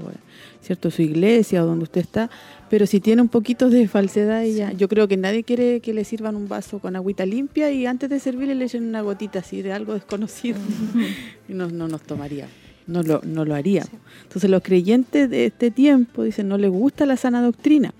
cierto 0.63 0.89
su 0.89 1.01
iglesia 1.01 1.63
o 1.63 1.67
donde 1.67 1.83
usted 1.83 2.01
está, 2.01 2.29
pero 2.69 2.87
si 2.87 2.99
tiene 2.99 3.21
un 3.21 3.27
poquito 3.27 3.69
de 3.69 3.87
falsedad 3.87 4.43
ella, 4.43 4.71
yo 4.71 4.87
creo 4.87 5.07
que 5.07 5.17
nadie 5.17 5.43
quiere 5.43 5.81
que 5.81 5.93
le 5.93 6.05
sirvan 6.05 6.35
un 6.35 6.47
vaso 6.47 6.79
con 6.79 6.95
agüita 6.95 7.25
limpia 7.25 7.69
y 7.71 7.85
antes 7.85 8.09
de 8.09 8.19
servirle 8.19 8.55
le 8.55 8.65
echen 8.65 8.87
una 8.87 9.01
gotita 9.01 9.39
así 9.39 9.61
de 9.61 9.73
algo 9.73 9.93
desconocido. 9.93 10.57
no, 11.47 11.69
no 11.69 11.87
nos 11.87 12.01
tomaría, 12.01 12.47
no 12.87 13.03
lo, 13.03 13.21
no 13.23 13.45
lo 13.45 13.53
haría. 13.53 13.83
Entonces 14.23 14.49
los 14.49 14.63
creyentes 14.63 15.29
de 15.29 15.45
este 15.47 15.69
tiempo 15.69 16.23
dicen 16.23 16.47
no 16.47 16.57
les 16.57 16.71
gusta 16.71 17.05
la 17.05 17.17
sana 17.17 17.41
doctrina, 17.41 17.93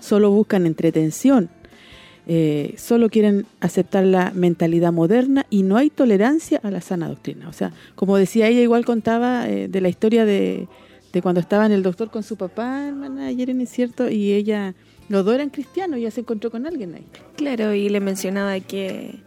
solo 0.00 0.30
buscan 0.30 0.66
entretención, 0.66 1.48
eh, 2.26 2.74
solo 2.76 3.08
quieren 3.08 3.46
aceptar 3.60 4.04
la 4.04 4.32
mentalidad 4.34 4.92
moderna 4.92 5.46
y 5.48 5.62
no 5.62 5.76
hay 5.76 5.88
tolerancia 5.88 6.60
a 6.62 6.70
la 6.70 6.80
sana 6.80 7.08
doctrina. 7.08 7.48
O 7.48 7.52
sea, 7.54 7.72
como 7.94 8.18
decía 8.18 8.48
ella, 8.48 8.60
igual 8.60 8.84
contaba 8.84 9.48
eh, 9.48 9.68
de 9.68 9.80
la 9.80 9.88
historia 9.88 10.26
de, 10.26 10.68
de 11.12 11.22
cuando 11.22 11.40
estaba 11.40 11.66
en 11.66 11.72
el 11.72 11.82
doctor 11.82 12.10
con 12.10 12.22
su 12.22 12.36
papá, 12.36 12.86
hermana 12.86 13.30
Yeren, 13.32 13.60
es 13.60 13.70
cierto, 13.70 14.08
y 14.10 14.32
ella, 14.32 14.74
los 15.08 15.24
dos 15.24 15.34
eran 15.34 15.50
cristianos 15.50 15.98
ella 15.98 16.10
se 16.10 16.20
encontró 16.20 16.50
con 16.50 16.66
alguien 16.66 16.94
ahí. 16.94 17.06
Claro, 17.36 17.74
y 17.74 17.88
le 17.88 18.00
mencionaba 18.00 18.60
que, 18.60 19.20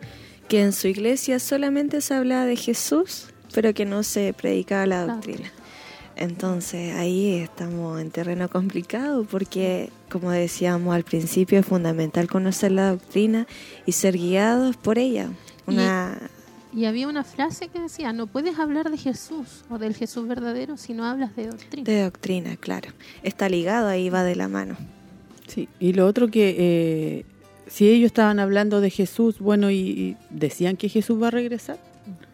que 0.48 0.62
en 0.62 0.74
su 0.74 0.88
iglesia 0.88 1.40
solamente 1.40 2.02
se 2.02 2.14
hablaba 2.14 2.46
de 2.46 2.56
Jesús 2.56 3.32
pero 3.54 3.74
que 3.74 3.86
no 3.86 4.04
se 4.04 4.34
predicaba 4.34 4.86
la 4.86 5.06
doctrina. 5.06 5.52
Entonces 6.16 6.96
ahí 6.96 7.36
estamos 7.36 8.00
en 8.00 8.12
terreno 8.12 8.50
complicado 8.50 9.24
porque, 9.24 9.90
como 10.10 10.32
decíamos 10.32 10.94
al 10.94 11.04
principio, 11.04 11.60
es 11.60 11.66
fundamental 11.66 12.28
conocer 12.28 12.72
la 12.74 12.92
doctrina 12.92 13.48
y 13.86 13.94
ser 13.94 14.18
guiados 14.18 14.78
por 14.78 14.98
ella. 14.98 15.30
Una... 15.66 16.18
Y, 16.20 16.41
había 16.86 17.08
una 17.08 17.24
frase 17.24 17.68
que 17.68 17.80
decía, 17.80 18.14
no 18.14 18.28
puedes 18.28 18.58
hablar 18.58 18.90
de 18.90 18.98
Jesús 18.98 19.66
o 19.70 19.78
del 19.78 19.94
Jesús 19.94 20.28
verdadero 20.28 20.78
si 20.78 20.94
no 20.94 21.06
hablas 21.06 21.36
de 21.36 21.48
doctrina. 21.48 21.84
De 21.84 22.04
doctrina, 22.04 22.56
claro. 22.58 22.92
Está 23.24 23.50
ligado, 23.50 23.88
ahí 23.88 24.10
va 24.10 24.24
de 24.24 24.36
la 24.36 24.48
mano. 24.48 24.78
Sí, 25.48 25.68
y 25.80 25.94
lo 25.94 26.08
otro 26.08 26.30
que 26.30 26.56
eh, 26.58 27.26
si 27.68 27.90
ellos 27.90 28.08
estaban 28.08 28.40
hablando 28.40 28.80
de 28.80 28.90
Jesús, 28.90 29.40
bueno, 29.40 29.70
y, 29.70 30.16
decían 30.30 30.78
que 30.78 30.88
Jesús 30.88 31.22
va 31.22 31.28
a 31.28 31.32
regresar, 31.32 31.78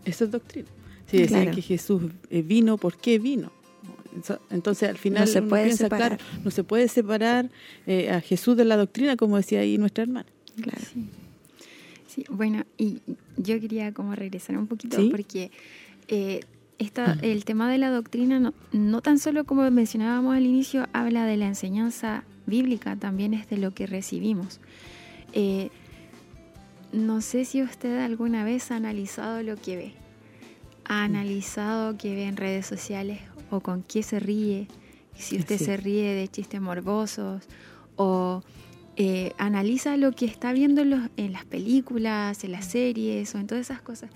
eso 0.05 0.25
es 0.25 0.31
doctrina. 0.31 0.67
Si 1.09 1.17
decían 1.17 1.51
que 1.51 1.61
Jesús 1.61 2.03
eh, 2.29 2.41
vino, 2.41 2.77
¿por 2.77 2.97
qué 2.97 3.17
vino? 3.17 3.51
Entonces 4.49 4.89
al 4.89 4.97
final 4.97 5.21
no 5.21 5.27
se 5.27 5.41
puede 5.41 5.71
separar. 5.73 6.19
no 6.43 6.51
se 6.51 6.63
puede 6.63 6.87
separar 6.87 7.49
eh, 7.85 8.09
a 8.11 8.19
Jesús 8.21 8.57
de 8.57 8.65
la 8.65 8.77
doctrina, 8.77 9.15
como 9.15 9.37
decía 9.37 9.61
ahí 9.61 9.77
nuestra 9.77 10.03
hermana. 10.03 10.27
Claro. 10.61 10.81
Sí. 10.93 11.07
Bueno, 12.29 12.63
y 12.77 13.01
yo 13.37 13.59
quería 13.59 13.93
como 13.93 14.15
regresar 14.15 14.57
un 14.57 14.67
poquito 14.67 14.97
porque 15.11 15.51
eh, 16.07 16.41
el 16.79 17.45
tema 17.45 17.71
de 17.71 17.77
la 17.77 17.89
doctrina 17.89 18.39
no, 18.39 18.53
no 18.71 19.01
tan 19.01 19.19
solo 19.19 19.45
como 19.45 19.69
mencionábamos 19.71 20.35
al 20.35 20.45
inicio 20.45 20.87
habla 20.93 21.25
de 21.25 21.37
la 21.37 21.47
enseñanza 21.47 22.23
bíblica, 22.45 22.95
también 22.95 23.33
es 23.33 23.49
de 23.49 23.57
lo 23.57 23.73
que 23.73 23.87
recibimos. 23.87 24.59
Eh, 25.33 25.69
no 26.91 27.21
sé 27.21 27.45
si 27.45 27.61
usted 27.61 27.99
alguna 27.99 28.43
vez 28.43 28.71
ha 28.71 28.77
analizado 28.77 29.43
lo 29.43 29.55
que 29.57 29.75
ve, 29.75 29.93
ha 30.85 31.03
analizado 31.03 31.97
que 31.97 32.15
ve 32.15 32.23
en 32.25 32.37
redes 32.37 32.65
sociales 32.65 33.19
o 33.51 33.59
con 33.59 33.83
qué 33.83 34.03
se 34.03 34.19
ríe, 34.19 34.67
si 35.15 35.37
usted 35.37 35.57
se 35.57 35.77
ríe 35.77 36.13
de 36.13 36.27
chistes 36.27 36.61
morbosos 36.61 37.43
o 37.95 38.41
eh, 38.99 39.33
analiza 39.37 39.95
lo 39.95 40.11
que 40.11 40.25
está 40.25 40.53
viendo 40.53 40.81
en, 40.81 41.31
las 41.31 41.45
películas, 41.45 42.43
en 42.43 42.51
las 42.51 42.65
series 42.65 43.33
o 43.35 43.37
en 43.37 43.45
todas 43.45 43.67
esas 43.67 43.79
cosas. 43.79 44.09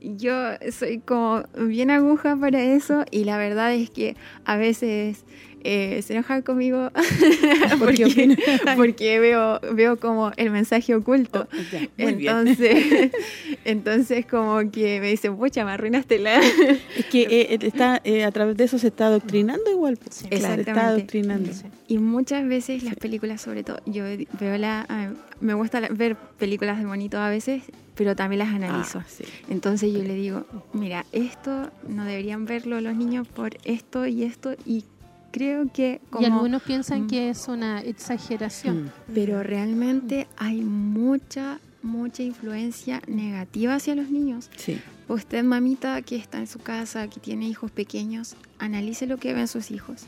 Yo 0.00 0.32
soy 0.70 0.98
como 0.98 1.42
bien 1.56 1.90
aguja 1.90 2.36
para 2.36 2.62
eso 2.62 3.04
y 3.10 3.24
la 3.24 3.38
verdad 3.38 3.74
es 3.74 3.90
que 3.90 4.16
a 4.44 4.56
veces 4.56 5.24
eh, 5.64 6.02
se 6.02 6.14
enojan 6.14 6.42
conmigo 6.42 6.90
porque, 7.78 8.36
porque, 8.76 9.18
veo, 9.18 9.60
veo 9.74 9.98
como 9.98 10.30
el 10.36 10.50
mensaje 10.50 10.94
oculto. 10.94 11.48
Oh, 11.50 11.76
entonces, 11.96 13.10
entonces 13.64 14.24
como 14.26 14.70
que 14.70 15.00
me 15.00 15.10
dicen, 15.10 15.36
pucha, 15.36 15.64
me 15.64 15.72
arruinaste 15.72 16.18
la... 16.20 16.40
es 16.40 17.06
que 17.10 17.22
eh, 17.22 17.58
está, 17.60 18.00
eh, 18.04 18.24
a 18.24 18.30
través 18.30 18.56
de 18.56 18.64
eso 18.64 18.78
se 18.78 18.88
está 18.88 19.06
adoctrinando 19.06 19.70
igual. 19.70 19.96
Pues. 19.96 20.24
Exactamente. 20.30 20.70
está 20.70 20.86
adoctrinando. 20.88 21.50
Y 21.88 21.98
muchas 21.98 22.46
veces 22.46 22.82
las 22.84 22.94
películas, 22.94 23.40
sobre 23.40 23.64
todo, 23.64 23.80
yo 23.84 24.04
veo 24.38 24.58
la... 24.58 25.14
me 25.40 25.54
gusta 25.54 25.80
ver 25.90 26.16
películas 26.38 26.78
de 26.78 26.86
bonito 26.86 27.18
a 27.18 27.30
veces, 27.30 27.62
pero 27.98 28.14
también 28.14 28.38
las 28.38 28.54
analizo. 28.54 29.00
Ah, 29.00 29.24
entonces 29.50 29.92
yo 29.92 30.04
le 30.04 30.14
digo, 30.14 30.46
mira, 30.72 31.04
esto 31.10 31.72
no 31.88 32.04
deberían 32.04 32.44
verlo 32.44 32.80
los 32.80 32.94
niños 32.94 33.26
por 33.26 33.58
esto 33.64 34.06
y 34.06 34.22
esto 34.22 34.54
y 34.64 34.84
creo 35.32 35.66
que 35.72 36.00
y 36.20 36.24
algunos 36.24 36.62
piensan 36.62 37.02
mm. 37.02 37.06
que 37.08 37.28
es 37.28 37.48
una 37.48 37.80
exageración. 37.80 38.84
Mm. 38.84 38.90
Pero 39.14 39.42
realmente 39.42 40.28
hay 40.36 40.60
mucha, 40.60 41.58
mucha 41.82 42.22
influencia 42.22 43.02
negativa 43.08 43.74
hacia 43.74 43.96
los 43.96 44.10
niños. 44.10 44.48
Sí. 44.56 44.80
Usted, 45.08 45.42
mamita, 45.42 46.00
que 46.02 46.14
está 46.14 46.38
en 46.38 46.46
su 46.46 46.60
casa, 46.60 47.08
que 47.08 47.18
tiene 47.18 47.48
hijos 47.48 47.72
pequeños, 47.72 48.36
analice 48.60 49.08
lo 49.08 49.16
que 49.16 49.34
ven 49.34 49.48
sus 49.48 49.72
hijos. 49.72 50.04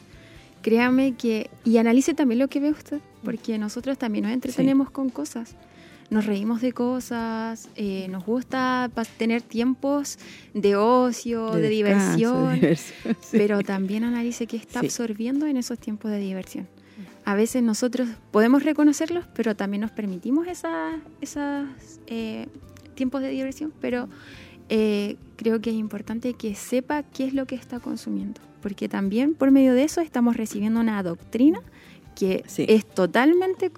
Créame 0.63 1.15
que... 1.15 1.51
Y 1.65 1.79
analice 1.79 2.15
también 2.15 2.39
lo 2.39 2.47
que 2.47 2.61
ve 2.61 2.71
usted, 2.71 3.01
porque 3.25 3.59
nosotros 3.59 3.99
también 3.99 4.27
nos 4.27 4.33
entretenemos 4.33 4.91
con 4.91 5.11
cosas 5.11 5.57
nos 6.11 6.27
reímos 6.27 6.61
de 6.61 6.73
cosas, 6.73 7.69
eh, 7.77 8.09
nos 8.11 8.27
gusta 8.27 8.91
tener 9.17 9.43
tiempos 9.43 10.19
de 10.53 10.75
ocio, 10.75 11.53
de, 11.53 11.69
diversión, 11.69 12.61
pero 13.33 13.63
también 13.63 14.03
analice 14.03 14.47
qué 14.49 14.57
está 14.57 14.81
absorbiendo 14.81 15.47
en 15.47 15.57
esos 15.57 15.79
tiempos 15.79 16.11
de 16.11 16.19
diversión. 16.19 16.69
A 17.25 17.35
veces 17.35 17.63
nosotros 17.63 18.09
podemos 18.33 18.65
reconocerlos, 18.65 19.25
pero 19.35 19.55
también 19.55 19.83
nos 19.83 19.93
permitimos 19.93 20.49
esos 20.49 21.45
eh, 22.09 22.49
tiempos 22.95 23.23
de 23.23 23.29
diversión, 23.29 23.73
pero 23.81 24.09
eh, 24.69 25.17
creo 25.37 25.61
que 25.61 25.71
es 25.71 25.77
importante 25.77 26.35
que 26.35 26.57
sepa 26.57 27.05
qué 27.05 27.27
es 27.27 27.35
lo 27.35 27.47
que 27.47 27.55
está 27.55 27.79
consumiendo, 27.79 28.41
porque 28.63 28.89
también 28.89 29.35
por 29.35 29.53
medio 29.53 29.75
de 29.75 29.85
eso 29.85 30.01
estamos 30.01 30.37
recibiendo 30.37 30.81
una 30.81 31.01
doctrina 31.05 31.61
que 32.17 32.45
es 32.59 32.85
totalmente 32.85 33.71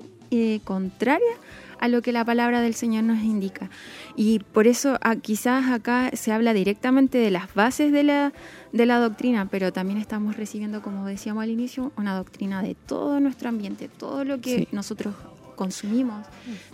contraria 0.64 1.36
a 1.82 1.88
lo 1.88 2.00
que 2.00 2.12
la 2.12 2.24
palabra 2.24 2.60
del 2.60 2.74
Señor 2.74 3.02
nos 3.02 3.24
indica. 3.24 3.68
Y 4.14 4.38
por 4.38 4.68
eso 4.68 4.98
ah, 5.00 5.16
quizás 5.16 5.68
acá 5.68 6.12
se 6.14 6.30
habla 6.30 6.54
directamente 6.54 7.18
de 7.18 7.32
las 7.32 7.52
bases 7.54 7.90
de 7.90 8.04
la, 8.04 8.32
de 8.72 8.86
la 8.86 9.00
doctrina, 9.00 9.48
pero 9.50 9.72
también 9.72 9.98
estamos 9.98 10.36
recibiendo, 10.36 10.80
como 10.80 11.04
decíamos 11.06 11.42
al 11.42 11.50
inicio, 11.50 11.90
una 11.96 12.16
doctrina 12.16 12.62
de 12.62 12.76
todo 12.76 13.18
nuestro 13.18 13.48
ambiente, 13.48 13.88
todo 13.88 14.24
lo 14.24 14.40
que 14.40 14.68
nosotros 14.70 15.16
consumimos, 15.56 16.24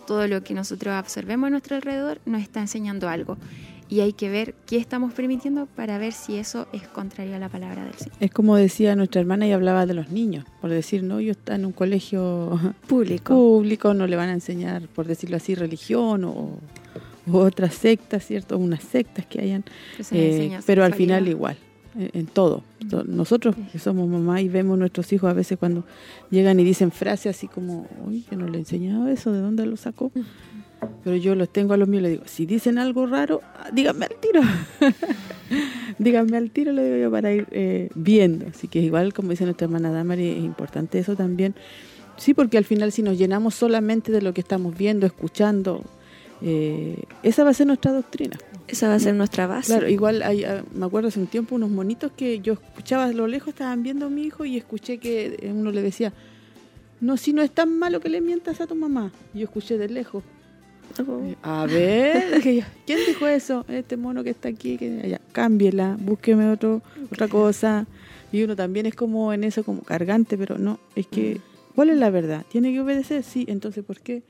todo 0.07 0.29
lo 0.29 0.45
que 0.45 0.53
nosotros 0.53 0.93
absorbemos 0.93 1.47
a 1.47 1.51
nuestro 1.51 1.77
alrededor, 1.77 2.21
nos 2.27 2.43
está 2.43 2.61
enseñando 2.61 3.09
algo 3.09 3.39
y 3.89 4.01
hay 4.01 4.13
que 4.13 4.29
ver 4.29 4.55
qué 4.67 4.77
estamos 4.77 5.13
permitiendo 5.15 5.67
para 5.67 5.99
ver 5.99 6.13
si 6.13 6.37
eso 6.37 6.67
es 6.73 6.87
contrario 6.89 7.37
a 7.37 7.39
la 7.39 7.49
palabra 7.49 7.85
del 7.85 7.95
Señor. 7.95 8.17
Es 8.21 8.31
como 8.31 8.57
decía 8.57 8.95
nuestra 8.97 9.21
hermana 9.21 9.47
y 9.47 9.53
hablaba 9.53 9.87
de 9.87 9.95
los 9.95 10.11
niños, 10.11 10.45
por 10.61 10.71
decir, 10.71 11.03
no, 11.03 11.21
yo 11.21 11.33
está 11.33 11.55
en 11.55 11.65
un 11.65 11.73
colegio 11.73 12.61
público, 12.87 13.35
público 13.35 13.95
no 13.95 14.07
le 14.07 14.17
van 14.17 14.29
a 14.29 14.35
enseñar, 14.35 14.89
por 14.89 15.07
decirlo 15.07 15.37
así, 15.37 15.55
religión 15.55 16.25
o, 16.25 16.59
otras 17.31 17.75
sectas, 17.75 18.25
¿cierto? 18.25 18.57
Unas 18.57 18.83
sectas 18.83 19.27
que 19.27 19.43
hayan, 19.43 19.63
eh, 20.13 20.59
pero 20.65 20.83
al 20.83 20.95
final 20.95 21.29
igual. 21.29 21.59
En, 22.13 22.27
todo. 22.27 22.63
Nosotros 23.07 23.57
que 23.73 23.79
somos 23.81 24.09
mamá 24.09 24.41
y 24.41 24.49
vemos 24.49 24.79
nuestros 24.79 25.13
hijos 25.13 25.29
a 25.29 25.33
veces 25.33 25.59
cuando 25.59 25.85
llegan 26.31 26.61
y 26.61 26.65
dicen 26.65 26.93
frases 26.93 27.37
así 27.37 27.49
como, 27.49 27.89
uy, 28.07 28.25
yo 28.31 28.39
no 28.39 28.47
le 28.47 28.59
he 28.59 28.61
enseñado 28.61 29.09
eso, 29.09 29.33
¿de 29.33 29.41
dónde 29.41 29.67
lo 29.67 29.77
sacó? 29.77 30.13
Pero 31.05 31.17
yo 31.17 31.35
los 31.35 31.49
tengo 31.49 31.75
a 31.75 31.77
los 31.77 31.89
míos 31.89 32.01
y 32.01 32.03
les 32.03 32.13
digo, 32.13 32.25
si 32.27 32.47
dicen 32.47 32.79
algo 32.79 33.07
raro, 33.07 33.41
díganme 33.73 34.07
al 34.07 34.17
tiro. 34.21 34.41
díganme 35.99 36.37
al 36.37 36.51
tiro, 36.51 36.73
le 36.73 36.85
digo 36.85 36.97
yo, 36.97 37.11
para 37.11 37.33
ir 37.33 37.47
eh, 37.51 37.89
viendo. 37.95 38.47
Así 38.49 38.69
que 38.69 38.81
igual, 38.81 39.13
como 39.13 39.31
dice 39.31 39.45
nuestra 39.45 39.67
hermana 39.67 39.91
Damari, 39.91 40.31
es 40.31 40.39
importante 40.39 40.99
eso 40.99 41.17
también. 41.17 41.55
Sí, 42.17 42.35
porque 42.35 42.59
al 42.59 42.65
final 42.65 42.93
si 42.93 43.03
nos 43.03 43.17
llenamos 43.17 43.55
solamente 43.55 44.13
de 44.13 44.23
lo 44.23 44.35
que 44.35 44.41
estamos 44.41 44.77
viendo, 44.77 45.07
escuchando, 45.07 45.83
eh, 46.43 47.05
esa 47.23 47.45
va 47.45 47.51
a 47.51 47.55
ser 47.55 47.67
nuestra 47.67 47.93
doctrina. 47.93 48.37
Esa 48.67 48.89
va 48.89 48.95
a 48.95 48.99
ser 48.99 49.15
nuestra 49.15 49.47
base. 49.47 49.73
Claro, 49.73 49.89
igual 49.89 50.23
hay, 50.23 50.45
ah, 50.45 50.63
me 50.75 50.85
acuerdo 50.85 51.09
hace 51.09 51.21
un 51.21 51.27
tiempo 51.27 51.55
unos 51.55 51.71
monitos 51.71 52.13
que 52.13 52.41
yo 52.41 52.55
escuchaba 52.55 53.05
a 53.05 53.13
lo 53.13 53.27
lejos, 53.27 53.49
estaban 53.49 53.83
viendo 53.83 54.07
a 54.07 54.11
mi 54.11 54.25
hijo 54.25 54.45
y 54.45 54.57
escuché 54.57 54.99
que 54.99 55.51
uno 55.51 55.71
le 55.71 55.81
decía, 55.81 56.13
no, 57.01 57.17
si 57.17 57.33
no 57.33 57.43
es 57.43 57.51
tan 57.51 57.79
malo 57.79 58.01
que 58.01 58.09
le 58.09 58.21
mientas 58.21 58.61
a 58.61 58.67
tu 58.67 58.75
mamá. 58.75 59.13
Yo 59.33 59.45
escuché 59.45 59.79
de 59.79 59.89
lejos, 59.89 60.23
a 61.43 61.67
ver, 61.67 62.41
¿quién 62.87 62.99
dijo 63.07 63.27
eso? 63.27 63.65
Este 63.69 63.97
mono 63.97 64.25
que 64.25 64.31
está 64.31 64.49
aquí, 64.49 64.77
que 64.77 65.09
ya, 65.09 65.21
cámbiela, 65.33 65.97
búsqueme 66.01 66.51
otro, 66.51 66.83
otra 67.11 67.29
cosa. 67.29 67.87
Y 68.33 68.43
uno 68.43 68.57
también 68.57 68.87
es 68.87 68.95
como 68.95 69.33
en 69.33 69.45
eso, 69.45 69.65
como 69.65 69.83
cargante, 69.83 70.37
pero 70.37 70.59
no, 70.59 70.79
es 70.95 71.07
que, 71.07 71.37
mm. 71.37 71.75
¿cuál 71.75 71.91
es 71.91 71.97
la 71.97 72.11
verdad? 72.11 72.45
¿Tiene 72.51 72.73
que 72.73 72.81
obedecer? 72.81 73.23
Sí, 73.23 73.47
entonces, 73.49 73.85
¿por 73.85 74.01
qué? 74.01 74.23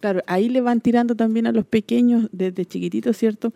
Claro, 0.00 0.22
ahí 0.26 0.48
le 0.48 0.60
van 0.60 0.80
tirando 0.80 1.14
también 1.14 1.46
a 1.46 1.52
los 1.52 1.64
pequeños 1.64 2.28
desde 2.32 2.66
chiquititos, 2.66 3.16
¿cierto? 3.16 3.52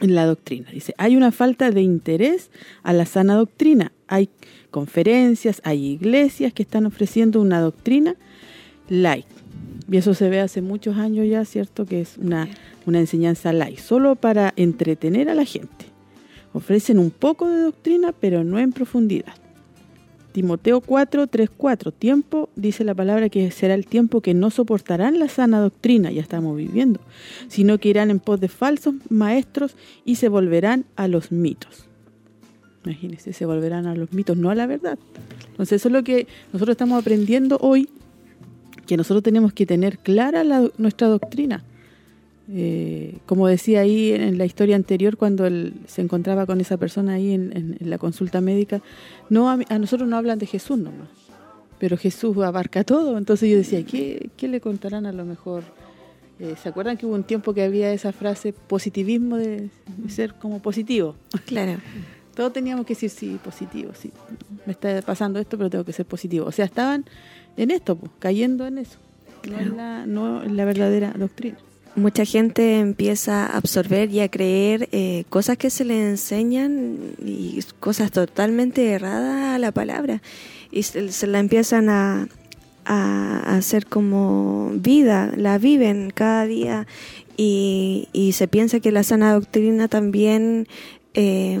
En 0.00 0.14
la 0.14 0.26
doctrina. 0.26 0.70
Dice, 0.70 0.94
hay 0.98 1.16
una 1.16 1.32
falta 1.32 1.70
de 1.70 1.80
interés 1.80 2.50
a 2.82 2.92
la 2.92 3.06
sana 3.06 3.36
doctrina. 3.36 3.92
Hay 4.08 4.28
conferencias, 4.70 5.62
hay 5.64 5.86
iglesias 5.86 6.52
que 6.52 6.62
están 6.62 6.84
ofreciendo 6.84 7.40
una 7.40 7.60
doctrina 7.60 8.16
light 8.88 9.26
y 9.90 9.96
eso 9.96 10.14
se 10.14 10.28
ve 10.28 10.40
hace 10.40 10.62
muchos 10.62 10.96
años 10.96 11.26
ya, 11.28 11.44
¿cierto? 11.44 11.86
Que 11.86 12.00
es 12.00 12.18
una, 12.18 12.48
una 12.86 13.00
enseñanza 13.00 13.52
light, 13.52 13.78
solo 13.78 14.16
para 14.16 14.52
entretener 14.56 15.28
a 15.28 15.34
la 15.34 15.44
gente. 15.44 15.86
Ofrecen 16.52 16.98
un 16.98 17.10
poco 17.10 17.48
de 17.48 17.60
doctrina, 17.60 18.12
pero 18.12 18.42
no 18.42 18.58
en 18.58 18.72
profundidad. 18.72 19.34
Timoteo 20.32 20.82
4, 20.82 21.28
3, 21.28 21.50
4. 21.56 21.92
Tiempo, 21.92 22.50
dice 22.56 22.84
la 22.84 22.94
palabra, 22.94 23.30
que 23.30 23.50
será 23.50 23.72
el 23.72 23.86
tiempo 23.86 24.20
que 24.20 24.34
no 24.34 24.50
soportarán 24.50 25.18
la 25.18 25.28
sana 25.28 25.60
doctrina, 25.60 26.10
ya 26.10 26.20
estamos 26.20 26.56
viviendo, 26.56 27.00
sino 27.48 27.78
que 27.78 27.88
irán 27.88 28.10
en 28.10 28.20
pos 28.20 28.38
de 28.40 28.48
falsos 28.48 28.94
maestros 29.08 29.76
y 30.04 30.16
se 30.16 30.28
volverán 30.28 30.84
a 30.96 31.08
los 31.08 31.32
mitos. 31.32 31.86
Imagínense, 32.84 33.32
se 33.32 33.46
volverán 33.46 33.86
a 33.86 33.94
los 33.94 34.12
mitos, 34.12 34.36
no 34.36 34.50
a 34.50 34.54
la 34.54 34.66
verdad. 34.66 34.98
Entonces 35.52 35.80
eso 35.80 35.88
es 35.88 35.92
lo 35.92 36.04
que 36.04 36.26
nosotros 36.52 36.74
estamos 36.74 37.00
aprendiendo 37.00 37.56
hoy 37.62 37.88
que 38.86 38.96
nosotros 38.96 39.22
tenemos 39.22 39.52
que 39.52 39.66
tener 39.66 39.98
clara 39.98 40.42
nuestra 40.78 41.08
doctrina. 41.08 41.62
Eh, 42.48 43.18
como 43.26 43.48
decía 43.48 43.80
ahí 43.80 44.12
en 44.12 44.38
la 44.38 44.44
historia 44.44 44.76
anterior, 44.76 45.16
cuando 45.16 45.46
él 45.46 45.74
se 45.86 46.00
encontraba 46.00 46.46
con 46.46 46.60
esa 46.60 46.76
persona 46.76 47.14
ahí 47.14 47.32
en, 47.32 47.76
la 47.80 47.98
consulta 47.98 48.40
médica, 48.40 48.80
no 49.28 49.50
a, 49.50 49.56
nosotros 49.78 50.08
no 50.08 50.16
hablan 50.16 50.38
de 50.38 50.46
Jesús 50.46 50.78
nomás, 50.78 51.08
pero 51.78 51.96
Jesús 51.96 52.36
abarca 52.38 52.84
todo. 52.84 53.18
Entonces 53.18 53.50
yo 53.50 53.56
decía, 53.56 53.84
¿qué, 53.84 54.30
qué 54.36 54.48
le 54.48 54.60
contarán 54.60 55.06
a 55.06 55.12
lo 55.12 55.24
mejor? 55.24 55.64
Eh, 56.38 56.54
¿Se 56.62 56.68
acuerdan 56.68 56.96
que 56.96 57.06
hubo 57.06 57.14
un 57.14 57.24
tiempo 57.24 57.54
que 57.54 57.62
había 57.62 57.92
esa 57.92 58.12
frase 58.12 58.52
positivismo 58.52 59.36
de, 59.36 59.70
ser 60.08 60.34
como 60.34 60.60
positivo? 60.60 61.16
Claro. 61.46 61.80
Todos 62.34 62.52
teníamos 62.52 62.84
que 62.84 62.92
decir 62.92 63.08
sí, 63.08 63.40
positivo, 63.42 63.92
sí. 63.98 64.12
Me 64.66 64.72
está 64.72 65.00
pasando 65.00 65.38
esto, 65.40 65.56
pero 65.56 65.70
tengo 65.70 65.84
que 65.84 65.94
ser 65.94 66.04
positivo. 66.04 66.44
O 66.44 66.52
sea, 66.52 66.66
estaban 66.66 67.06
en 67.56 67.70
esto, 67.70 67.96
pues, 67.96 68.12
cayendo 68.18 68.66
en 68.66 68.78
eso. 68.78 68.98
No, 70.06 70.42
en 70.42 70.56
la, 70.56 70.64
verdadera 70.64 71.12
doctrina 71.16 71.56
mucha 71.96 72.24
gente 72.24 72.78
empieza 72.78 73.46
a 73.46 73.56
absorber 73.56 74.10
y 74.10 74.20
a 74.20 74.28
creer 74.28 74.88
eh, 74.92 75.24
cosas 75.30 75.56
que 75.56 75.70
se 75.70 75.84
le 75.84 76.10
enseñan 76.10 76.98
y 77.24 77.58
cosas 77.80 78.10
totalmente 78.10 78.90
erradas 78.90 79.54
a 79.54 79.58
la 79.58 79.72
palabra 79.72 80.20
y 80.70 80.82
se, 80.82 81.26
la 81.26 81.38
empiezan 81.38 81.88
a, 81.88 82.28
hacer 82.84 83.86
como 83.86 84.70
vida, 84.74 85.32
la 85.36 85.58
viven 85.58 86.12
cada 86.14 86.46
día 86.46 86.86
y, 87.36 88.08
y 88.12 88.32
se 88.32 88.46
piensa 88.46 88.78
que 88.78 88.92
la 88.92 89.02
sana 89.02 89.32
doctrina 89.32 89.88
también 89.88 90.68
eh, 91.14 91.58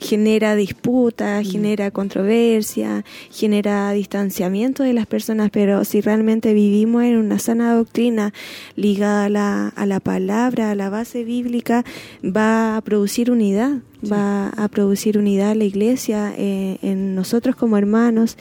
genera 0.00 0.56
disputa, 0.56 1.40
mm. 1.40 1.44
genera 1.44 1.90
controversia, 1.90 3.04
genera 3.30 3.92
distanciamiento 3.92 4.82
de 4.82 4.94
las 4.94 5.06
personas, 5.06 5.50
pero 5.50 5.84
si 5.84 6.00
realmente 6.00 6.54
vivimos 6.54 7.04
en 7.04 7.16
una 7.16 7.38
sana 7.38 7.74
doctrina 7.74 8.32
ligada 8.76 9.24
a 9.24 9.28
la, 9.28 9.68
a 9.68 9.86
la 9.86 10.00
palabra, 10.00 10.70
a 10.70 10.74
la 10.74 10.90
base 10.90 11.24
bíblica, 11.24 11.84
va 12.24 12.76
a 12.76 12.80
producir 12.80 13.30
unidad 13.30 13.78
va 14.10 14.48
a 14.48 14.68
producir 14.68 15.18
unidad 15.18 15.54
la 15.56 15.64
iglesia 15.64 16.32
eh, 16.36 16.78
en 16.82 17.14
nosotros 17.14 17.56
como 17.56 17.76
hermanos 17.76 18.36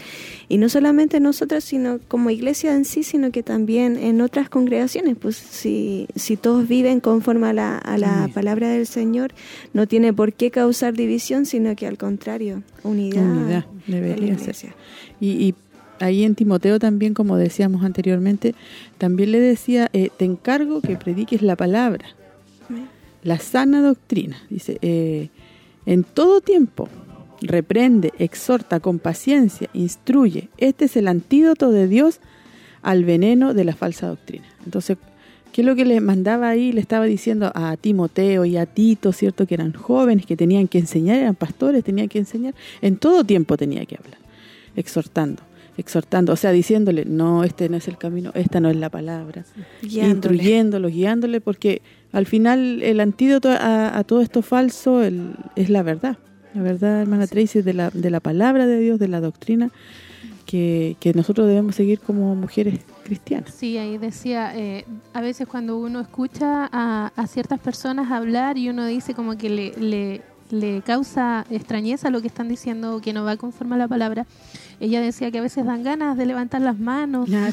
y 0.47 0.57
no 0.57 0.69
solamente 0.69 1.19
nosotros 1.19 1.63
sino 1.63 1.99
como 2.07 2.29
iglesia 2.29 2.75
en 2.75 2.85
sí 2.85 3.03
sino 3.03 3.31
que 3.31 3.43
también 3.43 3.97
en 3.97 4.21
otras 4.21 4.49
congregaciones. 4.49 5.17
Pues 5.19 5.35
si, 5.35 6.07
si 6.15 6.37
todos 6.37 6.67
viven 6.67 6.99
conforme 6.99 7.47
a 7.47 7.53
la, 7.53 7.77
a 7.77 7.97
la 7.97 8.29
palabra 8.33 8.69
del 8.69 8.87
Señor 8.87 9.31
no 9.73 9.87
tiene 9.87 10.13
por 10.13 10.33
qué 10.33 10.51
causar 10.51 10.93
división 10.93 11.45
sino 11.45 11.75
que 11.75 11.87
al 11.87 11.97
contrario 11.97 12.63
unidad, 12.83 13.23
unidad 13.23 13.65
debería 13.87 14.37
ser. 14.37 14.73
y, 15.19 15.29
y 15.29 15.55
ahí 15.99 16.23
en 16.23 16.35
Timoteo 16.35 16.79
también, 16.79 17.13
como 17.13 17.37
decíamos 17.37 17.83
anteriormente, 17.83 18.55
también 18.97 19.31
le 19.31 19.39
decía, 19.39 19.89
eh, 19.93 20.09
te 20.15 20.25
encargo 20.25 20.81
que 20.81 20.95
prediques 20.95 21.41
la 21.41 21.55
palabra, 21.55 22.05
la 23.23 23.37
sana 23.39 23.81
doctrina. 23.81 24.37
Dice, 24.49 24.77
eh, 24.81 25.29
en 25.85 26.03
todo 26.03 26.41
tiempo, 26.41 26.87
reprende, 27.41 28.13
exhorta 28.19 28.79
con 28.79 28.99
paciencia, 28.99 29.69
instruye. 29.73 30.49
Este 30.57 30.85
es 30.85 30.97
el 30.97 31.07
antídoto 31.07 31.71
de 31.71 31.87
Dios 31.87 32.19
al 32.81 33.05
veneno 33.05 33.53
de 33.53 33.63
la 33.63 33.75
falsa 33.75 34.07
doctrina. 34.07 34.45
Entonces, 34.65 34.97
¿qué 35.51 35.61
es 35.61 35.67
lo 35.67 35.75
que 35.75 35.85
le 35.85 36.01
mandaba 36.01 36.49
ahí? 36.49 36.71
Le 36.71 36.81
estaba 36.81 37.05
diciendo 37.05 37.51
a 37.55 37.77
Timoteo 37.77 38.45
y 38.45 38.57
a 38.57 38.65
Tito, 38.65 39.11
¿cierto? 39.11 39.45
Que 39.47 39.55
eran 39.55 39.73
jóvenes, 39.73 40.25
que 40.25 40.35
tenían 40.35 40.67
que 40.67 40.79
enseñar, 40.79 41.17
eran 41.17 41.35
pastores, 41.35 41.83
tenían 41.83 42.07
que 42.07 42.19
enseñar. 42.19 42.53
En 42.81 42.97
todo 42.97 43.23
tiempo 43.23 43.57
tenía 43.57 43.85
que 43.85 43.95
hablar, 43.95 44.19
exhortando 44.75 45.43
exhortando, 45.79 46.33
o 46.33 46.35
sea, 46.35 46.51
diciéndole, 46.51 47.05
no, 47.05 47.45
este 47.45 47.69
no 47.69 47.77
es 47.77 47.87
el 47.87 47.97
camino, 47.97 48.31
esta 48.35 48.59
no 48.59 48.69
es 48.69 48.75
la 48.75 48.89
palabra, 48.89 49.45
instruyéndolo, 49.81 50.89
guiándole, 50.89 51.39
porque 51.39 51.81
al 52.11 52.25
final 52.25 52.81
el 52.81 52.99
antídoto 52.99 53.49
a, 53.51 54.03
todo 54.05 54.21
esto 54.21 54.41
falso 54.41 55.01
es 55.03 55.69
la 55.69 55.83
verdad. 55.83 56.17
La 56.53 56.63
verdad, 56.63 57.01
hermana 57.01 57.27
Tracy, 57.27 57.61
de 57.61 57.73
la, 57.73 57.89
de 57.91 58.09
la 58.09 58.19
palabra 58.19 58.65
de 58.65 58.79
Dios, 58.79 58.99
de 58.99 59.07
la 59.07 59.21
doctrina, 59.21 59.69
que, 60.45 60.95
nosotros 61.13 61.47
debemos 61.47 61.75
seguir 61.75 61.99
como 61.99 62.35
mujeres 62.35 62.79
cristianas. 63.03 63.53
Sí, 63.53 63.77
ahí 63.77 63.99
decía, 63.99 64.57
eh, 64.57 64.85
a 65.13 65.21
veces 65.21 65.47
cuando 65.47 65.77
uno 65.77 65.99
escucha 65.99 66.67
a, 66.71 67.11
a, 67.15 67.27
ciertas 67.27 67.59
personas 67.59 68.11
hablar 68.11 68.57
y 68.57 68.69
uno 68.69 68.85
dice 68.87 69.13
como 69.13 69.37
que 69.37 69.49
le, 69.49 69.73
le, 69.77 70.21
le 70.49 70.81
causa 70.81 71.45
extrañeza 71.51 72.09
lo 72.09 72.21
que 72.21 72.27
están 72.27 72.47
diciendo, 72.47 72.99
que 73.01 73.13
no 73.13 73.23
va 73.23 73.37
conforme 73.37 73.75
a 73.75 73.77
la 73.77 73.87
palabra, 73.87 74.25
ella 74.79 75.01
decía 75.01 75.31
que 75.31 75.39
a 75.39 75.41
veces 75.41 75.65
dan 75.65 75.83
ganas 75.83 76.17
de 76.17 76.25
levantar 76.25 76.61
las 76.61 76.79
manos 76.79 77.29
ah, 77.33 77.49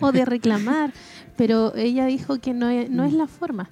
o, 0.00 0.12
de 0.12 0.24
reclamar, 0.24 0.92
pero 1.36 1.74
ella 1.74 2.06
dijo 2.06 2.38
que 2.38 2.52
no 2.52 2.68
es, 2.68 2.90
no 2.90 3.04
es 3.04 3.12
la 3.12 3.26
forma. 3.26 3.70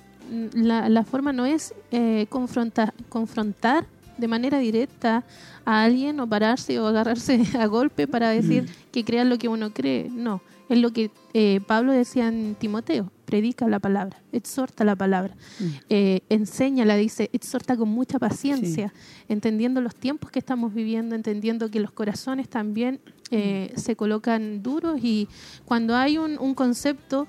La, 0.54 0.88
la 0.88 1.04
forma 1.04 1.32
no 1.32 1.44
es 1.44 1.74
eh, 1.90 2.26
confrontar, 2.28 2.94
confrontar 3.08 3.86
de 4.20 4.28
manera 4.28 4.59
directa 4.59 5.24
a 5.64 5.84
alguien 5.84 6.20
o 6.20 6.28
pararse 6.28 6.78
o 6.78 6.86
agarrarse 6.86 7.42
a 7.59 7.66
golpe 7.66 8.06
para 8.06 8.30
decir 8.30 8.64
mm. 8.64 8.90
que 8.92 9.05
crean 9.05 9.28
lo 9.28 9.38
que 9.38 9.48
uno 9.48 9.72
cree. 9.72 10.09
No, 10.10 10.42
es 10.68 10.78
lo 10.78 10.92
que 10.92 11.10
eh, 11.34 11.60
Pablo 11.66 11.92
decía 11.92 12.28
en 12.28 12.55
Timoteo, 12.55 13.10
predica 13.24 13.68
la 13.68 13.78
palabra, 13.78 14.22
exhorta 14.32 14.84
la 14.84 14.94
palabra, 14.94 15.34
mm. 15.59 15.64
eh, 15.88 16.20
enséñala, 16.28 16.97
dice, 16.97 17.30
exhorta 17.32 17.76
con 17.76 17.88
mucha 17.88 18.18
paciencia, 18.18 18.92
entendiendo 19.28 19.80
los 19.80 19.94
tiempos 19.94 20.30
que 20.30 20.38
estamos 20.38 20.72
viviendo, 20.74 21.14
entendiendo 21.14 21.70
que 21.70 21.80
los 21.80 21.92
corazones 21.92 22.48
también 22.48 23.01
eh, 23.32 23.72
mm. 23.72 23.78
se 23.78 23.97
colocan 23.97 24.62
duros 24.62 25.01
y 25.02 25.28
cuando 25.64 25.97
hay 25.97 26.18
un, 26.18 26.55
concepto 26.55 27.28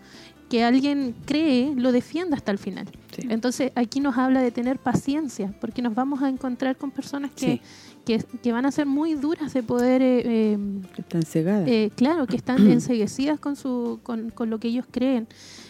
que 0.52 0.66
alguien 0.66 1.16
cree, 1.26 1.74
lo 1.78 1.94
defienda 1.94 2.36
hasta 2.36 2.52
el 2.52 2.58
final. 2.58 2.86
Entonces 3.30 3.72
aquí 3.74 4.02
nos 4.02 4.18
habla 4.18 4.42
de 4.42 4.52
tener 4.52 4.80
paciencia, 4.80 5.54
porque 5.62 5.82
nos 5.82 5.96
vamos 5.96 6.22
a 6.22 6.28
encontrar 6.28 6.76
con 6.76 6.92
personas 6.92 7.32
que 7.32 7.62
que, 8.06 8.52
van 8.52 8.66
a 8.66 8.72
ser 8.72 8.86
muy 8.86 9.14
duras 9.16 9.54
de 9.54 9.64
poder... 9.64 10.02
Eh, 10.02 10.54
em, 10.54 10.82
están 10.98 11.24
cegadas. 11.24 11.68
Eh, 11.68 11.92
claro, 11.96 12.28
que 12.28 12.36
están 12.36 12.58
enseguecidas 12.72 13.40
con, 13.40 13.56
su, 13.56 14.00
con, 14.04 14.32
lo 14.50 14.60
que 14.60 14.70
ellos 14.70 14.86
creen. 14.90 15.28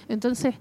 Entonces, 0.07 0.55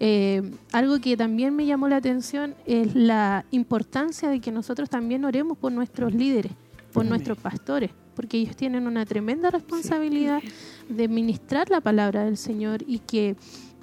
eh, 0.00 0.42
algo 0.72 1.00
que 1.00 1.16
también 1.16 1.54
me 1.54 1.66
llamó 1.66 1.88
la 1.88 1.96
atención 1.96 2.54
es 2.66 2.94
la 2.94 3.44
importancia 3.50 4.28
de 4.28 4.40
que 4.40 4.52
nosotros 4.52 4.90
también 4.90 5.24
oremos 5.24 5.58
por 5.58 5.72
nuestros 5.72 6.14
líderes, 6.14 6.52
por 6.92 7.04
nuestros 7.04 7.38
pastores, 7.38 7.90
porque 8.14 8.38
ellos 8.38 8.56
tienen 8.56 8.86
una 8.86 9.04
tremenda 9.06 9.50
responsabilidad 9.50 10.40
de 10.88 11.08
ministrar 11.08 11.70
la 11.70 11.80
palabra 11.80 12.24
del 12.24 12.36
Señor 12.36 12.82
y 12.86 12.98
que 13.00 13.36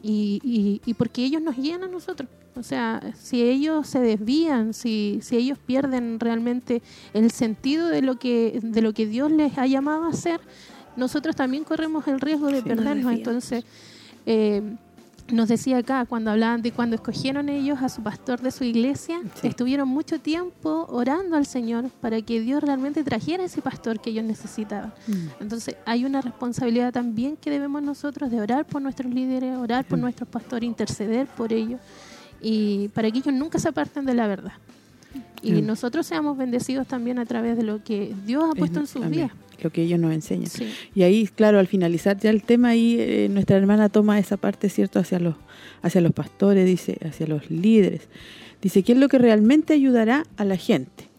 y, 0.04 0.40
y, 0.44 0.82
y 0.86 0.94
porque 0.96 1.24
ellos 1.24 1.42
nos 1.42 1.56
guían 1.56 1.84
a 1.84 1.88
nosotros. 1.88 2.30
O 2.56 2.64
sea, 2.64 3.02
si 3.16 3.44
ellos 3.44 3.88
se 3.88 4.00
desvían, 4.00 4.74
si, 4.74 5.20
si 5.22 5.38
ellos 5.38 5.58
pierden 5.58 6.20
realmente 6.20 6.82
el 7.14 7.32
sentido 7.32 7.88
de 7.88 8.02
lo 8.02 8.18
que 8.20 8.60
de 8.62 8.82
lo 8.82 8.94
que 8.94 9.06
Dios 9.06 9.32
les 9.32 9.58
ha 9.58 9.68
llamado 9.68 10.06
a 10.06 10.10
hacer, 10.10 10.42
nosotros 10.96 11.36
también 11.36 11.64
corremos 11.64 12.08
el 12.08 12.20
riesgo 12.20 12.48
de 12.48 12.62
perdernos. 12.62 13.14
Entonces, 13.14 13.64
eh, 14.26 14.62
nos 15.30 15.48
decía 15.48 15.78
acá, 15.78 16.06
cuando 16.06 16.32
hablaban 16.32 16.62
de 16.62 16.72
cuando 16.72 16.96
escogieron 16.96 17.50
ellos 17.50 17.82
a 17.82 17.90
su 17.90 18.02
pastor 18.04 18.42
de 18.42 18.52
su 18.52 18.64
iglesia, 18.64 19.22
estuvieron 19.44 19.88
mucho 19.88 20.20
tiempo 20.20 20.88
orando 20.90 21.36
al 21.36 21.46
Señor 21.46 21.90
para 22.02 22.22
que 22.22 22.40
Dios 22.42 22.62
realmente 22.62 23.04
trajera 23.04 23.44
ese 23.44 23.62
pastor 23.62 24.00
que 24.00 24.10
ellos 24.10 24.24
necesitaban. 24.24 24.94
Mm. 25.08 25.42
Entonces, 25.42 25.76
hay 25.86 26.06
una 26.06 26.22
responsabilidad 26.22 26.92
también 26.92 27.38
que 27.38 27.50
debemos 27.50 27.82
nosotros 27.82 28.32
de 28.32 28.42
orar 28.42 28.66
por 28.66 28.82
nuestros 28.82 29.14
líderes, 29.14 29.58
orar 29.58 29.86
por 29.86 30.00
nuestros 30.00 30.28
pastores, 30.28 30.68
interceder 30.68 31.28
por 31.28 31.54
ellos 31.54 31.80
y 32.42 32.90
para 32.90 33.10
que 33.12 33.20
ellos 33.20 33.34
nunca 33.34 33.60
se 33.60 33.70
aparten 33.70 34.06
de 34.06 34.14
la 34.14 34.28
verdad. 34.28 34.54
Y 35.42 35.54
mm. 35.54 35.66
nosotros 35.66 36.06
seamos 36.06 36.38
bendecidos 36.38 36.88
también 36.88 37.20
a 37.20 37.26
través 37.26 37.58
de 37.58 37.64
lo 37.64 37.84
que 37.84 38.14
Dios 38.26 38.44
ha 38.50 38.56
puesto 38.56 38.80
en 38.80 38.88
sus 38.88 39.08
vidas. 39.10 39.32
Lo 39.62 39.70
que 39.70 39.84
ellos 39.84 40.00
nos 40.00 40.14
enseñan. 40.14 40.50
Y 40.96 41.04
ahí, 41.04 41.28
claro, 41.28 41.60
al 41.60 41.68
finalizar 41.68 42.18
ya 42.18 42.32
el 42.32 42.44
tema, 42.44 42.70
ahí 42.70 42.98
eh, 43.00 43.28
nuestra 43.30 43.58
hermana 43.58 43.90
toma 43.90 44.18
esa 44.18 44.38
parte, 44.38 44.70
¿cierto?, 44.70 45.00
hacia 45.00 45.20
los, 45.20 45.36
hacia 45.84 46.02
los 46.02 46.14
pastores, 46.14 46.66
dice, 46.66 46.98
hacia 47.06 47.28
los 47.28 47.50
líderes. 47.52 48.08
Dice, 48.62 48.84
¿qué 48.84 48.94
es 48.94 48.98
lo 48.98 49.08
que 49.08 49.20
realmente 49.20 49.74
ayudará 49.74 50.26
a 50.38 50.46
la 50.46 50.58
gente? 50.58 51.10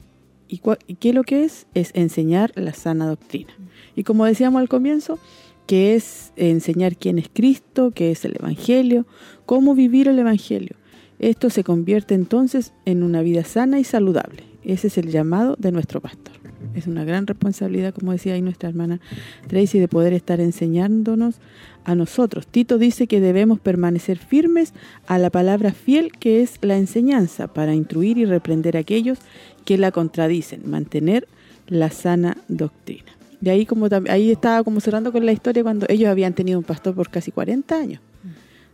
¿Y, 0.48 0.60
y 0.86 0.94
qué 0.96 1.10
es 1.10 1.14
lo 1.14 1.22
que 1.22 1.44
es? 1.44 1.66
Es 1.74 1.92
enseñar 1.94 2.52
la 2.56 2.72
sana 2.72 3.06
doctrina. 3.06 3.52
Y 3.94 4.02
como 4.02 4.24
decíamos 4.24 4.60
al 4.60 4.68
comienzo, 4.68 5.18
que 5.66 5.94
es 5.94 6.32
enseñar 6.36 6.96
quién 6.96 7.18
es 7.18 7.28
Cristo, 7.32 7.92
qué 7.94 8.10
es 8.10 8.24
el 8.24 8.36
Evangelio, 8.36 9.06
cómo 9.46 9.74
vivir 9.74 10.08
el 10.08 10.18
Evangelio 10.18 10.76
esto 11.22 11.50
se 11.50 11.62
convierte 11.62 12.14
entonces 12.14 12.72
en 12.84 13.04
una 13.04 13.22
vida 13.22 13.44
sana 13.44 13.78
y 13.78 13.84
saludable. 13.84 14.42
Ese 14.64 14.88
es 14.88 14.98
el 14.98 15.08
llamado 15.08 15.56
de 15.56 15.70
nuestro 15.70 16.00
pastor. 16.00 16.34
Es 16.74 16.88
una 16.88 17.04
gran 17.04 17.26
responsabilidad, 17.28 17.94
como 17.94 18.10
decía 18.10 18.34
ahí 18.34 18.42
nuestra 18.42 18.68
hermana 18.68 19.00
Tracy, 19.46 19.78
de 19.78 19.86
poder 19.86 20.12
estar 20.14 20.40
enseñándonos 20.40 21.36
a 21.84 21.94
nosotros. 21.94 22.48
Tito 22.48 22.76
dice 22.76 23.06
que 23.06 23.20
debemos 23.20 23.60
permanecer 23.60 24.18
firmes 24.18 24.72
a 25.06 25.18
la 25.18 25.30
palabra 25.30 25.72
fiel 25.72 26.10
que 26.10 26.42
es 26.42 26.58
la 26.60 26.76
enseñanza 26.76 27.46
para 27.46 27.74
instruir 27.74 28.18
y 28.18 28.24
reprender 28.24 28.76
a 28.76 28.80
aquellos 28.80 29.18
que 29.64 29.78
la 29.78 29.92
contradicen, 29.92 30.68
mantener 30.68 31.28
la 31.68 31.90
sana 31.90 32.36
doctrina. 32.48 33.12
De 33.40 33.50
ahí 33.50 33.64
como 33.64 33.88
ahí 34.08 34.32
estaba 34.32 34.64
como 34.64 34.80
cerrando 34.80 35.12
con 35.12 35.24
la 35.24 35.32
historia 35.32 35.62
cuando 35.62 35.86
ellos 35.88 36.08
habían 36.08 36.32
tenido 36.32 36.58
un 36.58 36.64
pastor 36.64 36.94
por 36.94 37.10
casi 37.10 37.30
40 37.30 37.76
años. 37.76 38.00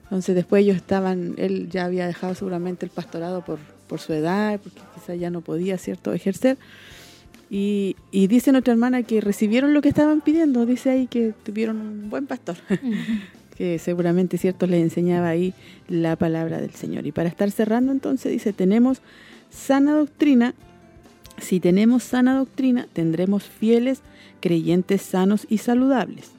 Entonces 0.09 0.35
después 0.35 0.62
ellos 0.62 0.76
estaban, 0.76 1.35
él 1.36 1.68
ya 1.70 1.85
había 1.85 2.06
dejado 2.06 2.35
seguramente 2.35 2.86
el 2.86 2.90
pastorado 2.90 3.44
por, 3.44 3.59
por 3.86 4.01
su 4.01 4.14
edad, 4.14 4.59
porque 4.62 4.80
quizás 4.94 5.20
ya 5.20 5.28
no 5.30 5.43
podía, 5.43 5.76
¿cierto?, 5.76 6.14
ejercer. 6.14 6.56
Y, 7.51 7.97
y 8.10 8.26
dice 8.26 8.51
nuestra 8.52 8.72
hermana 8.72 9.02
que 9.02 9.20
recibieron 9.20 9.74
lo 9.74 9.82
que 9.82 9.90
estaban 9.90 10.22
pidiendo, 10.22 10.64
dice 10.66 10.90
ahí 10.90 11.06
que 11.06 11.35
tuvieron 11.44 11.80
un 11.80 12.10
buen 12.10 12.26
pastor, 12.26 12.56
que 13.56 13.78
seguramente, 13.78 14.39
¿cierto?, 14.39 14.66
le 14.66 14.80
enseñaba 14.80 15.28
ahí 15.28 15.52
la 15.89 16.16
palabra 16.16 16.59
del 16.60 16.72
Señor. 16.72 17.06
Y 17.06 17.12
para 17.12 17.28
estar 17.28 17.51
cerrando 17.51 17.93
entonces 17.93 18.32
dice, 18.32 18.55
tenemos 18.55 19.02
sana 19.51 19.93
doctrina, 19.93 20.55
si 21.39 21.60
tenemos 21.60 22.02
sana 22.02 22.36
doctrina, 22.36 22.89
tendremos 22.93 23.44
fieles 23.44 24.01
creyentes 24.40 25.02
sanos 25.02 25.47
y 25.48 25.59
saludables. 25.59 26.32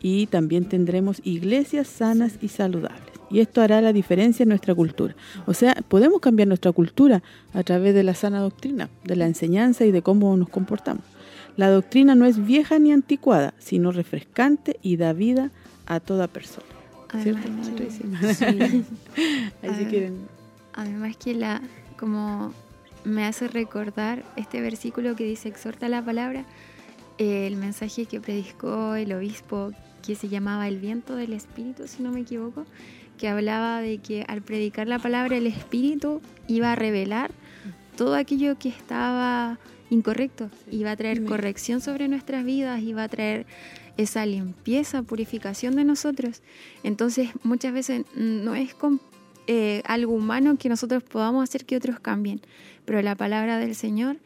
Y 0.00 0.26
también 0.26 0.66
tendremos 0.66 1.20
iglesias 1.24 1.88
sanas 1.88 2.38
y 2.40 2.48
saludables. 2.48 3.15
Y 3.30 3.40
esto 3.40 3.60
hará 3.60 3.80
la 3.80 3.92
diferencia 3.92 4.44
en 4.44 4.50
nuestra 4.50 4.74
cultura. 4.74 5.14
O 5.46 5.54
sea, 5.54 5.74
podemos 5.88 6.20
cambiar 6.20 6.48
nuestra 6.48 6.72
cultura 6.72 7.22
a 7.52 7.62
través 7.62 7.94
de 7.94 8.04
la 8.04 8.14
sana 8.14 8.40
doctrina, 8.40 8.88
de 9.04 9.16
la 9.16 9.26
enseñanza 9.26 9.84
y 9.84 9.90
de 9.90 10.02
cómo 10.02 10.36
nos 10.36 10.48
comportamos. 10.48 11.04
La 11.56 11.70
doctrina 11.70 12.14
no 12.14 12.26
es 12.26 12.44
vieja 12.44 12.78
ni 12.78 12.92
anticuada, 12.92 13.54
sino 13.58 13.90
refrescante 13.90 14.78
y 14.82 14.96
da 14.96 15.12
vida 15.12 15.50
a 15.86 16.00
toda 16.00 16.28
persona. 16.28 16.66
¿Cierto? 17.22 17.40
Además, 17.42 18.36
sí. 18.36 18.46
Ahí 19.62 19.74
si 19.78 19.84
quieren. 19.86 20.18
Además 20.74 21.16
que 21.16 21.34
la 21.34 21.62
como 21.98 22.52
me 23.04 23.24
hace 23.24 23.48
recordar 23.48 24.24
este 24.36 24.60
versículo 24.60 25.16
que 25.16 25.24
dice 25.24 25.48
exhorta 25.48 25.88
la 25.88 26.04
palabra, 26.04 26.44
eh, 27.18 27.46
el 27.46 27.56
mensaje 27.56 28.06
que 28.06 28.20
predicó 28.20 28.94
el 28.94 29.12
obispo 29.12 29.72
que 30.04 30.14
se 30.14 30.28
llamaba 30.28 30.68
El 30.68 30.78
viento 30.78 31.16
del 31.16 31.32
Espíritu, 31.32 31.86
si 31.86 32.02
no 32.02 32.12
me 32.12 32.20
equivoco, 32.20 32.66
que 33.16 33.28
hablaba 33.28 33.80
de 33.80 33.98
que 33.98 34.24
al 34.28 34.42
predicar 34.42 34.86
la 34.86 34.98
palabra 34.98 35.36
el 35.36 35.46
Espíritu 35.46 36.20
iba 36.48 36.72
a 36.72 36.76
revelar 36.76 37.30
todo 37.96 38.14
aquello 38.14 38.58
que 38.58 38.68
estaba 38.68 39.58
incorrecto, 39.90 40.50
iba 40.70 40.90
a 40.90 40.96
traer 40.96 41.24
corrección 41.24 41.80
sobre 41.80 42.08
nuestras 42.08 42.44
vidas, 42.44 42.82
iba 42.82 43.04
a 43.04 43.08
traer 43.08 43.46
esa 43.96 44.26
limpieza, 44.26 45.02
purificación 45.02 45.74
de 45.76 45.84
nosotros. 45.84 46.42
Entonces 46.82 47.30
muchas 47.42 47.72
veces 47.72 48.04
no 48.14 48.54
es 48.54 48.74
con, 48.74 49.00
eh, 49.46 49.82
algo 49.84 50.12
humano 50.12 50.56
que 50.58 50.68
nosotros 50.68 51.02
podamos 51.02 51.42
hacer 51.42 51.64
que 51.64 51.76
otros 51.76 52.00
cambien, 52.00 52.40
pero 52.84 53.00
la 53.02 53.14
palabra 53.14 53.58
del 53.58 53.74
Señor 53.74 54.16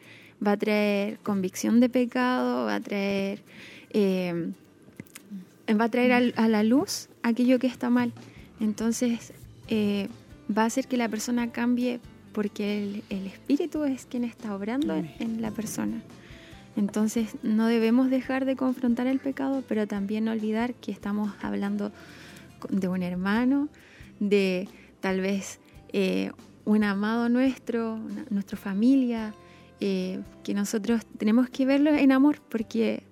va 0.45 0.53
a 0.53 0.57
traer 0.57 1.19
convicción 1.19 1.79
de 1.79 1.89
pecado, 1.89 2.65
va 2.65 2.75
a 2.75 2.79
traer, 2.79 3.43
eh, 3.91 4.51
va 5.79 5.85
a, 5.85 5.89
traer 5.89 6.33
a 6.35 6.47
la 6.47 6.63
luz 6.63 7.07
aquello 7.21 7.59
que 7.59 7.67
está 7.67 7.89
mal. 7.89 8.11
Entonces 8.61 9.33
eh, 9.67 10.07
va 10.55 10.63
a 10.63 10.65
hacer 10.65 10.87
que 10.87 10.95
la 10.95 11.09
persona 11.09 11.51
cambie 11.51 11.99
porque 12.31 13.03
el, 13.09 13.25
Espíritu 13.25 13.83
es 13.83 14.05
quien 14.05 14.23
está 14.23 14.55
obrando 14.55 14.95
en, 14.95 15.41
la 15.41 15.51
persona. 15.51 16.01
Entonces 16.77 17.35
no 17.43 17.67
debemos 17.67 18.09
dejar 18.09 18.45
de 18.45 18.55
confrontar 18.55 19.07
el 19.07 19.19
pecado, 19.19 19.63
pero 19.67 19.87
también 19.87 20.25
no 20.25 20.31
olvidar 20.31 20.73
que 20.75 20.91
estamos 20.91 21.33
hablando 21.41 21.91
de 22.69 22.87
un 22.87 23.03
hermano, 23.03 23.67
de 24.19 24.69
tal 25.01 25.19
vez 25.19 25.59
eh, 25.91 26.31
un 26.63 26.83
amado 26.83 27.27
nuestro, 27.27 27.99
nuestra 28.29 28.57
familia, 28.57 29.33
eh, 29.81 30.21
que 30.43 30.53
nosotros 30.53 31.01
tenemos 31.17 31.49
que 31.49 31.65
verlo 31.65 31.93
en 31.93 32.11
amor, 32.11 32.39
porque 32.47 33.03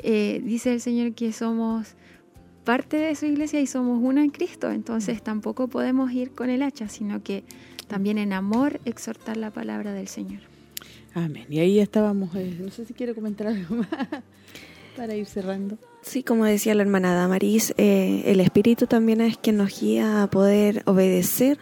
dice 0.00 0.72
el 0.72 0.80
Señor 0.80 1.14
que 1.14 1.32
somos 1.32 1.96
parte 2.64 2.96
de 2.96 3.14
su 3.14 3.26
iglesia 3.26 3.60
y 3.60 3.66
somos 3.66 4.00
uno 4.02 4.20
en 4.20 4.30
Cristo, 4.30 4.70
entonces 4.70 5.22
tampoco 5.22 5.68
podemos 5.68 6.10
ir 6.12 6.32
con 6.32 6.50
el 6.50 6.62
hacha, 6.62 6.88
sino 6.88 7.22
que 7.22 7.44
también 7.86 8.18
en 8.18 8.32
amor 8.32 8.80
exhortar 8.84 9.36
la 9.36 9.50
palabra 9.50 9.92
del 9.92 10.08
Señor. 10.08 10.40
Amén. 11.14 11.46
Y 11.48 11.60
ahí 11.60 11.78
estábamos, 11.78 12.34
eh, 12.34 12.56
no 12.60 12.70
sé 12.70 12.84
si 12.84 12.94
quiere 12.94 13.14
comentar 13.14 13.46
algo 13.46 13.76
más 13.76 13.88
para 14.96 15.14
ir 15.14 15.26
cerrando. 15.26 15.78
Sí, 16.02 16.22
como 16.22 16.44
decía 16.44 16.74
la 16.74 16.82
hermana 16.82 17.14
Damaris, 17.14 17.72
eh, 17.76 18.24
el 18.26 18.40
Espíritu 18.40 18.86
también 18.86 19.20
es 19.20 19.36
quien 19.38 19.56
nos 19.56 19.80
guía 19.80 20.22
a 20.22 20.30
poder 20.30 20.82
obedecer, 20.86 21.58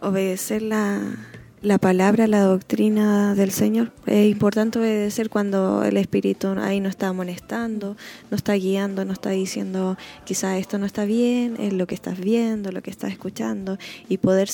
obedecer 0.00 0.62
la, 0.62 1.00
la 1.66 1.78
palabra, 1.78 2.28
la 2.28 2.42
doctrina 2.42 3.34
del 3.34 3.50
Señor. 3.50 3.90
Es 4.06 4.30
importante 4.30 4.78
obedecer 4.78 5.28
cuando 5.28 5.82
el 5.82 5.96
Espíritu 5.96 6.54
ahí 6.58 6.78
nos 6.78 6.90
está 6.90 7.08
amonestando, 7.08 7.96
nos 8.30 8.38
está 8.38 8.52
guiando, 8.54 9.04
nos 9.04 9.14
está 9.14 9.30
diciendo 9.30 9.98
quizá 10.24 10.58
esto 10.58 10.78
no 10.78 10.86
está 10.86 11.04
bien, 11.04 11.56
es 11.58 11.72
lo 11.72 11.88
que 11.88 11.96
estás 11.96 12.20
viendo, 12.20 12.70
lo 12.70 12.82
que 12.82 12.90
estás 12.90 13.10
escuchando 13.10 13.78
y 14.08 14.18
poder 14.18 14.48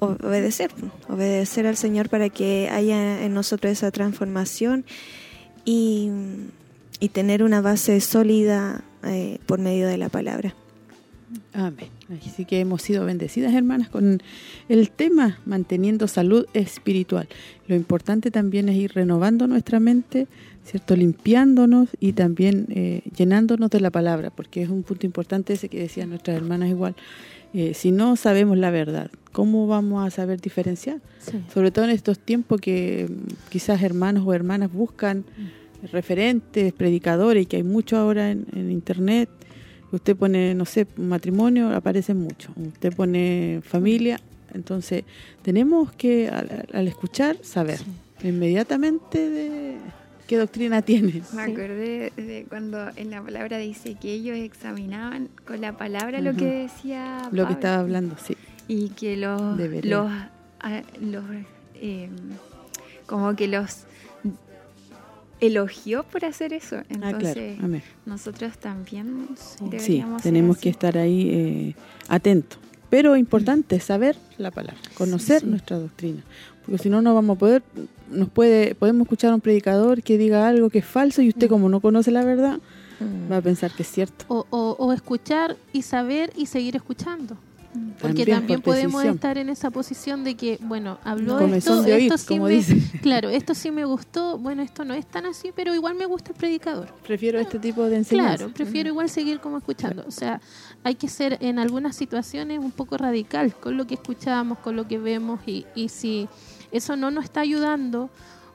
obedecer, 0.00 0.70
obedecer 1.08 1.66
al 1.66 1.78
Señor 1.78 2.10
para 2.10 2.28
que 2.28 2.68
haya 2.70 3.24
en 3.24 3.32
nosotros 3.32 3.72
esa 3.72 3.90
transformación 3.90 4.84
y, 5.64 6.10
y 7.00 7.08
tener 7.08 7.42
una 7.42 7.62
base 7.62 7.98
sólida 8.02 8.84
eh, 9.04 9.38
por 9.46 9.58
medio 9.58 9.86
de 9.88 9.96
la 9.96 10.10
palabra. 10.10 10.54
Amén. 11.54 11.88
Así 12.12 12.44
que 12.44 12.60
hemos 12.60 12.82
sido 12.82 13.04
bendecidas, 13.04 13.54
hermanas, 13.54 13.88
con 13.88 14.22
el 14.68 14.90
tema 14.90 15.38
manteniendo 15.46 16.08
salud 16.08 16.46
espiritual. 16.52 17.28
Lo 17.68 17.74
importante 17.74 18.30
también 18.30 18.68
es 18.68 18.76
ir 18.76 18.92
renovando 18.92 19.46
nuestra 19.46 19.80
mente, 19.80 20.26
cierto, 20.64 20.94
limpiándonos 20.96 21.88
y 22.00 22.12
también 22.12 22.66
eh, 22.70 23.02
llenándonos 23.16 23.70
de 23.70 23.80
la 23.80 23.90
palabra, 23.90 24.30
porque 24.30 24.62
es 24.62 24.68
un 24.68 24.82
punto 24.82 25.06
importante 25.06 25.54
ese 25.54 25.68
que 25.68 25.80
decían 25.80 26.10
nuestras 26.10 26.36
hermanas 26.36 26.68
igual. 26.68 26.94
Eh, 27.54 27.74
si 27.74 27.92
no 27.92 28.16
sabemos 28.16 28.56
la 28.58 28.70
verdad, 28.70 29.10
¿cómo 29.30 29.66
vamos 29.66 30.06
a 30.06 30.10
saber 30.10 30.40
diferenciar? 30.40 31.00
Sobre 31.52 31.70
todo 31.70 31.84
en 31.84 31.90
estos 31.90 32.18
tiempos 32.18 32.60
que 32.60 33.08
mm, 33.08 33.50
quizás 33.50 33.82
hermanos 33.82 34.24
o 34.26 34.32
hermanas 34.32 34.72
buscan 34.72 35.18
mm. 35.18 35.86
referentes, 35.92 36.72
predicadores, 36.72 37.42
y 37.42 37.46
que 37.46 37.56
hay 37.56 37.62
mucho 37.62 37.96
ahora 37.96 38.30
en, 38.30 38.46
en 38.54 38.70
internet, 38.70 39.28
Usted 39.92 40.16
pone, 40.16 40.54
no 40.54 40.64
sé, 40.64 40.86
matrimonio, 40.96 41.70
aparece 41.74 42.14
mucho. 42.14 42.50
Usted 42.56 42.94
pone 42.94 43.60
familia, 43.62 44.18
entonces 44.54 45.04
tenemos 45.42 45.92
que, 45.92 46.28
al, 46.28 46.88
escuchar, 46.88 47.36
saber 47.42 47.78
inmediatamente 48.22 49.28
de 49.28 49.76
qué 50.26 50.38
doctrina 50.38 50.80
tiene. 50.82 51.22
Me 51.34 51.42
acordé 51.42 52.12
de 52.16 52.46
cuando 52.48 52.88
en 52.96 53.10
la 53.10 53.22
palabra 53.22 53.58
dice 53.58 53.96
que 54.00 54.12
ellos 54.12 54.38
examinaban 54.38 55.28
con 55.46 55.60
la 55.60 55.76
palabra 55.76 56.20
lo 56.20 56.34
que 56.34 56.46
decía 56.46 57.28
Lo 57.30 57.46
que 57.46 57.52
estaba 57.52 57.80
hablando, 57.80 58.16
sí. 58.16 58.36
Y 58.68 58.90
que 58.90 59.16
los, 59.16 59.40
los, 59.84 60.10
ah, 60.60 60.82
los 61.00 61.24
eh, 61.74 62.08
como 63.06 63.36
que 63.36 63.48
los 63.48 63.84
elogió 65.42 66.04
por 66.04 66.24
hacer 66.24 66.52
eso. 66.52 66.76
Ah, 66.76 67.10
Entonces, 67.10 67.58
nosotros 68.06 68.56
también 68.58 69.28
deberíamos 69.60 70.22
Sí, 70.22 70.28
tenemos 70.28 70.56
que 70.56 70.70
estar 70.70 70.96
ahí 70.96 71.28
eh, 71.30 71.74
atentos. 72.08 72.58
Pero 72.88 73.16
importante 73.16 73.80
saber 73.80 74.16
la 74.38 74.50
palabra, 74.50 74.80
conocer 74.96 75.46
nuestra 75.46 75.78
doctrina. 75.78 76.22
Porque 76.64 76.78
si 76.78 76.90
no, 76.90 77.02
no 77.02 77.14
vamos 77.14 77.36
a 77.36 77.38
poder, 77.38 77.62
nos 78.10 78.28
puede 78.28 78.74
podemos 78.74 79.06
escuchar 79.06 79.32
a 79.32 79.34
un 79.34 79.40
predicador 79.40 80.02
que 80.02 80.16
diga 80.18 80.46
algo 80.46 80.70
que 80.70 80.78
es 80.78 80.84
falso 80.84 81.22
y 81.22 81.28
usted 81.28 81.46
mm. 81.46 81.50
como 81.50 81.68
no 81.68 81.80
conoce 81.80 82.10
la 82.10 82.24
verdad, 82.24 82.58
mm. 83.00 83.32
va 83.32 83.38
a 83.38 83.40
pensar 83.40 83.72
que 83.72 83.82
es 83.82 83.90
cierto. 83.90 84.26
O, 84.28 84.46
o 84.50 84.92
escuchar 84.92 85.56
y 85.72 85.82
saber 85.82 86.32
y 86.36 86.46
seguir 86.46 86.76
escuchando. 86.76 87.36
Porque 88.00 88.26
también, 88.26 88.60
podemos 88.60 89.02
estar 89.04 89.38
en 89.38 89.48
esa 89.48 89.70
posición 89.70 90.24
de 90.24 90.34
que, 90.34 90.58
bueno, 90.60 90.98
habló 91.04 91.40
esto, 91.40 91.84
esto 91.84 92.18
sí 92.18 92.38
me, 92.38 92.62
claro, 93.02 93.30
esto 93.30 93.54
sí 93.54 93.70
me 93.70 93.84
gustó, 93.84 94.38
bueno, 94.38 94.62
esto 94.62 94.84
no 94.84 94.92
es 94.92 95.06
tan 95.06 95.24
así, 95.24 95.52
pero 95.54 95.74
igual 95.74 95.94
me 95.94 96.04
gusta 96.04 96.32
el 96.32 96.36
predicador. 96.36 96.88
Prefiero 97.06 97.40
este 97.40 97.58
tipo 97.58 97.84
de 97.84 97.96
enseñanza. 97.96 98.36
Claro, 98.36 98.52
prefiero 98.52 98.90
igual 98.90 99.08
seguir 99.08 99.40
como 99.40 99.56
escuchando. 99.56 100.04
O 100.06 100.10
sea, 100.10 100.40
hay 100.84 100.96
que 100.96 101.08
ser 101.08 101.38
en 101.40 101.58
algunas 101.58 101.96
situaciones 101.96 102.58
un 102.58 102.72
poco 102.72 102.98
radical 102.98 103.54
con 103.54 103.76
lo 103.76 103.86
que 103.86 103.94
escuchamos, 103.94 104.58
con 104.58 104.76
lo 104.76 104.86
que 104.86 104.98
vemos 104.98 105.40
y, 105.46 105.64
y 105.74 105.88
si 105.88 106.28
eso 106.72 106.96
no 106.96 107.10
nos 107.10 107.24
está 107.24 107.40
ayudando 107.40 108.10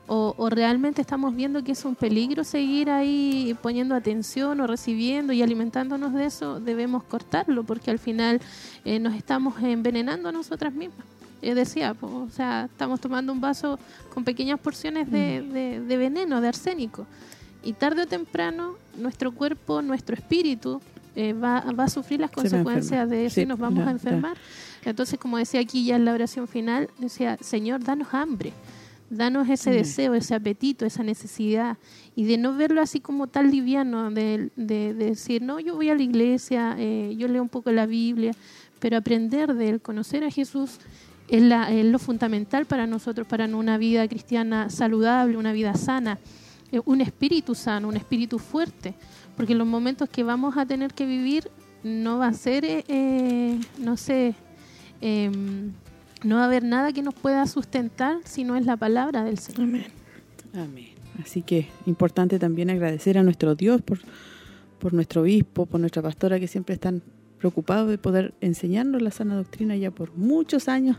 o, 0.10 0.50
realmente 0.50 1.02
estamos 1.02 1.36
viendo 1.36 1.64
que 1.64 1.74
es 1.74 1.84
un 1.84 1.96
peligro 1.96 2.46
seguir 2.46 2.90
ahí 2.90 3.56
poniendo 3.62 3.94
atención 3.94 4.60
o 4.62 4.68
recibiendo 4.68 5.34
y 5.34 5.42
alimentándonos 5.42 6.14
de 6.14 6.26
eso, 6.26 6.62
debemos 6.62 7.04
cortarlo 7.04 7.64
porque 7.64 7.92
al 7.92 8.00
final 8.00 8.40
eh, 8.86 9.00
nos 9.00 9.16
estamos 9.16 9.62
envenenando 9.62 10.30
a 10.30 10.32
nosotras 10.32 10.74
mismas. 10.74 11.06
Yo 11.42 11.54
decía, 11.56 11.96
o 12.02 12.30
sea, 12.30 12.66
estamos 12.72 13.02
tomando 13.02 13.32
un 13.34 13.42
vaso 13.42 13.78
con 14.14 14.24
pequeñas 14.24 14.60
porciones 14.60 15.12
de, 15.12 15.82
mm. 15.84 15.88
veneno, 15.88 16.42
de 16.42 16.48
arsénico. 16.48 17.06
Y 17.64 17.74
tarde 17.74 18.04
o 18.04 18.08
temprano 18.08 18.76
nuestro 18.96 19.32
cuerpo, 19.32 19.82
nuestro 19.82 20.16
espíritu 20.16 20.82
eh, 21.16 21.34
va, 21.34 21.58
a 21.58 21.90
sufrir 21.90 22.22
las 22.22 22.32
consecuencias 22.32 23.10
de 23.10 23.26
eso 23.26 23.42
y 23.42 23.46
nos 23.46 23.60
vamos 23.60 23.86
a 23.86 23.92
enfermar. 23.92 24.38
Entonces, 24.86 25.20
como 25.20 25.38
decía 25.38 25.60
aquí 25.60 25.84
ya 25.84 25.98
en 25.98 26.06
la 26.06 26.14
oración 26.14 26.48
final, 26.48 26.90
decía, 26.98 27.38
Señor, 27.42 27.84
danos 27.84 28.14
hambre. 28.14 28.54
Danos 29.10 29.50
ese 29.50 29.72
deseo, 29.72 30.14
ese 30.14 30.36
apetito, 30.36 30.86
esa 30.86 31.04
necesidad. 31.04 31.78
Y 32.16 32.26
de 32.26 32.38
no 32.38 32.56
verlo 32.56 32.82
así 32.82 33.00
como 33.00 33.28
tan 33.28 33.52
liviano, 33.52 34.12
de, 34.12 34.52
de, 34.56 34.94
decir, 34.94 35.42
no, 35.42 35.60
yo 35.60 35.76
voy 35.76 35.90
a 35.90 35.96
la 35.96 36.02
iglesia, 36.02 36.76
eh, 36.78 37.16
yo 37.18 37.28
leo 37.28 37.42
un 37.42 37.50
poco 37.50 37.72
la 37.72 37.86
Biblia, 37.86 38.32
pero 38.80 38.98
aprender 38.98 39.54
de 39.54 39.70
él, 39.70 39.82
conocer 39.82 40.24
a 40.24 40.32
Jesús, 40.32 40.80
es, 41.28 41.42
la, 41.42 41.72
es 41.72 41.86
lo 41.86 42.00
fundamental 42.00 42.66
para 42.66 42.88
nosotros, 42.88 43.28
para 43.28 43.46
una 43.46 43.78
vida 43.78 44.08
cristiana 44.08 44.70
saludable, 44.70 45.38
una 45.38 45.52
vida 45.52 45.74
sana, 45.76 46.20
eh, 46.72 46.82
un 46.86 47.02
espíritu 47.02 47.56
sano, 47.56 47.88
un 47.88 47.98
espíritu 47.98 48.40
fuerte, 48.40 48.94
porque 49.36 49.56
los 49.56 49.68
momentos 49.68 50.10
que 50.10 50.24
vamos 50.24 50.58
a 50.58 50.66
tener 50.66 50.94
que 50.94 51.06
vivir 51.06 51.50
no 51.84 52.18
va 52.18 52.28
a 52.28 52.34
ser, 52.34 52.66
eh, 52.66 52.84
eh, 52.88 53.60
no 53.80 53.98
sé, 53.98 54.36
em, 55.02 55.72
no 56.24 56.38
va 56.38 56.44
a 56.44 56.46
haber 56.46 56.64
nada 56.64 56.92
que 56.94 57.02
nos 57.02 57.14
pueda 57.14 57.46
sustentar 57.46 58.18
si 58.24 58.44
no 58.44 58.56
es 58.56 58.66
la 58.66 58.78
palabra 58.78 59.24
del 59.24 59.38
Señor. 59.38 59.64
Amén. 59.64 59.86
Amén. 60.54 60.90
Así 61.22 61.42
que 61.42 61.68
importante 61.86 62.40
también 62.40 62.70
agradecer 62.70 63.18
a 63.18 63.24
nuestro 63.24 63.56
Dios 63.56 63.82
por, 63.82 64.00
por 64.80 64.94
nuestro 64.94 65.22
obispo, 65.22 65.66
por 65.66 65.80
nuestra 65.80 66.02
pastora 66.02 66.40
que 66.40 66.48
siempre 66.48 66.76
están 66.76 67.02
preocupados 67.40 67.90
de 67.90 67.98
poder 67.98 68.34
enseñarnos 68.42 69.02
la 69.02 69.12
sana 69.12 69.36
doctrina 69.36 69.76
ya 69.76 69.92
por 69.92 70.16
muchos 70.16 70.68
años. 70.68 70.98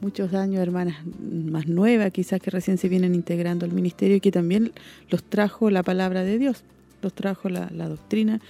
Muchos 0.00 0.34
años, 0.34 0.60
hermanas 0.60 0.96
más 1.06 1.68
nuevas, 1.68 2.12
quizás 2.12 2.38
que 2.38 2.50
recién 2.50 2.76
se 2.76 2.88
vienen 2.88 3.14
integrando 3.14 3.64
al 3.64 3.72
ministerio 3.72 4.16
y 4.16 4.20
que 4.20 4.30
también 4.30 4.72
los 5.08 5.24
trajo 5.24 5.70
la 5.70 5.82
palabra 5.82 6.22
de 6.22 6.36
Dios, 6.36 6.64
los 7.00 7.14
trajo 7.14 7.48
la, 7.48 7.70
la 7.72 7.88
doctrina 7.88 8.40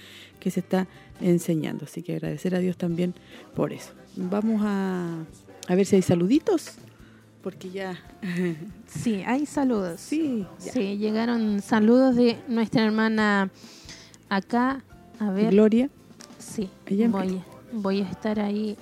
que 0.41 0.51
se 0.51 0.59
está 0.59 0.87
enseñando. 1.21 1.85
Así 1.85 2.03
que 2.03 2.15
agradecer 2.15 2.53
a 2.53 2.59
Dios 2.59 2.75
también 2.75 3.13
por 3.55 3.71
eso. 3.71 3.93
Vamos 4.17 4.61
a, 4.65 5.23
a 5.67 5.75
ver 5.75 5.85
si 5.85 5.97
hay 5.97 6.01
saluditos, 6.01 6.71
porque 7.41 7.69
ya... 7.69 7.99
Sí, 8.87 9.21
hay 9.25 9.45
saludos. 9.45 9.99
Sí, 9.99 10.45
Sí, 10.57 10.97
llegaron 10.97 11.61
saludos 11.61 12.15
de 12.15 12.37
nuestra 12.47 12.85
hermana 12.85 13.51
acá. 14.29 14.81
A 15.19 15.29
ver. 15.31 15.51
Gloria. 15.51 15.89
Sí, 16.39 16.69
Ella 16.85 17.09
voy, 17.09 17.41
voy 17.73 18.01
a 18.01 18.09
estar 18.09 18.39
ahí. 18.39 18.77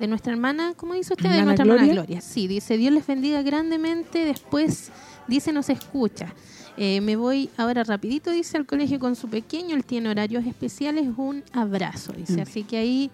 De 0.00 0.06
nuestra 0.06 0.32
hermana, 0.32 0.74
¿cómo 0.76 0.94
dice 0.94 1.12
usted? 1.12 1.28
de 1.28 1.38
¿Hermana 1.38 1.44
nuestra 1.56 1.64
hermana? 1.64 1.92
Gloria. 1.92 2.20
Sí, 2.20 2.46
dice, 2.48 2.76
Dios 2.76 2.92
les 2.92 3.06
bendiga 3.06 3.42
grandemente. 3.42 4.24
Después 4.24 4.90
dice, 5.26 5.52
nos 5.52 5.68
escucha. 5.70 6.34
Eh, 6.78 7.00
me 7.00 7.16
voy 7.16 7.50
ahora 7.56 7.82
rapidito, 7.84 8.30
dice, 8.30 8.56
al 8.56 8.64
colegio 8.66 8.98
con 9.00 9.16
su 9.16 9.28
pequeño. 9.28 9.74
Él 9.76 9.84
tiene 9.84 10.08
horarios 10.10 10.46
especiales. 10.46 11.06
Un 11.16 11.42
abrazo, 11.52 12.12
dice. 12.12 12.36
Mm. 12.36 12.40
Así 12.40 12.62
que 12.62 12.76
ahí 12.78 13.10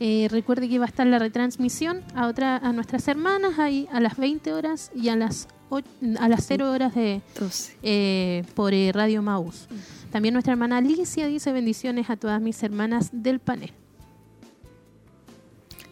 eh, 0.00 0.28
recuerde 0.30 0.68
que 0.68 0.78
va 0.78 0.84
a 0.84 0.88
estar 0.88 1.06
la 1.06 1.18
retransmisión 1.18 2.02
a 2.14 2.28
otra 2.28 2.56
a 2.58 2.72
nuestras 2.72 3.08
hermanas 3.08 3.58
ahí 3.58 3.88
a 3.92 4.00
las 4.00 4.16
20 4.16 4.52
horas 4.52 4.92
y 4.94 5.08
a 5.08 5.16
las 5.16 5.48
och- 5.70 5.84
a 6.20 6.28
las 6.28 6.46
0 6.46 6.70
horas 6.70 6.94
de 6.94 7.20
eh, 7.82 8.44
por 8.54 8.72
eh, 8.72 8.92
Radio 8.92 9.20
Maús. 9.22 9.66
También 10.12 10.32
nuestra 10.34 10.52
hermana 10.52 10.76
Alicia 10.78 11.26
dice 11.26 11.52
bendiciones 11.52 12.08
a 12.10 12.16
todas 12.16 12.40
mis 12.40 12.62
hermanas 12.62 13.10
del 13.12 13.40
panel. 13.40 13.72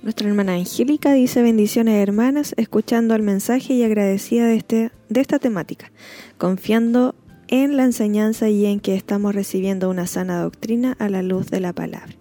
Nuestra 0.06 0.28
hermana 0.28 0.54
Angélica 0.54 1.12
dice 1.14 1.42
bendiciones 1.42 2.00
hermanas, 2.00 2.54
escuchando 2.56 3.16
el 3.16 3.22
mensaje 3.22 3.74
y 3.74 3.82
agradecida 3.82 4.46
de, 4.46 4.54
este, 4.54 4.92
de 5.08 5.20
esta 5.20 5.40
temática, 5.40 5.90
confiando 6.38 7.16
en 7.48 7.76
la 7.76 7.82
enseñanza 7.82 8.48
y 8.48 8.66
en 8.66 8.78
que 8.78 8.94
estamos 8.94 9.34
recibiendo 9.34 9.90
una 9.90 10.06
sana 10.06 10.40
doctrina 10.42 10.94
a 11.00 11.08
la 11.08 11.24
luz 11.24 11.50
de 11.50 11.58
la 11.58 11.72
palabra. 11.72 12.14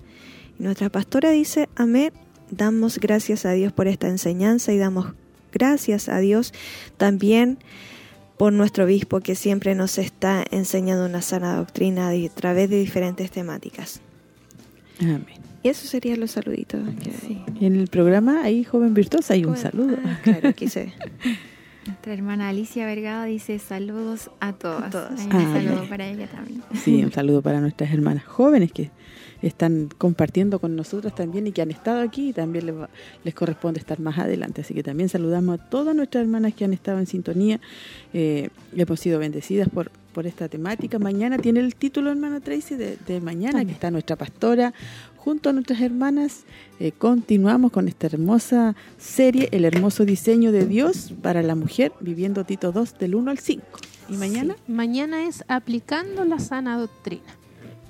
Y 0.59 0.63
nuestra 0.63 0.89
pastora 0.89 1.29
dice, 1.29 1.69
amén, 1.75 2.11
damos 2.49 2.97
gracias 2.97 3.45
a 3.45 3.51
Dios 3.51 3.71
por 3.71 3.87
esta 3.87 4.07
enseñanza 4.07 4.73
y 4.73 4.79
damos 4.79 5.13
gracias 5.53 6.09
a 6.09 6.17
Dios 6.17 6.53
también 6.97 7.59
por 8.39 8.51
nuestro 8.51 8.85
obispo 8.85 9.19
que 9.19 9.35
siempre 9.35 9.75
nos 9.75 9.99
está 9.99 10.43
enseñando 10.49 11.05
una 11.05 11.21
sana 11.21 11.55
doctrina 11.55 12.09
a 12.09 12.29
través 12.29 12.67
de 12.67 12.79
diferentes 12.79 13.29
temáticas. 13.29 14.01
Amén. 14.99 15.44
Y 15.65 15.69
eso 15.69 15.87
serían 15.87 16.19
los 16.19 16.29
saluditos. 16.31 16.79
que- 17.01 17.65
En 17.65 17.75
el 17.75 17.87
programa 17.87 18.43
ahí 18.43 18.63
Joven 18.63 18.93
Virtuosa 18.93 19.33
hay 19.33 19.45
un 19.45 19.57
saludo. 19.57 19.97
ah, 20.05 20.19
claro, 20.23 20.49
aquí 20.49 20.67
se... 20.67 20.93
Nuestra 21.87 22.13
hermana 22.13 22.49
Alicia 22.49 22.85
Vergado 22.85 23.25
dice 23.25 23.57
saludos 23.59 24.29
a 24.39 24.53
todas. 24.53 24.91
todas. 24.91 25.19
Hay 25.21 25.25
un 25.27 25.33
Ah, 25.35 25.53
saludo 25.53 25.75
bien. 25.77 25.89
para 25.89 26.07
ella 26.07 26.27
también. 26.27 26.61
Sí, 26.73 27.03
un 27.03 27.11
saludo 27.11 27.41
para 27.43 27.61
nuestras 27.61 27.91
hermanas 27.93 28.23
jóvenes 28.25 28.71
que 28.71 28.89
están 29.43 29.89
compartiendo 29.97 30.57
con 30.59 30.75
nosotras 30.75 31.13
también 31.13 31.45
y 31.47 31.51
que 31.51 31.61
han 31.61 31.69
estado 31.69 32.01
aquí 32.01 32.29
y 32.29 32.33
también 32.33 32.65
les, 32.67 32.75
va- 32.75 32.89
les 33.23 33.33
corresponde 33.35 33.79
estar 33.79 33.99
más 33.99 34.17
adelante. 34.19 34.61
Así 34.61 34.73
que 34.73 34.81
también 34.83 35.09
saludamos 35.09 35.59
a 35.59 35.69
todas 35.69 35.95
nuestras 35.95 36.23
hermanas 36.23 36.53
que 36.55 36.65
han 36.65 36.73
estado 36.73 36.97
en 36.99 37.05
sintonía. 37.05 37.59
Eh, 38.13 38.49
hemos 38.75 38.99
sido 38.99 39.19
bendecidas 39.19 39.69
por, 39.69 39.91
por 40.15 40.25
esta 40.25 40.47
temática. 40.47 40.97
Mañana 40.97 41.37
tiene 41.37 41.59
el 41.59 41.75
título, 41.75 42.09
hermana 42.09 42.39
Tracy, 42.39 42.75
de, 42.75 42.97
de 43.05 43.19
mañana, 43.19 43.65
que 43.65 43.73
está 43.73 43.91
nuestra 43.91 44.15
pastora 44.15 44.73
junto 45.17 45.49
a 45.49 45.53
nuestras 45.53 45.81
hermanas. 45.81 46.43
Eh, 46.79 46.93
continuamos 46.93 47.71
con 47.73 47.89
esta 47.89 48.07
hermosa 48.07 48.75
serie, 48.97 49.49
El 49.51 49.65
hermoso 49.65 50.05
diseño 50.05 50.53
de 50.53 50.65
Dios 50.65 51.13
para 51.21 51.43
la 51.43 51.55
mujer, 51.55 51.91
viviendo 51.99 52.45
Tito 52.45 52.71
2 52.71 52.97
del 52.97 53.15
1 53.15 53.29
al 53.31 53.39
5. 53.39 53.63
¿Y 54.07 54.13
mañana? 54.13 54.55
Sí, 54.65 54.71
mañana 54.71 55.27
es 55.27 55.43
aplicando 55.49 56.23
la 56.23 56.39
sana 56.39 56.77
doctrina. 56.77 57.23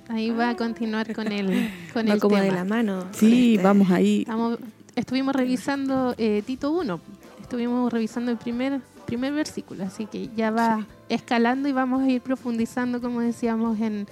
Ahí 0.07 0.31
va 0.31 0.49
a 0.49 0.55
continuar 0.55 1.13
con 1.13 1.31
el 1.31 1.45
con 1.93 2.07
Va 2.09 2.13
el 2.13 2.19
como 2.19 2.37
de 2.37 2.51
la 2.51 2.63
mano. 2.65 3.05
Sí, 3.11 3.59
vamos 3.61 3.91
ahí. 3.91 4.21
Estamos- 4.21 4.57
estuvimos 4.95 5.35
revisando 5.35 6.15
eh, 6.17 6.41
Tito 6.45 6.71
1. 6.71 6.99
Estuvimos 7.41 7.93
revisando 7.93 8.31
el 8.31 8.37
primer 8.37 8.81
primer 9.05 9.33
versículo, 9.33 9.83
así 9.83 10.05
que 10.05 10.29
ya 10.35 10.51
va 10.51 10.85
escalando 11.09 11.69
y 11.69 11.71
vamos 11.71 12.03
a 12.03 12.09
ir 12.09 12.21
profundizando, 12.21 12.99
como 13.01 13.21
decíamos, 13.21 13.79
en, 13.79 14.07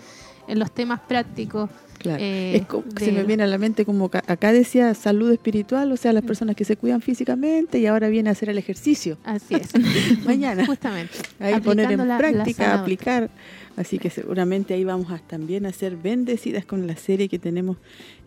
en 0.48 0.60
los 0.60 0.72
temas 0.72 0.99
prácticos. 1.02 1.70
Claro. 1.99 2.22
eh, 2.22 2.57
es 2.57 2.65
como, 2.65 2.84
de- 2.84 3.06
se 3.06 3.11
me 3.14 3.24
viene 3.24 3.44
a 3.44 3.48
la 3.48 3.57
mente 3.57 3.86
como 3.86 4.11
acá 4.28 4.52
decía 4.52 4.94
salud 4.94 5.32
espiritual, 5.32 5.90
o 5.90 5.95
sea, 5.95 6.11
Mm. 6.11 6.15
las 6.15 6.24
personas 6.26 6.56
que 6.57 6.65
se 6.65 6.76
cuidan 6.76 6.99
físicamente 7.02 7.80
y 7.80 7.86
ahora 7.86 8.10
viene 8.10 8.28
a 8.28 8.34
hacer 8.34 8.49
el 8.49 8.57
ejercicio. 8.57 9.18
Así 9.24 9.56
es. 9.56 9.70
Mañana. 10.26 10.65
Justamente. 10.65 11.14
Ahí 11.40 11.61
poner 11.61 11.90
en 11.91 11.99
la- 11.99 12.06
la 12.06 12.18
práctica, 12.18 12.65
sana 12.65 12.82
aplicar. 12.82 13.30
Así 13.78 13.99
que 13.99 14.10
seguramente 14.10 14.74
ahí 14.74 14.84
vamos 14.84 15.11
a 15.11 15.20
también 15.20 15.65
a 15.65 15.72
ser 15.72 15.95
bendecidas 15.95 16.65
con 16.65 16.88
la 16.88 16.98
serie 16.98 17.30
que 17.30 17.40
tenemos 17.40 17.78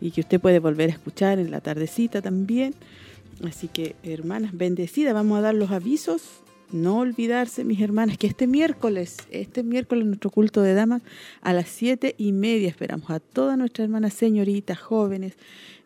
y 0.01 0.11
que 0.11 0.23
usted 0.23 0.41
puede 0.41 0.59
volver 0.59 0.89
a 0.89 0.93
escuchar 0.95 1.39
en 1.39 1.51
la 1.51 1.61
tardecita 1.61 2.23
también. 2.23 2.75
Así 3.47 3.69
que, 3.69 3.95
hermanas, 4.03 4.53
bendecidas, 4.55 5.13
vamos 5.13 5.37
a 5.39 5.43
dar 5.43 5.55
los 5.55 5.71
avisos. 5.71 6.23
No 6.73 6.99
olvidarse, 6.99 7.65
mis 7.65 7.81
hermanas, 7.81 8.19
que 8.19 8.27
este 8.27 8.47
miércoles, 8.47 9.19
este 9.31 9.63
miércoles 9.63 10.05
nuestro 10.05 10.31
culto 10.31 10.63
de 10.63 10.75
damas 10.75 11.03
a 11.41 11.53
las 11.53 11.69
siete 11.69 12.17
y 12.19 12.33
media 12.33 12.69
esperamos 12.69 13.09
a 13.11 13.21
todas 13.21 13.57
nuestras 13.57 13.85
hermanas 13.85 14.15
señoritas, 14.15 14.79
jóvenes, 14.79 15.35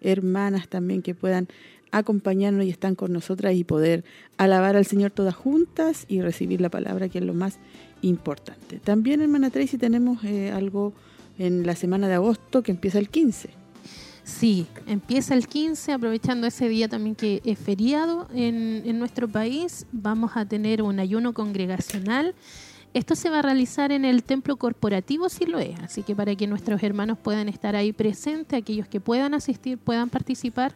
hermanas 0.00 0.68
también 0.68 1.02
que 1.02 1.14
puedan 1.14 1.48
acompañarnos 1.92 2.64
y 2.64 2.70
están 2.70 2.94
con 2.94 3.12
nosotras 3.12 3.54
y 3.54 3.64
poder 3.64 4.04
alabar 4.38 4.76
al 4.76 4.86
Señor 4.86 5.10
todas 5.10 5.34
juntas 5.34 6.06
y 6.08 6.22
recibir 6.22 6.60
la 6.60 6.70
palabra 6.70 7.08
que 7.08 7.18
es 7.18 7.24
lo 7.24 7.34
más 7.34 7.58
importante. 8.00 8.78
También, 8.78 9.20
hermana 9.20 9.50
Tracy, 9.50 9.76
tenemos 9.76 10.24
eh, 10.24 10.50
algo 10.50 10.94
en 11.38 11.66
la 11.66 11.74
semana 11.74 12.08
de 12.08 12.14
agosto 12.14 12.62
que 12.62 12.70
empieza 12.70 12.98
el 12.98 13.10
15. 13.10 13.59
Sí, 14.38 14.66
empieza 14.86 15.34
el 15.34 15.46
15, 15.46 15.92
aprovechando 15.92 16.46
ese 16.46 16.68
día 16.68 16.88
también 16.88 17.14
que 17.14 17.42
es 17.44 17.58
feriado 17.58 18.28
en, 18.32 18.82
en 18.86 18.98
nuestro 18.98 19.28
país, 19.28 19.86
vamos 19.92 20.32
a 20.34 20.46
tener 20.46 20.82
un 20.82 20.98
ayuno 20.98 21.34
congregacional. 21.34 22.34
Esto 22.94 23.14
se 23.14 23.28
va 23.28 23.40
a 23.40 23.42
realizar 23.42 23.92
en 23.92 24.04
el 24.04 24.22
templo 24.22 24.56
corporativo 24.56 25.28
Siloé, 25.28 25.74
así 25.82 26.02
que 26.02 26.16
para 26.16 26.34
que 26.36 26.46
nuestros 26.46 26.82
hermanos 26.82 27.18
puedan 27.18 27.48
estar 27.48 27.76
ahí 27.76 27.92
presentes, 27.92 28.58
aquellos 28.58 28.88
que 28.88 29.00
puedan 29.00 29.34
asistir, 29.34 29.78
puedan 29.78 30.08
participar. 30.08 30.74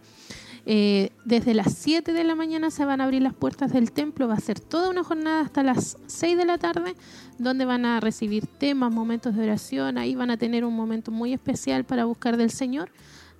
Eh, 0.66 1.10
desde 1.24 1.54
las 1.54 1.74
7 1.74 2.12
de 2.12 2.24
la 2.24 2.34
mañana 2.34 2.70
se 2.70 2.84
van 2.84 3.00
a 3.00 3.04
abrir 3.04 3.22
las 3.22 3.34
puertas 3.34 3.72
del 3.72 3.92
templo, 3.92 4.28
va 4.28 4.34
a 4.34 4.40
ser 4.40 4.60
toda 4.60 4.90
una 4.90 5.04
jornada 5.04 5.40
hasta 5.42 5.62
las 5.62 5.98
6 6.06 6.36
de 6.36 6.44
la 6.44 6.58
tarde, 6.58 6.94
donde 7.38 7.64
van 7.64 7.84
a 7.84 8.00
recibir 8.00 8.46
temas, 8.46 8.92
momentos 8.92 9.36
de 9.36 9.42
oración, 9.42 9.98
ahí 9.98 10.14
van 10.14 10.30
a 10.30 10.36
tener 10.36 10.64
un 10.64 10.74
momento 10.74 11.10
muy 11.10 11.32
especial 11.32 11.84
para 11.84 12.04
buscar 12.04 12.36
del 12.36 12.50
Señor. 12.50 12.90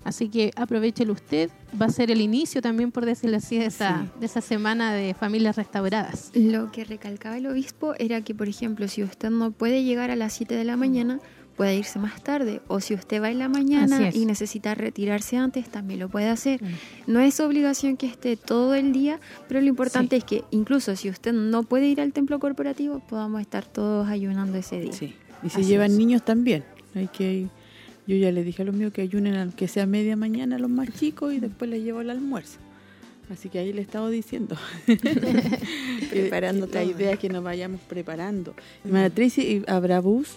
Así 0.04 0.28
que 0.28 0.50
aprovechelo 0.56 1.12
usted. 1.12 1.50
Va 1.80 1.86
a 1.86 1.90
ser 1.90 2.10
el 2.10 2.20
inicio 2.20 2.60
también, 2.62 2.92
por 2.92 3.06
decirlo 3.06 3.38
así, 3.38 3.58
de 3.58 3.66
esa, 3.66 4.06
de 4.20 4.26
esa 4.26 4.40
semana 4.40 4.92
de 4.92 5.14
familias 5.14 5.56
restauradas. 5.56 6.30
Lo 6.34 6.70
que 6.70 6.84
recalcaba 6.84 7.38
el 7.38 7.46
obispo 7.46 7.94
era 7.98 8.20
que, 8.20 8.34
por 8.34 8.48
ejemplo, 8.48 8.86
si 8.88 9.02
usted 9.02 9.30
no 9.30 9.50
puede 9.50 9.82
llegar 9.82 10.10
a 10.10 10.16
las 10.16 10.34
7 10.34 10.54
de 10.54 10.64
la 10.64 10.76
mañana, 10.76 11.20
puede 11.56 11.76
irse 11.76 11.98
más 11.98 12.22
tarde. 12.22 12.60
O 12.68 12.80
si 12.80 12.94
usted 12.94 13.22
va 13.22 13.30
en 13.30 13.38
la 13.38 13.48
mañana 13.48 14.10
y 14.12 14.26
necesita 14.26 14.74
retirarse 14.74 15.36
antes, 15.36 15.68
también 15.68 16.00
lo 16.00 16.08
puede 16.08 16.28
hacer. 16.28 16.60
No 17.06 17.20
es 17.20 17.40
obligación 17.40 17.96
que 17.96 18.06
esté 18.06 18.36
todo 18.36 18.74
el 18.74 18.92
día, 18.92 19.20
pero 19.48 19.60
lo 19.60 19.66
importante 19.68 20.16
es 20.16 20.24
que 20.24 20.44
incluso 20.50 20.94
si 20.96 21.08
usted 21.08 21.32
no 21.32 21.62
puede 21.62 21.86
ir 21.86 22.00
al 22.00 22.12
templo 22.12 22.38
corporativo, 22.38 23.00
podamos 23.00 23.40
estar 23.40 23.64
todos 23.66 24.08
ayunando 24.08 24.58
ese 24.58 24.80
día. 24.80 24.92
Sí. 24.92 25.14
Y 25.42 25.50
se 25.50 25.60
Así 25.60 25.68
llevan 25.68 25.92
es. 25.92 25.96
niños 25.96 26.24
también. 26.24 26.64
Hay 26.94 27.08
que 27.08 27.48
yo 28.06 28.16
ya 28.16 28.30
les 28.32 28.44
dije 28.44 28.62
a 28.62 28.64
los 28.64 28.74
míos 28.74 28.92
que 28.92 29.02
ayunen 29.02 29.34
aunque 29.36 29.66
sea 29.68 29.86
media 29.86 30.16
mañana 30.16 30.56
a 30.56 30.58
los 30.58 30.70
más 30.70 30.88
chicos 30.92 31.32
y 31.34 31.40
después 31.40 31.70
les 31.70 31.82
llevo 31.82 32.00
el 32.00 32.10
almuerzo. 32.10 32.58
Así 33.30 33.48
que 33.48 33.58
ahí 33.58 33.72
le 33.72 33.80
he 33.80 33.82
estado 33.82 34.10
diciendo. 34.10 34.56
Preparando 36.10 36.66
La 36.66 36.72
todo. 36.72 36.82
idea 36.90 37.12
es 37.12 37.18
que 37.18 37.28
nos 37.28 37.42
vayamos 37.42 37.80
preparando. 37.82 38.54
Hermana 38.84 39.10
Tracy, 39.10 39.42
¿y 39.42 39.64
¿habrá 39.70 40.00
bus? 40.00 40.36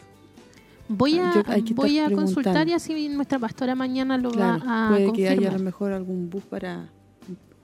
Voy 0.90 1.20
a, 1.20 1.34
Yo- 1.34 1.44
voy 1.76 2.00
a 2.00 2.10
consultar 2.10 2.68
y 2.70 2.74
así 2.74 3.10
nuestra 3.10 3.38
pastora 3.40 3.76
mañana 3.76 4.18
lo 4.18 4.32
Claro, 4.32 4.64
va 4.66 4.86
a 4.86 4.90
puede 4.90 5.12
que 5.12 5.28
haya 5.28 5.32
a 5.32 5.36
confirmar. 5.36 5.60
lo 5.60 5.66
mejor 5.66 5.92
algún 5.92 6.30
bus 6.30 6.44
para 6.46 6.88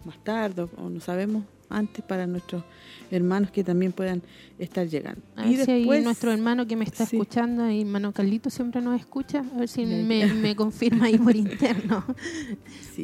más 0.03 0.21
tarde 0.25 0.67
o 0.75 0.89
no 0.89 0.99
sabemos 0.99 1.45
antes 1.69 2.03
para 2.03 2.27
nuestros 2.27 2.63
hermanos 3.11 3.51
que 3.51 3.63
también 3.63 3.91
puedan 3.91 4.21
estar 4.57 4.87
llegando. 4.87 5.21
A 5.35 5.45
y 5.45 5.55
ver 5.55 5.65
si 5.65 5.71
hay 5.71 5.79
después 5.79 6.03
nuestro 6.03 6.31
hermano 6.31 6.65
que 6.67 6.75
me 6.75 6.85
está 6.85 7.05
sí. 7.05 7.15
escuchando, 7.15 7.69
y 7.69 7.81
hermano 7.81 8.11
Carlito 8.11 8.49
siempre 8.49 8.81
nos 8.81 8.99
escucha, 8.99 9.43
a 9.55 9.59
ver 9.59 9.67
si 9.67 9.85
me 9.85 10.55
confirma 10.55 11.05
ahí 11.05 11.17
por 11.17 11.35
interno. 11.35 12.03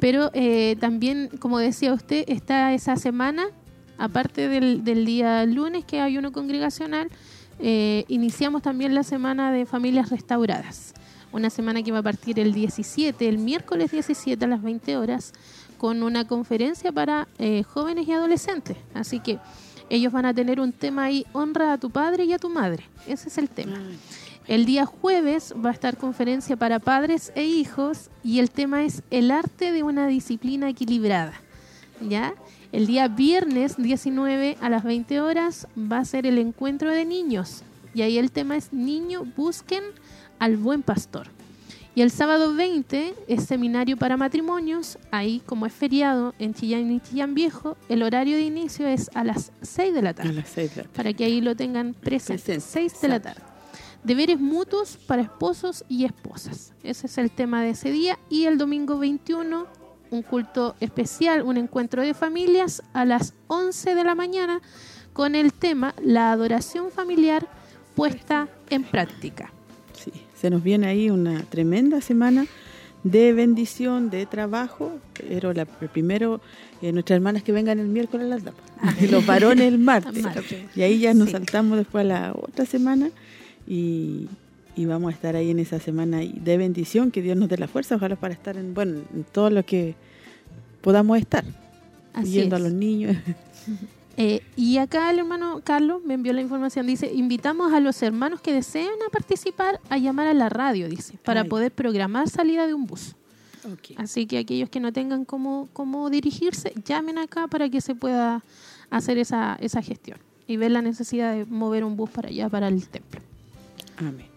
Pero 0.01 0.31
eh, 0.33 0.75
también, 0.79 1.29
como 1.39 1.59
decía 1.59 1.93
usted, 1.93 2.23
está 2.27 2.73
esa 2.73 2.95
semana, 2.95 3.47
aparte 3.97 4.47
del, 4.47 4.83
del 4.83 5.05
día 5.05 5.45
lunes 5.45 5.85
que 5.85 5.99
hay 5.99 6.17
uno 6.17 6.31
congregacional, 6.31 7.09
eh, 7.59 8.05
iniciamos 8.07 8.61
también 8.61 8.95
la 8.95 9.03
semana 9.03 9.51
de 9.51 9.65
familias 9.65 10.09
restauradas. 10.09 10.93
Una 11.31 11.49
semana 11.49 11.83
que 11.83 11.91
va 11.91 11.99
a 11.99 12.03
partir 12.03 12.39
el 12.39 12.53
17, 12.53 13.27
el 13.27 13.37
miércoles 13.37 13.91
17 13.91 14.43
a 14.43 14.47
las 14.47 14.63
20 14.63 14.97
horas, 14.97 15.33
con 15.79 16.03
una 16.03 16.27
conferencia 16.27 16.91
para 16.91 17.27
eh, 17.39 17.63
jóvenes 17.63 18.07
y 18.07 18.11
adolescentes. 18.11 18.77
Así 18.93 19.19
que 19.19 19.39
ellos 19.89 20.13
van 20.13 20.25
a 20.25 20.33
tener 20.35 20.59
un 20.59 20.71
tema 20.71 21.05
ahí, 21.05 21.25
honra 21.33 21.73
a 21.73 21.79
tu 21.79 21.89
padre 21.89 22.25
y 22.25 22.33
a 22.33 22.37
tu 22.37 22.49
madre. 22.49 22.83
Ese 23.07 23.29
es 23.29 23.39
el 23.39 23.49
tema. 23.49 23.79
El 24.47 24.65
día 24.65 24.85
jueves 24.85 25.53
va 25.63 25.69
a 25.69 25.73
estar 25.73 25.97
conferencia 25.97 26.55
para 26.55 26.79
padres 26.79 27.31
e 27.33 27.45
hijos 27.45 28.09
y 28.23 28.39
el 28.39 28.51
tema 28.51 28.83
es 28.83 29.01
el 29.09 29.31
arte 29.31 29.71
de 29.71 29.81
una 29.81 30.05
disciplina 30.07 30.69
equilibrada. 30.69 31.33
¿Ya? 32.01 32.35
El 32.71 32.85
día 32.85 33.07
viernes 33.07 33.77
19 33.77 34.57
a 34.61 34.69
las 34.69 34.83
20 34.83 35.21
horas 35.21 35.67
va 35.75 35.97
a 35.97 36.05
ser 36.05 36.27
el 36.27 36.37
encuentro 36.37 36.91
de 36.91 37.05
niños 37.05 37.63
y 37.95 38.03
ahí 38.03 38.17
el 38.17 38.31
tema 38.31 38.57
es 38.57 38.71
niño 38.71 39.23
busquen 39.35 39.83
al 40.37 40.57
buen 40.57 40.83
pastor. 40.83 41.27
Y 41.99 42.01
el 42.01 42.11
sábado 42.11 42.55
20 42.55 43.13
es 43.27 43.43
seminario 43.43 43.97
para 43.97 44.15
matrimonios. 44.15 44.97
Ahí, 45.11 45.41
como 45.45 45.65
es 45.65 45.73
feriado 45.73 46.33
en 46.39 46.53
Chillán 46.53 46.89
y 46.89 47.01
Chillán 47.01 47.33
Viejo, 47.33 47.75
el 47.89 48.03
horario 48.03 48.37
de 48.37 48.43
inicio 48.43 48.87
es 48.87 49.11
a 49.15 49.25
las 49.25 49.51
6 49.63 49.93
de 49.93 50.01
la 50.01 50.13
tarde. 50.13 50.29
A 50.29 50.31
las 50.31 50.47
seis 50.47 50.73
de 50.75 50.83
la 50.83 50.89
Para 50.91 51.11
que 51.11 51.25
ahí 51.25 51.41
lo 51.41 51.57
tengan 51.57 51.93
presente. 51.93 52.61
6 52.61 53.01
de 53.01 53.07
la 53.09 53.19
tarde. 53.19 53.41
Deberes 54.01 54.39
mutuos 54.39 54.95
para 54.95 55.23
esposos 55.23 55.83
y 55.89 56.05
esposas. 56.05 56.71
Ese 56.83 57.07
es 57.07 57.17
el 57.17 57.31
tema 57.31 57.61
de 57.63 57.71
ese 57.71 57.91
día. 57.91 58.17
Y 58.29 58.45
el 58.45 58.57
domingo 58.57 58.97
21, 58.97 59.67
un 60.09 60.21
culto 60.21 60.77
especial, 60.79 61.41
un 61.41 61.57
encuentro 61.57 62.01
de 62.01 62.13
familias 62.13 62.81
a 62.93 63.03
las 63.03 63.33
11 63.47 63.93
de 63.95 64.03
la 64.05 64.15
mañana 64.15 64.61
con 65.11 65.35
el 65.35 65.51
tema 65.51 65.93
La 66.01 66.31
adoración 66.31 66.91
familiar 66.91 67.45
puesta 67.93 68.47
en 68.69 68.85
práctica. 68.85 69.51
Se 70.39 70.49
nos 70.49 70.63
viene 70.63 70.87
ahí 70.87 71.09
una 71.09 71.43
tremenda 71.43 72.01
semana 72.01 72.45
de 73.03 73.33
bendición, 73.33 74.09
de 74.09 74.25
trabajo, 74.25 74.99
pero 75.27 75.53
la, 75.53 75.65
el 75.81 75.89
primero, 75.89 76.41
eh, 76.81 76.91
nuestras 76.91 77.15
hermanas 77.17 77.43
que 77.43 77.51
vengan 77.51 77.79
el 77.79 77.87
miércoles 77.87 78.27
las 78.27 78.43
damas, 78.43 78.61
y 79.01 79.07
los 79.11 79.25
varones 79.25 79.67
el 79.67 79.79
martes. 79.79 80.21
Martes. 80.23 80.55
Y 80.75 80.81
ahí 80.81 80.99
ya 80.99 81.13
nos 81.13 81.27
Sí. 81.27 81.31
saltamos 81.33 81.77
después 81.77 82.01
a 82.01 82.07
la 82.07 82.33
otra 82.33 82.65
semana 82.65 83.09
y, 83.67 84.27
y 84.75 84.85
vamos 84.85 85.11
a 85.11 85.15
estar 85.15 85.35
ahí 85.35 85.49
en 85.51 85.59
esa 85.59 85.79
semana 85.79 86.19
de 86.19 86.57
bendición, 86.57 87.11
que 87.11 87.21
Dios 87.21 87.37
nos 87.37 87.47
dé 87.49 87.57
la 87.57 87.67
fuerza, 87.67 87.95
ojalá 87.95 88.15
para 88.17 88.33
estar 88.33 88.57
en, 88.57 88.73
bueno, 88.73 88.99
en 89.13 89.23
todo 89.23 89.49
lo 89.49 89.63
que 89.65 89.95
podamos 90.81 91.17
estar, 91.19 91.43
Así 92.13 92.31
yendo 92.31 92.55
a 92.55 92.59
los 92.59 92.73
niños. 92.73 93.15
Eh, 94.21 94.43
y 94.57 94.79
acá 94.79 95.09
el 95.11 95.19
hermano 95.19 95.61
Carlos 95.63 96.03
me 96.03 96.13
envió 96.13 96.33
la 96.33 96.41
información, 96.41 96.85
dice, 96.85 97.09
invitamos 97.13 97.71
a 97.71 97.79
los 97.79 98.03
hermanos 98.03 98.41
que 98.41 98.51
deseen 98.51 98.89
a 99.07 99.09
participar 99.09 99.79
a 99.89 99.97
llamar 99.97 100.27
a 100.27 100.33
la 100.33 100.49
radio, 100.49 100.89
dice, 100.89 101.17
para 101.23 101.43
Ay. 101.43 101.47
poder 101.47 101.71
programar 101.71 102.27
salida 102.29 102.67
de 102.67 102.73
un 102.73 102.85
bus. 102.85 103.15
Así 103.95 104.25
que 104.25 104.39
aquellos 104.39 104.69
que 104.69 104.81
no 104.81 104.91
tengan 104.91 105.23
cómo, 105.23 105.69
cómo 105.71 106.09
dirigirse, 106.09 106.73
llamen 106.83 107.17
acá 107.17 107.47
para 107.47 107.69
que 107.69 107.79
se 107.79 107.95
pueda 107.95 108.43
hacer 108.89 109.17
esa, 109.17 109.57
esa 109.61 109.81
gestión 109.81 110.17
y 110.47 110.57
ver 110.57 110.71
la 110.71 110.81
necesidad 110.81 111.33
de 111.33 111.45
mover 111.45 111.85
un 111.85 111.95
bus 111.95 112.09
para 112.09 112.27
allá, 112.27 112.49
para 112.49 112.67
el 112.67 112.85
templo. 112.89 113.21
Amén. 113.95 114.27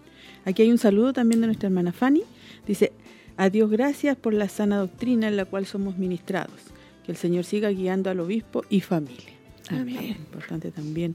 Aquí 0.45 0.63
hay 0.63 0.71
un 0.71 0.79
saludo 0.79 1.13
también 1.13 1.41
de 1.41 1.49
nuestra 1.49 1.67
hermana 1.67 1.91
Fanny. 1.91 2.23
Dice, 2.69 2.93
a 3.37 3.51
Dios 3.51 3.69
gracias 3.69 4.17
por 4.17 4.33
la 4.33 4.49
sana 4.49 4.77
doctrina 4.77 5.27
en 5.27 5.37
la 5.37 5.45
cual 5.45 5.67
somos 5.67 5.99
ministrados. 5.99 6.61
Que 7.05 7.11
el 7.11 7.19
Señor 7.19 7.43
siga 7.43 7.69
guiando 7.71 8.11
al 8.11 8.21
obispo 8.21 8.63
y 8.71 8.81
familia. 8.81 9.42
Amén. 9.71 10.17
Importante 10.19 10.71
también 10.71 11.15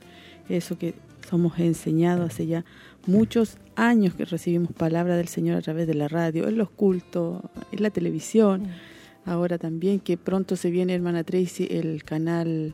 eso 0.50 0.78
que 0.78 0.94
somos 1.30 1.60
enseñados 1.60 2.32
hace 2.34 2.48
ya 2.48 2.64
muchos 3.06 3.58
años 3.76 4.14
que 4.16 4.26
recibimos 4.26 4.72
palabra 4.72 5.16
del 5.18 5.28
Señor 5.28 5.58
a 5.58 5.62
través 5.62 5.88
de 5.88 5.94
la 5.94 6.08
radio, 6.08 6.48
en 6.48 6.58
los 6.58 6.70
cultos, 6.70 7.42
en 7.72 7.84
la 7.84 7.90
televisión. 7.90 8.68
Ahora 9.26 9.58
también 9.58 10.00
que 10.00 10.18
pronto 10.18 10.56
se 10.56 10.70
viene, 10.72 10.94
hermana 10.96 11.24
Tracy, 11.24 11.68
el 11.70 12.04
canal 12.06 12.74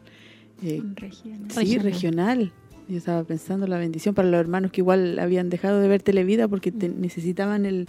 eh, 0.63 0.81
Regional. 0.95 1.49
Sí, 1.49 1.77
Regional. 1.79 2.51
Yo 2.87 2.97
estaba 2.97 3.23
pensando 3.23 3.65
la 3.65 3.77
bendición 3.77 4.13
para 4.13 4.27
los 4.29 4.39
hermanos 4.39 4.71
que 4.71 4.81
igual 4.81 5.17
habían 5.17 5.49
dejado 5.49 5.79
de 5.79 5.87
ver 5.87 6.03
Televida 6.03 6.47
porque 6.47 6.71
te- 6.71 6.89
necesitaban 6.89 7.65
el, 7.65 7.87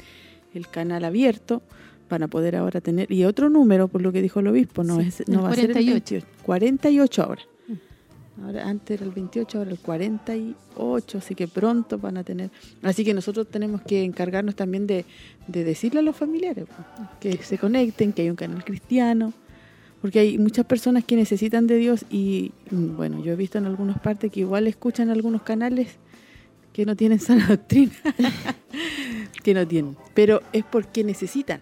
el 0.54 0.68
canal 0.68 1.04
abierto 1.04 1.62
para 2.08 2.28
poder 2.28 2.56
ahora 2.56 2.80
tener 2.80 3.10
y 3.10 3.24
otro 3.24 3.50
número 3.50 3.88
por 3.88 4.02
lo 4.02 4.12
que 4.12 4.22
dijo 4.22 4.40
el 4.40 4.46
obispo 4.46 4.84
no 4.84 5.00
Sí, 5.00 5.08
es 5.08 5.24
no 5.28 5.42
va 5.42 5.48
a 5.50 5.54
ser 5.54 5.70
el 5.70 5.72
48. 5.72 6.14
28 6.26 6.26
48 6.44 7.22
ahora 7.22 7.42
ahora 8.42 8.68
antes 8.68 8.98
era 9.00 9.06
el 9.06 9.12
28 9.12 9.58
ahora 9.58 9.70
el 9.70 9.78
48 9.78 11.18
así 11.18 11.34
que 11.34 11.46
pronto 11.48 11.98
van 11.98 12.16
a 12.16 12.24
tener. 12.24 12.50
Así 12.82 13.04
que 13.04 13.14
nosotros 13.14 13.46
tenemos 13.48 13.82
que 13.82 14.02
encargarnos 14.04 14.54
también 14.56 14.86
de, 14.86 15.04
de 15.46 15.64
decirle 15.64 16.00
a 16.00 16.02
los 16.02 16.16
familiares 16.16 16.66
pues, 16.66 17.08
que 17.20 17.42
se 17.44 17.58
conecten 17.58 18.12
que 18.12 18.22
hay 18.22 18.30
un 18.30 18.36
canal 18.36 18.64
cristiano 18.64 19.32
porque 20.02 20.18
hay 20.18 20.36
muchas 20.38 20.66
personas 20.66 21.04
que 21.04 21.16
necesitan 21.16 21.66
de 21.66 21.76
Dios 21.76 22.04
y 22.10 22.52
mm, 22.70 22.96
bueno, 22.96 23.22
yo 23.24 23.32
he 23.32 23.36
visto 23.36 23.56
en 23.58 23.64
algunas 23.66 23.98
partes 24.00 24.30
que 24.30 24.40
igual 24.40 24.66
escuchan 24.66 25.08
algunos 25.10 25.42
canales 25.42 25.96
que 26.74 26.84
no 26.84 26.94
tienen 26.96 27.20
sana 27.20 27.46
doctrina, 27.48 27.92
que 29.42 29.54
no 29.54 29.66
tienen, 29.66 29.96
pero 30.12 30.42
es 30.52 30.64
porque 30.64 31.04
necesitan. 31.04 31.60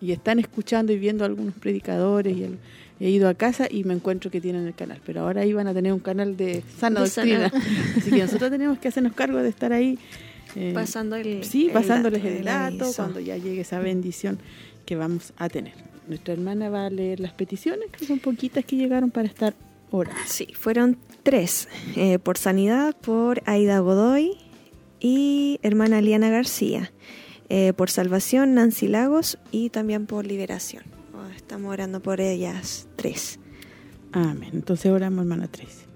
Y 0.00 0.12
están 0.12 0.38
escuchando 0.38 0.92
y 0.92 0.98
viendo 0.98 1.24
a 1.24 1.26
algunos 1.26 1.54
predicadores 1.54 2.36
y 2.36 2.44
el- 2.44 2.58
he 3.00 3.10
ido 3.10 3.28
a 3.28 3.34
casa 3.34 3.66
y 3.70 3.84
me 3.84 3.94
encuentro 3.94 4.30
que 4.30 4.40
tienen 4.40 4.66
el 4.66 4.74
canal, 4.74 5.00
pero 5.06 5.20
ahora 5.22 5.44
iban 5.44 5.66
a 5.68 5.74
tener 5.74 5.92
un 5.92 6.00
canal 6.00 6.36
de 6.36 6.62
sana 6.78 7.00
De 7.00 7.06
doctrina, 7.06 7.50
sana- 7.50 7.64
así 7.96 8.10
que 8.10 8.18
nosotros 8.18 8.50
tenemos 8.50 8.78
que 8.78 8.88
hacernos 8.88 9.12
cargo 9.12 9.38
de 9.38 9.48
estar 9.48 9.72
ahí 9.72 9.98
eh, 10.56 10.72
Pasando 10.74 11.16
el- 11.16 11.44
sí, 11.44 11.66
el 11.66 11.72
pasándoles 11.72 12.22
dato, 12.22 12.36
el 12.36 12.44
dato 12.78 12.92
cuando 12.96 13.20
ya 13.20 13.36
llegue 13.36 13.60
esa 13.60 13.78
bendición 13.78 14.38
que 14.86 14.96
vamos 14.96 15.32
a 15.36 15.48
tener. 15.48 15.74
Nuestra 16.08 16.32
hermana 16.32 16.70
va 16.70 16.86
a 16.86 16.90
leer 16.90 17.20
las 17.20 17.32
peticiones, 17.34 17.90
que 17.90 18.06
son 18.06 18.18
poquitas 18.18 18.64
que 18.64 18.76
llegaron 18.76 19.10
para 19.10 19.28
estar 19.28 19.54
orando. 19.90 20.18
Sí, 20.26 20.48
fueron 20.54 20.96
tres. 21.22 21.68
eh, 21.96 22.18
por 22.18 22.38
sanidad, 22.38 22.96
por 22.96 23.42
Aida 23.44 23.78
Godoy 23.80 24.38
y 25.00 25.60
hermana 25.62 26.00
Liana 26.00 26.30
García. 26.30 26.90
Eh, 27.50 27.72
por 27.74 27.90
salvación, 27.90 28.54
Nancy 28.54 28.88
Lagos 28.88 29.38
y 29.52 29.68
también 29.70 30.06
por 30.06 30.26
liberación. 30.26 30.82
Estamos 31.48 31.72
orando 31.72 32.00
por 32.00 32.20
ellas 32.20 32.86
tres. 32.96 33.40
Amén. 34.12 34.50
Entonces 34.52 34.92
oramos, 34.92 35.20
hermana 35.20 35.48
Tracy. 35.48 35.86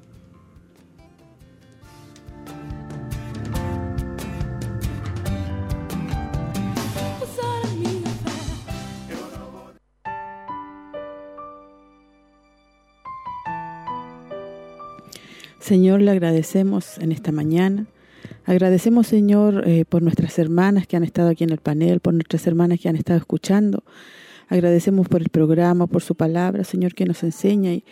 Señor, 15.60 16.00
le 16.00 16.12
agradecemos 16.12 16.96
en 16.96 17.12
esta 17.12 17.30
mañana. 17.30 17.84
Agradecemos, 18.46 19.06
Señor, 19.06 19.68
eh, 19.68 19.84
por 19.84 20.02
nuestras 20.02 20.38
hermanas 20.38 20.86
que 20.86 20.96
han 20.96 21.04
estado 21.04 21.28
aquí 21.28 21.44
en 21.44 21.50
el 21.50 21.58
panel, 21.58 22.00
por 22.00 22.14
nuestras 22.14 22.46
hermanas 22.46 22.80
que 22.80 22.88
han 22.88 22.96
estado 22.96 23.18
escuchando. 23.18 23.84
Agradecemos 24.52 25.08
por 25.08 25.22
el 25.22 25.30
programa, 25.30 25.86
por 25.86 26.02
su 26.02 26.14
palabra, 26.14 26.62
Señor, 26.62 26.94
que 26.94 27.06
nos 27.06 27.22
enseña 27.22 27.72
y 27.72 27.84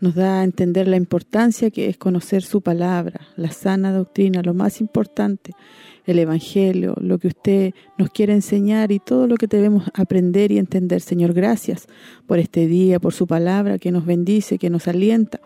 nos 0.00 0.16
da 0.16 0.40
a 0.40 0.44
entender 0.44 0.88
la 0.88 0.96
importancia 0.96 1.70
que 1.70 1.88
es 1.88 1.96
conocer 1.96 2.42
su 2.42 2.60
palabra, 2.60 3.20
la 3.36 3.52
sana 3.52 3.92
doctrina, 3.92 4.42
lo 4.42 4.52
más 4.52 4.80
importante, 4.80 5.52
el 6.06 6.18
Evangelio, 6.18 6.96
lo 7.00 7.18
que 7.18 7.28
usted 7.28 7.72
nos 7.98 8.10
quiere 8.10 8.32
enseñar 8.32 8.90
y 8.90 8.98
todo 8.98 9.28
lo 9.28 9.36
que 9.36 9.46
debemos 9.46 9.84
aprender 9.94 10.50
y 10.50 10.58
entender. 10.58 11.02
Señor, 11.02 11.34
gracias 11.34 11.86
por 12.26 12.40
este 12.40 12.66
día, 12.66 12.98
por 12.98 13.14
su 13.14 13.28
palabra 13.28 13.78
que 13.78 13.92
nos 13.92 14.04
bendice, 14.04 14.58
que 14.58 14.70
nos 14.70 14.88
alienta 14.88 15.40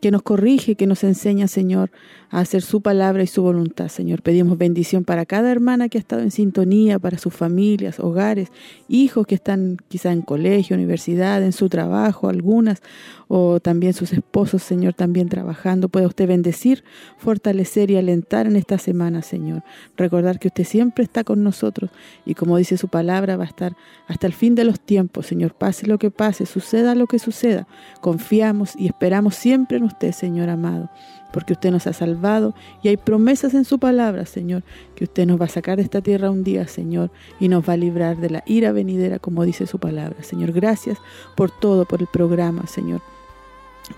que 0.00 0.10
nos 0.10 0.22
corrige, 0.22 0.76
que 0.76 0.86
nos 0.86 1.04
enseña, 1.04 1.48
Señor, 1.48 1.90
a 2.30 2.40
hacer 2.40 2.62
su 2.62 2.80
palabra 2.80 3.22
y 3.22 3.26
su 3.26 3.42
voluntad, 3.42 3.88
Señor. 3.88 4.22
Pedimos 4.22 4.58
bendición 4.58 5.04
para 5.04 5.24
cada 5.24 5.50
hermana 5.50 5.88
que 5.88 5.98
ha 5.98 6.00
estado 6.00 6.22
en 6.22 6.30
sintonía, 6.30 6.98
para 6.98 7.18
sus 7.18 7.32
familias, 7.32 8.00
hogares, 8.00 8.50
hijos 8.88 9.26
que 9.26 9.34
están 9.34 9.78
quizá 9.88 10.12
en 10.12 10.22
colegio, 10.22 10.76
universidad, 10.76 11.42
en 11.42 11.52
su 11.52 11.68
trabajo, 11.68 12.28
algunas, 12.28 12.82
o 13.28 13.60
también 13.60 13.92
sus 13.92 14.12
esposos, 14.12 14.62
Señor, 14.62 14.94
también 14.94 15.28
trabajando. 15.28 15.88
Pueda 15.88 16.06
usted 16.06 16.26
bendecir, 16.26 16.84
fortalecer 17.18 17.90
y 17.90 17.96
alentar 17.96 18.46
en 18.46 18.56
esta 18.56 18.78
semana, 18.78 19.22
Señor. 19.22 19.62
Recordar 19.96 20.38
que 20.38 20.48
usted 20.48 20.64
siempre 20.64 21.04
está 21.04 21.24
con 21.24 21.42
nosotros 21.42 21.90
y 22.24 22.34
como 22.34 22.56
dice 22.56 22.76
su 22.76 22.88
palabra, 22.88 23.36
va 23.36 23.44
a 23.44 23.48
estar 23.48 23.76
hasta 24.06 24.26
el 24.26 24.32
fin 24.32 24.54
de 24.54 24.64
los 24.64 24.80
tiempos, 24.80 25.26
Señor. 25.26 25.54
Pase 25.54 25.86
lo 25.86 25.98
que 25.98 26.10
pase, 26.10 26.46
suceda 26.46 26.94
lo 26.94 27.06
que 27.06 27.18
suceda. 27.18 27.66
Confiamos 28.00 28.74
y 28.76 28.86
esperamos 28.86 29.34
siempre 29.34 29.78
en 29.78 29.84
usted, 29.84 30.12
Señor 30.12 30.48
amado 30.48 30.90
porque 31.38 31.52
usted 31.52 31.70
nos 31.70 31.86
ha 31.86 31.92
salvado 31.92 32.52
y 32.82 32.88
hay 32.88 32.96
promesas 32.96 33.54
en 33.54 33.64
su 33.64 33.78
palabra, 33.78 34.26
Señor, 34.26 34.64
que 34.96 35.04
usted 35.04 35.24
nos 35.24 35.40
va 35.40 35.44
a 35.44 35.48
sacar 35.48 35.76
de 35.76 35.84
esta 35.84 36.00
tierra 36.00 36.32
un 36.32 36.42
día, 36.42 36.66
Señor, 36.66 37.12
y 37.38 37.46
nos 37.46 37.62
va 37.62 37.74
a 37.74 37.76
librar 37.76 38.16
de 38.16 38.28
la 38.28 38.42
ira 38.44 38.72
venidera, 38.72 39.20
como 39.20 39.44
dice 39.44 39.68
su 39.68 39.78
palabra. 39.78 40.20
Señor, 40.24 40.50
gracias 40.50 40.98
por 41.36 41.52
todo, 41.52 41.84
por 41.84 42.00
el 42.00 42.08
programa, 42.08 42.66
Señor. 42.66 43.02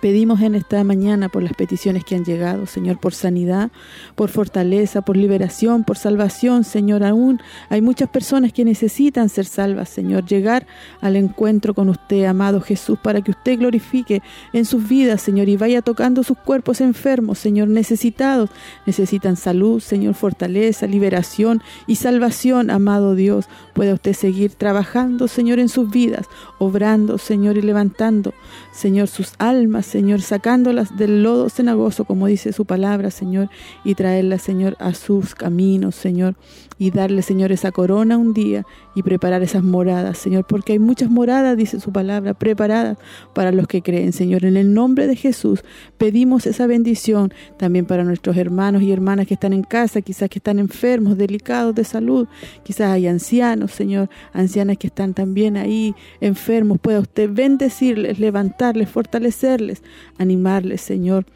Pedimos 0.01 0.41
en 0.41 0.55
esta 0.55 0.83
mañana 0.85 1.29
por 1.29 1.43
las 1.43 1.53
peticiones 1.53 2.05
que 2.05 2.15
han 2.15 2.25
llegado, 2.25 2.67
Señor, 2.67 2.99
por 2.99 3.13
sanidad, 3.13 3.71
por 4.15 4.31
fortaleza, 4.31 5.03
por 5.03 5.17
liberación, 5.17 5.85
por 5.85 5.99
salvación, 5.99 6.65
Señor. 6.65 7.05
Aún 7.05 7.41
hay 7.69 7.83
muchas 7.83 8.09
personas 8.09 8.53
que 8.53 8.65
necesitan 8.65 9.29
ser 9.29 9.45
salvas, 9.45 9.89
Señor. 9.91 10.25
Llegar 10.25 10.67
al 11.01 11.17
encuentro 11.17 11.75
con 11.75 11.89
usted, 11.89 12.25
amado 12.25 12.61
Jesús, 12.61 12.99
para 13.03 13.21
que 13.21 13.33
usted 13.33 13.59
glorifique 13.59 14.23
en 14.53 14.65
sus 14.65 14.89
vidas, 14.89 15.21
Señor, 15.21 15.49
y 15.49 15.57
vaya 15.57 15.83
tocando 15.83 16.23
sus 16.23 16.39
cuerpos 16.39 16.81
enfermos, 16.81 17.39
Señor, 17.39 17.69
necesitados. 17.69 18.51
Necesitan 18.87 19.37
salud, 19.37 19.81
Señor, 19.81 20.15
fortaleza, 20.15 20.87
liberación 20.87 21.63
y 21.87 21.97
salvación, 21.97 22.71
amado 22.71 23.15
Dios. 23.15 23.49
Pueda 23.75 23.95
usted 23.95 24.15
seguir 24.15 24.55
trabajando, 24.55 25.29
Señor, 25.29 25.59
en 25.59 25.69
sus 25.69 25.91
vidas, 25.91 26.27
obrando, 26.59 27.19
Señor, 27.19 27.59
y 27.59 27.63
levantando, 27.63 28.33
Señor, 28.73 29.09
sus 29.09 29.33
almas, 29.39 29.80
Señor, 29.83 30.21
sacándolas 30.23 30.97
del 30.97 31.23
lodo 31.23 31.49
cenagoso, 31.49 32.05
como 32.05 32.27
dice 32.27 32.53
su 32.53 32.65
palabra, 32.65 33.11
Señor, 33.11 33.49
y 33.85 33.95
traerlas, 33.95 34.43
Señor, 34.43 34.77
a 34.79 34.95
sus 34.95 35.35
caminos, 35.35 35.95
Señor, 35.95 36.35
y 36.79 36.91
darle, 36.91 37.23
Señor, 37.23 37.53
esa 37.53 37.73
corona 37.73 38.17
un 38.17 38.33
día 38.33 38.65
y 38.95 39.03
preparar 39.03 39.43
esas 39.43 39.63
moradas, 39.63 40.19
Señor, 40.19 40.47
porque 40.47 40.73
hay 40.73 40.79
muchas 40.79 41.11
moradas, 41.11 41.57
dice 41.57 41.79
su 41.79 41.93
palabra, 41.93 42.35
preparadas 42.35 42.99
para 43.35 43.53
los 43.53 43.67
que 43.67 43.83
creen, 43.83 44.13
Señor. 44.13 44.45
En 44.45 44.57
el 44.57 44.73
nombre 44.73 45.07
de 45.07 45.15
Jesús 45.15 45.63
pedimos 45.99 46.47
esa 46.47 46.67
bendición 46.67 47.33
también 47.59 47.85
para 47.85 48.03
nuestros 48.03 48.37
hermanos 48.37 48.83
y 48.83 48.93
hermanas 48.93 49.27
que 49.27 49.35
están 49.35 49.53
en 49.53 49.63
casa, 49.63 50.01
quizás 50.01 50.29
que 50.29 50.39
están 50.39 50.59
enfermos, 50.59 51.19
delicados 51.19 51.75
de 51.75 51.85
salud, 51.85 52.27
quizás 52.63 52.91
hay 52.91 53.07
ancianos, 53.07 53.73
Señor, 53.73 54.09
ancianas 54.33 54.79
que 54.79 54.87
están 54.87 55.15
también 55.15 55.57
ahí 55.57 55.95
enfermos, 56.21 56.79
pueda 56.81 57.01
usted 57.01 57.31
bendecirles, 57.31 58.19
levantarles, 58.19 58.89
fortalecerles, 58.89 59.70
animarles, 60.19 60.81
Señor 60.81 61.27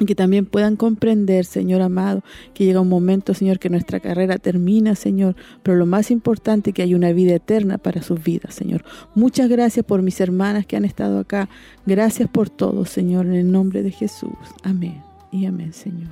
y 0.00 0.06
que 0.06 0.14
también 0.14 0.46
puedan 0.46 0.76
comprender, 0.76 1.44
Señor 1.44 1.82
amado, 1.82 2.24
que 2.54 2.64
llega 2.64 2.80
un 2.80 2.88
momento, 2.88 3.34
Señor, 3.34 3.58
que 3.58 3.68
nuestra 3.68 4.00
carrera 4.00 4.38
termina, 4.38 4.94
Señor, 4.94 5.36
pero 5.62 5.76
lo 5.76 5.84
más 5.84 6.10
importante 6.10 6.72
que 6.72 6.82
hay 6.82 6.94
una 6.94 7.12
vida 7.12 7.34
eterna 7.34 7.76
para 7.76 8.02
sus 8.02 8.22
vidas, 8.22 8.54
Señor. 8.54 8.82
Muchas 9.14 9.50
gracias 9.50 9.84
por 9.84 10.00
mis 10.00 10.18
hermanas 10.20 10.66
que 10.66 10.76
han 10.76 10.86
estado 10.86 11.20
acá. 11.20 11.50
Gracias 11.84 12.28
por 12.30 12.48
todo, 12.48 12.86
Señor, 12.86 13.26
en 13.26 13.34
el 13.34 13.52
nombre 13.52 13.82
de 13.82 13.90
Jesús. 13.90 14.32
Amén 14.62 15.02
y 15.30 15.44
amén, 15.44 15.74
Señor. 15.74 16.08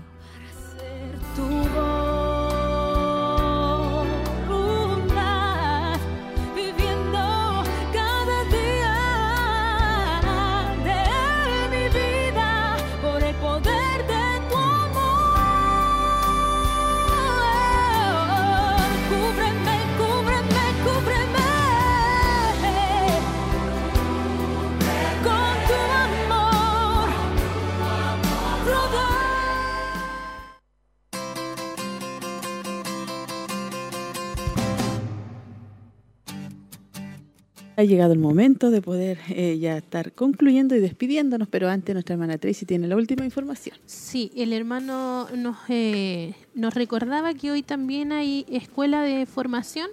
Ha 37.79 37.85
llegado 37.85 38.13
el 38.13 38.19
momento 38.19 38.73
de 38.73 38.83
poder 38.83 39.21
eh, 39.29 39.57
ya 39.61 39.77
estar 39.77 40.13
concluyendo 40.13 40.75
y 40.75 40.81
despidiéndonos, 40.81 41.47
pero 41.47 41.69
antes 41.69 41.95
nuestra 41.95 42.15
hermana 42.15 42.37
Tracy 42.37 42.67
tiene 42.67 42.89
la 42.89 42.97
última 42.97 43.25
información. 43.25 43.77
Sí, 43.87 44.33
el 44.35 44.53
hermano 44.53 45.29
nos, 45.37 45.59
eh, 45.69 46.35
nos 46.57 46.75
recordaba 46.75 47.35
que 47.35 47.53
hoy 47.53 47.63
también 47.63 48.11
hay 48.11 48.45
escuela 48.51 49.03
de 49.03 49.27
formación 49.27 49.91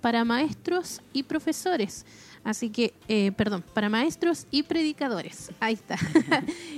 para 0.00 0.24
maestros 0.24 1.00
y 1.12 1.22
profesores. 1.22 2.04
Así 2.44 2.70
que, 2.70 2.94
eh, 3.08 3.32
perdón, 3.32 3.62
para 3.74 3.88
maestros 3.88 4.46
y 4.50 4.62
predicadores. 4.62 5.52
Ahí 5.60 5.74
está. 5.74 5.96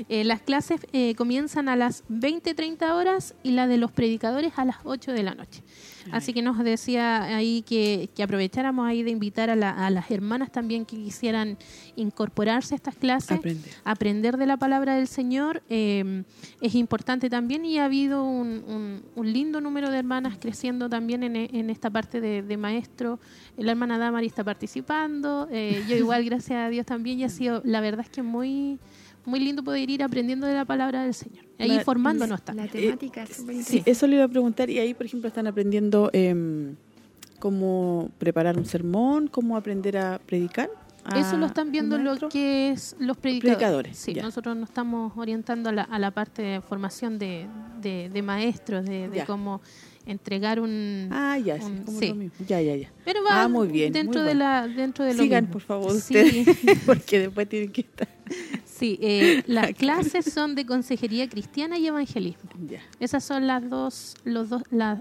Eh, 0.09 0.25
las 0.25 0.41
clases 0.41 0.81
eh, 0.93 1.15
comienzan 1.15 1.69
a 1.69 1.77
las 1.77 2.03
20-30 2.09 2.95
horas 2.95 3.35
y 3.43 3.53
la 3.53 3.69
de 3.69 3.77
los 3.77 3.93
predicadores 3.93 4.55
a 4.57 4.65
las 4.65 4.77
8 4.83 5.13
de 5.13 5.23
la 5.23 5.35
noche. 5.35 5.63
Así 6.11 6.33
que 6.33 6.43
nos 6.43 6.59
decía 6.59 7.23
ahí 7.37 7.63
que, 7.63 8.11
aprovecháramos 8.23 8.87
ahí 8.87 9.03
de 9.03 9.11
invitar 9.11 9.51
a, 9.51 9.57
las 9.57 10.11
hermanas 10.11 10.51
también 10.53 10.85
que 10.85 10.97
quisieran 10.97 11.59
incorporarse 11.97 12.75
a 12.75 12.77
estas 12.77 12.95
clases, 12.95 13.41
aprender, 13.85 14.37
de 14.37 14.47
la 14.47 14.57
palabra 14.57 14.97
del 14.97 15.09
Señor. 15.09 15.63
es 15.69 16.75
importante 16.75 17.31
también 17.31 17.65
y 17.65 17.79
ha 17.79 17.85
habido 17.85 18.25
un, 18.25 19.03
lindo 19.23 19.61
número 19.61 19.91
de 19.91 19.99
hermanas 19.99 20.39
creciendo 20.41 20.89
también 20.89 21.23
en, 21.23 21.71
esta 21.71 21.91
parte 21.91 22.21
de, 22.21 22.43
de 22.43 22.57
maestro. 22.57 23.19
La 23.57 23.73
hermana 23.73 23.99
Damari 23.99 24.27
está 24.27 24.43
participando. 24.43 25.49
Eh, 25.51 25.85
yo 25.89 25.97
igual, 25.97 26.25
gracias 26.31 26.59
a 26.59 26.69
Dios 26.69 26.87
también, 26.87 27.21
y 27.21 27.25
ha 27.25 27.29
sido, 27.29 27.61
la 27.65 27.81
verdad 27.81 28.07
es 28.07 28.11
que 28.11 28.23
muy 28.23 28.79
muy 29.25 29.41
lindo 29.41 29.63
poder 29.63 29.89
ir 29.91 30.03
aprendiendo 30.03 30.47
de 30.47 30.55
la 30.55 30.65
palabra 30.65 31.03
del 31.03 31.15
Señor. 31.15 31.45
Ahí 31.59 31.81
formándonos 31.85 32.41
está. 32.41 32.55
La 32.55 32.67
temática 32.67 33.23
es 33.23 33.37
súper 33.37 33.63
Sí, 33.63 33.83
eso 33.85 34.07
le 34.07 34.17
iba 34.17 34.25
a 34.25 34.29
preguntar. 34.29 34.71
Y 34.71 34.79
ahí, 34.79 34.95
por 34.95 35.07
ejemplo, 35.07 35.29
están 35.29 35.47
aprendiendo 35.47 36.11
eh, 36.13 36.75
cómo 37.39 38.11
preparar 38.19 38.57
un 38.57 38.67
sermón, 38.67 39.27
cómo 39.27 39.57
aprender 39.57 39.99
a 39.99 40.21
predicar. 40.25 40.71
Eso 41.17 41.37
lo 41.37 41.47
están 41.47 41.73
viendo 41.73 41.99
lo 41.99 42.29
que 42.29 42.71
es 42.71 42.95
los 42.99 43.17
predicadores. 43.17 43.97
sí, 43.97 44.15
nosotros 44.15 44.57
nos 44.57 44.69
estamos 44.69 45.13
orientando 45.17 45.71
a 45.71 45.73
la, 45.73 45.83
a 45.83 45.99
la 45.99 46.11
parte 46.11 46.43
de 46.43 46.61
formación 46.61 47.19
de, 47.19 47.49
de, 47.81 48.23
maestros, 48.23 48.85
de, 48.85 49.25
cómo 49.27 49.61
entregar 50.07 50.61
un 50.61 51.09
ah 51.13 51.39
ya 51.39 51.61
sí. 51.61 52.31
ya 52.49 52.61
ya 52.61 52.75
ya 52.75 52.91
pero 53.05 53.23
va 53.23 53.43
ah, 53.43 53.49
muy 53.49 53.69
bien 53.69 53.93
dentro 53.93 54.23
de 54.23 54.35
la 54.35 54.67
dentro 54.67 55.05
de 55.05 55.13
lo 55.13 55.23
sigan 55.23 55.47
por 55.47 55.61
favor 55.61 55.93
ustedes 55.93 56.49
porque 56.87 57.21
después 57.21 57.47
tienen 57.49 57.71
que 57.71 57.83
estar 57.83 58.09
sí 58.81 58.99
eh, 59.01 59.43
las 59.47 59.73
clases 59.75 60.25
son 60.25 60.55
de 60.55 60.67
consejería 60.67 61.29
cristiana 61.29 61.79
y 61.79 61.87
evangelismo. 61.87 62.51
Esas 62.99 63.23
son 63.23 63.47
las 63.47 63.69
dos 63.69 64.17
los 64.25 64.49
dos 64.49 64.63
las 64.71 65.01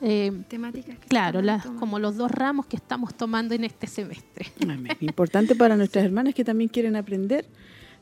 eh, 0.00 0.32
temáticas 0.48 0.98
claro 1.08 1.40
las 1.40 1.64
como 1.64 1.98
los 1.98 2.16
dos 2.16 2.30
ramos 2.30 2.66
que 2.66 2.76
estamos 2.76 3.14
tomando 3.14 3.54
en 3.54 3.64
este 3.64 3.86
semestre. 3.86 4.46
Importante 5.00 5.56
para 5.56 5.76
nuestras 5.76 6.04
hermanas 6.04 6.34
que 6.34 6.44
también 6.44 6.68
quieren 6.68 6.94
aprender 6.94 7.46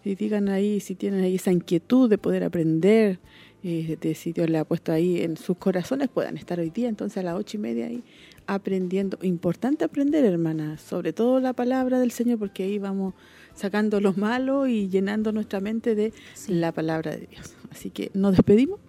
y 0.05 0.17
digan 0.17 0.49
ahí 0.49 0.81
si 0.81 0.95
tienen 0.97 1.23
ahí 1.23 1.37
esa 1.37 1.53
inquietud 1.53 2.11
de 2.11 2.19
poder 2.19 2.45
aprender 2.45 3.21
eh, 3.65 3.97
de 4.01 4.15
si 4.17 4.33
Dios 4.33 4.51
le 4.51 4.59
ha 4.59 4.65
puesto 4.65 4.91
ahí 4.91 5.21
en 5.21 5.37
sus 5.37 5.57
corazones, 5.57 6.09
puedan 6.09 6.37
estar 6.37 6.59
hoy 6.59 6.71
día, 6.71 6.89
entonces 6.89 7.19
a 7.19 7.23
las 7.23 7.37
ocho 7.37 7.59
y 7.59 7.61
media 7.61 7.87
ahí 7.87 8.03
aprendiendo. 8.49 9.19
Importante 9.23 9.85
aprender, 9.85 10.25
hermanas, 10.25 10.81
sobre 10.81 11.13
todo 11.13 11.39
la 11.39 11.53
palabra 11.53 12.01
del 12.01 12.11
Señor, 12.11 12.41
porque 12.41 12.65
ahí 12.65 12.81
vamos 12.81 13.15
sacando 13.63 14.01
los 14.01 14.17
malos 14.17 14.69
y 14.69 14.89
llenando 14.89 15.31
nuestra 15.31 15.61
mente 15.61 15.95
de 15.95 16.13
la 16.49 16.73
palabra 16.73 17.13
de 17.13 17.29
Dios. 17.29 17.55
Así 17.71 17.91
que 17.91 18.11
nos 18.13 18.33
despedimos. 18.33 18.81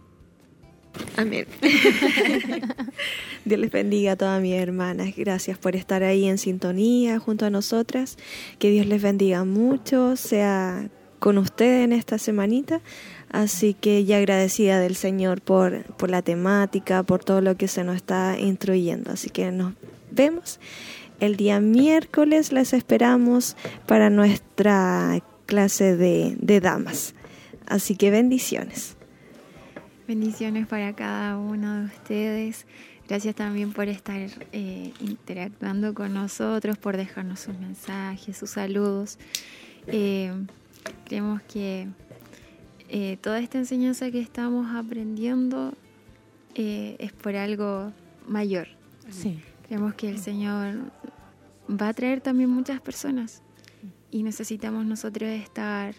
Amén. 1.15 1.45
Dios 3.45 3.59
les 3.59 3.69
bendiga 3.69 4.13
a 4.13 4.15
todas 4.15 4.41
mis 4.41 4.55
hermanas. 4.55 5.13
Gracias 5.15 5.59
por 5.59 5.75
estar 5.75 6.01
ahí 6.01 6.25
en 6.25 6.39
sintonía 6.39 7.19
junto 7.19 7.45
a 7.45 7.51
nosotras. 7.51 8.17
Que 8.57 8.71
Dios 8.71 8.87
les 8.87 8.99
bendiga 8.99 9.45
mucho, 9.45 10.15
sea 10.15 10.89
con 11.19 11.37
ustedes 11.37 11.85
en 11.85 11.93
esta 11.93 12.17
semanita. 12.17 12.81
Así 13.29 13.75
que 13.75 14.05
ya 14.05 14.17
agradecida 14.17 14.79
del 14.79 14.95
Señor 14.95 15.41
por, 15.41 15.83
por 15.97 16.09
la 16.09 16.23
temática, 16.23 17.03
por 17.03 17.23
todo 17.23 17.41
lo 17.41 17.57
que 17.57 17.67
se 17.67 17.83
nos 17.83 17.95
está 17.95 18.39
instruyendo. 18.39 19.11
Así 19.11 19.29
que 19.29 19.51
nos 19.51 19.73
vemos 20.09 20.59
el 21.25 21.35
día 21.35 21.59
miércoles. 21.59 22.51
Les 22.51 22.73
esperamos 22.73 23.55
para 23.87 24.09
nuestra 24.09 25.21
clase 25.45 25.95
de, 25.95 26.35
de 26.39 26.59
damas. 26.59 27.15
Así 27.65 27.95
que 27.95 28.11
bendiciones. 28.11 28.97
Bendiciones 30.07 30.67
para 30.67 30.93
cada 30.93 31.37
uno 31.37 31.79
de 31.79 31.85
ustedes. 31.85 32.65
Gracias 33.07 33.35
también 33.35 33.73
por 33.73 33.89
estar 33.89 34.29
eh, 34.51 34.93
interactuando 35.01 35.93
con 35.93 36.13
nosotros, 36.13 36.77
por 36.77 36.97
dejarnos 36.97 37.41
sus 37.41 37.57
mensajes, 37.57 38.37
sus 38.37 38.51
saludos. 38.51 39.17
Eh, 39.87 40.31
creemos 41.05 41.41
que 41.43 41.87
eh, 42.89 43.17
toda 43.21 43.39
esta 43.39 43.57
enseñanza 43.57 44.09
que 44.11 44.19
estamos 44.19 44.73
aprendiendo 44.73 45.73
es 46.55 47.11
por 47.13 47.35
algo 47.35 47.91
mayor. 48.27 48.67
Sí. 49.09 49.39
Creemos 49.67 49.95
que 49.95 50.09
el 50.09 50.19
Señor 50.19 50.75
va 51.69 51.89
a 51.89 51.93
traer 51.93 52.21
también 52.21 52.49
muchas 52.49 52.81
personas 52.81 53.41
y 54.11 54.23
necesitamos 54.23 54.85
nosotros 54.85 55.29
estar 55.29 55.95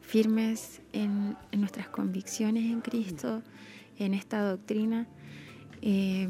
firmes 0.00 0.80
en, 0.92 1.36
nuestras 1.52 1.88
convicciones 1.88 2.64
en 2.64 2.80
Cristo, 2.80 3.42
en 3.98 4.14
esta 4.14 4.42
doctrina, 4.42 5.06
eh, 5.82 6.28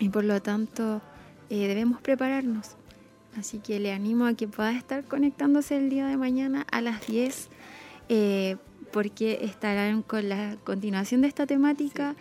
y 0.00 0.08
por 0.08 0.24
lo 0.24 0.40
tanto 0.42 1.00
eh, 1.50 1.68
debemos 1.68 2.00
prepararnos. 2.00 2.76
Así 3.36 3.58
que 3.58 3.78
le 3.78 3.92
animo 3.92 4.26
a 4.26 4.34
que 4.34 4.48
pueda 4.48 4.72
estar 4.72 5.04
conectándose 5.04 5.76
el 5.76 5.90
día 5.90 6.06
de 6.06 6.16
mañana 6.16 6.66
a 6.70 6.80
las 6.80 7.06
10, 7.06 7.48
eh, 8.08 8.56
porque 8.92 9.40
estarán 9.42 10.02
con 10.02 10.28
la 10.28 10.56
continuación 10.64 11.20
de 11.20 11.28
esta 11.28 11.46
temática. 11.46 12.16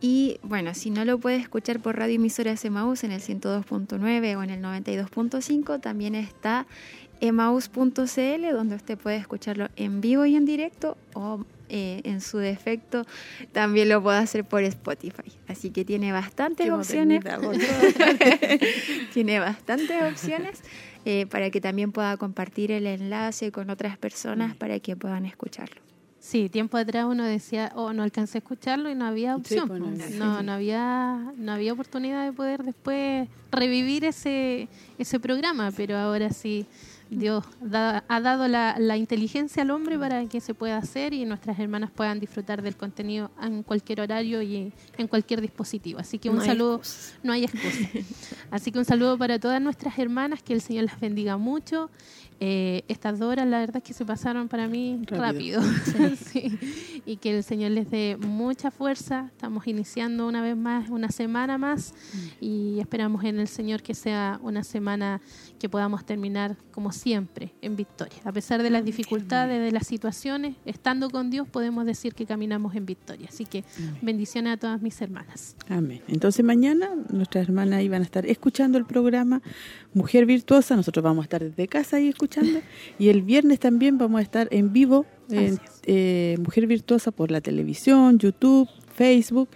Y 0.00 0.38
bueno, 0.42 0.74
si 0.74 0.90
no 0.90 1.04
lo 1.04 1.18
puede 1.18 1.36
escuchar 1.36 1.80
por 1.80 1.96
radio 1.96 2.14
emisora 2.14 2.56
Semaús 2.56 3.04
en 3.04 3.12
el 3.12 3.20
102.9 3.20 4.36
o 4.36 4.42
en 4.42 4.50
el 4.50 4.62
92.5, 4.62 5.80
también 5.80 6.14
está 6.14 6.66
emaus.cl, 7.20 8.52
donde 8.52 8.76
usted 8.76 8.98
puede 8.98 9.16
escucharlo 9.16 9.68
en 9.76 10.00
vivo 10.00 10.24
y 10.24 10.36
en 10.36 10.46
directo 10.46 10.96
o 11.12 11.44
eh, 11.68 12.00
en 12.04 12.20
su 12.20 12.38
defecto 12.38 13.06
también 13.52 13.88
lo 13.88 14.02
puede 14.02 14.18
hacer 14.18 14.44
por 14.44 14.62
Spotify. 14.64 15.30
Así 15.46 15.70
que 15.70 15.84
tiene 15.84 16.12
bastantes 16.12 16.70
opciones. 16.70 17.22
tiene 19.12 19.38
bastantes 19.38 20.02
opciones 20.02 20.62
eh, 21.04 21.26
para 21.26 21.50
que 21.50 21.60
también 21.60 21.92
pueda 21.92 22.16
compartir 22.16 22.72
el 22.72 22.86
enlace 22.86 23.52
con 23.52 23.70
otras 23.70 23.96
personas 23.98 24.56
para 24.56 24.80
que 24.80 24.96
puedan 24.96 25.26
escucharlo. 25.26 25.89
Sí, 26.30 26.48
tiempo 26.48 26.76
atrás 26.76 27.06
uno 27.08 27.24
decía, 27.24 27.72
oh, 27.74 27.92
no 27.92 28.04
alcancé 28.04 28.38
a 28.38 28.40
escucharlo 28.40 28.88
y 28.88 28.94
no 28.94 29.04
había 29.04 29.34
opción. 29.34 29.66
pues, 29.66 29.80
no, 29.80 29.90
no, 30.36 30.42
no, 30.44 30.52
había, 30.52 31.32
no 31.36 31.50
había 31.50 31.72
oportunidad 31.72 32.24
de 32.24 32.32
poder 32.32 32.62
después 32.62 33.28
revivir 33.50 34.04
ese, 34.04 34.68
ese 34.96 35.18
programa, 35.18 35.72
pero 35.72 35.98
ahora 35.98 36.30
sí 36.30 36.66
Dios 37.10 37.44
ha 38.08 38.20
dado 38.20 38.46
la, 38.46 38.96
inteligencia 38.96 39.64
al 39.64 39.72
hombre 39.72 39.98
para 39.98 40.24
que 40.26 40.40
se 40.40 40.54
pueda 40.54 40.76
hacer 40.76 41.14
y 41.14 41.24
nuestras 41.24 41.58
hermanas 41.58 41.90
puedan 41.90 42.20
disfrutar 42.20 42.62
del 42.62 42.76
contenido 42.76 43.32
en 43.42 43.64
cualquier 43.64 44.00
horario 44.00 44.40
y 44.40 44.72
en 44.96 45.08
cualquier 45.08 45.40
dispositivo. 45.40 45.98
Así 45.98 46.20
que 46.20 46.30
un 46.30 46.40
saludo, 46.40 46.80
no 47.24 47.32
hay 47.32 47.42
excusa. 47.42 47.88
Así 48.52 48.70
que 48.70 48.78
un 48.78 48.84
saludo 48.84 49.18
para 49.18 49.40
todas 49.40 49.60
nuestras 49.60 49.98
hermanas, 49.98 50.44
que 50.44 50.52
el 50.52 50.60
Señor 50.60 50.84
las 50.84 51.00
bendiga 51.00 51.36
mucho 51.36 51.90
eh, 52.42 52.84
estas 52.88 53.18
dos 53.18 53.30
horas 53.32 53.46
la 53.46 53.58
verdad 53.58 53.76
es 53.76 53.82
que 53.82 53.92
se 53.92 54.06
pasaron 54.06 54.48
para 54.48 54.66
mí 54.66 55.02
rápido, 55.08 55.60
y 57.04 57.16
que 57.18 57.36
el 57.36 57.44
Señor 57.44 57.72
les 57.72 57.90
dé 57.90 58.16
mucha 58.18 58.70
fuerza. 58.70 59.28
Estamos 59.30 59.66
iniciando 59.66 60.26
una 60.26 60.40
vez 60.40 60.56
más, 60.56 60.88
una 60.88 61.10
semana 61.10 61.58
más 61.58 61.92
mm. 61.92 62.44
y 62.44 62.80
esperamos 62.80 63.24
en 63.24 63.40
el 63.40 63.46
Señor 63.46 63.82
que 63.82 63.92
sea 63.92 64.40
una 64.42 64.64
semana 64.64 65.20
que 65.58 65.68
podamos 65.68 66.06
terminar 66.06 66.56
como 66.72 66.92
siempre 66.92 67.52
en 67.60 67.76
victoria. 67.76 68.16
A 68.24 68.32
pesar 68.32 68.62
de 68.62 68.70
las 68.70 68.86
dificultades, 68.86 69.60
de 69.60 69.70
las 69.70 69.86
situaciones, 69.86 70.56
estando 70.64 71.10
con 71.10 71.28
Dios 71.28 71.46
podemos 71.46 71.84
decir 71.84 72.14
que 72.14 72.24
caminamos 72.24 72.74
en 72.74 72.86
victoria. 72.86 73.28
Así 73.28 73.44
que 73.44 73.64
bendiciones 74.00 74.54
a 74.54 74.56
todas 74.56 74.80
mis 74.80 74.98
hermanas. 75.02 75.56
Amén. 75.68 76.00
Entonces 76.08 76.42
mañana 76.42 76.88
nuestras 77.10 77.46
hermanas 77.46 77.82
iban 77.82 78.00
a 78.00 78.04
estar 78.06 78.24
escuchando 78.24 78.78
el 78.78 78.86
programa 78.86 79.42
Mujer 79.92 80.24
Virtuosa. 80.24 80.74
Nosotros 80.74 81.02
vamos 81.02 81.24
a 81.24 81.24
estar 81.24 81.44
desde 81.44 81.68
casa 81.68 81.98
ahí 81.98 82.08
escuchando 82.08 82.29
y 82.98 83.08
el 83.08 83.22
viernes 83.22 83.58
también 83.60 83.98
vamos 83.98 84.20
a 84.20 84.22
estar 84.22 84.48
en 84.50 84.72
vivo 84.72 85.06
en 85.30 85.58
eh, 85.84 86.36
Mujer 86.40 86.66
Virtuosa 86.66 87.10
por 87.10 87.30
la 87.30 87.40
televisión, 87.40 88.18
YouTube, 88.18 88.68
Facebook. 88.94 89.48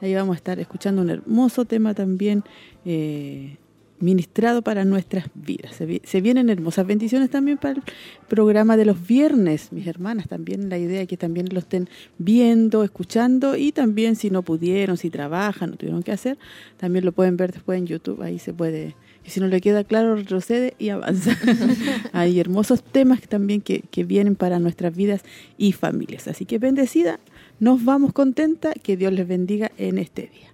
Ahí 0.00 0.14
vamos 0.14 0.34
a 0.34 0.36
estar 0.36 0.58
escuchando 0.58 1.02
un 1.02 1.10
hermoso 1.10 1.64
tema 1.64 1.94
también 1.94 2.44
eh, 2.84 3.56
ministrado 4.00 4.62
para 4.62 4.84
nuestras 4.84 5.26
vidas. 5.34 5.74
Se, 5.76 6.20
vienen 6.20 6.50
hermosas 6.50 6.86
bendiciones 6.86 7.30
también 7.30 7.58
para 7.58 7.74
el 7.74 7.82
programa 8.28 8.76
de 8.76 8.84
los 8.84 9.06
viernes, 9.06 9.72
mis 9.72 9.86
hermanas. 9.86 10.28
También 10.28 10.68
la 10.68 10.78
idea 10.78 11.02
es 11.02 11.08
que 11.08 11.16
también 11.16 11.48
lo 11.52 11.58
estén 11.58 11.88
viendo, 12.18 12.84
escuchando 12.84 13.56
y 13.56 13.72
también 13.72 14.16
si 14.16 14.30
no 14.30 14.42
pudieron, 14.42 14.96
si 14.96 15.10
trabajan, 15.10 15.70
no 15.70 15.76
tuvieron 15.76 16.02
que 16.02 16.12
hacer, 16.12 16.38
también 16.76 17.04
lo 17.04 17.12
pueden 17.12 17.36
ver 17.36 17.52
después 17.52 17.78
en 17.78 17.86
YouTube. 17.86 18.22
Ahí 18.22 18.38
se 18.38 18.52
puede 18.52 18.94
y 19.28 19.30
si 19.30 19.40
no 19.40 19.46
le 19.46 19.60
queda 19.60 19.84
claro, 19.84 20.16
retrocede 20.16 20.72
y 20.78 20.88
avanza. 20.88 21.36
Hay 22.14 22.40
hermosos 22.40 22.82
temas 22.82 23.20
también 23.20 23.60
que, 23.60 23.82
que 23.90 24.02
vienen 24.02 24.36
para 24.36 24.58
nuestras 24.58 24.96
vidas 24.96 25.22
y 25.58 25.72
familias. 25.72 26.28
Así 26.28 26.46
que 26.46 26.58
bendecida, 26.58 27.20
nos 27.60 27.84
vamos 27.84 28.14
contenta, 28.14 28.72
que 28.72 28.96
Dios 28.96 29.12
les 29.12 29.28
bendiga 29.28 29.70
en 29.76 29.98
este 29.98 30.22
día. 30.22 30.48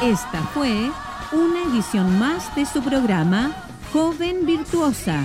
Esta 0.00 0.42
fue 0.54 0.92
una 1.32 1.64
edición 1.72 2.20
más 2.20 2.54
de 2.54 2.64
su 2.66 2.80
programa 2.82 3.52
Joven 3.92 4.46
Virtuosa 4.46 5.24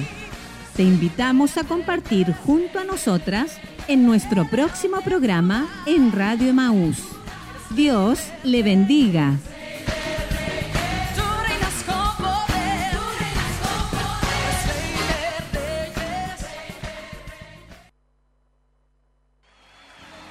te 0.75 0.83
invitamos 0.83 1.57
a 1.57 1.63
compartir 1.63 2.33
junto 2.33 2.79
a 2.79 2.83
nosotras 2.83 3.57
en 3.87 4.05
nuestro 4.05 4.47
próximo 4.49 5.01
programa 5.01 5.67
en 5.85 6.11
Radio 6.11 6.49
Emaús. 6.49 6.97
Dios 7.71 8.19
le 8.43 8.63
bendiga. 8.63 9.37